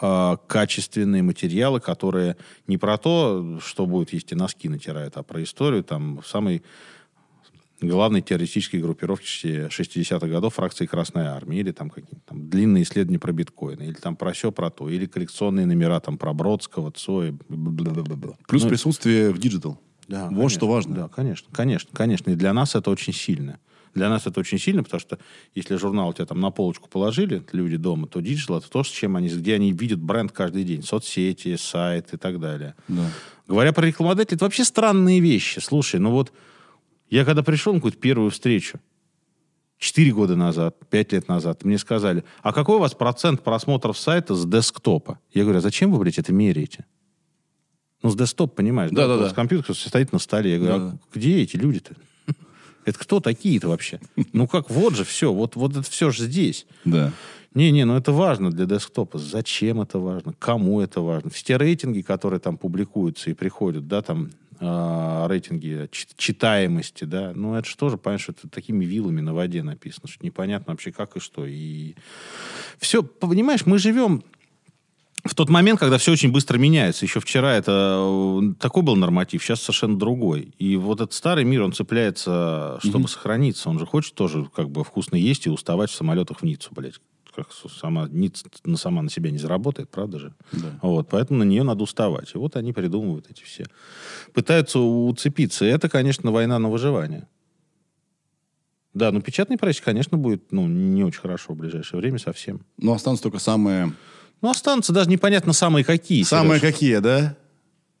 а, 0.00 0.36
качественные 0.36 1.22
материалы, 1.22 1.80
которые 1.80 2.36
не 2.66 2.78
про 2.78 2.98
то, 2.98 3.58
что 3.64 3.86
будет, 3.86 4.12
если 4.12 4.34
носки 4.34 4.68
натирают, 4.68 5.16
а 5.16 5.22
про 5.22 5.42
историю 5.42 5.82
там 5.82 6.20
самой 6.26 6.62
главной 7.80 8.22
террористической 8.22 8.80
группировки 8.80 9.26
60-х 9.68 10.26
годов 10.26 10.54
фракции 10.54 10.86
Красной 10.86 11.26
Армии, 11.26 11.58
или 11.58 11.72
там 11.72 11.90
какие-то 11.90 12.20
там 12.26 12.48
длинные 12.48 12.82
исследования 12.82 13.18
про 13.18 13.32
биткоины, 13.32 13.84
или 13.84 13.94
там 13.94 14.16
про 14.16 14.32
все 14.32 14.50
про 14.50 14.70
то, 14.70 14.88
или 14.88 15.06
коллекционные 15.06 15.66
номера 15.66 16.00
там 16.00 16.18
про 16.18 16.32
Бродского, 16.32 16.90
Цоя. 16.90 17.34
Плюс 18.46 18.62
Ну, 18.64 18.68
присутствие 18.68 19.30
в 19.30 19.38
digital. 19.38 19.80
да, 20.08 20.24
вот 20.24 20.30
конечно, 20.30 20.48
что 20.50 20.68
важно. 20.68 20.94
Да, 20.94 21.08
конечно, 21.08 21.48
конечно, 21.52 21.90
конечно. 21.92 22.30
И 22.30 22.34
для 22.34 22.52
нас 22.52 22.74
это 22.74 22.90
очень 22.90 23.12
сильно. 23.12 23.58
Для 23.94 24.10
нас 24.10 24.26
это 24.26 24.38
очень 24.40 24.58
сильно, 24.58 24.84
потому 24.84 25.00
что 25.00 25.18
если 25.54 25.76
журнал 25.76 26.12
тебя 26.12 26.26
там 26.26 26.40
на 26.40 26.50
полочку 26.50 26.88
положили, 26.88 27.42
люди 27.52 27.76
дома, 27.76 28.06
то 28.06 28.20
digital 28.20 28.58
это 28.58 28.70
то, 28.70 28.84
с 28.84 28.88
чем 28.88 29.16
они, 29.16 29.28
где 29.28 29.54
они 29.54 29.72
видят 29.72 29.98
бренд 29.98 30.30
каждый 30.30 30.64
день. 30.64 30.82
Соцсети, 30.82 31.56
сайт 31.56 32.12
и 32.12 32.16
так 32.16 32.38
далее. 32.38 32.74
Да. 32.86 33.10
Говоря 33.46 33.72
про 33.72 33.86
рекламодателей, 33.86 34.36
это 34.36 34.44
вообще 34.44 34.64
странные 34.64 35.20
вещи. 35.20 35.58
Слушай, 35.60 36.00
ну 36.00 36.10
вот 36.10 36.32
я 37.10 37.24
когда 37.24 37.42
пришел 37.42 37.72
на 37.72 37.78
какую-то 37.80 37.98
первую 37.98 38.30
встречу, 38.30 38.80
четыре 39.78 40.12
года 40.12 40.36
назад, 40.36 40.76
пять 40.90 41.12
лет 41.12 41.28
назад, 41.28 41.64
мне 41.64 41.78
сказали, 41.78 42.24
а 42.42 42.52
какой 42.52 42.76
у 42.76 42.80
вас 42.80 42.94
процент 42.94 43.42
просмотров 43.42 43.98
сайта 43.98 44.34
с 44.34 44.44
десктопа? 44.44 45.18
Я 45.32 45.44
говорю, 45.44 45.58
а 45.58 45.62
зачем 45.62 45.92
вы, 45.92 45.98
блядь, 45.98 46.18
это 46.18 46.32
меряете? 46.32 46.84
Ну, 48.02 48.10
с 48.10 48.16
десктопа, 48.16 48.56
понимаешь? 48.56 48.90
Да-да-да. 48.92 49.20
У 49.20 49.22
вас 49.24 49.32
компьютер 49.32 49.74
стоит 49.74 50.12
на 50.12 50.18
столе. 50.18 50.52
Я 50.52 50.58
говорю, 50.58 50.74
а 50.74 50.78
Да-да. 50.78 50.98
где 51.14 51.42
эти 51.42 51.56
люди-то? 51.56 51.94
Это 52.84 52.98
кто 52.98 53.20
такие-то 53.20 53.68
вообще? 53.68 54.00
Ну 54.32 54.46
как, 54.46 54.70
вот 54.70 54.94
же 54.94 55.04
все, 55.04 55.32
вот, 55.32 55.56
вот 55.56 55.72
это 55.72 55.82
все 55.82 56.10
же 56.10 56.24
здесь. 56.24 56.66
Да. 56.84 57.12
Не-не, 57.54 57.84
ну 57.84 57.96
это 57.96 58.12
важно 58.12 58.50
для 58.52 58.66
десктопа. 58.66 59.18
Зачем 59.18 59.80
это 59.80 59.98
важно? 59.98 60.32
Кому 60.38 60.80
это 60.80 61.00
важно? 61.00 61.30
Все 61.30 61.44
те 61.44 61.56
рейтинги, 61.56 62.02
которые 62.02 62.40
там 62.40 62.56
публикуются 62.56 63.30
и 63.30 63.34
приходят, 63.34 63.88
да, 63.88 64.00
там 64.02 64.30
а, 64.60 65.26
рейтинги 65.28 65.88
чи- 65.90 66.06
читаемости, 66.16 67.04
да, 67.04 67.32
ну 67.34 67.54
это 67.54 67.68
же 67.68 67.76
тоже, 67.76 67.96
понимаешь, 67.96 68.28
это 68.28 68.48
такими 68.48 68.84
вилами 68.84 69.20
на 69.20 69.34
воде 69.34 69.62
написано, 69.62 70.08
что 70.08 70.24
непонятно 70.24 70.72
вообще 70.72 70.92
как 70.92 71.16
и 71.16 71.20
что. 71.20 71.46
И 71.46 71.94
все, 72.78 73.02
понимаешь, 73.02 73.66
мы 73.66 73.78
живем 73.78 74.22
в 75.24 75.34
тот 75.34 75.48
момент, 75.48 75.80
когда 75.80 75.98
все 75.98 76.12
очень 76.12 76.32
быстро 76.32 76.58
меняется. 76.58 77.04
Еще 77.04 77.20
вчера 77.20 77.54
это 77.54 77.98
э, 78.00 78.54
такой 78.58 78.82
был 78.82 78.96
норматив, 78.96 79.42
сейчас 79.42 79.60
совершенно 79.60 79.98
другой. 79.98 80.54
И 80.58 80.76
вот 80.76 81.00
этот 81.00 81.12
старый 81.12 81.44
мир, 81.44 81.62
он 81.62 81.72
цепляется, 81.72 82.78
чтобы 82.82 83.08
сохраниться. 83.08 83.68
Он 83.68 83.78
же 83.78 83.86
хочет 83.86 84.14
тоже 84.14 84.48
как 84.54 84.70
бы 84.70 84.84
вкусно 84.84 85.16
есть 85.16 85.46
и 85.46 85.50
уставать 85.50 85.90
в 85.90 85.94
самолетах 85.94 86.40
в 86.40 86.42
Ниццу, 86.44 86.70
блядь. 86.72 87.00
Как 87.38 87.52
сама, 87.52 88.08
на 88.64 88.76
сама 88.76 89.02
на 89.02 89.10
себя 89.10 89.30
не 89.30 89.38
заработает, 89.38 89.88
правда 89.90 90.18
же? 90.18 90.34
Вот, 90.82 91.08
поэтому 91.08 91.38
на 91.38 91.44
нее 91.44 91.62
надо 91.62 91.84
уставать. 91.84 92.34
И 92.34 92.38
вот 92.38 92.56
они 92.56 92.72
придумывают 92.72 93.30
эти 93.30 93.44
все. 93.44 93.66
Пытаются 94.32 94.80
уцепиться. 94.80 95.64
И 95.64 95.68
это, 95.68 95.88
конечно, 95.88 96.32
война 96.32 96.58
на 96.58 96.68
выживание. 96.68 97.28
Да, 98.92 99.12
ну 99.12 99.20
печатный 99.20 99.56
прессе, 99.56 99.82
конечно, 99.84 100.18
будет 100.18 100.50
ну, 100.50 100.66
не 100.66 101.04
очень 101.04 101.20
хорошо 101.20 101.52
в 101.52 101.56
ближайшее 101.56 102.00
время 102.00 102.18
совсем. 102.18 102.62
Но 102.76 102.92
останутся 102.92 103.22
только 103.22 103.38
самые... 103.38 103.92
Ну, 104.40 104.50
останутся 104.50 104.92
даже 104.92 105.08
непонятно 105.08 105.52
самые 105.52 105.84
какие. 105.84 106.24
Самые 106.24 106.58
Сереж. 106.58 106.72
какие, 106.74 106.96
да? 106.98 107.36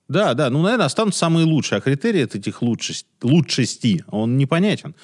Да, 0.08 0.34
да, 0.34 0.50
ну, 0.50 0.62
наверное, 0.62 0.86
останутся 0.86 1.20
самые 1.20 1.46
лучшие. 1.46 1.78
А 1.78 1.80
критерий 1.80 2.22
от 2.22 2.34
этих 2.34 2.62
лучшесть, 2.62 3.06
лучшести, 3.22 4.04
он 4.08 4.36
непонятен. 4.36 4.94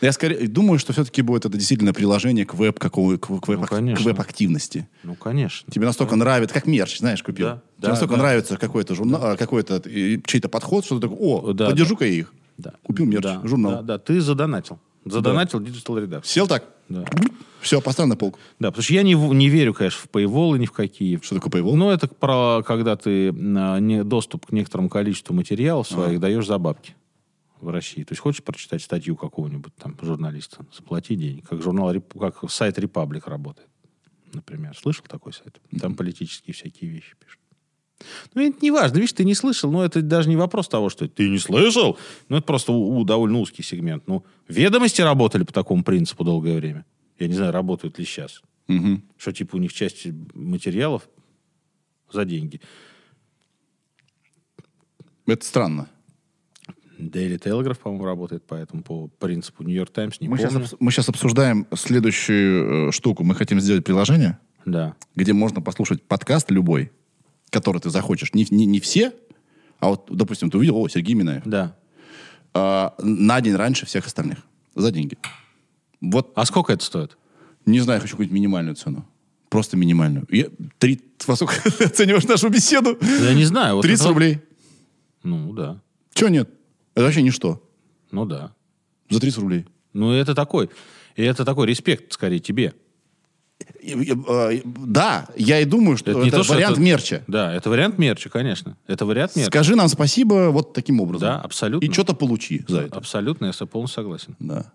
Я 0.00 0.12
скорее 0.12 0.48
думаю, 0.48 0.78
что 0.78 0.92
все-таки 0.92 1.22
будет 1.22 1.46
это 1.46 1.56
действительно 1.56 1.92
приложение 1.92 2.44
к 2.44 2.54
веб 2.54 2.78
какого, 2.78 3.16
к, 3.16 3.26
к 3.26 3.48
веб, 3.48 3.60
Ну, 3.60 3.66
к 3.66 3.68
конечно. 3.70 4.04
веб-активности. 4.04 4.88
Ну, 5.02 5.14
конечно. 5.14 5.70
Тебе 5.72 5.86
настолько 5.86 6.16
нравится, 6.16 6.54
как 6.54 6.66
мерч, 6.66 6.98
знаешь, 6.98 7.22
купил. 7.22 7.46
Да, 7.46 7.52
Тебе 7.54 7.62
да, 7.82 7.88
настолько 7.90 8.14
да. 8.14 8.22
нравится 8.22 8.56
какой-то 8.56 8.94
журнал, 8.94 9.20
а, 9.24 9.36
какой-то 9.36 9.82
э, 9.84 10.18
чей-то 10.26 10.48
подход, 10.48 10.84
что 10.84 10.96
ты 10.96 11.02
такой, 11.08 11.16
о, 11.20 11.52
Да, 11.52 11.70
подержу-ка 11.70 12.04
я 12.04 12.12
их. 12.12 12.32
Да. 12.58 12.72
Купил 12.82 13.06
мерч, 13.06 13.22
Да, 13.22 13.40
журнал. 13.44 13.72
Да, 13.76 13.82
да, 13.82 13.98
ты 13.98 14.20
задонатил. 14.20 14.78
Задонатил 15.04 15.60
Digital 15.60 16.02
Redux. 16.04 16.22
Сел 16.24 16.46
так, 16.46 16.64
Да. 16.88 17.04
все, 17.60 17.80
поставил 17.80 18.08
на 18.08 18.16
полку. 18.16 18.38
Да, 18.58 18.70
потому 18.70 18.82
что 18.82 18.94
я 18.94 19.02
не, 19.02 19.14
не 19.14 19.48
верю, 19.48 19.74
конечно, 19.74 20.00
в 20.02 20.14
paywall 20.14 20.58
ни 20.58 20.66
в 20.66 20.72
какие. 20.72 21.18
Что 21.22 21.36
такое 21.40 21.62
Paywall? 21.62 21.74
Ну, 21.74 21.90
это 21.90 22.08
про 22.08 22.62
когда 22.62 22.96
ты 22.96 23.28
а, 23.30 23.78
не, 23.78 24.02
доступ 24.04 24.46
к 24.46 24.52
некоторому 24.52 24.88
количеству 24.88 25.34
материалов 25.34 25.88
своих 25.88 26.20
даешь 26.20 26.46
за 26.46 26.58
бабки 26.58 26.94
в 27.64 27.70
России. 27.70 28.04
То 28.04 28.12
есть 28.12 28.20
хочешь 28.20 28.42
прочитать 28.42 28.82
статью 28.82 29.16
какого-нибудь 29.16 29.74
там 29.76 29.96
журналиста, 30.00 30.64
заплати 30.72 31.16
денег. 31.16 31.48
Как 31.48 31.62
журнал, 31.62 31.92
как 32.18 32.50
сайт 32.50 32.78
Republic 32.78 33.28
работает, 33.28 33.68
например. 34.32 34.76
Слышал 34.76 35.04
такой 35.08 35.32
сайт? 35.32 35.60
Там 35.80 35.94
политические 35.94 36.54
всякие 36.54 36.90
вещи 36.90 37.16
пишут. 37.18 37.40
Ну, 38.34 38.42
это 38.42 38.58
не 38.60 38.70
важно. 38.70 38.96
Видишь, 38.96 39.12
ты 39.12 39.24
не 39.24 39.34
слышал, 39.34 39.70
но 39.70 39.84
это 39.84 40.02
даже 40.02 40.28
не 40.28 40.36
вопрос 40.36 40.68
того, 40.68 40.90
что 40.90 41.08
ты 41.08 41.28
не 41.28 41.38
слышал. 41.38 41.98
Ну, 42.28 42.36
это 42.36 42.46
просто 42.46 42.72
у, 42.72 42.98
у 42.98 43.04
довольно 43.04 43.38
узкий 43.38 43.62
сегмент. 43.62 44.06
Ну, 44.06 44.24
ведомости 44.48 45.00
работали 45.00 45.44
по 45.44 45.52
такому 45.52 45.82
принципу 45.84 46.24
долгое 46.24 46.56
время. 46.56 46.84
Я 47.18 47.28
не 47.28 47.34
знаю, 47.34 47.52
работают 47.52 47.98
ли 47.98 48.04
сейчас. 48.04 48.42
Мгм. 48.66 49.04
Что, 49.16 49.32
типа, 49.32 49.56
у 49.56 49.58
них 49.58 49.72
часть 49.72 50.06
материалов 50.34 51.08
за 52.12 52.24
деньги. 52.24 52.60
Это 55.26 55.44
странно. 55.44 55.88
Daily 56.98 57.38
Telegraph, 57.40 57.78
по-моему, 57.78 58.04
работает 58.04 58.44
по 58.46 58.54
этому 58.54 58.82
по 58.82 59.08
принципу. 59.18 59.62
Нью-Йорк 59.64 59.90
Таймс, 59.90 60.20
не 60.20 60.28
Мы 60.28 60.38
сейчас, 60.38 60.52
помню. 60.52 60.66
обс- 60.68 60.76
мы 60.80 60.90
сейчас 60.92 61.08
обсуждаем 61.08 61.66
следующую 61.74 62.88
э, 62.88 62.92
штуку. 62.92 63.24
Мы 63.24 63.34
хотим 63.34 63.60
сделать 63.60 63.84
приложение, 63.84 64.38
Да. 64.64 64.94
где 65.16 65.32
можно 65.32 65.60
послушать 65.60 66.02
подкаст 66.02 66.50
любой, 66.50 66.92
который 67.50 67.80
ты 67.80 67.90
захочешь. 67.90 68.32
Не, 68.34 68.46
не, 68.50 68.64
не 68.66 68.80
все, 68.80 69.12
а 69.80 69.88
вот, 69.90 70.06
допустим, 70.10 70.50
ты 70.50 70.58
увидел, 70.58 70.76
о, 70.76 70.88
Сергей 70.88 71.14
Минаев, 71.14 71.42
Да. 71.44 71.76
а, 72.54 72.94
на 73.00 73.40
день 73.40 73.54
раньше 73.56 73.86
всех 73.86 74.06
остальных. 74.06 74.38
За 74.76 74.90
деньги. 74.90 75.16
Вот, 76.00 76.32
А 76.36 76.44
сколько 76.46 76.72
это 76.72 76.84
стоит? 76.84 77.16
не 77.66 77.80
знаю, 77.80 78.00
хочу 78.00 78.12
какую-нибудь 78.12 78.34
минимальную 78.34 78.76
цену. 78.76 79.06
Просто 79.48 79.76
минимальную. 79.76 80.26
Я, 80.30 80.46
три, 80.78 81.00
во 81.26 81.34
сколько 81.36 81.54
ты 81.70 81.84
оцениваешь 81.84 82.24
нашу 82.24 82.48
беседу? 82.50 82.98
Я 83.22 83.34
не 83.34 83.44
знаю. 83.44 83.76
вот 83.76 83.82
30 83.82 84.00
это- 84.04 84.08
рублей. 84.10 84.40
Ну, 85.22 85.52
да. 85.54 85.80
Чего 86.12 86.28
нет? 86.28 86.50
Это 86.94 87.04
вообще 87.04 87.22
ничто. 87.22 87.62
Ну, 88.10 88.24
да. 88.24 88.52
За 89.10 89.20
30 89.20 89.38
рублей. 89.40 89.66
Ну, 89.92 90.12
это 90.12 90.34
такой. 90.34 90.70
И 91.16 91.22
это 91.22 91.44
такой 91.44 91.66
респект, 91.66 92.12
скорее, 92.12 92.38
тебе. 92.40 92.74
Э, 93.82 94.60
Да, 94.64 95.28
я 95.36 95.60
и 95.60 95.64
думаю, 95.64 95.96
что 95.96 96.10
Это 96.10 96.20
это, 96.20 96.24
не 96.26 96.30
то, 96.30 96.42
что 96.42 96.54
вариант 96.54 96.72
это- 96.74 96.82
мерча. 96.82 97.24
Да, 97.28 97.52
это 97.54 97.70
вариант 97.70 97.98
мерча, 97.98 98.28
конечно. 98.28 98.76
Это 98.86 99.06
вариант 99.06 99.36
мерча. 99.36 99.50
Скажи 99.50 99.76
нам 99.76 99.88
спасибо 99.88 100.50
вот 100.50 100.72
таким 100.72 101.00
образом. 101.00 101.28
Да, 101.28 101.40
абсолютно. 101.40 101.86
И 101.86 101.92
что-то 101.92 102.14
получи 102.14 102.64
за 102.66 102.82
это. 102.82 102.96
Абсолютно, 102.96 103.46
я 103.46 103.66
полностью 103.66 104.02
согласен. 104.02 104.36
Да. 104.40 104.72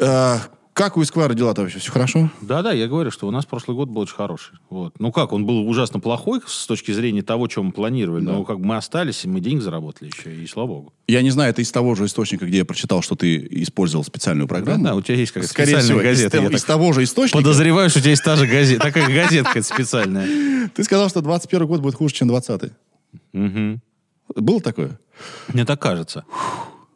А, 0.00 0.40
как 0.80 0.96
у 0.96 1.02
Исквара 1.02 1.34
дела-то 1.34 1.60
вообще? 1.60 1.78
Все 1.78 1.92
хорошо? 1.92 2.30
Да-да, 2.40 2.72
я 2.72 2.88
говорю, 2.88 3.10
что 3.10 3.28
у 3.28 3.30
нас 3.30 3.44
прошлый 3.44 3.76
год 3.76 3.90
был 3.90 4.00
очень 4.00 4.14
хороший. 4.14 4.54
Вот. 4.70 4.98
Ну 4.98 5.12
как, 5.12 5.34
он 5.34 5.44
был 5.44 5.68
ужасно 5.68 6.00
плохой 6.00 6.40
с 6.46 6.66
точки 6.66 6.90
зрения 6.92 7.20
того, 7.20 7.50
что 7.50 7.62
мы 7.62 7.70
планировали, 7.70 8.22
но 8.24 8.44
как 8.44 8.60
бы 8.60 8.64
мы 8.66 8.76
остались, 8.78 9.26
и 9.26 9.28
мы 9.28 9.40
деньги 9.40 9.60
заработали 9.60 10.08
еще, 10.08 10.34
и 10.34 10.46
слава 10.46 10.68
богу. 10.68 10.92
Я 11.06 11.20
не 11.20 11.28
знаю, 11.28 11.50
это 11.50 11.60
из 11.60 11.70
того 11.70 11.94
же 11.96 12.06
источника, 12.06 12.46
где 12.46 12.58
я 12.58 12.64
прочитал, 12.64 13.02
что 13.02 13.14
ты 13.14 13.46
использовал 13.50 14.04
специальную 14.04 14.48
программу. 14.48 14.82
Да, 14.82 14.94
у 14.94 15.02
тебя 15.02 15.16
есть 15.16 15.32
какая-то 15.32 15.52
Скорее 15.52 15.66
специальная 15.66 15.86
всего, 15.86 16.00
из, 16.00 16.04
газета. 16.04 16.36
я 16.38 16.44
из 16.46 16.62
так 16.62 16.66
того 16.68 16.92
же 16.94 17.04
источника. 17.04 17.36
Подозреваю, 17.36 17.90
что 17.90 17.98
у 17.98 18.02
тебя 18.02 18.12
есть 18.12 18.24
та 18.24 18.36
же 18.36 18.46
газета, 18.46 18.82
такая 18.82 19.06
газетка 19.06 19.62
специальная. 19.62 20.70
Ты 20.74 20.82
сказал, 20.82 21.10
что 21.10 21.20
21 21.20 21.66
год 21.66 21.80
будет 21.80 21.94
хуже, 21.96 22.14
чем 22.14 22.28
20 22.28 22.72
Мгм. 23.34 23.82
Было 24.34 24.62
такое? 24.62 24.98
Мне 25.52 25.66
так 25.66 25.78
кажется. 25.82 26.24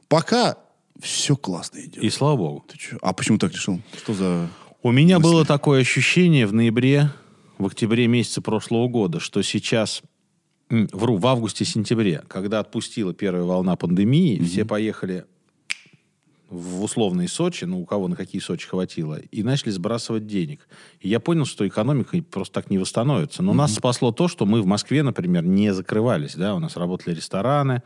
Пока 0.08 0.56
все 1.00 1.36
классно 1.36 1.80
идет. 1.80 2.02
И 2.02 2.10
слава 2.10 2.36
богу. 2.36 2.64
Ты 2.68 2.78
чё? 2.78 2.98
А 3.02 3.12
почему 3.12 3.38
так 3.38 3.52
решил? 3.52 3.80
Что 3.96 4.14
за... 4.14 4.48
У 4.82 4.92
меня 4.92 5.18
было 5.18 5.44
такое 5.44 5.80
ощущение 5.80 6.46
в 6.46 6.52
ноябре, 6.52 7.10
в 7.58 7.66
октябре 7.66 8.06
месяце 8.06 8.40
прошлого 8.40 8.88
года, 8.88 9.20
что 9.20 9.42
сейчас, 9.42 10.02
вру, 10.68 11.16
в 11.16 11.26
августе-сентябре, 11.26 12.22
когда 12.28 12.60
отпустила 12.60 13.14
первая 13.14 13.44
волна 13.44 13.76
пандемии, 13.76 14.38
все 14.42 14.64
поехали 14.64 15.24
в 16.50 16.82
условные 16.84 17.28
Сочи, 17.28 17.64
ну, 17.64 17.80
у 17.80 17.84
кого 17.84 18.08
на 18.08 18.16
какие 18.16 18.40
Сочи 18.40 18.68
хватило, 18.68 19.18
и 19.18 19.42
начали 19.42 19.70
сбрасывать 19.70 20.26
денег. 20.26 20.68
И 21.00 21.08
я 21.08 21.18
понял, 21.18 21.46
что 21.46 21.66
экономика 21.66 22.22
просто 22.22 22.54
так 22.54 22.70
не 22.70 22.78
восстановится. 22.78 23.42
Но 23.42 23.54
нас 23.54 23.74
спасло 23.74 24.12
то, 24.12 24.28
что 24.28 24.46
мы 24.46 24.62
в 24.62 24.66
Москве, 24.66 25.02
например, 25.02 25.44
не 25.44 25.72
закрывались, 25.72 26.34
да, 26.34 26.54
у 26.54 26.58
нас 26.58 26.76
работали 26.76 27.14
рестораны, 27.14 27.82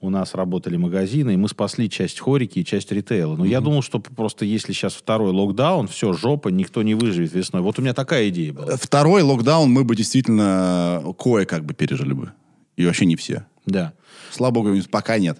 у 0.00 0.10
нас 0.10 0.34
работали 0.34 0.76
магазины, 0.76 1.34
и 1.34 1.36
мы 1.36 1.48
спасли 1.48 1.90
часть 1.90 2.20
хорики 2.20 2.60
и 2.60 2.64
часть 2.64 2.92
ритейла. 2.92 3.34
Но 3.36 3.44
я 3.44 3.60
думал, 3.60 3.82
что 3.82 3.98
просто 3.98 4.44
если 4.44 4.72
сейчас 4.72 4.94
второй 4.94 5.32
локдаун, 5.32 5.88
все, 5.88 6.12
жопа, 6.12 6.48
никто 6.48 6.82
не 6.82 6.94
выживет 6.94 7.32
весной. 7.32 7.62
Вот 7.62 7.78
у 7.78 7.82
меня 7.82 7.94
такая 7.94 8.28
идея 8.28 8.52
была. 8.52 8.76
Второй 8.76 9.22
локдаун 9.22 9.70
мы 9.70 9.82
бы 9.84 9.96
действительно 9.96 11.02
кое-как 11.18 11.64
бы 11.64 11.74
пережили 11.74 12.12
бы. 12.12 12.32
И 12.76 12.86
вообще 12.86 13.06
не 13.06 13.16
все. 13.16 13.44
Да. 13.66 13.92
Слава 14.30 14.52
богу, 14.54 14.70
пока 14.90 15.18
нет. 15.18 15.38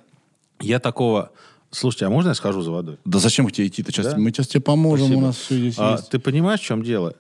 Я 0.61 0.81
такого... 0.81 1.31
Слушайте, 1.71 2.07
а 2.07 2.11
можно 2.11 2.31
я 2.31 2.35
схожу 2.35 2.63
за 2.63 2.71
водой? 2.73 2.97
Да 3.05 3.19
зачем 3.19 3.49
тебе 3.51 3.67
идти? 3.69 3.83
Ты 3.83 3.93
сейчас, 3.93 4.07
Да? 4.07 4.17
Мы 4.19 4.31
сейчас 4.31 4.49
тебе 4.49 4.63
поможем, 4.63 5.07
Спасибо. 5.07 5.19
у 5.23 5.27
нас 5.27 5.37
все 5.37 5.59
здесь 5.59 5.75
А, 5.79 5.93
есть. 5.93 6.09
ты 6.09 6.19
понимаешь, 6.19 6.61
в 6.61 6.65
чем 6.65 6.83
дело? 6.83 7.15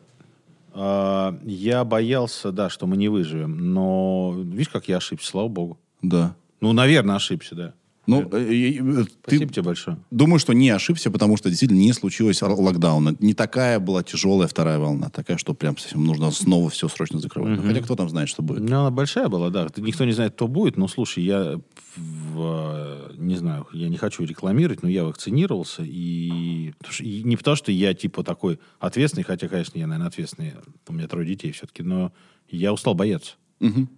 А, 0.72 1.38
я 1.44 1.84
боялся, 1.84 2.50
да, 2.50 2.70
что 2.70 2.86
мы 2.86 2.96
не 2.96 3.08
выживем. 3.08 3.72
Но 3.74 4.34
видишь, 4.36 4.70
как 4.70 4.88
я 4.88 4.96
ошибся, 4.96 5.28
слава 5.30 5.48
богу. 5.48 5.78
Да. 6.02 6.34
Ну, 6.60 6.72
наверное, 6.72 7.16
ошибся, 7.16 7.54
да. 7.54 7.74
Ну, 8.06 8.22
э, 8.32 8.38
э, 8.38 8.78
э, 8.78 9.04
Спасибо 9.22 9.46
ты 9.46 9.52
тебе 9.52 9.62
большое. 9.62 9.98
думаю, 10.10 10.38
что 10.38 10.54
не 10.54 10.70
ошибся, 10.70 11.10
потому 11.10 11.36
что 11.36 11.50
действительно 11.50 11.78
не 11.80 11.92
случилось 11.92 12.40
локдауна. 12.40 13.14
Не 13.20 13.34
такая 13.34 13.78
была 13.80 14.02
тяжелая 14.02 14.48
вторая 14.48 14.78
волна, 14.78 15.10
такая, 15.10 15.36
что 15.36 15.52
прям 15.52 15.76
совсем 15.76 16.04
нужно 16.06 16.30
снова 16.30 16.70
все 16.70 16.88
срочно 16.88 17.18
закрывать. 17.20 17.58
Ну, 17.60 17.66
Хотя 17.66 17.82
кто 17.82 17.96
там 17.96 18.08
знает, 18.08 18.30
что 18.30 18.42
будет. 18.42 18.60
Ну, 18.62 18.80
она 18.80 18.90
большая 18.90 19.28
была, 19.28 19.50
да. 19.50 19.68
Никто 19.76 20.06
не 20.06 20.12
знает, 20.12 20.32
кто 20.32 20.48
будет. 20.48 20.78
Но, 20.78 20.88
слушай, 20.88 21.22
я 21.22 21.60
в- 21.96 23.12
не 23.18 23.36
знаю, 23.36 23.66
я 23.74 23.90
не 23.90 23.98
хочу 23.98 24.24
рекламировать, 24.24 24.82
но 24.82 24.88
я 24.88 25.04
вакцинировался. 25.04 25.82
И, 25.84 26.72
и 27.00 27.22
не 27.24 27.36
потому, 27.36 27.56
что 27.56 27.72
я 27.72 27.92
типа 27.92 28.24
такой 28.24 28.58
ответственный, 28.78 29.24
хотя, 29.24 29.48
конечно, 29.48 29.78
я, 29.78 29.86
наверное, 29.86 30.08
ответственный. 30.08 30.54
У 30.88 30.94
меня 30.94 31.08
трое 31.08 31.26
детей 31.28 31.52
все-таки. 31.52 31.82
Но 31.82 32.12
я 32.48 32.72
устал 32.72 32.94
бояться. 32.94 33.34
Мгм. 33.60 33.90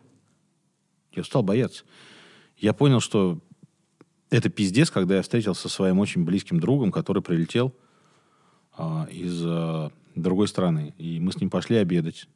Я 1.15 1.23
устал 1.23 1.45
бояться. 1.45 1.85
Я 2.61 2.73
понял, 2.73 3.01
что 3.01 3.39
это 4.31 4.49
пиздец, 4.49 4.91
когда 4.91 5.17
я 5.17 5.23
встретился 5.23 5.63
со 5.63 5.69
своим 5.69 5.99
очень 5.99 6.25
близким 6.25 6.61
другом, 6.61 6.93
который 6.93 7.23
прилетел 7.23 7.75
а, 8.77 9.09
из 9.11 9.43
а, 9.45 9.91
другой 10.15 10.47
страны. 10.47 10.95
И 10.99 11.19
мы 11.21 11.33
с 11.33 11.41
ним 11.41 11.51
пошли 11.51 11.77
обедать. 11.77 12.29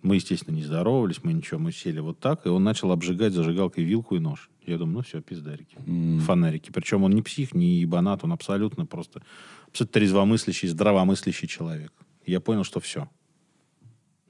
Мы, 0.00 0.14
естественно, 0.14 0.54
не 0.54 0.62
здоровались, 0.62 1.24
мы 1.24 1.32
ничего, 1.32 1.58
мы 1.58 1.72
сели 1.72 1.98
вот 1.98 2.20
так, 2.20 2.46
и 2.46 2.48
он 2.48 2.62
начал 2.62 2.92
обжигать 2.92 3.32
зажигалкой 3.32 3.82
вилку 3.82 4.14
и 4.14 4.20
нож. 4.20 4.48
Я 4.64 4.78
думаю, 4.78 4.98
ну 4.98 5.02
все, 5.02 5.20
пиздарики. 5.20 5.76
Фонарики. 6.24 6.70
Причем 6.70 7.02
он 7.02 7.10
не 7.12 7.22
псих, 7.22 7.52
не 7.52 7.80
ебанат, 7.80 8.22
он 8.22 8.32
абсолютно 8.32 8.86
просто 8.86 9.22
абсолютно 9.68 9.92
трезвомыслящий, 9.92 10.68
здравомыслящий 10.68 11.48
человек. 11.48 11.92
Я 12.26 12.40
понял, 12.40 12.62
что 12.64 12.78
все. 12.78 13.08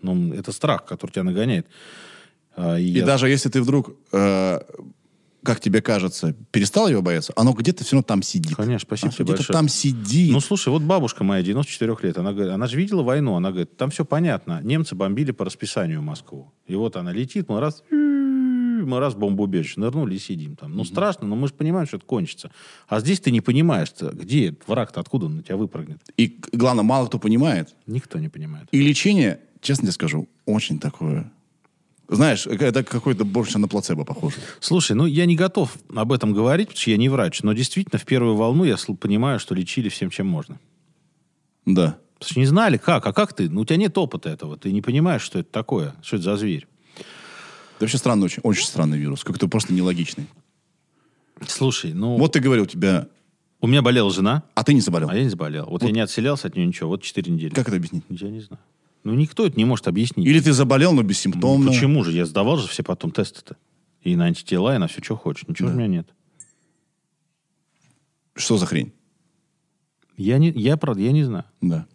Ну, 0.01 0.33
это 0.33 0.53
страх, 0.53 0.87
который 0.87 1.11
тебя 1.11 1.25
нагоняет. 1.25 1.67
А, 2.57 2.79
И 2.79 2.85
я- 2.85 3.05
даже 3.05 3.29
если 3.29 3.51
ты 3.51 3.61
вдруг, 3.61 3.95
э, 4.13 4.61
как 5.49 5.61
тебе 5.61 5.81
кажется, 5.81 6.35
перестал 6.51 6.89
его 6.89 7.01
бояться, 7.01 7.33
оно 7.35 7.55
где-то 7.55 7.83
все 7.83 7.97
равно 7.97 8.03
там 8.03 8.23
сидит. 8.23 8.55
Конечно, 8.55 8.87
спасибо 8.87 9.07
Оно 9.09 9.15
тебе 9.15 9.25
где-то 9.25 9.39
большое. 9.39 9.57
там 9.57 9.69
сидит. 9.71 10.31
Ну, 10.31 10.41
слушай, 10.41 10.69
вот 10.69 10.83
бабушка 10.83 11.25
моя, 11.25 11.43
94 11.43 11.97
лет, 12.03 12.19
она, 12.19 12.35
говорит, 12.35 12.53
она 12.53 12.67
же 12.67 12.77
видела 12.77 13.03
войну, 13.03 13.35
она 13.35 13.49
говорит, 13.49 13.75
там 13.79 13.89
все 13.89 14.05
понятно. 14.05 14.61
Немцы 14.63 14.95
бомбили 14.95 15.31
по 15.31 15.47
расписанию 15.47 16.03
Москву. 16.03 16.53
И 16.67 16.75
вот 16.75 16.97
она 16.97 17.15
летит, 17.15 17.49
мы 17.49 17.61
раз, 17.61 17.83
мы 17.91 19.01
раз 19.01 19.15
бомбоубежище 19.15 19.81
нырнули 19.81 20.17
и 20.17 20.19
сидим 20.19 20.55
там. 20.55 20.77
Ну, 20.77 20.85
страшно, 20.85 21.27
но 21.27 21.35
мы 21.35 21.49
же 21.49 21.55
понимаем, 21.55 21.87
что 21.87 21.97
это 21.97 22.05
кончится. 22.05 22.51
А 22.87 23.01
здесь 23.01 23.19
ты 23.19 23.31
не 23.31 23.41
понимаешь, 23.41 23.89
где 23.99 24.55
враг-то, 24.67 25.01
откуда 25.01 25.27
он 25.27 25.37
на 25.37 25.43
тебя 25.43 25.57
выпрыгнет. 25.57 26.03
И, 26.19 26.39
главное, 26.53 26.85
мало 26.85 27.07
кто 27.07 27.19
понимает. 27.19 27.75
Никто 27.87 28.19
не 28.19 28.29
понимает. 28.29 28.69
И 28.71 28.83
лечение, 28.83 29.41
честно 29.63 29.85
тебе 29.85 29.93
скажу, 29.93 30.29
очень 30.45 30.79
такое... 30.79 31.33
Знаешь, 32.09 32.47
это 32.47 32.83
какой-то 32.83 33.25
больше 33.25 33.59
на 33.59 33.69
плацебо 33.69 34.05
похоже. 34.05 34.37
Слушай, 34.61 34.93
ну 34.97 35.05
я 35.05 35.27
не 35.27 35.37
готов 35.37 35.77
об 35.95 36.11
этом 36.13 36.33
говорить, 36.33 36.69
потому 36.69 36.81
что 36.81 36.91
я 36.91 36.97
не 36.97 37.11
врач, 37.11 37.43
но 37.43 37.53
действительно 37.53 37.99
в 37.99 38.07
первую 38.07 38.35
волну 38.35 38.65
я 38.65 38.77
понимаю, 38.99 39.39
что 39.39 39.55
лечили 39.55 39.91
всем, 39.91 40.09
чем 40.09 40.27
можно. 40.27 40.59
Да. 41.67 41.99
Потому 42.19 42.31
что 42.31 42.41
не 42.41 42.47
знали, 42.47 42.79
как, 42.79 43.07
а 43.07 43.13
как 43.13 43.35
ты? 43.35 43.51
Ну, 43.51 43.61
у 43.61 43.65
тебя 43.67 43.77
нет 43.77 43.97
опыта 43.99 44.31
этого, 44.31 44.57
ты 44.57 44.73
не 44.73 44.81
понимаешь, 44.81 45.21
что 45.23 45.39
это 45.39 45.53
такое, 45.53 45.95
что 46.03 46.17
это 46.17 46.25
за 46.25 46.37
зверь. 46.37 46.67
Это 46.97 47.85
вообще 47.85 47.99
странный, 47.99 48.25
очень, 48.25 48.41
очень 48.43 48.65
странный 48.67 48.99
вирус. 48.99 49.23
Как-то 49.23 49.47
просто 49.47 49.73
нелогичный. 49.75 50.27
Слушай, 51.47 51.93
ну, 51.93 52.17
Вот 52.17 52.33
ты 52.33 52.41
говорил, 52.41 52.65
у 52.65 52.67
тебя... 52.67 53.07
у 53.61 53.67
меня 53.69 53.83
болела 53.83 54.11
жена, 54.11 54.43
А 54.55 54.65
ты 54.65 54.73
не 54.75 54.81
заболел. 54.81 55.11
а 55.11 55.15
я 55.15 55.23
не 55.23 55.29
заболел. 55.29 55.67
Вот, 55.67 55.83
я 55.83 55.91
не 55.91 56.01
отселялся 56.01 56.49
от 56.49 56.57
нее 56.57 56.67
ничего, 56.67 56.89
вот 56.89 57.03
4 57.03 57.31
недели. 57.31 57.55
Как 57.55 57.69
это 57.69 57.77
объяснить? 57.77 58.03
Я 58.09 58.31
не 58.31 58.41
знаю. 58.41 58.61
Ну, 59.09 59.15
никто 59.15 59.47
это 59.47 59.57
не 59.57 59.65
может 59.65 59.89
объяснить. 59.89 60.27
Или 60.27 60.39
ты 60.41 60.53
заболел, 60.53 60.93
но 60.93 61.01
Ну, 61.03 61.09
бессимптомно. 61.09 61.71
почему 61.71 62.05
же? 62.05 62.13
Я 62.13 62.27
сдавал 62.27 62.59
же 62.59 62.69
все 62.69 62.83
потом 62.83 63.11
тесты-то. 63.11 63.57
И 64.03 64.15
на 64.17 64.27
антитела, 64.27 64.75
и 64.75 64.79
на 64.79 64.87
все, 64.87 65.03
что 65.03 65.17
хочешь. 65.17 65.49
Ничего 65.49 65.69
Да. 65.69 65.75
у 65.75 65.79
меня 65.79 65.87
нет. 65.89 66.09
Что 68.35 68.59
за 68.59 68.67
хрень? 68.67 68.93
Я, 70.17 70.39
не, 70.39 70.51
я, 70.51 70.77
правда, 70.77 71.01
я 71.03 71.13
не 71.13 71.25
знаю. 71.25 71.45
Да. 71.61 71.87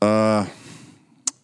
А, 0.00 0.46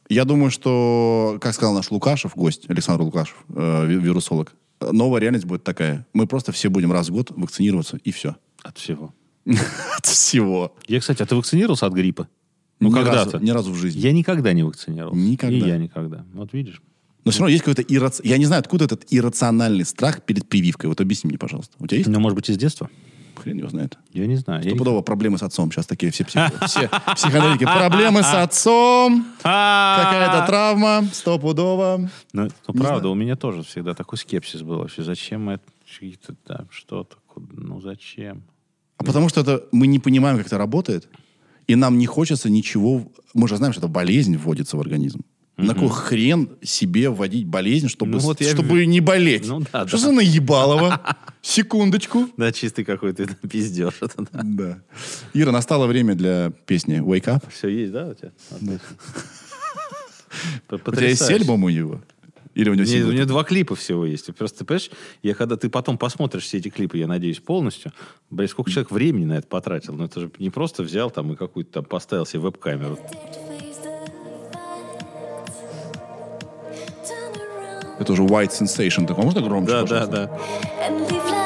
я 0.09 0.25
думаю, 0.25 0.51
что, 0.51 1.39
как 1.41 1.55
сказал 1.55 1.75
наш 1.75 1.91
Лукашев, 1.91 2.35
гость, 2.35 2.69
Александр 2.71 3.03
Лукашев, 3.03 3.37
э, 3.55 3.87
ви- 3.87 3.99
вирусолог, 3.99 4.55
новая 4.81 5.21
реальность 5.21 5.45
будет 5.45 5.63
такая. 5.65 6.07
Мы 6.13 6.27
просто 6.27 6.53
все 6.53 6.69
будем 6.69 6.91
раз 6.93 7.09
в 7.09 7.13
год 7.13 7.31
вакцинироваться, 7.33 7.99
и 8.03 8.11
все. 8.13 8.37
От 8.63 8.79
всего. 8.79 9.15
От 9.99 10.07
всего. 10.07 10.75
Я, 10.87 11.01
кстати, 11.01 11.23
а 11.23 11.27
ты 11.27 11.35
вакцинировался 11.37 11.87
от 11.87 11.93
гриппа? 11.93 12.29
Ну, 12.81 12.91
когда-то. 12.91 13.39
Ни 13.39 13.51
разу 13.51 13.73
в 13.73 13.77
жизни. 13.77 14.01
Я 14.01 14.13
никогда 14.13 14.53
не 14.53 14.63
вакцинировался. 14.63 15.21
Никогда. 15.21 15.57
И 15.57 15.61
я 15.61 15.79
никогда. 15.79 16.25
Вот 16.33 16.53
видишь. 16.53 16.81
Но 17.25 17.33
все 17.33 17.41
равно 17.41 17.51
есть 17.51 17.65
какой-то 17.65 17.83
иррац... 17.83 18.21
Я 18.23 18.39
не 18.39 18.47
знаю, 18.47 18.61
откуда 18.61 18.85
этот 18.85 19.05
иррациональный 19.11 19.85
страх 19.85 20.23
перед 20.23 20.49
прививкой. 20.49 20.89
Вот 20.89 21.01
объясни 21.01 21.29
мне, 21.29 21.39
пожалуйста. 21.39 21.75
У 21.79 21.87
тебя 21.87 21.99
есть? 21.99 22.09
Ну, 22.09 22.21
может 22.21 22.37
быть, 22.37 22.49
из 22.49 22.57
детства? 22.57 22.89
Хрен 23.35 23.59
его 23.59 23.69
знает. 23.69 23.99
Я 24.13 24.27
не 24.27 24.37
знаю. 24.37 24.63
Стопудово 24.63 25.03
проблемы 25.03 25.39
с 25.39 25.43
отцом. 25.43 25.71
Сейчас 25.71 25.87
такие 25.87 26.11
все, 26.11 26.25
псих... 26.25 26.41
все 26.67 26.91
психоделики. 27.15 27.65
Проблемы 27.65 28.23
с 28.23 28.33
отцом. 28.35 29.27
Какая-то 29.43 30.47
травма. 30.47 31.05
Стопудово. 31.13 32.09
Ну, 32.33 32.49
ну, 32.67 32.75
правда, 32.75 33.09
у 33.09 33.15
меня 33.15 33.37
тоже 33.37 33.63
всегда 33.63 33.95
такой 33.95 34.19
скепсис 34.19 34.63
был 34.63 34.79
вообще. 34.79 35.03
Зачем 35.03 35.51
это? 35.51 35.63
Что-то. 36.71 37.17
Ну, 37.53 37.81
зачем? 37.81 38.43
А 38.97 39.05
потому 39.05 39.29
что 39.29 39.41
это 39.43 39.65
мы 39.71 39.87
не 39.87 40.01
понимаем, 40.01 40.39
как 40.39 40.47
это 40.47 40.59
работает, 40.59 41.09
и 41.69 41.77
нам 41.77 41.99
не 41.99 42.07
хочется 42.07 42.51
ничего... 42.51 43.13
Мы 43.35 43.47
же 43.47 43.57
знаем, 43.57 43.73
что 43.73 43.81
это 43.81 43.89
болезнь 43.89 44.37
вводится 44.37 44.77
в 44.77 44.81
организм. 44.81 45.21
На 45.59 45.75
кой 45.75 45.89
хрен 45.89 46.51
себе 46.63 47.11
вводить 47.11 47.47
болезнь, 47.47 47.89
чтобы, 47.89 48.13
Ну, 48.13 48.19
вот 48.21 48.41
я 48.41 48.49
чтобы 48.51 48.87
не 48.87 49.01
болеть? 49.01 49.47
Ну 49.47 49.61
да, 49.73 49.87
что 49.89 49.97
да. 49.97 50.05
за 50.05 50.13
наебалово? 50.13 51.17
Секундочку. 51.43 52.29
Да, 52.37 52.53
чистый 52.53 52.85
какой-то 52.85 53.27
пиздеж. 53.27 53.95
Это, 54.01 54.27
да. 54.33 54.41
Да. 54.43 54.79
Ира, 55.35 55.51
настало 55.51 55.87
время 55.87 56.15
для 56.15 56.53
песни 56.67 57.01
«Wake 57.01 57.25
Up». 57.25 57.45
Все 57.53 57.69
есть, 57.69 57.93
да, 57.93 58.07
у 58.09 58.15
тебя? 58.15 58.31
Отлично. 58.51 58.79
У 60.71 60.93
тебя 60.93 61.09
есть 61.09 61.31
альбом 61.31 61.65
у 61.65 61.71
него? 61.71 62.03
Или 62.59 62.71
у 62.71 62.75
него 62.75 62.85
Не, 62.87 62.91
сингл? 62.91 63.11
у 63.11 63.13
меня 63.13 63.25
два 63.25 63.45
клипа 63.45 63.77
всего 63.77 64.05
есть. 64.05 64.35
Просто, 64.35 64.59
ты 64.59 64.65
понимаешь, 64.65 64.91
я 65.23 65.35
когда 65.35 65.57
ты 65.57 65.71
потом 65.71 65.97
посмотришь 65.97 66.43
все 66.43 66.59
эти 66.59 66.71
клипы, 66.71 66.99
я 66.99 67.07
надеюсь, 67.07 67.39
полностью, 67.39 67.93
блядь, 68.31 68.51
сколько 68.51 68.69
человек 68.69 68.91
времени 68.91 69.27
на 69.27 69.35
это 69.39 69.47
потратил. 69.47 69.95
Ну, 69.95 70.05
это 70.07 70.19
же 70.19 70.31
не 70.41 70.51
просто 70.51 70.83
взял 70.83 71.09
там 71.09 71.33
и 71.33 71.37
какую-то 71.37 71.71
там 71.75 71.85
поставил 71.85 72.27
себе 72.27 72.41
веб-камеру. 72.41 72.99
Это 78.01 78.13
уже 78.13 78.23
White 78.25 78.51
Sensation. 78.51 79.07
Так, 79.07 79.19
а 79.19 79.23
можно 79.23 79.41
громче, 79.41 79.71
Да, 79.71 79.83
да, 79.83 80.07
пожалуйста? 80.07 80.31
да. 80.91 81.39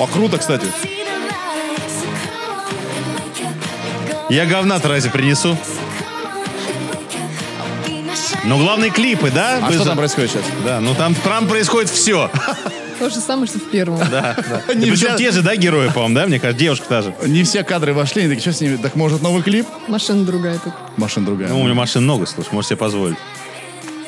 О, 0.00 0.06
круто, 0.06 0.38
кстати. 0.38 0.66
Я 4.28 4.46
говна-то 4.46 4.88
разве 4.88 5.10
принесу? 5.10 5.56
Ну, 8.44 8.58
главные 8.58 8.90
клипы, 8.90 9.30
да? 9.30 9.58
А 9.62 9.66
Вы 9.66 9.72
что 9.74 9.82
за- 9.84 9.88
там 9.90 9.98
происходит 9.98 10.30
сейчас? 10.30 10.44
Да, 10.64 10.80
ну 10.80 10.94
там, 10.94 11.14
там 11.14 11.46
происходит 11.48 11.90
все. 11.90 12.30
То 12.98 13.10
же 13.10 13.16
самое, 13.16 13.46
что 13.46 13.58
в 13.58 13.70
первом. 13.70 13.98
Да, 14.10 14.36
да. 14.36 14.74
Не 14.74 14.86
И 14.88 14.90
причем 14.90 15.08
взя- 15.08 15.18
те 15.18 15.30
же, 15.32 15.42
да, 15.42 15.54
герои, 15.56 15.88
по-моему, 15.88 16.14
да? 16.14 16.26
Мне 16.26 16.40
кажется, 16.40 16.58
девушка 16.58 16.86
та 16.88 17.02
же. 17.02 17.14
Не 17.26 17.42
все 17.44 17.62
кадры 17.62 17.92
вошли, 17.94 18.22
они 18.22 18.34
такие, 18.34 18.42
что 18.52 18.58
с 18.58 18.60
ними? 18.60 18.76
Так 18.76 18.96
может 18.96 19.22
новый 19.22 19.42
клип? 19.42 19.66
Машина 19.86 20.24
другая 20.24 20.58
тут. 20.58 20.72
Машина 20.96 21.26
другая. 21.26 21.48
Ну, 21.48 21.60
у 21.60 21.64
меня 21.64 21.74
машин 21.74 22.02
много, 22.04 22.26
слушай, 22.26 22.48
можешь 22.52 22.68
себе 22.68 22.76
позволить. 22.78 23.16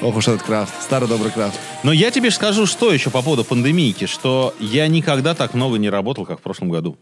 Ох 0.01 0.17
уж 0.17 0.29
этот 0.29 0.43
крафт. 0.43 0.73
Старый 0.83 1.09
добрый 1.09 1.31
крафт. 1.31 1.59
Но 1.83 1.93
я 1.93 2.11
тебе 2.11 2.31
скажу, 2.31 2.67
что 2.67 2.93
еще 2.93 3.11
по 3.11 3.21
поводу 3.23 3.45
пандемийки, 3.45 4.07
что 4.07 4.55
я 4.59 4.87
никогда 4.89 5.35
так 5.35 5.55
много 5.55 5.77
не 5.79 5.91
работал, 5.91 6.25
как 6.25 6.39
в 6.41 6.43
прошлом 6.43 6.71
году. 6.71 6.97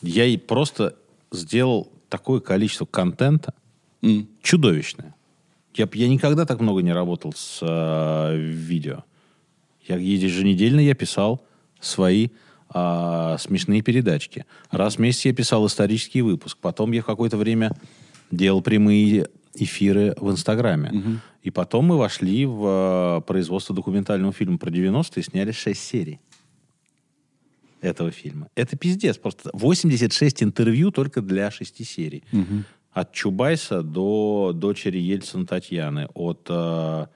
Я 0.00 0.24
и 0.24 0.38
просто 0.38 0.94
сделал 1.30 1.88
такое 2.10 2.40
количество 2.40 2.84
контента 2.84 3.54
М. 4.02 4.28
чудовищное. 4.42 5.14
Я, 5.74 5.88
я 5.94 6.08
никогда 6.08 6.44
так 6.44 6.60
много 6.60 6.82
не 6.82 6.92
работал 6.92 7.32
с 7.34 7.60
э, 7.62 8.36
видео. 8.36 9.04
Я 9.86 9.96
еженедельно 9.96 10.80
я 10.80 10.94
писал 10.94 11.42
свои 11.80 12.28
а, 12.68 13.36
смешные 13.38 13.82
передачки. 13.82 14.44
Раз 14.70 14.96
в 14.96 14.98
месяц 14.98 15.24
я 15.24 15.32
писал 15.32 15.66
исторический 15.66 16.22
выпуск. 16.22 16.58
Потом 16.60 16.92
я 16.92 17.02
какое-то 17.02 17.36
время 17.36 17.72
делал 18.30 18.62
прямые 18.62 19.28
эфиры 19.54 20.14
в 20.18 20.30
Инстаграме. 20.30 21.20
И 21.42 21.50
потом 21.50 21.86
мы 21.86 21.96
вошли 21.96 22.44
в 22.44 23.18
э, 23.18 23.26
производство 23.26 23.74
документального 23.74 24.32
фильма 24.32 24.58
про 24.58 24.70
90-е 24.70 25.20
и 25.20 25.22
сняли 25.22 25.52
6 25.52 25.80
серий 25.80 26.20
этого 27.80 28.10
фильма. 28.10 28.48
Это 28.54 28.76
пиздец. 28.76 29.18
Просто 29.18 29.50
86 29.52 30.42
интервью 30.42 30.90
только 30.90 31.20
для 31.20 31.50
6 31.50 31.86
серий. 31.86 32.22
От 32.92 33.12
Чубайса 33.12 33.82
до 33.82 34.52
дочери 34.54 34.98
Ельцина 34.98 35.46
Татьяны. 35.46 36.08
От, 36.12 36.46
э, 36.48 37.06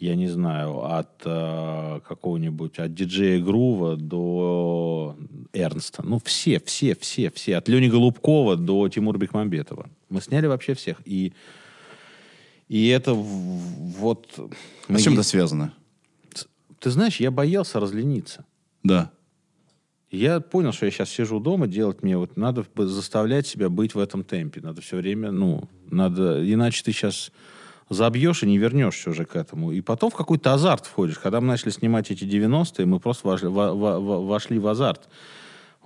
я 0.00 0.16
не 0.16 0.26
знаю, 0.26 0.82
от 0.84 1.22
э, 1.24 2.00
какого-нибудь, 2.08 2.80
от 2.80 2.92
диджея 2.92 3.40
Грува 3.40 3.96
до 3.96 5.16
Эрнста. 5.52 6.02
Ну, 6.04 6.20
все, 6.24 6.58
все, 6.58 6.96
все, 6.96 7.30
все. 7.30 7.56
От 7.56 7.68
Лени 7.68 7.88
Голубкова 7.88 8.56
до 8.56 8.88
Тимура 8.88 9.16
Бекмамбетова. 9.16 9.88
Мы 10.08 10.20
сняли 10.20 10.46
вообще 10.46 10.74
всех. 10.74 11.00
И, 11.04 11.32
и 12.68 12.88
это 12.88 13.14
вот... 13.14 14.26
А 14.88 14.98
с 14.98 15.02
чем 15.02 15.12
это 15.12 15.22
связано? 15.22 15.72
Ты 16.80 16.90
знаешь, 16.90 17.20
я 17.20 17.30
боялся 17.30 17.78
разлениться. 17.78 18.44
Да. 18.82 19.12
Я 20.12 20.40
понял, 20.40 20.72
что 20.72 20.84
я 20.84 20.92
сейчас 20.92 21.08
сижу 21.08 21.40
дома, 21.40 21.66
делать 21.66 22.02
мне 22.02 22.18
вот 22.18 22.36
надо 22.36 22.64
заставлять 22.76 23.46
себя 23.46 23.70
быть 23.70 23.94
в 23.94 23.98
этом 23.98 24.24
темпе. 24.24 24.60
Надо 24.60 24.82
все 24.82 24.98
время, 24.98 25.30
ну, 25.30 25.68
надо, 25.90 26.40
иначе 26.52 26.82
ты 26.84 26.92
сейчас 26.92 27.32
забьешь 27.88 28.42
и 28.42 28.46
не 28.46 28.58
вернешься 28.58 29.08
уже 29.10 29.24
к 29.24 29.34
этому. 29.36 29.72
И 29.72 29.80
потом 29.80 30.10
в 30.10 30.14
какой-то 30.14 30.52
азарт 30.52 30.84
входишь. 30.84 31.18
Когда 31.18 31.40
мы 31.40 31.46
начали 31.46 31.70
снимать 31.70 32.10
эти 32.10 32.24
90-е, 32.24 32.84
мы 32.84 33.00
просто 33.00 33.26
вошли, 33.26 33.48
во- 33.48 33.74
во- 33.74 33.98
во- 34.00 34.20
вошли 34.22 34.58
в 34.58 34.66
азарт. 34.66 35.08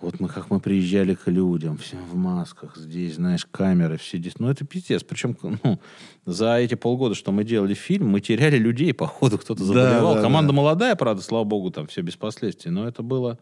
Вот 0.02 0.18
мы, 0.18 0.28
как 0.28 0.50
мы 0.50 0.58
приезжали 0.60 1.14
к 1.14 1.28
людям, 1.28 1.78
все 1.78 1.96
в 1.96 2.16
масках, 2.16 2.76
здесь, 2.76 3.14
знаешь, 3.14 3.46
камеры, 3.48 3.96
все 3.96 4.18
здесь. 4.18 4.38
Ну, 4.40 4.50
это 4.50 4.66
пиздец. 4.66 5.04
Причем, 5.04 5.36
ну, 5.42 5.78
за 6.26 6.56
эти 6.56 6.74
полгода, 6.74 7.14
что 7.14 7.30
мы 7.32 7.44
делали 7.44 7.74
фильм, 7.74 8.08
мы 8.08 8.20
теряли 8.20 8.58
людей, 8.58 8.92
походу, 8.92 9.38
кто-то 9.38 9.60
Да, 9.60 9.66
заболевал. 9.66 10.14
да, 10.16 10.20
Команда 10.22 10.48
да. 10.52 10.56
молодая, 10.56 10.96
правда, 10.96 11.22
слава 11.22 11.44
богу, 11.44 11.70
там 11.70 11.86
все 11.86 12.02
без 12.02 12.16
последствий. 12.16 12.70
Но 12.72 12.86
это 12.86 13.02
было, 13.02 13.38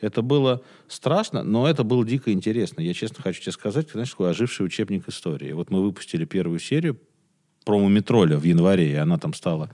это 0.00 0.22
было 0.22 0.62
страшно, 0.88 1.42
но 1.42 1.68
это 1.68 1.84
было 1.84 2.04
дико 2.06 2.32
интересно. 2.32 2.80
Я 2.80 2.94
честно 2.94 3.22
хочу 3.22 3.40
тебе 3.42 3.52
сказать, 3.52 3.90
знаешь, 3.92 4.10
такой 4.10 4.30
оживший 4.30 4.64
учебник 4.66 5.08
истории. 5.08 5.52
Вот 5.52 5.70
мы 5.70 5.82
выпустили 5.82 6.24
первую 6.24 6.58
серию 6.58 6.98
про 7.64 7.78
Мумитроля 7.78 8.36
в 8.38 8.44
январе, 8.44 8.90
и 8.92 8.94
она 8.94 9.18
там 9.18 9.34
стала 9.34 9.70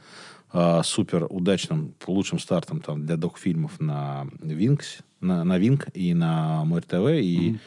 а, 0.53 0.83
супер 0.83 1.27
удачным, 1.31 1.95
лучшим 2.07 2.39
стартом 2.39 2.81
там, 2.81 3.05
для 3.07 3.17
док-фильмов 3.17 3.81
на 3.81 4.27
Винкс, 4.43 4.99
на, 5.21 5.45
на 5.45 5.59
Винк 5.59 5.87
и 5.95 6.15
на 6.15 6.65
МРТВ. 6.65 7.11
И 7.21 7.59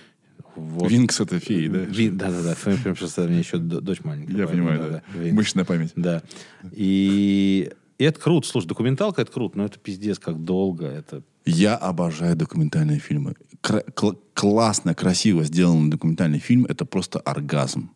вот- 0.55 0.89
Винкс 0.91 1.19
это 1.21 1.39
феи, 1.39 1.67
да? 1.67 1.79
Вин- 1.79 2.17
Да-да-да, 2.17 2.53
фэ- 2.53 2.81
прям 2.81 2.95
просто 2.95 3.23
у 3.23 3.27
меня 3.27 3.39
еще 3.39 3.57
дочь 3.57 3.99
маленькая. 4.03 4.35
Я 4.37 4.47
понимаю, 4.47 4.79
да. 5.13 5.19
Винкс. 5.19 5.35
Мышечная 5.37 5.65
память. 5.65 5.91
Да. 5.95 6.23
И 6.71 7.71
это 8.05 8.19
круто. 8.19 8.47
Слушай, 8.47 8.67
документалка 8.67 9.21
это 9.21 9.31
круто, 9.31 9.57
но 9.57 9.65
это 9.65 9.79
пиздец, 9.79 10.19
как 10.19 10.43
долго. 10.43 10.85
Это 10.85 11.23
Я 11.45 11.75
обожаю 11.75 12.35
документальные 12.35 12.99
фильмы. 12.99 13.35
Кра- 13.61 13.83
кл- 13.95 14.19
классно, 14.33 14.93
красиво 14.93 15.43
сделанный 15.43 15.89
документальный 15.89 16.39
фильм— 16.39 16.65
это 16.69 16.85
просто 16.85 17.19
оргазм. 17.19 17.91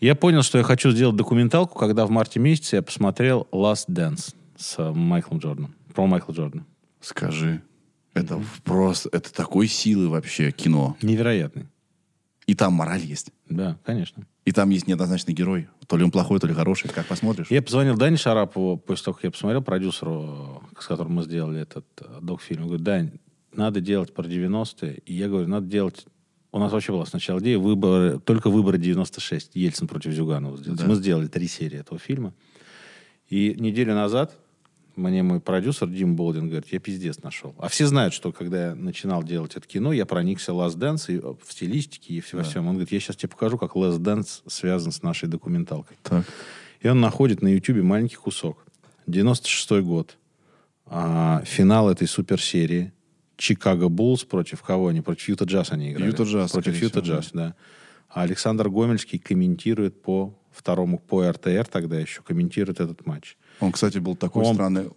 Я 0.00 0.14
понял, 0.14 0.42
что 0.42 0.56
я 0.58 0.64
хочу 0.64 0.90
сделать 0.92 1.16
документалку, 1.16 1.78
когда 1.78 2.06
в 2.06 2.10
марте 2.10 2.40
месяце 2.40 2.76
я 2.76 2.82
посмотрел 2.82 3.46
Last 3.52 3.86
Dance 3.88 4.34
с 4.56 4.92
Майклом 4.94 5.38
Джорданом. 5.40 5.74
Про 5.94 6.06
Майкла 6.06 6.32
Джордана. 6.32 6.64
Скажи. 7.00 7.60
Это 8.14 8.42
просто, 8.64 9.08
это 9.12 9.32
такой 9.32 9.68
силы 9.68 10.08
вообще 10.08 10.50
кино. 10.52 10.96
Невероятный. 11.02 11.66
И 12.46 12.54
там 12.54 12.72
мораль 12.72 13.02
есть. 13.02 13.30
Да, 13.48 13.78
конечно. 13.84 14.26
И 14.44 14.52
там 14.52 14.70
есть 14.70 14.88
неоднозначный 14.88 15.32
герой. 15.32 15.68
То 15.86 15.96
ли 15.96 16.04
он 16.04 16.10
плохой, 16.10 16.40
то 16.40 16.46
ли 16.46 16.54
хороший. 16.54 16.90
Как 16.90 17.06
посмотришь. 17.06 17.46
Я 17.50 17.62
позвонил 17.62 17.96
Дане 17.96 18.16
Шарапову, 18.16 18.76
после 18.76 19.04
того, 19.04 19.14
как 19.14 19.24
я 19.24 19.30
посмотрел, 19.30 19.62
продюсеру, 19.62 20.62
с 20.78 20.86
которым 20.86 21.14
мы 21.14 21.22
сделали 21.22 21.60
этот 21.60 21.86
э, 22.00 22.18
док-фильм. 22.20 22.66
Говорю, 22.66 22.82
Дань, 22.82 23.12
надо 23.52 23.80
делать 23.80 24.12
про 24.12 24.24
90-е. 24.24 24.98
И 25.06 25.14
я 25.14 25.28
говорю, 25.28 25.46
надо 25.48 25.66
делать... 25.66 26.06
У 26.50 26.58
нас 26.58 26.72
вообще 26.72 26.92
была 26.92 27.06
сначала 27.06 27.38
идея 27.38 27.58
выборы, 27.58 28.18
только 28.18 28.50
выборы 28.50 28.78
96. 28.78 29.52
Ельцин 29.54 29.86
против 29.86 30.12
Зюганова 30.12 30.56
сделать. 30.58 30.80
Да. 30.80 30.86
Мы 30.86 30.96
сделали 30.96 31.28
три 31.28 31.46
серии 31.46 31.78
этого 31.78 31.98
фильма. 31.98 32.34
И 33.28 33.54
неделю 33.58 33.94
назад 33.94 34.36
мне 34.96 35.22
мой 35.22 35.40
продюсер 35.40 35.88
Дим 35.88 36.16
Болдин 36.16 36.48
говорит, 36.48 36.72
я 36.72 36.78
пиздец 36.78 37.22
нашел. 37.22 37.54
А 37.58 37.68
все 37.68 37.86
знают, 37.86 38.14
что 38.14 38.32
когда 38.32 38.68
я 38.68 38.74
начинал 38.74 39.22
делать 39.22 39.56
это 39.56 39.66
кино, 39.66 39.92
я 39.92 40.06
проникся 40.06 40.52
Last 40.52 40.76
Dance 40.76 41.12
и 41.12 41.18
э, 41.18 41.20
в 41.20 41.52
стилистике 41.52 42.14
и 42.14 42.20
все 42.20 42.36
во 42.36 42.42
всем. 42.42 42.66
Он 42.66 42.74
говорит, 42.74 42.92
я 42.92 43.00
сейчас 43.00 43.16
тебе 43.16 43.30
покажу, 43.30 43.58
как 43.58 43.72
Last 43.72 43.98
Dance 43.98 44.42
связан 44.46 44.92
с 44.92 45.02
нашей 45.02 45.28
документалкой. 45.28 45.96
Так. 46.02 46.24
И 46.80 46.88
он 46.88 47.00
находит 47.00 47.42
на 47.42 47.48
Ютубе 47.48 47.82
маленький 47.82 48.16
кусок. 48.16 48.64
96 49.06 49.82
год. 49.82 50.18
А, 50.86 51.42
финал 51.44 51.90
этой 51.90 52.06
суперсерии. 52.06 52.92
Чикаго 53.36 53.88
Буллс 53.88 54.24
против 54.24 54.62
кого 54.62 54.88
они? 54.88 55.00
Против 55.00 55.28
Юта 55.28 55.44
Джаз 55.44 55.72
они 55.72 55.92
играли. 55.92 56.06
Юта 56.10 56.24
Джаз, 56.24 56.52
Против 56.52 56.80
Юта 56.80 57.00
Джаз, 57.00 57.30
да. 57.32 57.54
А 58.08 58.22
Александр 58.22 58.68
Гомельский 58.68 59.18
комментирует 59.18 60.02
по 60.02 60.38
второму, 60.54 60.98
по 60.98 61.28
РТР 61.30 61.66
тогда 61.70 61.98
еще, 61.98 62.22
комментирует 62.22 62.80
этот 62.80 63.06
матч. 63.06 63.36
Он, 63.60 63.72
кстати, 63.72 63.98
был 63.98 64.16
такой 64.16 64.44
Он- 64.44 64.54
странный 64.54 64.88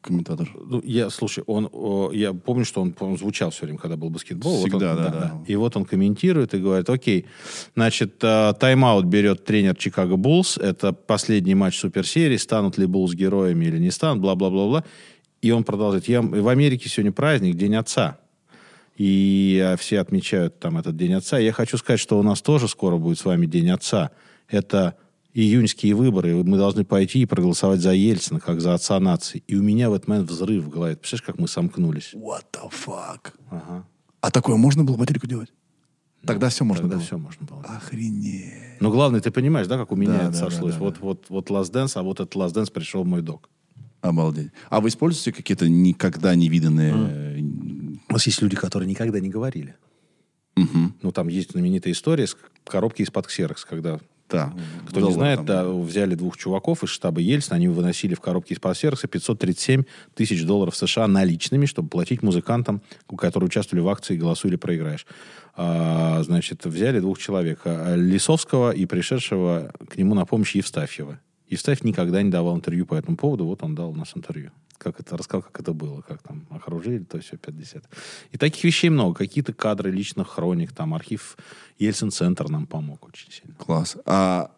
комментатор. 0.00 0.48
Ну, 0.54 0.82
я, 0.84 1.08
слушай, 1.10 1.42
он, 1.46 1.68
о, 1.72 2.10
я 2.12 2.32
помню, 2.34 2.64
что 2.64 2.82
он, 2.82 2.92
по-моему, 2.92 3.16
звучал 3.18 3.50
все 3.50 3.64
время, 3.64 3.78
когда 3.78 3.96
был 3.96 4.10
баскетбол. 4.10 4.56
Вот 4.58 4.68
Всегда, 4.68 4.90
он- 4.92 4.96
да, 4.96 5.08
да. 5.10 5.44
И 5.46 5.56
вот 5.56 5.76
он 5.76 5.84
комментирует 5.84 6.52
и 6.54 6.58
говорит, 6.58 6.90
окей, 6.90 7.24
значит, 7.74 8.22
э, 8.22 8.52
тайм-аут 8.60 9.06
берет 9.06 9.44
тренер 9.44 9.76
Чикаго 9.76 10.16
Буллс, 10.16 10.58
это 10.58 10.92
последний 10.92 11.54
матч 11.54 11.78
суперсерии, 11.78 12.36
станут 12.36 12.76
ли 12.78 12.86
Буллс 12.86 13.14
героями 13.14 13.64
или 13.66 13.78
не 13.78 13.90
станут, 13.90 14.22
бла-бла-бла-бла. 14.22 14.84
И 15.40 15.50
он 15.50 15.64
продолжает, 15.64 16.08
я, 16.08 16.20
в 16.22 16.48
Америке 16.48 16.88
сегодня 16.88 17.12
праздник, 17.12 17.56
День 17.56 17.76
Отца. 17.76 18.18
И 18.96 19.60
э, 19.64 19.76
все 19.76 20.00
отмечают 20.00 20.58
там 20.60 20.76
этот 20.78 20.96
День 20.96 21.14
Отца. 21.14 21.38
Я 21.38 21.52
хочу 21.52 21.78
сказать, 21.78 22.00
что 22.00 22.18
у 22.18 22.22
нас 22.22 22.42
тоже 22.42 22.68
скоро 22.68 22.96
будет 22.96 23.18
с 23.18 23.24
вами 23.24 23.46
День 23.46 23.70
Отца. 23.70 24.10
Это 24.54 24.96
июньские 25.32 25.94
выборы, 25.94 26.30
и 26.30 26.42
мы 26.44 26.56
должны 26.56 26.84
пойти 26.84 27.22
и 27.22 27.26
проголосовать 27.26 27.80
за 27.80 27.92
Ельцина, 27.92 28.38
как 28.38 28.60
за 28.60 28.74
отца 28.74 29.00
нации. 29.00 29.42
И 29.48 29.56
у 29.56 29.62
меня 29.62 29.90
в 29.90 29.94
этот 29.94 30.06
момент 30.06 30.30
взрыв 30.30 30.64
в 30.64 30.68
голове. 30.68 30.94
Представляешь, 30.96 31.26
как 31.26 31.38
мы 31.40 31.48
сомкнулись? 31.48 32.14
What 32.14 32.44
the 32.52 32.70
fuck? 32.70 33.32
Ага. 33.50 33.84
А 34.20 34.30
такое 34.30 34.56
можно 34.56 34.84
было 34.84 35.04
телеку 35.06 35.26
делать? 35.26 35.52
Тогда 36.24 36.48
все 36.50 36.64
можно 36.64 36.82
Тогда 36.84 36.96
было. 36.96 37.04
все 37.04 37.18
можно 37.18 37.46
было. 37.46 37.62
Охренеть. 37.62 38.80
Но 38.80 38.90
главное, 38.92 39.20
ты 39.20 39.30
понимаешь, 39.32 39.66
да, 39.66 39.76
как 39.76 39.90
у 39.92 39.96
меня 39.96 40.12
Да, 40.12 40.22
это 40.28 40.30
да, 40.30 40.36
сошлось? 40.50 40.74
да, 40.74 40.78
да, 40.78 40.84
вот, 40.84 40.98
вот, 41.00 41.24
вот 41.28 41.50
Last 41.50 41.72
Dance, 41.72 41.92
а 41.96 42.02
вот 42.02 42.20
этот 42.20 42.34
Last 42.36 42.52
Dance 42.54 42.70
пришел 42.72 43.02
в 43.02 43.06
мой 43.06 43.20
док. 43.20 43.50
Обалдеть. 44.02 44.52
А 44.70 44.80
вы 44.80 44.88
используете 44.88 45.32
какие-то 45.32 45.68
никогда 45.68 46.34
не 46.36 46.48
виданные... 46.48 46.94
э, 46.94 47.40
У 48.08 48.12
нас 48.12 48.24
есть 48.26 48.40
люди, 48.40 48.54
которые 48.54 48.88
никогда 48.88 49.18
не 49.18 49.28
говорили. 49.30 49.74
Ну, 50.56 51.10
там 51.12 51.26
есть 51.28 51.50
знаменитая 51.50 51.92
история 51.92 52.26
с 52.28 52.36
коробки 52.64 53.02
из-под 53.02 53.26
ксерокс, 53.26 53.64
когда 53.64 53.98
Да. 54.30 54.54
Кто 54.86 55.00
Доллар 55.00 55.08
не 55.08 55.14
знает, 55.14 55.36
там. 55.38 55.46
да, 55.46 55.68
взяли 55.68 56.14
двух 56.14 56.36
чуваков 56.36 56.82
из 56.82 56.88
штаба 56.88 57.20
Ельцина, 57.20 57.56
они 57.56 57.68
выносили 57.68 58.14
в 58.14 58.20
коробке 58.20 58.54
из-под 58.54 58.76
сердца 58.76 59.06
537 59.06 59.84
тысяч 60.14 60.44
долларов 60.44 60.74
США 60.76 61.06
наличными, 61.06 61.66
чтобы 61.66 61.88
платить 61.88 62.22
музыкантам, 62.22 62.82
которые 63.16 63.48
участвовали 63.48 63.84
в 63.84 63.88
акции 63.88 64.16
«Голосуй 64.16 64.50
или 64.50 64.56
проиграешь». 64.56 65.06
А, 65.56 66.22
значит, 66.22 66.64
взяли 66.64 67.00
двух 67.00 67.18
человек, 67.18 67.60
а, 67.64 67.94
Лисовского 67.94 68.72
и 68.72 68.86
пришедшего 68.86 69.72
к 69.88 69.96
нему 69.96 70.14
на 70.14 70.24
помощь 70.26 70.54
Евстафьева. 70.54 71.20
Евстафьев 71.54 71.84
никогда 71.84 72.22
не 72.22 72.30
давал 72.30 72.56
интервью 72.56 72.86
по 72.86 72.94
этому 72.94 73.16
поводу, 73.16 73.46
вот 73.46 73.62
он 73.62 73.74
дал 73.74 73.90
у 73.90 73.94
нас 73.94 74.12
интервью. 74.14 74.50
Как 74.78 75.00
это, 75.00 75.16
рассказал, 75.16 75.42
как 75.42 75.60
это 75.60 75.72
было, 75.72 76.02
как 76.02 76.22
там 76.22 76.46
окружили, 76.50 77.04
то 77.04 77.18
все 77.20 77.36
50. 77.36 77.84
И 78.32 78.38
таких 78.38 78.64
вещей 78.64 78.90
много. 78.90 79.14
Какие-то 79.14 79.52
кадры 79.52 79.90
личных 79.90 80.28
хроник, 80.28 80.72
там 80.72 80.92
архив 80.94 81.36
Ельцин-центр 81.78 82.48
нам 82.48 82.66
помог 82.66 83.06
очень 83.06 83.30
сильно. 83.30 83.54
Класс. 83.56 83.96
А 84.04 84.50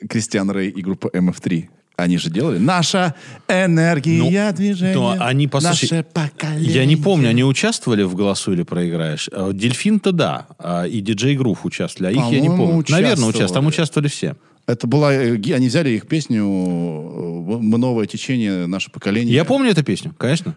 Кристиан 0.00 0.50
Рэй 0.50 0.70
и 0.70 0.82
группа 0.82 1.08
MF3, 1.08 1.68
они 1.96 2.18
же 2.18 2.30
делали 2.30 2.58
«Наша 2.58 3.14
энергия 3.48 4.52
движения, 4.52 4.94
Ну, 4.94 5.16
они, 5.18 5.48
послушай, 5.48 5.90
наше 5.90 6.04
поколение». 6.04 6.72
Я 6.72 6.86
не 6.86 6.96
помню, 6.96 7.28
они 7.28 7.42
участвовали 7.42 8.04
в 8.04 8.14
«Голосу 8.14 8.52
или 8.52 8.62
проиграешь»? 8.62 9.28
А 9.32 9.52
Дельфин-то 9.52 10.12
да, 10.12 10.46
а 10.58 10.86
и 10.86 11.00
диджей 11.00 11.36
Грув 11.36 11.64
участвовали, 11.64 12.14
а 12.14 12.20
их 12.20 12.32
я 12.32 12.40
не 12.40 12.48
помню. 12.48 12.84
Наверное, 12.88 13.28
участвовали. 13.28 13.54
Там 13.54 13.66
участвовали 13.66 14.08
все. 14.08 14.36
Это 14.68 14.86
была... 14.86 15.12
э, 15.14 15.34
Они 15.54 15.66
взяли 15.68 15.90
их 15.90 16.06
песню 16.06 16.42
э, 16.44 17.58
«Мы 17.60 17.78
новое 17.78 18.06
течение, 18.06 18.66
наше 18.66 18.90
поколение». 18.90 19.34
Я 19.34 19.44
помню 19.44 19.70
эту 19.70 19.82
песню, 19.82 20.14
конечно. 20.16 20.56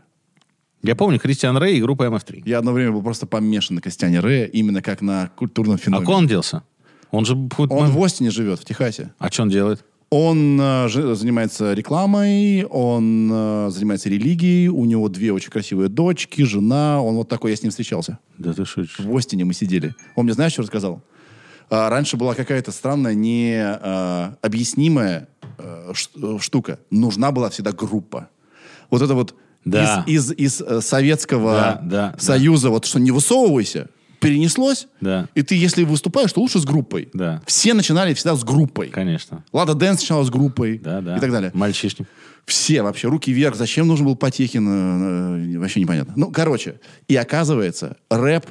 Я 0.83 0.95
помню 0.95 1.17
Кристиан 1.19 1.57
Рэй 1.57 1.77
и 1.77 1.81
группа 1.81 2.03
МФ3. 2.03 2.43
Я 2.45 2.59
одно 2.59 2.73
время 2.73 2.91
был 2.91 3.01
просто 3.01 3.25
помешан 3.25 3.75
на 3.77 3.81
Кристиане 3.81 4.19
Рэя, 4.19 4.45
именно 4.47 4.81
как 4.81 5.01
на 5.01 5.31
культурном 5.35 5.75
А 5.75 5.77
феномене. 5.77 6.05
куда 6.05 6.17
он 6.17 6.27
делся? 6.27 6.63
Он 7.11 7.23
же... 7.25 7.35
Он 7.57 7.91
в 7.91 8.03
Остине 8.03 8.31
живет, 8.31 8.59
в 8.59 8.65
Техасе. 8.65 9.13
А 9.17 9.31
что 9.31 9.43
он 9.43 9.49
делает? 9.49 9.85
Он 10.09 10.59
э, 10.59 10.89
занимается 11.15 11.73
рекламой, 11.73 12.65
он 12.65 13.29
э, 13.31 13.69
занимается 13.71 14.09
религией, 14.09 14.67
у 14.67 14.83
него 14.83 15.07
две 15.07 15.31
очень 15.31 15.51
красивые 15.51 15.88
дочки, 15.88 16.41
жена, 16.41 17.01
он 17.01 17.15
вот 17.15 17.29
такой, 17.29 17.51
я 17.51 17.55
с 17.57 17.61
ним 17.63 17.69
встречался. 17.69 18.19
Да 18.38 18.51
ты 18.51 18.65
шутишь. 18.65 18.99
В 18.99 19.15
Остине 19.15 19.45
мы 19.45 19.53
сидели. 19.53 19.95
Он 20.15 20.25
мне 20.25 20.33
знаешь, 20.33 20.51
что 20.51 20.63
рассказал? 20.63 21.01
А, 21.72 21.89
раньше 21.89 22.18
была 22.18 22.35
какая-то 22.35 22.72
странная, 22.72 23.15
необъяснимая 23.15 25.27
штука. 26.39 26.80
Нужна 26.89 27.31
была 27.31 27.49
всегда 27.49 27.72
группа. 27.72 28.27
Вот 28.89 29.02
это 29.02 29.14
вот 29.15 29.34
Да. 29.64 30.03
из, 30.07 30.31
из, 30.31 30.60
из, 30.60 30.61
э, 30.61 30.81
Советского 30.81 31.53
Да, 31.53 31.80
да, 31.84 32.15
Союза, 32.19 32.69
вот 32.72 32.85
что 32.85 32.99
не 32.99 33.11
высовывайся, 33.11 33.88
перенеслось. 34.19 34.88
Да. 35.02 35.27
И 35.35 35.43
ты, 35.43 35.53
если 35.56 35.84
выступаешь, 35.84 36.34
то 36.34 36.41
лучше 36.41 36.57
с 36.60 36.65
группой. 36.65 37.10
Да. 37.14 37.41
Все 37.45 37.73
начинали 37.76 38.14
всегда 38.15 38.35
с 38.35 38.43
группой. 38.43 38.88
Конечно. 38.89 39.43
Лада 39.53 39.76
Дэнс 39.76 40.02
начинала 40.02 40.23
с 40.23 40.31
группой 40.31 40.80
Да, 40.80 41.02
да. 41.02 41.18
и 41.18 41.19
так 41.19 41.31
далее. 41.31 41.52
Мальчишник. 41.53 42.07
Все 42.45 42.81
вообще, 42.81 43.07
руки 43.07 43.31
вверх. 43.31 43.56
Зачем 43.56 43.85
нужен 43.88 44.07
был 44.07 44.15
Потехин? 44.15 44.68
э, 44.68 45.53
э, 45.56 45.60
Вообще 45.60 45.80
непонятно. 45.80 46.14
Ну, 46.15 46.31
короче. 46.31 46.80
И 47.07 47.15
оказывается, 47.15 47.98
рэп 48.10 48.48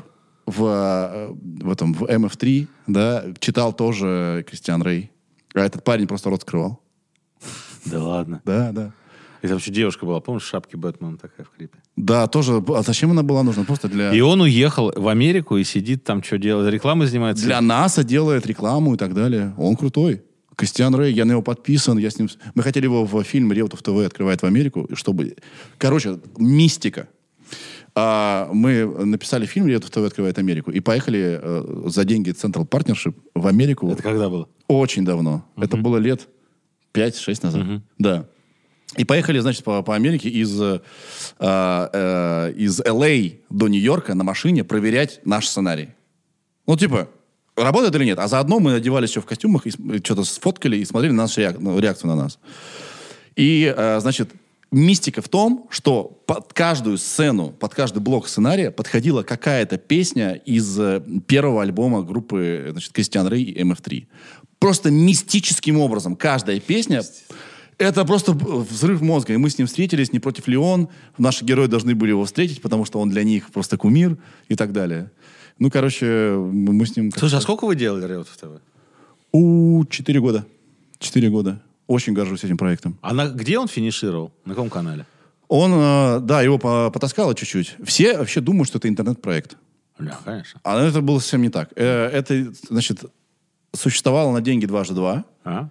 в, 0.50 0.64
э, 0.64 1.28
в 1.64 1.70
этом, 1.70 1.94
в 1.94 2.02
MF3, 2.04 2.66
да, 2.86 3.24
читал 3.38 3.72
тоже 3.72 4.44
Кристиан 4.48 4.82
Рэй. 4.82 5.10
А 5.54 5.60
этот 5.60 5.84
парень 5.84 6.06
просто 6.06 6.30
рот 6.30 6.42
скрывал. 6.42 6.80
Да 7.86 8.02
ладно. 8.02 8.42
Да, 8.44 8.72
да. 8.72 8.92
И 9.42 9.48
там 9.48 9.56
еще 9.56 9.70
девушка 9.70 10.04
была, 10.04 10.20
помнишь, 10.20 10.42
в 10.42 10.46
шапке 10.46 10.76
Бэтмена 10.76 11.16
такая 11.16 11.46
в 11.46 11.50
клипе? 11.50 11.78
Да, 11.96 12.26
тоже. 12.26 12.62
А 12.68 12.82
зачем 12.82 13.10
она 13.10 13.22
была 13.22 13.42
нужна? 13.42 13.64
Просто 13.64 13.88
для... 13.88 14.12
И 14.12 14.20
он 14.20 14.42
уехал 14.42 14.92
в 14.94 15.08
Америку 15.08 15.56
и 15.56 15.64
сидит 15.64 16.04
там, 16.04 16.22
что 16.22 16.36
делает, 16.36 16.72
рекламой 16.72 17.06
занимается. 17.06 17.44
Для 17.46 17.60
НАСА 17.60 18.04
делает 18.04 18.46
рекламу 18.46 18.94
и 18.94 18.96
так 18.98 19.14
далее. 19.14 19.54
Он 19.56 19.76
крутой. 19.76 20.22
Кристиан 20.56 20.94
Рэй, 20.94 21.14
я 21.14 21.24
на 21.24 21.30
него 21.30 21.42
подписан, 21.42 21.96
я 21.96 22.10
с 22.10 22.18
ним... 22.18 22.28
Мы 22.54 22.62
хотели 22.62 22.84
его 22.84 23.06
в 23.06 23.22
фильм 23.22 23.50
«Реутов 23.50 23.82
ТВ» 23.82 23.96
открывает 24.04 24.42
в 24.42 24.44
Америку, 24.44 24.88
чтобы... 24.92 25.36
Короче, 25.78 26.20
мистика. 26.36 27.08
А, 28.02 28.48
мы 28.52 28.86
написали 29.04 29.44
фильм 29.44 29.66
«Реутов 29.66 29.90
ТВ 29.90 29.98
открывает 29.98 30.38
Америку» 30.38 30.70
и 30.70 30.80
поехали 30.80 31.38
э, 31.42 31.82
за 31.90 32.04
деньги 32.04 32.30
Central 32.30 32.66
Partnership 32.66 33.14
в 33.34 33.46
Америку 33.46 33.90
Это 33.90 34.02
когда 34.02 34.30
было? 34.30 34.48
очень 34.68 35.04
давно. 35.04 35.44
Это 35.58 35.76
было 35.76 35.98
лет 35.98 36.26
5-6 36.94 37.38
назад. 37.42 37.66
Да. 37.98 38.26
И 38.96 39.04
поехали, 39.04 39.38
значит, 39.40 39.64
по, 39.64 39.82
по 39.82 39.94
Америке 39.94 40.30
из, 40.30 40.58
э, 40.62 40.80
э, 41.38 42.52
из 42.56 42.80
LA 42.80 43.40
до 43.50 43.68
Нью-Йорка 43.68 44.14
на 44.14 44.24
машине 44.24 44.64
проверять 44.64 45.20
наш 45.26 45.46
сценарий. 45.46 45.90
Ну, 46.66 46.78
типа, 46.78 47.06
работает 47.54 47.94
или 47.96 48.06
нет. 48.06 48.18
А 48.18 48.28
заодно 48.28 48.60
мы 48.60 48.74
одевались 48.76 49.10
все 49.10 49.20
в 49.20 49.26
костюмах, 49.26 49.66
и 49.66 49.70
что-то 49.70 50.24
сфоткали 50.24 50.78
и 50.78 50.84
смотрели 50.86 51.12
на 51.12 51.24
нашу 51.24 51.42
реак- 51.42 51.58
ну, 51.60 51.78
реакцию 51.78 52.08
на 52.08 52.16
нас. 52.16 52.38
И, 53.36 53.72
э, 53.76 54.00
значит, 54.00 54.30
мистика 54.70 55.22
в 55.22 55.28
том, 55.28 55.66
что 55.70 56.22
под 56.26 56.52
каждую 56.52 56.98
сцену, 56.98 57.50
под 57.50 57.74
каждый 57.74 58.00
блок 58.00 58.28
сценария 58.28 58.70
подходила 58.70 59.22
какая-то 59.22 59.78
песня 59.78 60.34
из 60.34 60.78
э, 60.78 61.02
первого 61.26 61.62
альбома 61.62 62.02
группы, 62.02 62.68
значит, 62.70 62.92
Кристиан 62.92 63.26
Рэй 63.26 63.42
и 63.42 63.62
MF3. 63.62 64.06
Просто 64.58 64.90
мистическим 64.90 65.78
образом 65.78 66.16
каждая 66.16 66.60
песня 66.60 67.02
это 67.78 68.04
просто 68.04 68.32
взрыв 68.32 69.00
мозга. 69.00 69.32
И 69.32 69.38
мы 69.38 69.48
с 69.48 69.56
ним 69.56 69.66
встретились, 69.66 70.12
не 70.12 70.18
против 70.18 70.46
Леон. 70.48 70.88
Наши 71.16 71.46
герои 71.46 71.66
должны 71.66 71.94
были 71.94 72.10
его 72.10 72.26
встретить, 72.26 72.60
потому 72.60 72.84
что 72.84 73.00
он 73.00 73.08
для 73.08 73.24
них 73.24 73.50
просто 73.50 73.78
кумир 73.78 74.18
и 74.48 74.54
так 74.54 74.72
далее. 74.72 75.10
Ну, 75.58 75.70
короче, 75.70 76.36
мы 76.36 76.84
с 76.84 76.94
ним... 76.94 77.10
Слушай, 77.10 77.38
а 77.38 77.40
сколько 77.40 77.64
вы 77.64 77.76
делали 77.76 78.06
Реутов 78.06 78.36
ТВ? 78.36 78.60
У, 79.32 79.84
четыре 79.86 80.20
года. 80.20 80.44
Четыре 80.98 81.30
года. 81.30 81.62
Очень 81.90 82.12
горжусь 82.14 82.44
этим 82.44 82.56
проектом. 82.56 82.96
А 83.02 83.12
на, 83.12 83.26
где 83.30 83.58
он 83.58 83.66
финишировал? 83.66 84.30
На 84.44 84.54
каком 84.54 84.70
канале? 84.70 85.06
Он, 85.48 85.72
э, 85.74 86.20
да, 86.20 86.40
его 86.40 86.56
по- 86.56 86.88
потаскало 86.92 87.34
чуть-чуть. 87.34 87.74
Все 87.84 88.16
вообще 88.16 88.40
думают, 88.40 88.68
что 88.68 88.78
это 88.78 88.86
интернет-проект. 88.88 89.56
Да, 89.98 90.16
конечно. 90.24 90.60
А 90.62 90.80
это 90.80 91.00
было 91.00 91.18
совсем 91.18 91.42
не 91.42 91.48
так. 91.48 91.70
Э, 91.74 92.06
Это, 92.12 92.52
значит, 92.68 93.04
существовало 93.74 94.32
на 94.32 94.40
деньги 94.40 94.66
дважды 94.66 94.94
два. 94.94 95.24
А? 95.42 95.68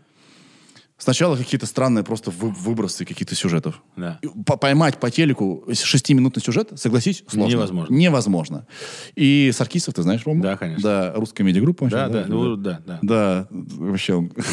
Сначала 0.97 1.37
какие-то 1.37 1.65
странные 1.65 2.03
просто 2.03 2.31
вы- 2.31 2.49
выбросы 2.51 3.05
каких-то 3.05 3.33
сюжетов. 3.33 3.81
Да. 3.95 4.19
По- 4.45 4.57
Поймать 4.57 4.99
по 4.99 5.09
телеку 5.09 5.63
шестиминутный 5.73 6.43
сюжет, 6.43 6.71
согласись, 6.75 7.23
сложно. 7.29 7.49
Невозможно. 7.49 7.93
Невозможно. 7.93 8.67
И 9.15 9.51
Саркисов, 9.53 9.93
ты 9.93 10.01
знаешь, 10.03 10.25
Рома? 10.25 10.41
Да, 10.43 10.57
конечно. 10.57 10.83
Да, 10.83 11.13
русская 11.13 11.45
медиагруппа. 11.45 11.85
Да, 11.89 12.09
сейчас, 12.09 12.11
да, 12.11 12.25
ну, 12.27 12.55
да, 12.57 12.81
да. 12.85 12.99
Да, 13.01 13.47
вообще 13.49 14.15
он... 14.15 14.33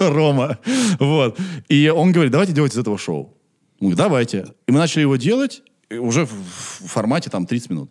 Рома. 0.00 0.58
Вот. 0.98 1.38
И 1.68 1.88
он 1.88 2.12
говорит, 2.12 2.32
давайте 2.32 2.52
делать 2.52 2.74
из 2.74 2.78
этого 2.78 2.98
шоу. 2.98 3.36
Мы 3.80 3.90
говорим, 3.90 3.96
давайте. 3.96 4.46
И 4.66 4.72
мы 4.72 4.78
начали 4.78 5.02
его 5.02 5.16
делать 5.16 5.62
э, 5.90 5.96
уже 5.96 6.26
в 6.26 6.86
формате 6.86 7.30
там 7.30 7.46
30 7.46 7.70
минут. 7.70 7.90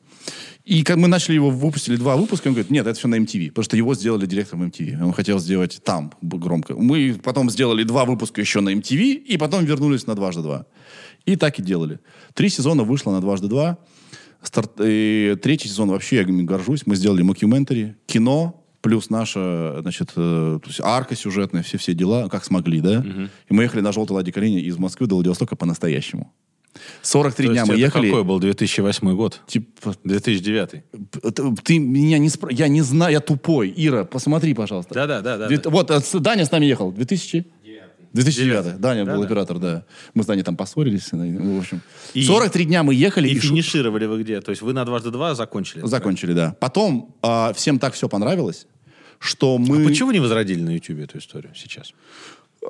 И 0.64 0.84
как 0.84 0.96
мы 0.96 1.08
начали 1.10 1.36
его, 1.36 1.50
выпустили 1.50 1.98
два 1.98 2.16
выпуска, 2.16 2.48
он 2.48 2.54
говорит, 2.54 2.72
нет, 2.72 2.88
это 2.88 2.98
все 2.98 3.10
на 3.10 3.16
MTV, 3.16 3.50
потому 3.50 3.64
что 3.66 3.76
его 3.76 3.94
сделали 3.96 4.26
директором 4.26 4.64
MTV. 4.64 5.04
Он 5.04 5.12
хотел 5.12 5.40
сделать 5.40 5.82
там 5.84 6.14
громко. 6.22 6.74
Мы 6.76 7.20
потом 7.22 7.50
сделали 7.50 7.84
два 7.84 8.06
выпуска 8.06 8.40
еще 8.40 8.62
на 8.62 8.70
MTV, 8.74 9.14
и 9.14 9.38
потом 9.38 9.66
вернулись 9.66 10.08
на 10.08 10.16
дважды 10.16 10.42
два. 10.42 10.66
И 11.26 11.36
так 11.36 11.60
и 11.60 11.62
делали. 11.62 12.00
Три 12.34 12.48
сезона 12.50 12.84
вышло 12.84 13.12
на 13.12 13.20
дважды 13.20 13.48
два. 13.48 13.78
Старт... 14.42 14.74
и 14.82 15.38
третий 15.42 15.68
сезон 15.68 15.90
вообще, 15.90 16.18
я 16.18 16.24
горжусь. 16.24 16.86
Мы 16.86 16.96
сделали 16.96 17.22
мокьюментари, 17.22 17.96
кино, 18.06 18.63
плюс 18.84 19.10
наша, 19.10 19.78
значит, 19.82 20.12
э, 20.16 20.60
то 20.62 20.68
есть 20.68 20.80
арка 20.84 21.16
сюжетная, 21.16 21.64
все-все 21.64 21.94
дела, 21.96 22.30
как 22.30 22.46
смогли, 22.46 22.82
да? 22.82 23.04
И 23.50 23.54
мы 23.54 23.64
ехали 23.64 23.82
на 23.82 23.92
желтой 23.92 24.14
ладе 24.18 24.32
Калине 24.32 24.60
из 24.62 24.78
Москвы 24.78 25.08
до 25.08 25.16
Владивостока 25.16 25.56
по-настоящему. 25.56 26.32
43 27.02 27.48
То 27.48 27.54
дня 27.54 27.62
есть 27.62 27.70
мы 27.70 27.76
это 27.76 27.82
ехали. 27.86 28.10
какой 28.10 28.24
был 28.24 28.40
2008 28.40 29.16
год? 29.16 29.42
Типа, 29.48 29.96
2009. 30.04 30.72
ты, 30.72 31.56
ты 31.64 31.80
меня 31.80 32.18
не 32.18 32.30
спр... 32.30 32.50
Я 32.52 32.68
не 32.68 32.82
знаю, 32.82 33.12
я 33.14 33.20
тупой. 33.20 33.74
Ира, 33.76 34.04
посмотри, 34.06 34.54
пожалуйста. 34.54 34.94
Да, 34.94 35.08
да, 35.08 35.22
да, 35.22 35.38
да. 35.38 35.48
Две- 35.48 35.60
да. 35.60 35.70
Вот, 35.70 35.92
э, 35.92 36.00
с- 36.00 36.20
Даня 36.20 36.46
с 36.46 36.52
нами 36.52 36.66
ехал. 36.66 36.92
2000? 36.92 37.46
2009. 38.14 38.80
Даня 38.80 39.06
Да, 39.06 39.14
был 39.14 39.22
да. 39.22 39.26
оператор, 39.28 39.58
да. 39.60 39.86
Мы 40.14 40.22
с 40.24 40.26
Даней 40.28 40.44
там 40.44 40.56
поссорились. 40.56 41.12
ну, 41.12 41.56
В 41.56 41.60
общем. 41.60 41.82
И- 42.14 42.24
43 42.24 42.66
дня 42.66 42.84
мы 42.84 42.94
ехали. 42.94 43.28
И 43.28 43.40
шу- 43.40 43.48
финишировали 43.50 44.06
вы 44.06 44.22
где? 44.24 44.40
То 44.42 44.52
есть 44.52 44.62
вы 44.62 44.74
на 44.74 44.86
дважды 44.86 45.10
два 45.10 45.34
закончили? 45.36 45.82
Закончили, 45.86 46.34
да. 46.34 46.56
Потом 46.60 47.16
а, 47.24 47.54
всем 47.54 47.80
так 47.80 47.94
все 47.96 48.08
понравилось, 48.08 48.68
что 49.24 49.58
мы... 49.58 49.68
проект? 49.68 49.88
Почему 49.88 50.12
не 50.12 50.20
возродили 50.20 50.62
на 50.62 50.72
Ютубе 50.76 51.04
эту 51.04 51.18
историю 51.18 51.54
сейчас? 51.56 51.94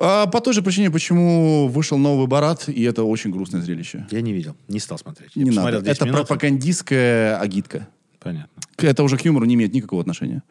А, 0.00 0.26
по 0.26 0.40
той 0.40 0.54
же 0.54 0.62
причине, 0.62 0.90
почему 0.90 1.68
вышел 1.68 1.98
новый 1.98 2.26
Барат, 2.26 2.68
и 2.68 2.82
это 2.82 3.04
очень 3.04 3.30
грустное 3.30 3.60
зрелище. 3.62 4.06
Я 4.10 4.20
не 4.22 4.32
видел, 4.32 4.56
не 4.68 4.80
стал 4.80 4.98
смотреть. 4.98 5.36
Не 5.36 5.50
надо. 5.50 5.80
10 5.80 5.88
Это 5.96 6.04
минут. 6.06 6.20
пропагандистская 6.26 7.38
агитка. 7.38 7.88
Понятно. 8.20 8.62
Это 8.78 9.02
уже 9.02 9.16
к 9.18 9.24
юмору 9.24 9.44
не 9.44 9.54
имеет 9.54 9.72
никакого 9.74 10.00
отношения. 10.00 10.42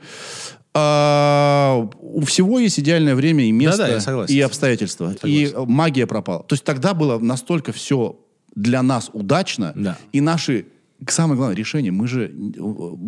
А, 0.76 1.88
у 2.00 2.22
всего 2.26 2.60
есть 2.60 2.80
идеальное 2.80 3.16
время 3.16 3.44
и 3.46 3.52
место, 3.52 3.88
я 3.88 4.00
согласен. 4.00 4.34
и 4.34 4.40
обстоятельства. 4.40 5.14
И 5.24 5.46
э, 5.54 5.66
магия 5.68 6.08
пропала. 6.08 6.44
То 6.44 6.54
есть 6.54 6.64
тогда 6.64 6.94
было 6.94 7.20
настолько 7.20 7.72
все 7.72 8.20
для 8.56 8.82
нас 8.82 9.10
удачно, 9.14 9.74
Да. 9.76 9.98
и 10.12 10.22
наши, 10.22 10.66
самое 11.08 11.38
главное, 11.38 11.56
решения, 11.56 11.92
мы 11.92 12.08
же 12.08 12.34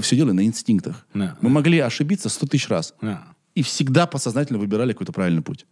все 0.01 0.15
делали 0.15 0.33
на 0.33 0.45
инстинктах. 0.45 1.07
Да, 1.13 1.37
мы 1.41 1.49
да. 1.49 1.55
могли 1.55 1.79
ошибиться 1.79 2.29
сто 2.29 2.47
тысяч 2.47 2.69
раз. 2.69 2.93
Да. 3.01 3.23
И 3.53 3.61
всегда 3.61 4.05
подсознательно 4.05 4.59
выбирали 4.59 4.93
какой-то 4.93 5.13
правильный 5.13 5.41
путь. 5.41 5.65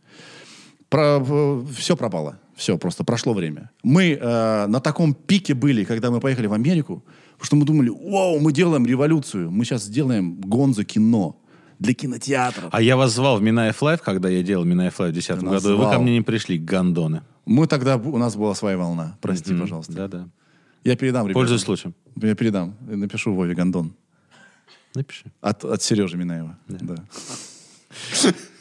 Про, 0.90 1.24
все 1.76 1.98
пропало. 1.98 2.40
Все, 2.56 2.78
просто 2.78 3.04
прошло 3.04 3.34
время. 3.34 3.72
Мы 3.84 4.12
э, 4.12 4.68
на 4.68 4.80
таком 4.80 5.14
пике 5.14 5.54
были, 5.54 5.84
когда 5.84 6.12
мы 6.12 6.20
поехали 6.20 6.48
в 6.48 6.54
Америку, 6.54 7.04
потому 7.34 7.46
что 7.46 7.56
мы 7.56 7.66
думали, 7.66 7.90
вау, 7.90 8.40
мы 8.40 8.54
делаем 8.54 8.86
революцию, 8.86 9.50
мы 9.50 9.66
сейчас 9.66 9.84
сделаем 9.86 10.40
гонзо 10.40 10.84
кино 10.84 11.42
для 11.80 11.94
кинотеатров. 11.94 12.70
А 12.72 12.82
я 12.82 12.96
вас 12.96 13.14
звал 13.14 13.38
в 13.38 13.42
Минаев 13.42 13.82
Live, 13.82 14.02
когда 14.02 14.30
я 14.30 14.44
делал 14.44 14.66
Минаев 14.66 15.00
Live 15.00 15.12
в 15.12 15.14
2010 15.14 15.40
Ты 15.40 15.46
нас 15.46 15.64
году, 15.64 15.76
и 15.76 15.78
вы 15.78 15.92
ко 15.92 16.00
мне 16.00 16.14
не 16.14 16.22
пришли, 16.22 16.58
гандоны. 16.58 17.24
Мы 17.46 17.68
тогда, 17.68 17.98
у 17.98 18.18
нас 18.18 18.36
была 18.36 18.54
своя 18.54 18.78
волна. 18.78 19.18
Прости, 19.20 19.54
пожалуйста. 19.56 19.94
Да-да. 19.94 20.30
Я 20.84 20.96
передам, 20.96 21.26
ребята. 21.28 21.40
Пользуюсь 21.40 21.62
случаем. 21.62 21.94
Я 22.22 22.36
передам. 22.36 22.76
Напишу 22.82 23.34
Вове 23.34 23.56
Гондон. 23.56 23.96
Напиши. 24.96 25.26
От, 25.42 25.64
от 25.64 25.82
Сережи 25.82 26.18
Минаева. 26.18 26.58
Да. 26.68 26.96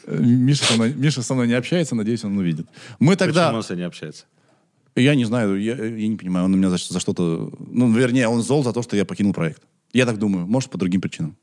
Э, 0.05 0.17
Миша 0.19 0.65
со, 0.65 0.73
мной, 0.75 0.93
Миша 0.93 1.21
со 1.21 1.33
мной 1.33 1.47
не 1.47 1.53
общается, 1.53 1.95
надеюсь, 1.95 2.23
он 2.23 2.37
увидит. 2.37 2.67
Мы 2.99 3.15
тогда... 3.15 3.45
Почему 3.45 3.57
он 3.57 3.63
с 3.63 3.69
ней 3.69 3.77
не 3.77 3.83
общается? 3.83 4.25
Я 4.95 5.15
не 5.15 5.25
знаю, 5.25 5.59
я, 5.61 5.75
я 5.75 6.07
не 6.07 6.17
понимаю, 6.17 6.45
он 6.45 6.51
на 6.51 6.55
меня 6.55 6.69
за, 6.69 6.77
за 6.77 6.99
что-то... 6.99 7.51
Ну, 7.59 7.91
вернее, 7.91 8.27
он 8.27 8.41
зол 8.41 8.63
за 8.63 8.73
то, 8.73 8.81
что 8.81 8.95
я 8.95 9.05
покинул 9.05 9.33
проект. 9.33 9.63
Я 9.91 10.05
так 10.05 10.17
думаю, 10.19 10.45
может, 10.45 10.69
по 10.69 10.77
другим 10.77 11.01
причинам. 11.01 11.37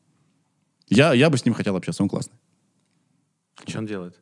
Я, 0.89 1.15
я 1.15 1.31
бы 1.31 1.39
с 1.39 1.44
ним 1.44 1.55
хотел 1.55 1.77
общаться, 1.77 2.02
он 2.02 2.09
классный. 2.09 2.36
Что 3.66 3.78
он 3.78 3.86
делает? 3.86 4.15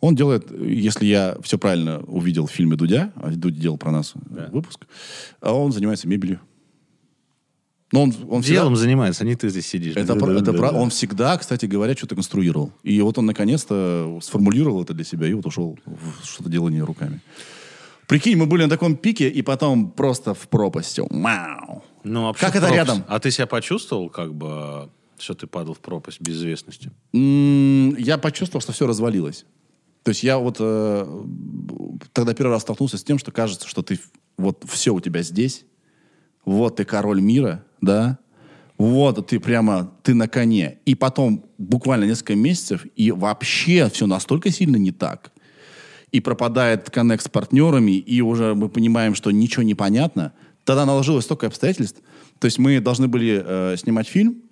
Он 0.00 0.14
делает, 0.14 0.50
если 0.60 1.06
я 1.06 1.36
все 1.42 1.58
правильно 1.58 2.00
увидел 2.00 2.46
в 2.46 2.50
фильме 2.50 2.76
Дудя, 2.76 3.12
а 3.16 3.30
Дудь 3.30 3.58
делал 3.58 3.78
про 3.78 3.90
нас 3.90 4.14
э, 4.36 4.48
выпуск, 4.50 4.86
а 5.40 5.52
он 5.54 5.72
занимается 5.72 6.08
мебелью. 6.08 6.40
Но 7.92 8.02
он, 8.02 8.14
он 8.28 8.42
всегда- 8.42 8.60
Делом 8.62 8.76
занимается, 8.76 9.22
а 9.22 9.26
не 9.26 9.36
ты 9.36 9.48
здесь 9.50 9.66
сидишь. 9.66 9.94
Это, 9.96 10.16
про- 10.16 10.32
это 10.32 10.40
Да-да-да. 10.46 10.58
про- 10.70 10.76
он 10.76 10.90
всегда, 10.90 11.36
кстати 11.38 11.66
говоря, 11.66 11.94
что-то 11.94 12.16
конструировал. 12.16 12.72
И 12.82 13.00
вот 13.00 13.18
он 13.18 13.26
наконец-то 13.26 14.18
сформулировал 14.22 14.82
это 14.82 14.94
для 14.94 15.04
себя 15.04 15.28
и 15.28 15.32
вот 15.34 15.46
ушел 15.46 15.78
в 15.86 16.24
что-то 16.26 16.50
делание 16.50 16.82
руками. 16.82 17.20
Прикинь, 18.08 18.36
мы 18.36 18.46
были 18.46 18.64
на 18.64 18.68
таком 18.68 18.96
пике, 18.96 19.28
и 19.28 19.42
потом 19.42 19.90
просто 19.90 20.34
в 20.34 20.48
пропасть. 20.48 20.98
Вау! 20.98 21.84
Ну, 22.02 22.24
вообще 22.24 22.44
Как 22.46 22.56
это 22.56 22.66
пропасть. 22.66 22.88
рядом? 22.88 23.04
А 23.08 23.18
ты 23.20 23.30
себя 23.30 23.46
почувствовал, 23.46 24.10
как 24.10 24.34
бы, 24.34 24.90
что 25.18 25.34
ты 25.34 25.46
падал 25.46 25.74
в 25.74 25.80
пропасть 25.80 26.20
без 26.20 26.36
известности? 26.36 26.90
М, 27.12 27.94
Я 27.96 28.18
почувствовал, 28.18 28.60
что 28.60 28.72
все 28.72 28.86
развалилось. 28.86 29.44
То 30.02 30.10
есть 30.10 30.22
я 30.22 30.38
вот 30.38 30.56
э, 30.60 31.24
тогда 32.12 32.34
первый 32.34 32.52
раз 32.52 32.62
столкнулся 32.62 32.98
с 32.98 33.04
тем, 33.04 33.18
что 33.18 33.32
кажется, 33.32 33.66
что 33.68 33.82
ты 33.82 33.98
вот 34.36 34.62
все 34.68 34.92
у 34.92 35.00
тебя 35.00 35.22
здесь, 35.22 35.64
вот 36.44 36.76
ты 36.76 36.84
король 36.84 37.20
мира, 37.22 37.64
да, 37.80 38.18
вот 38.76 39.26
ты 39.28 39.40
прямо, 39.40 39.92
ты 40.02 40.14
на 40.14 40.28
коне. 40.28 40.78
И 40.84 40.94
потом 40.94 41.46
буквально 41.58 42.04
несколько 42.04 42.34
месяцев, 42.34 42.84
и 42.96 43.12
вообще 43.12 43.88
все 43.88 44.06
настолько 44.06 44.50
сильно 44.50 44.76
не 44.76 44.90
так. 44.92 45.32
И 46.10 46.20
пропадает 46.20 46.90
коннект 46.90 47.24
с 47.24 47.28
партнерами, 47.28 47.92
и 47.92 48.20
уже 48.20 48.54
мы 48.54 48.68
понимаем, 48.68 49.14
что 49.14 49.30
ничего 49.30 49.62
не 49.62 49.74
понятно. 49.74 50.32
Тогда 50.64 50.86
наложилось 50.86 51.24
столько 51.24 51.46
обстоятельств. 51.46 52.00
То 52.38 52.46
есть 52.46 52.58
мы 52.58 52.80
должны 52.80 53.08
были 53.08 53.42
э, 53.44 53.76
снимать 53.78 54.08
фильм, 54.08 54.42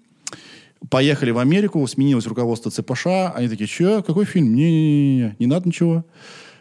Поехали 0.90 1.30
в 1.30 1.38
Америку, 1.38 1.86
сменилось 1.86 2.26
руководство 2.26 2.70
ЦПШ. 2.70 3.06
Они 3.34 3.48
такие, 3.48 3.66
что, 3.68 4.02
какой 4.02 4.24
фильм? 4.24 4.54
Не-не-не, 4.54 5.36
не 5.38 5.46
надо 5.46 5.68
ничего. 5.68 6.04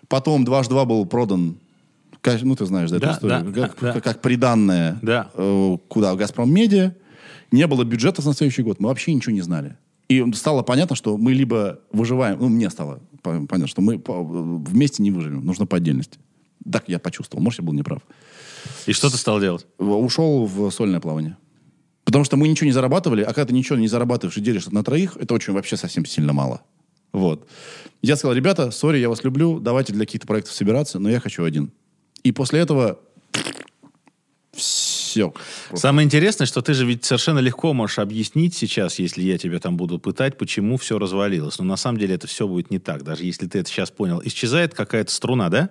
Потом 0.07 0.45
«Дважды 0.45 0.73
два» 0.73 0.85
был 0.85 1.06
продан, 1.06 1.56
ну, 2.43 2.56
ты 2.56 2.65
знаешь, 2.65 2.89
да, 2.91 2.98
эту 2.98 3.06
Да, 3.07 3.11
историю, 3.14 3.52
да, 3.52 3.61
как, 3.68 3.77
да. 3.81 3.93
как- 3.93 4.03
как 4.03 4.22
приданное 4.22 4.99
Да. 5.02 5.30
э, 5.34 5.77
куда, 5.88 6.14
в 6.14 6.18
«Газпром 6.18 6.53
Медиа». 6.53 6.93
Не 7.52 7.65
было 7.68 7.84
бюджета 7.84 8.26
на 8.26 8.34
следующий 8.34 8.61
год, 8.64 8.80
мы 8.80 8.89
вообще 8.89 9.14
ничего 9.14 9.34
не 9.34 9.41
знали. 9.41 9.76
И 10.07 10.23
стало 10.34 10.61
понятно, 10.61 10.95
что 10.95 11.18
мы 11.18 11.34
либо 11.34 11.80
выживаем, 11.91 12.38
ну, 12.39 12.49
мне 12.49 12.69
стало 12.69 12.99
по- 13.23 13.45
понятно, 13.48 13.68
что 13.68 13.81
мы 13.81 14.02
вместе 14.06 15.02
не 15.03 15.11
выживем, 15.11 15.45
нужно 15.45 15.65
по 15.65 15.77
отдельности. 15.77 16.19
Так 16.69 16.84
я 16.88 16.99
почувствовал, 16.99 17.43
может, 17.43 17.60
я 17.60 17.65
был 17.65 17.73
неправ. 17.73 17.99
И 18.85 18.93
что 18.93 19.10
ты 19.10 19.18
стал 19.18 19.39
делать? 19.39 19.65
Ушел 19.80 20.45
в 20.45 20.69
сольное 20.72 20.99
плавание. 20.99 21.38
Потому 22.12 22.26
что 22.26 22.36
мы 22.36 22.50
ничего 22.50 22.66
не 22.66 22.74
зарабатывали, 22.74 23.22
а 23.22 23.28
когда 23.28 23.46
ты 23.46 23.54
ничего 23.54 23.78
не 23.80 23.88
зарабатываешь 23.88 24.36
и 24.36 24.42
делишь 24.42 24.66
на 24.66 24.84
троих, 24.84 25.16
это 25.16 25.34
очень 25.34 25.54
вообще 25.54 25.78
совсем 25.78 26.06
сильно 26.06 26.34
мало. 26.34 26.62
Вот. 27.14 27.48
Я 28.02 28.18
сказал, 28.18 28.36
ребята, 28.36 28.70
сори, 28.72 28.98
я 28.98 29.08
вас 29.08 29.24
люблю, 29.24 29.62
давайте 29.62 29.94
для 29.94 30.06
каких-то 30.06 30.28
проектов 30.28 30.54
собираться, 30.54 31.00
но 31.00 31.10
я 31.10 31.22
хочу 31.22 31.46
один. 31.46 31.72
И 32.24 32.34
после 32.34 32.60
этого 32.60 33.00
все. 34.52 35.34
Самое 35.74 36.06
интересное, 36.06 36.48
что 36.48 36.62
ты 36.62 36.74
же 36.74 36.86
ведь 36.86 37.06
совершенно 37.06 37.40
легко 37.40 37.72
можешь 37.72 38.00
объяснить 38.00 38.56
сейчас, 38.56 39.00
если 39.00 39.22
я 39.22 39.38
тебя 39.38 39.60
там 39.60 39.78
буду 39.78 39.98
пытать, 39.98 40.38
почему 40.38 40.76
все 40.76 41.00
развалилось. 41.00 41.60
Но 41.60 41.64
на 41.64 41.78
самом 41.78 41.98
деле 41.98 42.16
это 42.16 42.28
все 42.28 42.46
будет 42.46 42.72
не 42.72 42.80
так, 42.80 43.04
даже 43.04 43.24
если 43.24 43.48
ты 43.48 43.60
это 43.60 43.70
сейчас 43.70 43.90
понял. 43.90 44.22
Исчезает 44.22 44.74
какая-то 44.74 45.14
струна, 45.14 45.48
да? 45.48 45.70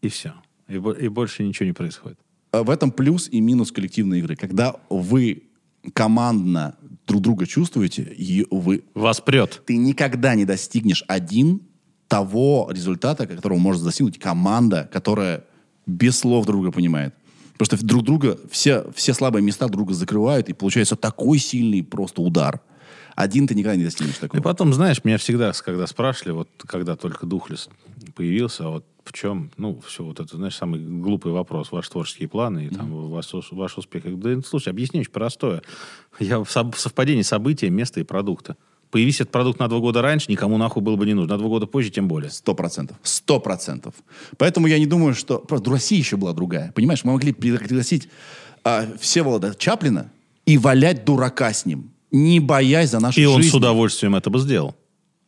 И 0.00 0.08
все. 0.08 0.32
И, 0.66 0.76
и 0.76 1.08
больше 1.08 1.42
ничего 1.42 1.66
не 1.66 1.74
происходит. 1.74 2.18
А 2.54 2.62
В 2.62 2.70
этом 2.70 2.90
плюс 2.92 3.28
и 3.30 3.40
минус 3.40 3.72
коллективной 3.72 4.20
игры. 4.20 4.36
Когда 4.36 4.76
вы 4.88 5.44
командно 5.92 6.76
друг 7.06 7.20
друга 7.20 7.46
чувствуете, 7.46 8.02
и 8.02 8.46
вы 8.50 8.84
Вас 8.94 9.20
прет. 9.20 9.62
ты 9.66 9.76
никогда 9.76 10.34
не 10.34 10.44
достигнешь 10.44 11.04
один 11.08 11.62
того 12.08 12.68
результата, 12.70 13.26
которого 13.26 13.58
может 13.58 13.82
достигнуть 13.82 14.18
команда, 14.18 14.88
которая 14.92 15.44
без 15.86 16.18
слов 16.18 16.46
друг 16.46 16.62
друга 16.62 16.72
понимает. 16.72 17.14
Потому 17.58 17.78
что 17.78 17.86
друг 17.86 18.04
друга, 18.04 18.38
все, 18.50 18.86
все 18.94 19.14
слабые 19.14 19.42
места 19.42 19.66
друг 19.66 19.86
друга 19.86 19.94
закрывают, 19.94 20.48
и 20.48 20.52
получается 20.52 20.96
такой 20.96 21.38
сильный 21.38 21.82
просто 21.82 22.22
удар. 22.22 22.60
Один 23.14 23.46
ты 23.46 23.54
никогда 23.54 23.76
не 23.76 23.84
достигнешь 23.84 24.16
И 24.16 24.20
такого. 24.20 24.42
потом, 24.42 24.72
знаешь, 24.72 25.04
меня 25.04 25.18
всегда, 25.18 25.52
когда 25.52 25.86
спрашивали, 25.86 26.32
вот 26.32 26.48
когда 26.66 26.96
только 26.96 27.26
Духлес 27.26 27.68
появился, 28.14 28.68
вот 28.68 28.86
в 29.04 29.12
чем, 29.12 29.50
ну, 29.56 29.80
все 29.86 30.02
вот 30.02 30.20
это, 30.20 30.36
знаешь, 30.36 30.56
самый 30.56 30.80
глупый 30.80 31.32
вопрос, 31.32 31.70
ваши 31.72 31.90
творческие 31.90 32.28
планы 32.28 32.66
и 32.66 32.68
там 32.74 33.10
ваш, 33.10 33.26
ваш 33.50 33.78
успех. 33.78 34.02
Да, 34.18 34.40
слушай, 34.46 34.70
объясню 34.70 35.00
очень 35.00 35.10
простое. 35.12 35.62
Я 36.18 36.42
в 36.42 36.48
совпадении 36.50 37.22
события, 37.22 37.68
места 37.70 38.00
и 38.00 38.04
продукта. 38.04 38.56
Появись 38.90 39.16
этот 39.20 39.32
продукт 39.32 39.58
на 39.58 39.68
два 39.68 39.80
года 39.80 40.02
раньше, 40.02 40.30
никому 40.30 40.56
нахуй 40.56 40.80
было 40.80 40.96
бы 40.96 41.04
не 41.04 41.14
нужно. 41.14 41.34
На 41.34 41.38
два 41.38 41.48
года 41.48 41.66
позже 41.66 41.90
тем 41.90 42.06
более. 42.06 42.30
Сто 42.30 42.54
процентов. 42.54 42.96
Сто 43.02 43.40
процентов. 43.40 43.94
Поэтому 44.38 44.68
я 44.68 44.78
не 44.78 44.86
думаю, 44.86 45.14
что... 45.14 45.38
Просто 45.38 45.70
Россия 45.70 45.98
еще 45.98 46.16
была 46.16 46.32
другая. 46.32 46.72
Понимаешь, 46.72 47.02
мы 47.02 47.12
могли 47.12 47.32
пригласить 47.32 48.08
а, 48.62 48.86
Всеволода 49.00 49.54
Чаплина 49.58 50.12
и 50.46 50.58
валять 50.58 51.04
дурака 51.04 51.52
с 51.52 51.66
ним, 51.66 51.90
не 52.12 52.38
боясь 52.38 52.90
за 52.90 53.00
нашу 53.00 53.20
И 53.20 53.24
жизнь. 53.24 53.34
он 53.34 53.42
с 53.42 53.54
удовольствием 53.54 54.14
это 54.14 54.30
бы 54.30 54.38
сделал. 54.38 54.76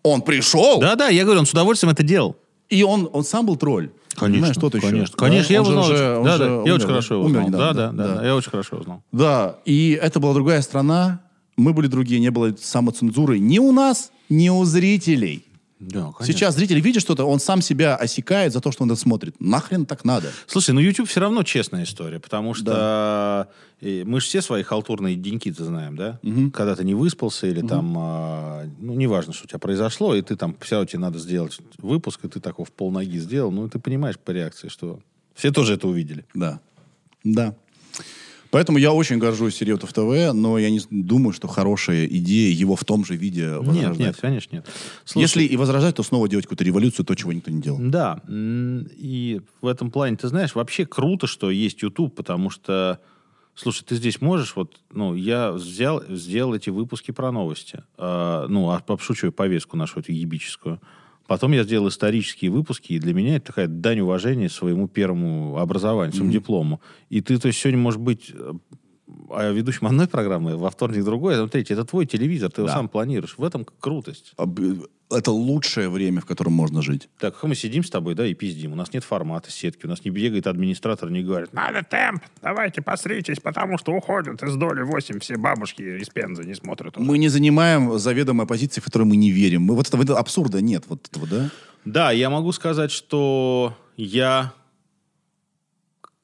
Он 0.04 0.22
пришел, 0.22 0.78
Да-да, 0.80 1.08
я 1.08 1.24
говорю, 1.24 1.40
он 1.40 1.46
с 1.46 1.50
удовольствием 1.50 1.92
это 1.92 2.04
делал. 2.04 2.36
И 2.68 2.82
он, 2.82 3.08
он 3.12 3.24
сам 3.24 3.46
был 3.46 3.56
тролль. 3.56 3.90
Понимаешь, 4.18 4.56
тот 4.56 4.74
еще. 4.74 4.86
Конечно, 4.88 5.14
Да? 5.18 5.26
конечно, 5.26 5.52
я 5.52 5.62
Он 5.62 5.72
его 5.72 5.82
же 5.82 5.96
знал. 5.98 6.18
он 6.20 6.24
да, 6.24 6.32
же 6.36 6.38
да, 6.38 6.44
я 6.46 6.56
умер, 6.60 6.74
очень 6.74 6.86
хорошо 6.86 7.14
его 7.14 7.24
умер 7.24 7.34
знал. 7.34 7.48
недавно, 7.48 7.74
да, 7.74 7.74
да, 7.74 7.92
да, 7.92 8.14
да, 8.14 8.20
да. 8.20 8.26
я 8.26 8.34
очень 8.36 8.50
хорошо 8.50 8.76
его 8.76 8.84
знал. 8.84 9.02
Да, 9.12 9.58
и 9.66 9.98
это 10.00 10.20
была 10.20 10.32
другая 10.34 10.62
страна. 10.62 11.20
Мы 11.58 11.72
были 11.74 11.86
другие, 11.86 12.20
не 12.20 12.30
было 12.30 12.54
самоцензуры 12.58 13.38
ни 13.38 13.58
у 13.58 13.72
нас, 13.72 14.10
ни 14.28 14.48
у 14.48 14.64
зрителей. 14.64 15.44
Да, 15.78 16.12
конечно. 16.12 16.24
Сейчас 16.24 16.54
зритель 16.54 16.80
видит 16.80 17.02
что-то, 17.02 17.24
он 17.24 17.38
сам 17.38 17.60
себя 17.60 17.96
осекает 17.96 18.52
за 18.52 18.60
то, 18.60 18.72
что 18.72 18.84
он 18.84 18.90
это 18.90 18.98
смотрит. 18.98 19.36
Нахрен 19.40 19.84
так 19.84 20.04
надо? 20.04 20.30
Слушай, 20.46 20.70
ну 20.70 20.80
YouTube 20.80 21.08
все 21.08 21.20
равно 21.20 21.42
честная 21.42 21.84
история, 21.84 22.18
потому 22.18 22.54
что 22.54 23.48
э, 23.80 24.04
мы 24.04 24.20
же 24.20 24.26
все 24.26 24.40
свои 24.40 24.62
халтурные 24.62 25.16
деньки-то 25.16 25.64
знаем, 25.64 25.96
да? 25.96 26.18
Когда 26.52 26.74
ты 26.76 26.84
не 26.84 26.94
выспался 26.94 27.46
или 27.46 27.60
там, 27.60 27.94
а, 27.98 28.64
ну, 28.78 28.94
неважно, 28.94 29.34
что 29.34 29.44
у 29.44 29.48
тебя 29.48 29.58
произошло, 29.58 30.14
и 30.14 30.22
ты 30.22 30.36
там, 30.36 30.56
все 30.60 30.84
тебе 30.86 31.00
надо 31.00 31.18
сделать 31.18 31.58
выпуск, 31.78 32.24
и 32.24 32.28
ты 32.28 32.40
такого 32.40 32.66
в 32.66 32.72
полноги 32.72 33.18
сделал, 33.18 33.50
ну, 33.50 33.68
ты 33.68 33.78
понимаешь 33.78 34.18
по 34.18 34.30
реакции, 34.30 34.68
что 34.68 35.00
все 35.34 35.52
тоже 35.52 35.74
это 35.74 35.86
увидели. 35.88 36.24
Да. 36.32 36.60
Да. 37.22 37.54
Поэтому 38.50 38.78
я 38.78 38.92
очень 38.92 39.18
горжусь 39.18 39.56
Серьетов 39.56 39.92
ТВ, 39.92 40.32
но 40.34 40.58
я 40.58 40.70
не 40.70 40.80
думаю, 40.90 41.32
что 41.32 41.48
хорошая 41.48 42.06
идея 42.06 42.54
его 42.54 42.76
в 42.76 42.84
том 42.84 43.04
же 43.04 43.16
виде 43.16 43.46
Нет, 43.46 43.58
возрождать. 43.66 43.98
нет, 43.98 44.16
конечно, 44.20 44.56
нет. 44.56 44.66
Слушай, 45.04 45.22
Если 45.22 45.44
и 45.44 45.56
возрождать, 45.56 45.96
то 45.96 46.02
снова 46.02 46.28
делать 46.28 46.46
какую-то 46.46 46.64
революцию, 46.64 47.04
то, 47.06 47.14
чего 47.14 47.32
никто 47.32 47.50
не 47.50 47.60
делал. 47.60 47.78
Да, 47.80 48.22
и 48.28 49.40
в 49.60 49.66
этом 49.66 49.90
плане, 49.90 50.16
ты 50.16 50.28
знаешь, 50.28 50.54
вообще 50.54 50.86
круто, 50.86 51.26
что 51.26 51.50
есть 51.50 51.82
YouTube, 51.82 52.14
потому 52.14 52.50
что, 52.50 53.00
слушай, 53.54 53.84
ты 53.84 53.94
здесь 53.96 54.20
можешь, 54.20 54.54
вот, 54.56 54.76
ну, 54.92 55.14
я 55.14 55.52
взял, 55.52 56.02
сделал 56.08 56.54
эти 56.54 56.70
выпуски 56.70 57.10
про 57.10 57.32
новости, 57.32 57.82
а, 57.98 58.46
ну, 58.48 58.70
об- 58.70 58.90
обшучиваю 58.90 59.32
повестку 59.32 59.76
нашу 59.76 60.00
эту 60.00 60.12
ебическую. 60.12 60.80
Потом 61.26 61.52
я 61.52 61.64
сделал 61.64 61.88
исторические 61.88 62.50
выпуски, 62.50 62.92
и 62.94 62.98
для 62.98 63.14
меня 63.14 63.36
это 63.36 63.46
такая 63.46 63.66
дань 63.66 64.00
уважения 64.00 64.48
своему 64.48 64.88
первому 64.88 65.58
образованию, 65.58 66.12
своему 66.14 66.32
диплому. 66.32 66.80
И 67.08 67.20
ты, 67.20 67.38
то 67.38 67.48
есть, 67.48 67.58
сегодня, 67.58 67.80
может 67.80 68.00
быть, 68.00 68.30
э, 68.32 68.52
а 69.30 69.50
ведущим 69.52 69.86
одной 69.86 70.06
программы, 70.08 70.56
во 70.56 70.70
вторник 70.70 71.04
другой, 71.04 71.42
а 71.42 71.48
третий. 71.48 71.74
Это 71.74 71.84
твой 71.84 72.06
телевизор, 72.06 72.50
ты 72.50 72.60
его 72.62 72.68
Да. 72.68 72.74
сам 72.74 72.88
планируешь. 72.88 73.36
В 73.38 73.44
этом 73.44 73.64
крутость. 73.80 74.32
Это 75.10 75.30
лучшее 75.30 75.88
время, 75.88 76.20
в 76.20 76.26
котором 76.26 76.52
можно 76.52 76.82
жить. 76.82 77.08
Так, 77.18 77.40
мы 77.42 77.54
сидим 77.54 77.84
с 77.84 77.90
тобой, 77.90 78.14
да, 78.14 78.26
и 78.26 78.34
пиздим. 78.34 78.72
У 78.72 78.74
нас 78.74 78.92
нет 78.92 79.04
формата 79.04 79.50
сетки, 79.50 79.86
у 79.86 79.88
нас 79.88 80.04
не 80.04 80.10
бегает 80.10 80.46
администратор, 80.48 81.10
не 81.10 81.22
говорит, 81.22 81.52
надо 81.52 81.84
темп, 81.84 82.24
давайте 82.42 82.82
посритесь, 82.82 83.38
потому 83.38 83.78
что 83.78 83.92
уходят 83.92 84.42
из 84.42 84.56
доли 84.56 84.82
8 84.82 85.20
все 85.20 85.36
бабушки 85.36 85.82
из 85.82 86.08
Пензы 86.08 86.44
не 86.44 86.54
смотрят. 86.54 86.96
уже». 86.96 87.06
Мы 87.06 87.18
не 87.18 87.28
занимаем 87.28 87.98
заведомой 87.98 88.46
позиции, 88.46 88.80
в 88.80 88.84
которой 88.84 89.04
мы 89.04 89.16
не 89.16 89.30
верим. 89.30 89.62
Мы 89.62 89.76
вот 89.76 89.86
этого, 89.86 90.02
этого 90.02 90.18
абсурда 90.18 90.60
нет, 90.60 90.84
вот 90.88 91.06
этого, 91.08 91.26
да? 91.26 91.50
Да, 91.84 92.10
я 92.10 92.28
могу 92.28 92.50
сказать, 92.50 92.90
что 92.90 93.76
я, 93.96 94.52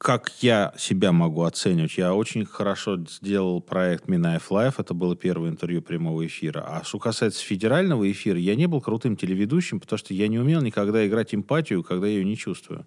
как 0.03 0.33
я 0.41 0.75
себя 0.77 1.13
могу 1.13 1.45
оценивать, 1.45 1.97
я 1.97 2.13
очень 2.13 2.45
хорошо 2.45 2.99
сделал 3.09 3.61
проект 3.61 4.09
Минаев 4.09 4.51
Live, 4.51 4.81
это 4.81 4.95
было 4.95 5.15
первое 5.15 5.51
интервью 5.51 5.81
прямого 5.81 6.27
эфира. 6.27 6.65
А 6.67 6.83
что 6.83 6.99
касается 6.99 7.45
федерального 7.45 8.11
эфира, 8.11 8.37
я 8.37 8.57
не 8.57 8.67
был 8.67 8.81
крутым 8.81 9.17
телеведущим, 9.17 9.79
потому 9.79 9.99
что 9.99 10.13
я 10.13 10.27
не 10.27 10.41
умел 10.41 10.61
никогда 10.61 11.07
играть 11.07 11.33
эмпатию, 11.35 11.85
когда 11.85 12.09
я 12.09 12.15
ее 12.15 12.25
не 12.25 12.37
чувствую. 12.37 12.85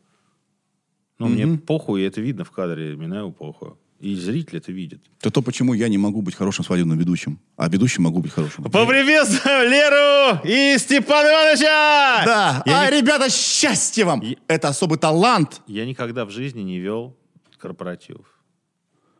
Ну, 1.17 1.27
мне 1.29 1.57
похуй, 1.57 2.01
и 2.01 2.05
это 2.05 2.19
видно 2.19 2.43
в 2.43 2.51
кадре, 2.51 2.97
Минаеву 2.97 3.31
похуй. 3.31 3.75
И 3.99 4.15
зритель 4.15 4.57
это 4.57 4.71
видит. 4.71 5.01
Это 5.19 5.31
то, 5.31 5.41
почему 5.41 5.73
я 5.73 5.87
не 5.87 5.97
могу 5.97 6.21
быть 6.21 6.35
хорошим 6.35 6.65
свадебным 6.65 6.97
ведущим, 6.97 7.39
а 7.55 7.69
ведущим 7.69 8.03
могу 8.03 8.19
быть 8.21 8.31
хорошим. 8.31 8.65
Поприветствуем 8.65 9.71
Леру 9.71 10.41
и 10.43 10.77
Степана 10.77 11.27
Ивановича! 11.27 12.25
Да, 12.25 12.63
Я 12.65 12.81
а, 12.81 12.91
не- 12.91 12.97
ребята, 12.99 13.29
счастье 13.29 14.03
вам! 14.03 14.21
Это 14.47 14.67
особый 14.67 14.97
талант. 14.97 15.61
Я 15.67 15.85
никогда 15.85 16.25
в 16.25 16.29
жизни 16.29 16.61
не 16.61 16.79
вел 16.79 17.15
корпоративов. 17.57 18.25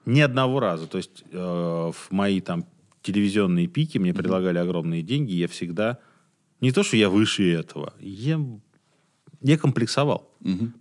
Ни 0.06 0.20
одного 0.20 0.60
раза. 0.60 0.88
То 0.88 0.98
есть 0.98 1.24
э, 1.32 1.38
в 1.38 2.12
мои 2.12 2.42
там 2.42 2.66
телевизионные 3.02 3.68
пики 3.68 3.98
мне 3.98 4.14
предлагали 4.14 4.58
огромные 4.58 5.02
деньги, 5.02 5.34
я 5.34 5.48
всегда... 5.48 6.00
Не 6.62 6.72
то, 6.72 6.84
что 6.84 6.96
я 6.98 7.10
выше 7.10 7.52
этого, 7.54 7.94
я, 8.00 8.40
я 9.42 9.58
комплексовал. 9.58 10.32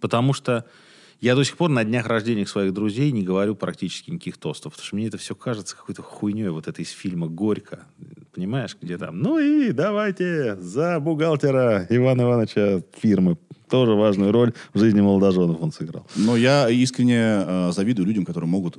Потому 0.00 0.32
что 0.32 0.64
я 1.24 1.34
до 1.34 1.42
сих 1.42 1.56
пор 1.56 1.70
на 1.70 1.84
днях 1.84 2.06
рождения 2.06 2.46
своих 2.46 2.74
друзей 2.74 3.10
не 3.10 3.22
говорю 3.22 3.55
практически 3.55 4.10
никаких 4.10 4.36
тостов, 4.36 4.74
потому 4.74 4.86
что 4.86 4.96
мне 4.96 5.06
это 5.06 5.16
все 5.16 5.34
кажется 5.34 5.74
какой-то 5.74 6.02
хуйней, 6.02 6.51
вот 6.51 6.68
это 6.68 6.82
из 6.82 6.90
фильма 6.90 7.28
«Горько». 7.28 7.86
Понимаешь, 8.34 8.76
где 8.78 8.98
там, 8.98 9.20
ну 9.20 9.38
и 9.38 9.72
давайте 9.72 10.56
за 10.56 11.01
бухгалтера 11.01 11.86
Ивана 11.88 12.22
Ивановича 12.22 12.82
фирмы. 13.01 13.38
Тоже 13.70 13.92
важную 13.92 14.32
роль 14.32 14.52
в 14.74 14.78
жизни 14.78 15.01
молодоженов 15.01 15.62
он 15.62 15.72
сыграл. 15.72 16.06
Но 16.14 16.36
я 16.36 16.68
искренне 16.68 17.16
э, 17.18 17.72
завидую 17.72 18.06
людям, 18.06 18.26
которые 18.26 18.51
могут 18.51 18.76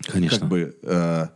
Конечно. 0.00 0.40
как 0.40 0.48
бы... 0.48 0.76
э, 0.82 1.26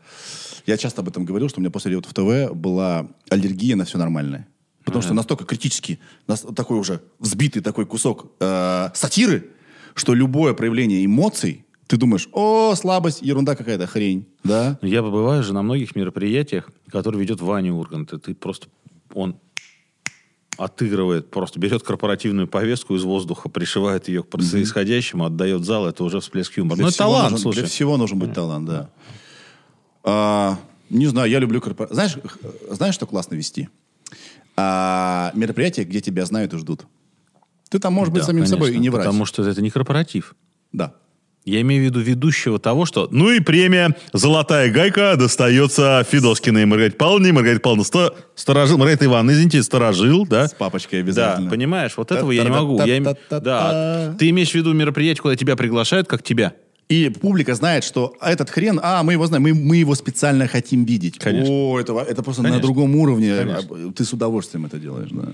я 0.67 0.77
часто 0.77 1.03
об 1.03 1.09
этом 1.09 1.25
говорил, 1.25 1.49
что 1.51 1.61
у 1.61 1.63
меня 1.63 1.71
после 1.71 1.93
Реутов 1.93 2.15
ТВ 2.15 2.53
была 2.53 3.07
аллергия 3.31 3.77
на 3.77 3.85
все 3.85 3.97
нормальное. 3.97 4.49
Потому 4.85 5.03
что 5.03 5.15
настолько 5.15 5.45
критически, 5.45 6.01
нас- 6.27 6.45
такой 6.57 6.79
уже 6.79 7.01
взбитый 7.21 7.63
такой 7.63 7.87
кусок 7.87 8.33
э, 8.41 8.89
сатиры, 8.95 9.52
что 9.95 10.15
любое 10.15 10.55
проявление 10.55 11.05
эмоций, 11.05 11.65
ты 11.87 11.97
думаешь, 11.97 12.29
о, 12.33 12.75
слабость, 12.75 13.23
ерунда 13.23 13.55
какая-то, 13.55 13.87
хрень, 13.87 14.27
да? 14.45 14.79
Я 14.83 15.03
бываю 15.03 15.43
же 15.43 15.53
на 15.53 15.63
многих 15.63 15.95
мероприятиях, 15.95 16.71
которые 16.91 17.21
ведет 17.21 17.41
Ваня 17.41 17.73
Ургант. 17.73 18.13
И 18.13 18.19
ты 18.19 18.35
просто... 18.35 18.69
Он 19.15 19.37
отыгрывает, 20.59 21.31
просто 21.31 21.59
берет 21.59 21.83
корпоративную 21.83 22.47
повестку 22.47 22.95
из 22.95 23.03
воздуха, 23.05 23.49
пришивает 23.49 24.09
ее 24.09 24.23
к 24.23 24.29
происходящему, 24.29 25.25
отдает 25.25 25.65
зал, 25.65 25.87
это 25.87 26.05
уже 26.05 26.21
всплеск 26.21 26.57
юмора. 26.59 26.77
Для 26.77 26.87
Ну, 26.87 26.93
талант, 26.93 27.31
нужен- 27.33 27.43
слушай. 27.43 27.59
Для 27.61 27.69
всего 27.69 27.97
нужен 27.97 28.19
быть 28.19 28.33
талант, 28.35 28.67
да. 28.69 28.91
А, 30.05 30.59
не 30.91 31.07
знаю, 31.07 31.31
я 31.31 31.39
люблю 31.39 31.61
корпорацию. 31.61 31.95
Знаешь, 31.95 32.17
знаешь, 32.71 32.95
что 32.95 33.07
классно 33.07 33.35
вести? 33.35 33.69
А, 34.57 35.31
мероприятие, 35.35 35.87
где 35.87 36.01
тебя 36.01 36.27
знают 36.27 36.53
и 36.55 36.59
ждут. 36.59 36.85
Ты 37.73 37.79
там 37.79 37.95
можешь 37.95 38.13
быть 38.13 38.21
Да, 38.21 38.27
самим 38.27 38.45
собой 38.45 38.69
и 38.69 38.73
конечно, 38.73 38.83
не 38.83 38.91
врать. 38.91 39.07
Потому 39.07 39.25
что 39.25 39.49
это 39.49 39.63
не 39.63 39.71
корпоратив. 39.71 40.35
Да. 40.73 40.93
Я 41.47 41.63
имею 41.63 41.83
в 41.83 41.87
виду 41.87 42.01
ведущего 42.01 42.59
того, 42.59 42.85
что... 42.85 43.09
Ну 43.11 43.31
и 43.31 43.41
премия 43.41 43.97
«Золотая 44.13 44.71
гайка» 44.71 45.17
достается 45.17 46.07
Федоскиной 46.09 46.67
Маргарите 46.67 46.99
Павловне. 46.99 47.33
Маргарита 47.33 47.63
Павловна 47.63 47.85
сто... 47.85 48.15
сторожил... 48.35 48.77
Маргарита 48.77 49.07
Ивановна, 49.07 49.33
извините, 49.33 49.63
сторожил, 49.63 50.27
да? 50.27 50.49
С 50.49 50.53
папочкой 50.53 51.01
Да, 51.01 51.05
обязательно. 51.05 51.51
понимаешь, 51.51 51.93
вот 51.97 52.13
этого 52.13 52.31
я 52.31 52.45
не 52.45 52.51
могу. 52.51 52.81
Я. 52.85 53.17
Да. 53.31 54.15
Ты 54.19 54.29
имеешь 54.29 54.51
в 54.51 54.55
виду 54.55 54.75
мероприятие, 54.75 55.23
куда 55.23 55.35
тебя 55.35 55.57
приглашают, 55.57 56.07
как 56.07 56.23
тебя? 56.23 56.53
И 56.89 57.09
публика 57.09 57.55
знает, 57.55 57.85
что 57.85 58.15
этот 58.21 58.51
хрен, 58.51 58.79
а, 58.83 59.03
мы 59.03 59.13
его 59.15 59.27
знаем, 59.27 59.43
мы, 59.45 59.55
мы 59.55 59.77
его 59.77 59.95
специально 59.95 60.47
хотим 60.47 60.85
видеть. 60.85 61.19
Конечно. 61.19 61.51
О, 61.51 61.81
это, 61.81 61.95
это 61.99 62.23
просто 62.23 62.43
на 62.43 62.49
Конечно. 62.49 62.67
другом 62.67 62.95
уровне. 62.97 63.35
Конечно. 63.37 63.93
Ты 63.93 64.05
с 64.05 64.13
удовольствием 64.13 64.67
это 64.67 64.79
делаешь, 64.79 65.09
да. 65.11 65.29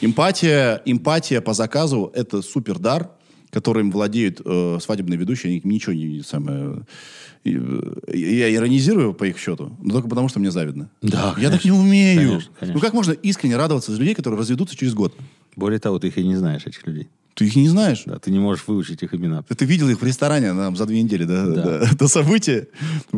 Эмпатия, 0.00 0.80
эмпатия 0.86 1.40
по 1.40 1.52
заказу– 1.52 2.10
это 2.14 2.40
супер 2.42 2.78
дар, 2.78 3.10
которым 3.50 3.90
владеют 3.90 4.40
э, 4.44 4.78
свадебные 4.80 5.18
ведущие. 5.18 5.50
Они 5.52 5.60
ничего 5.74 5.92
не 5.92 6.22
самое... 6.22 6.82
э, 7.44 7.50
Я 8.12 8.54
иронизирую 8.54 9.12
по 9.14 9.24
их 9.24 9.38
счету, 9.38 9.76
но 9.82 9.92
только 9.92 10.08
потому, 10.08 10.28
что 10.28 10.40
мне 10.40 10.50
завидно. 10.50 10.88
Да, 11.02 11.34
Я 11.38 11.50
так 11.50 11.60
конечно. 11.62 11.68
не 11.68 11.72
умею. 11.72 12.28
Конечно, 12.30 12.50
конечно. 12.58 12.74
Ну 12.74 12.80
как 12.80 12.94
можно 12.94 13.12
искренне 13.12 13.56
радоваться 13.56 13.92
за 13.92 13.98
людей, 13.98 14.14
которые 14.14 14.40
разведутся 14.40 14.74
через 14.76 14.94
год? 14.94 15.14
Более 15.54 15.78
того, 15.78 15.98
ты 15.98 16.08
их 16.08 16.18
и 16.18 16.24
не 16.26 16.36
знаешь, 16.36 16.66
этих 16.66 16.86
людей. 16.86 17.08
Ты 17.34 17.46
их 17.46 17.56
не 17.56 17.68
знаешь. 17.68 18.04
Да, 18.06 18.18
ты 18.18 18.30
не 18.30 18.38
можешь 18.38 18.64
выучить 18.66 19.02
их 19.02 19.12
имена. 19.12 19.42
Ты, 19.42 19.54
ты 19.56 19.64
видел 19.64 19.88
их 19.88 20.00
в 20.00 20.04
ресторане 20.04 20.54
там, 20.54 20.76
за 20.76 20.86
две 20.86 21.02
недели, 21.02 21.24
да? 21.24 21.46
Да. 21.46 21.62
да. 21.62 21.88
Это 21.92 22.06
событие. 22.06 22.68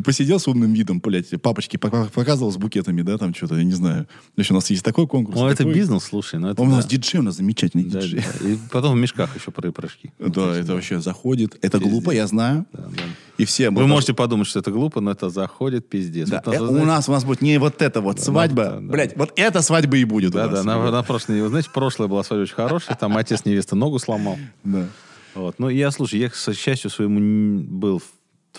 Посидел 0.04 0.38
с 0.40 0.48
умным 0.48 0.72
видом, 0.72 1.00
блядь, 1.00 1.30
папочки 1.42 1.76
пока- 1.76 2.06
показывал 2.06 2.50
с 2.50 2.56
букетами, 2.56 3.02
да, 3.02 3.18
там 3.18 3.34
что-то, 3.34 3.56
я 3.56 3.64
не 3.64 3.74
знаю. 3.74 4.06
Еще 4.36 4.54
у 4.54 4.56
нас 4.56 4.70
есть 4.70 4.84
такой 4.84 5.06
конкурс. 5.06 5.38
Ну, 5.38 5.46
это 5.48 5.64
бизнес, 5.64 6.04
слушай. 6.04 6.38
Ну, 6.40 6.48
это 6.48 6.62
У 6.62 6.66
нас 6.66 6.84
да. 6.86 6.90
диджей, 6.90 7.20
у 7.20 7.22
нас 7.22 7.36
замечательный 7.36 7.84
Да, 7.84 8.00
диджей. 8.00 8.22
да. 8.40 8.48
И 8.48 8.58
потом 8.70 8.96
в 8.96 9.00
мешках 9.00 9.36
еще 9.36 9.50
про 9.50 9.70
прыжки. 9.70 10.12
Да, 10.18 10.56
это 10.56 10.72
вообще 10.74 11.00
заходит. 11.00 11.58
Это 11.62 11.78
глупо, 11.78 12.10
я 12.10 12.26
знаю. 12.26 12.66
Да, 12.72 12.88
да. 12.96 13.02
И 13.38 13.44
все... 13.44 13.70
Вы 13.70 13.86
можете 13.86 14.14
подумать, 14.14 14.46
что 14.46 14.60
это 14.60 14.70
глупо, 14.70 15.00
но 15.00 15.10
это 15.10 15.28
заходит 15.28 15.88
пиздец. 15.88 16.28
Да, 16.28 16.42
Вот 16.44 16.54
э, 16.54 16.60
вы 16.60 16.80
у 16.80 16.84
нас 16.84 17.08
у 17.08 17.12
нас 17.12 17.24
будет 17.24 17.42
не 17.42 17.58
вот 17.58 17.82
эта 17.82 18.00
вот 18.00 18.18
свадьба, 18.18 18.64
да, 18.64 18.70
да. 18.76 18.80
блядь, 18.80 19.16
вот 19.16 19.32
эта 19.36 19.60
свадьба 19.62 19.96
и 19.98 20.04
будет 20.04 20.32
Да, 20.32 20.46
нас. 20.46 20.64
да, 20.64 20.78
на, 20.78 20.90
на 20.90 21.02
прошлой, 21.02 21.42
вы 21.42 21.48
знаете, 21.48 21.70
прошлая 21.72 22.08
была 22.08 22.22
свадьба 22.22 22.42
очень 22.44 22.54
хорошая, 22.54 22.96
там 22.96 23.16
отец 23.16 23.44
невесты 23.44 23.76
ногу 23.76 23.98
сломал. 23.98 24.38
Да. 24.64 24.88
Вот. 25.34 25.58
Ну, 25.58 25.68
я, 25.68 25.90
слушай, 25.90 26.18
я, 26.18 26.30
к 26.30 26.34
счастью 26.34 26.90
своему, 26.90 27.60
был 27.62 28.02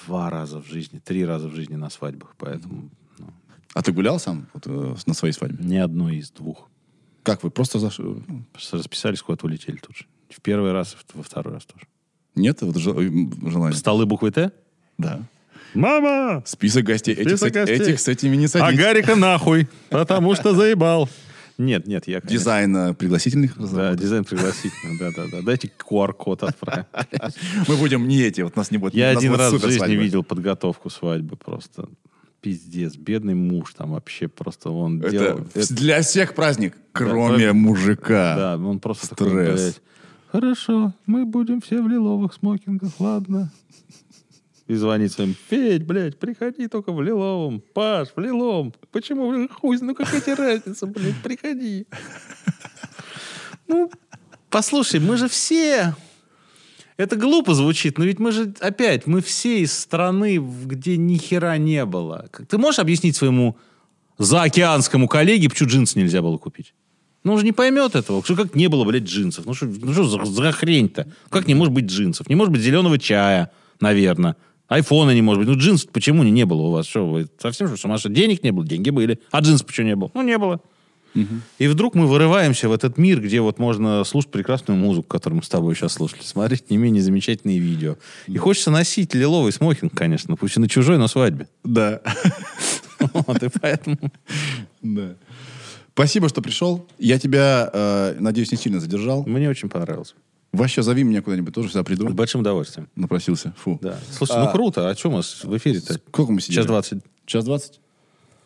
два 0.06 0.30
раза 0.30 0.62
в 0.62 0.68
жизни, 0.68 1.00
три 1.04 1.26
раза 1.26 1.48
в 1.48 1.56
жизни 1.56 1.76
на 1.76 1.90
свадьбах, 1.90 2.36
поэтому 2.38 2.90
ну, 3.18 3.26
А 3.74 3.82
ты 3.82 3.92
гулял 3.92 4.20
сам 4.20 4.48
вот, 4.54 4.64
э, 4.68 4.96
на 5.08 5.14
своей 5.16 5.34
свадьбе? 5.34 5.64
ни 5.64 5.78
одной 5.78 6.18
из 6.18 6.30
двух. 6.30 6.70
Как 7.24 7.44
вы 7.44 7.50
просто 7.50 7.80
зашли? 7.80 8.06
Просто 8.54 8.78
расписались, 8.78 9.22
куда-то 9.24 9.48
улетели 9.48 9.78
тут 9.78 9.98
же. 9.98 10.06
В 10.30 10.40
первый 10.40 10.72
раз, 10.72 10.96
во 11.14 11.24
второй 11.24 11.56
раз 11.56 11.66
тоже. 11.66 11.86
Нет 12.36 12.62
вот, 12.62 12.76
э, 12.76 12.80
желания? 12.80 13.76
Столы 13.76 14.06
буквы 14.06 14.30
Т? 14.32 14.52
Да. 14.98 15.22
Мама! 15.74 16.42
Список 16.46 16.86
гостей. 16.86 17.14
Этих, 17.14 17.38
Список 17.38 17.40
с 17.40 17.52
эти- 17.52 17.54
гостей. 17.58 17.76
этих 17.82 18.00
с 18.00 18.08
этими 18.08 18.36
не 18.36 18.46
А 18.46 18.50
садись. 18.50 18.80
Гарика 18.80 19.16
нахуй, 19.16 19.68
потому 19.90 20.34
что 20.36 20.56
заебал. 20.56 21.10
Нет, 21.60 21.88
нет, 21.88 22.08
я, 22.08 22.22
конечно, 22.22 22.38
Дизайн 22.38 22.76
э, 22.78 22.94
пригласительных 22.94 23.58
Да, 23.74 23.96
дизайн 23.96 24.24
пригласительный, 24.24 25.00
да-да-да. 25.00 25.42
Дайте 25.42 25.72
QR-код 25.90 26.44
отправим. 26.44 26.86
Мы 27.68 27.78
будем 27.78 28.08
не 28.08 28.22
эти, 28.22 28.42
вот 28.42 28.56
нас 28.56 28.70
не 28.70 28.78
будет. 28.78 28.94
Я 28.94 29.10
один 29.10 29.34
раз 29.34 29.54
в 29.54 29.60
жизни 29.62 29.94
видел 29.96 30.24
подготовку 30.24 30.90
свадьбы 30.92 31.36
просто. 31.36 31.90
Пиздец, 32.42 32.96
бедный 32.96 33.34
муж 33.34 33.74
там 33.74 33.92
вообще 33.94 34.28
просто 34.28 34.70
он 34.70 35.00
Это 35.02 35.10
делал... 35.10 35.38
вс- 35.56 35.74
для 35.74 36.02
всех 36.04 36.36
праздник, 36.36 36.76
кроме 36.92 37.48
да. 37.48 37.54
мужика. 37.54 38.36
Да, 38.36 38.58
он 38.58 38.80
просто 38.80 39.10
такой, 39.10 39.28
Стресс. 39.46 39.62
блядь, 39.62 39.82
Хорошо, 40.32 40.94
мы 41.08 41.26
будем 41.26 41.60
все 41.62 41.82
в 41.82 41.88
лиловых 41.88 42.34
смокингах, 42.36 42.92
ладно. 43.00 43.52
И 44.68 44.76
звонит 44.76 45.14
своим, 45.14 45.36
Федь, 45.50 45.84
блядь, 45.86 46.20
приходи 46.20 46.68
только 46.68 46.92
в 46.92 47.02
лиловом. 47.02 47.64
Паш, 47.74 48.10
в 48.16 48.20
лиловом. 48.20 48.74
Почему? 48.92 49.32
в- 49.32 49.48
Хуй, 49.54 49.78
ну 49.80 49.96
какая 49.96 50.20
тебе 50.20 50.34
разница, 50.34 50.86
блядь, 50.86 51.22
приходи. 51.24 51.86
Ну, 53.68 53.90
послушай, 54.50 55.00
мы 55.00 55.18
же 55.18 55.28
все... 55.28 55.96
Это 56.98 57.16
глупо 57.16 57.54
звучит, 57.54 58.00
но 58.00 58.06
ведь 58.06 58.18
мы 58.18 58.32
же, 58.32 58.54
опять, 58.60 59.06
мы 59.06 59.22
все 59.22 59.60
из 59.62 59.72
страны, 59.72 60.38
где 60.38 60.98
ни 60.98 61.18
хера 61.18 61.58
не 61.58 61.86
было. 61.86 62.28
Ты 62.50 62.58
можешь 62.58 62.80
объяснить 62.80 63.16
своему 63.16 63.56
заокеанскому 64.18 65.08
коллеге, 65.08 65.48
почему 65.48 65.70
джинсы 65.70 66.00
нельзя 66.00 66.24
было 66.24 66.38
купить? 66.38 66.74
Ну, 67.24 67.34
он 67.34 67.40
же 67.40 67.46
не 67.46 67.52
поймет 67.52 67.96
этого. 67.96 68.24
Что 68.24 68.36
как 68.36 68.56
не 68.56 68.68
было, 68.68 68.84
блядь, 68.84 69.04
джинсов? 69.04 69.46
Ну, 69.46 69.54
что, 69.54 69.68
ну, 69.68 69.94
за, 69.94 70.26
за 70.26 70.52
хрень-то? 70.52 71.08
Как 71.30 71.48
не 71.48 71.54
может 71.54 71.72
быть 71.74 71.86
джинсов? 71.86 72.30
Не 72.30 72.36
может 72.36 72.52
быть 72.52 72.62
зеленого 72.62 72.98
чая, 72.98 73.52
наверное. 73.80 74.36
Айфона 74.68 75.12
не 75.12 75.22
может 75.22 75.46
быть. 75.46 75.48
Ну, 75.48 75.60
джинсов 75.60 75.90
почему 75.92 76.24
не, 76.24 76.32
не 76.32 76.46
было 76.46 76.64
у 76.64 76.72
вас? 76.72 76.88
Что, 76.88 77.08
вы 77.08 77.28
совсем 77.40 77.68
что, 77.68 77.78
сумасшедшие? 77.78 78.16
Денег 78.16 78.44
не 78.44 78.52
было? 78.52 78.66
Деньги 78.66 78.90
были. 78.90 79.20
А 79.32 79.40
джинсов 79.40 79.68
почему 79.68 79.88
не 79.88 79.96
было? 79.96 80.12
Ну, 80.14 80.22
не 80.22 80.38
было. 80.38 80.62
И 81.58 81.68
вдруг 81.68 81.96
мы 81.96 82.06
вырываемся 82.06 82.70
в 82.70 82.72
этот 82.72 82.98
мир, 82.98 83.22
где 83.22 83.42
вот 83.42 83.60
можно 83.60 84.04
слушать 84.04 84.32
прекрасную 84.32 84.80
музыку, 84.80 85.08
которую 85.08 85.38
мы 85.38 85.44
с 85.44 85.50
тобой 85.50 85.74
сейчас 85.76 85.94
слушали, 85.94 86.22
смотреть 86.22 86.70
не 86.70 86.78
менее 86.78 87.02
замечательные 87.02 87.60
видео. 87.60 87.98
И 88.28 88.38
хочется 88.38 88.72
носить 88.72 89.16
лиловый 89.16 89.52
смокинг, 89.52 89.94
конечно, 89.96 90.36
пусть 90.36 90.58
и 90.58 90.60
на 90.60 90.70
чужой, 90.70 90.98
но 90.98 91.08
свадьбе. 91.08 91.48
Да. 91.64 92.02
Вот, 93.00 93.44
и 93.44 93.50
поэтому... 93.62 93.98
Да. 94.82 95.16
Спасибо, 95.94 96.30
что 96.30 96.42
пришел. 96.42 96.88
Я 96.98 97.20
тебя, 97.20 97.70
э, 97.72 98.16
надеюсь, 98.20 98.52
не 98.52 98.58
сильно 98.58 98.80
задержал. 98.80 99.24
Мне 99.28 99.48
очень 99.48 99.70
понравилось. 99.70 100.16
Вообще, 100.58 100.82
зови 100.82 101.04
меня 101.04 101.22
куда-нибудь, 101.22 101.54
тоже 101.54 101.70
всегда 101.70 101.84
приду. 101.84 102.10
С 102.10 102.14
большим 102.14 102.42
удовольствием. 102.42 102.90
Напросился. 102.96 103.54
Фу. 103.64 103.80
Да. 103.82 104.00
Слушай, 104.12 104.38
ну 104.44 104.52
круто. 104.52 104.90
А 104.90 104.96
что 104.96 105.10
у 105.10 105.14
нас 105.14 105.44
в 105.44 105.56
эфире-то? 105.58 105.94
Сколько 105.94 106.32
мы 106.32 106.42
сидели? 106.42 106.58
Час 106.58 106.66
двадцать. 106.66 107.04
Час 107.26 107.46
двадцать? 107.46 107.80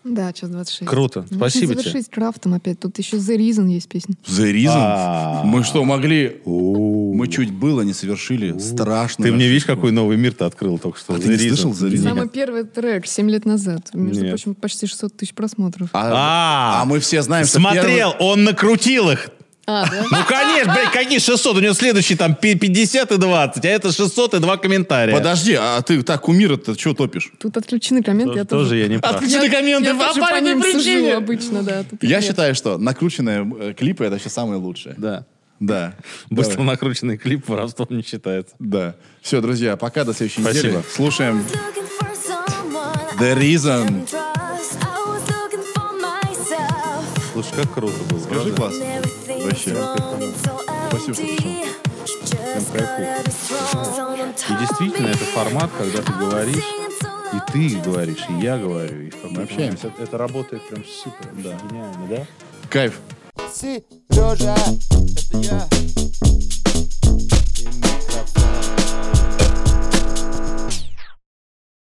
Да, 0.04 0.34
час 0.34 0.50
26. 0.50 0.90
Круто. 0.90 1.28
Ну, 1.30 1.38
Спасибо 1.38 1.74
тебе. 1.74 1.84
завершить 1.84 2.10
крафтом 2.10 2.56
опять. 2.56 2.80
Тут 2.80 2.98
еще 2.98 3.18
The 3.18 3.38
Reason 3.38 3.70
есть 3.70 3.88
песня. 3.88 4.16
The 4.26 4.52
Reason? 4.52 4.72
А. 4.74 5.44
Мы 5.44 5.64
что, 5.64 5.84
могли... 5.86 6.42
Мы 6.44 7.28
чуть 7.28 7.52
было 7.52 7.82
не 7.84 7.94
совершили 7.94 8.58
страшно. 8.58 9.26
Ты 9.26 9.32
мне 9.32 9.48
видишь, 9.48 9.66
какой 9.66 9.92
новый 9.92 10.18
мир 10.18 10.34
ты 10.34 10.46
открыл 10.46 10.80
только 10.80 10.98
что. 10.98 11.14
А 11.14 11.20
ты 11.20 11.28
не 11.28 11.36
The 11.36 11.38
Reason. 11.38 11.48
слышал 11.50 11.72
The 11.74 11.92
Reason? 11.92 12.02
Самый 12.04 12.30
первый 12.30 12.64
трек 12.64 13.06
7 13.06 13.30
лет 13.30 13.46
назад. 13.46 13.92
Между 13.94 14.26
прочим, 14.28 14.56
почти 14.56 14.88
600 14.88 15.18
тысяч 15.18 15.36
просмотров. 15.36 15.90
А, 15.94 16.80
А, 16.80 16.82
а 16.82 16.86
мы 16.86 17.00
все 17.00 17.22
знаем, 17.22 17.46
что 17.46 17.60
Смотрел, 17.60 18.16
он 18.20 18.44
накрутил 18.44 19.12
их. 19.12 19.30
А, 19.68 19.86
да? 19.90 20.04
Ну, 20.10 20.18
конечно, 20.28 20.74
блядь, 20.74 20.92
какие 20.92 21.20
600? 21.20 21.56
У 21.58 21.60
него 21.60 21.74
следующий 21.74 22.16
там 22.16 22.34
пи- 22.36 22.56
50 22.56 23.12
и 23.12 23.18
20, 23.18 23.64
а 23.64 23.68
это 23.68 23.92
600 23.92 24.34
и 24.34 24.40
два 24.40 24.58
комментария. 24.58 25.14
первый- 25.14 25.20
Подожди, 25.20 25.54
а 25.54 25.82
ты 25.82 26.02
так 26.02 26.22
кумира-то 26.22 26.78
что 26.78 26.94
топишь? 26.94 27.32
Тут 27.40 27.56
отключены 27.58 28.02
комменты, 28.02 28.38
я 28.40 28.46
Тоже 28.46 28.64
тоже... 28.70 28.78
я 28.78 28.88
не 28.88 28.98
прав. 28.98 29.16
Отключены 29.16 29.50
комменты, 29.50 29.90
я 29.90 29.96
по 29.96 30.40
ним 30.42 30.62
причине. 30.62 31.14
обычно, 31.16 31.62
да. 31.64 31.84
Я 32.02 32.18
нет. 32.18 32.26
считаю, 32.26 32.56
что 32.56 32.78
накрученные 32.78 33.48
э, 33.60 33.74
клипы 33.74 34.04
это 34.06 34.14
вообще 34.14 34.30
самое 34.30 34.60
лучшее. 34.60 34.96
Да. 34.98 35.26
Да. 35.60 35.94
Быстро 36.32 36.54
Давай. 36.58 36.72
накрученный 36.74 37.18
клип 37.18 37.48
воровством 37.48 37.88
не 37.92 38.02
считается. 38.04 38.56
Да. 38.58 38.96
Все, 39.22 39.42
друзья, 39.42 39.78
пока 39.78 40.04
до 40.04 40.14
следующей 40.14 40.42
Спасибо. 40.42 40.68
недели. 40.68 40.84
Слушаем 40.96 41.46
The 43.20 43.38
Reason. 43.38 44.08
Слушай, 47.32 47.52
как 47.58 47.74
круто 47.74 47.94
было, 48.10 48.20
Скажи 48.20 48.54
правда? 48.54 48.76
Вообще. 49.44 49.76
Спасибо, 50.90 51.14
что 51.14 51.24
пришел. 51.24 51.52
И 54.50 54.60
действительно, 54.60 55.08
это 55.08 55.26
формат, 55.26 55.70
когда 55.78 56.02
ты 56.02 56.12
говоришь, 56.14 56.66
и 57.34 57.52
ты 57.52 57.80
говоришь, 57.80 58.26
и 58.30 58.34
я 58.42 58.58
говорю, 58.58 59.02
и 59.02 59.10
в 59.10 59.22
какой-то 59.22 59.44
общаемся. 59.44 59.88
Это, 59.88 60.04
это 60.04 60.18
работает 60.18 60.68
прям 60.68 60.84
супер, 60.86 61.30
да. 61.44 61.58
гениально, 61.70 62.08
да? 62.08 62.26
Кайф. 62.70 63.00
Сережа, 63.54 64.56
это 65.32 65.38
я. 65.38 66.11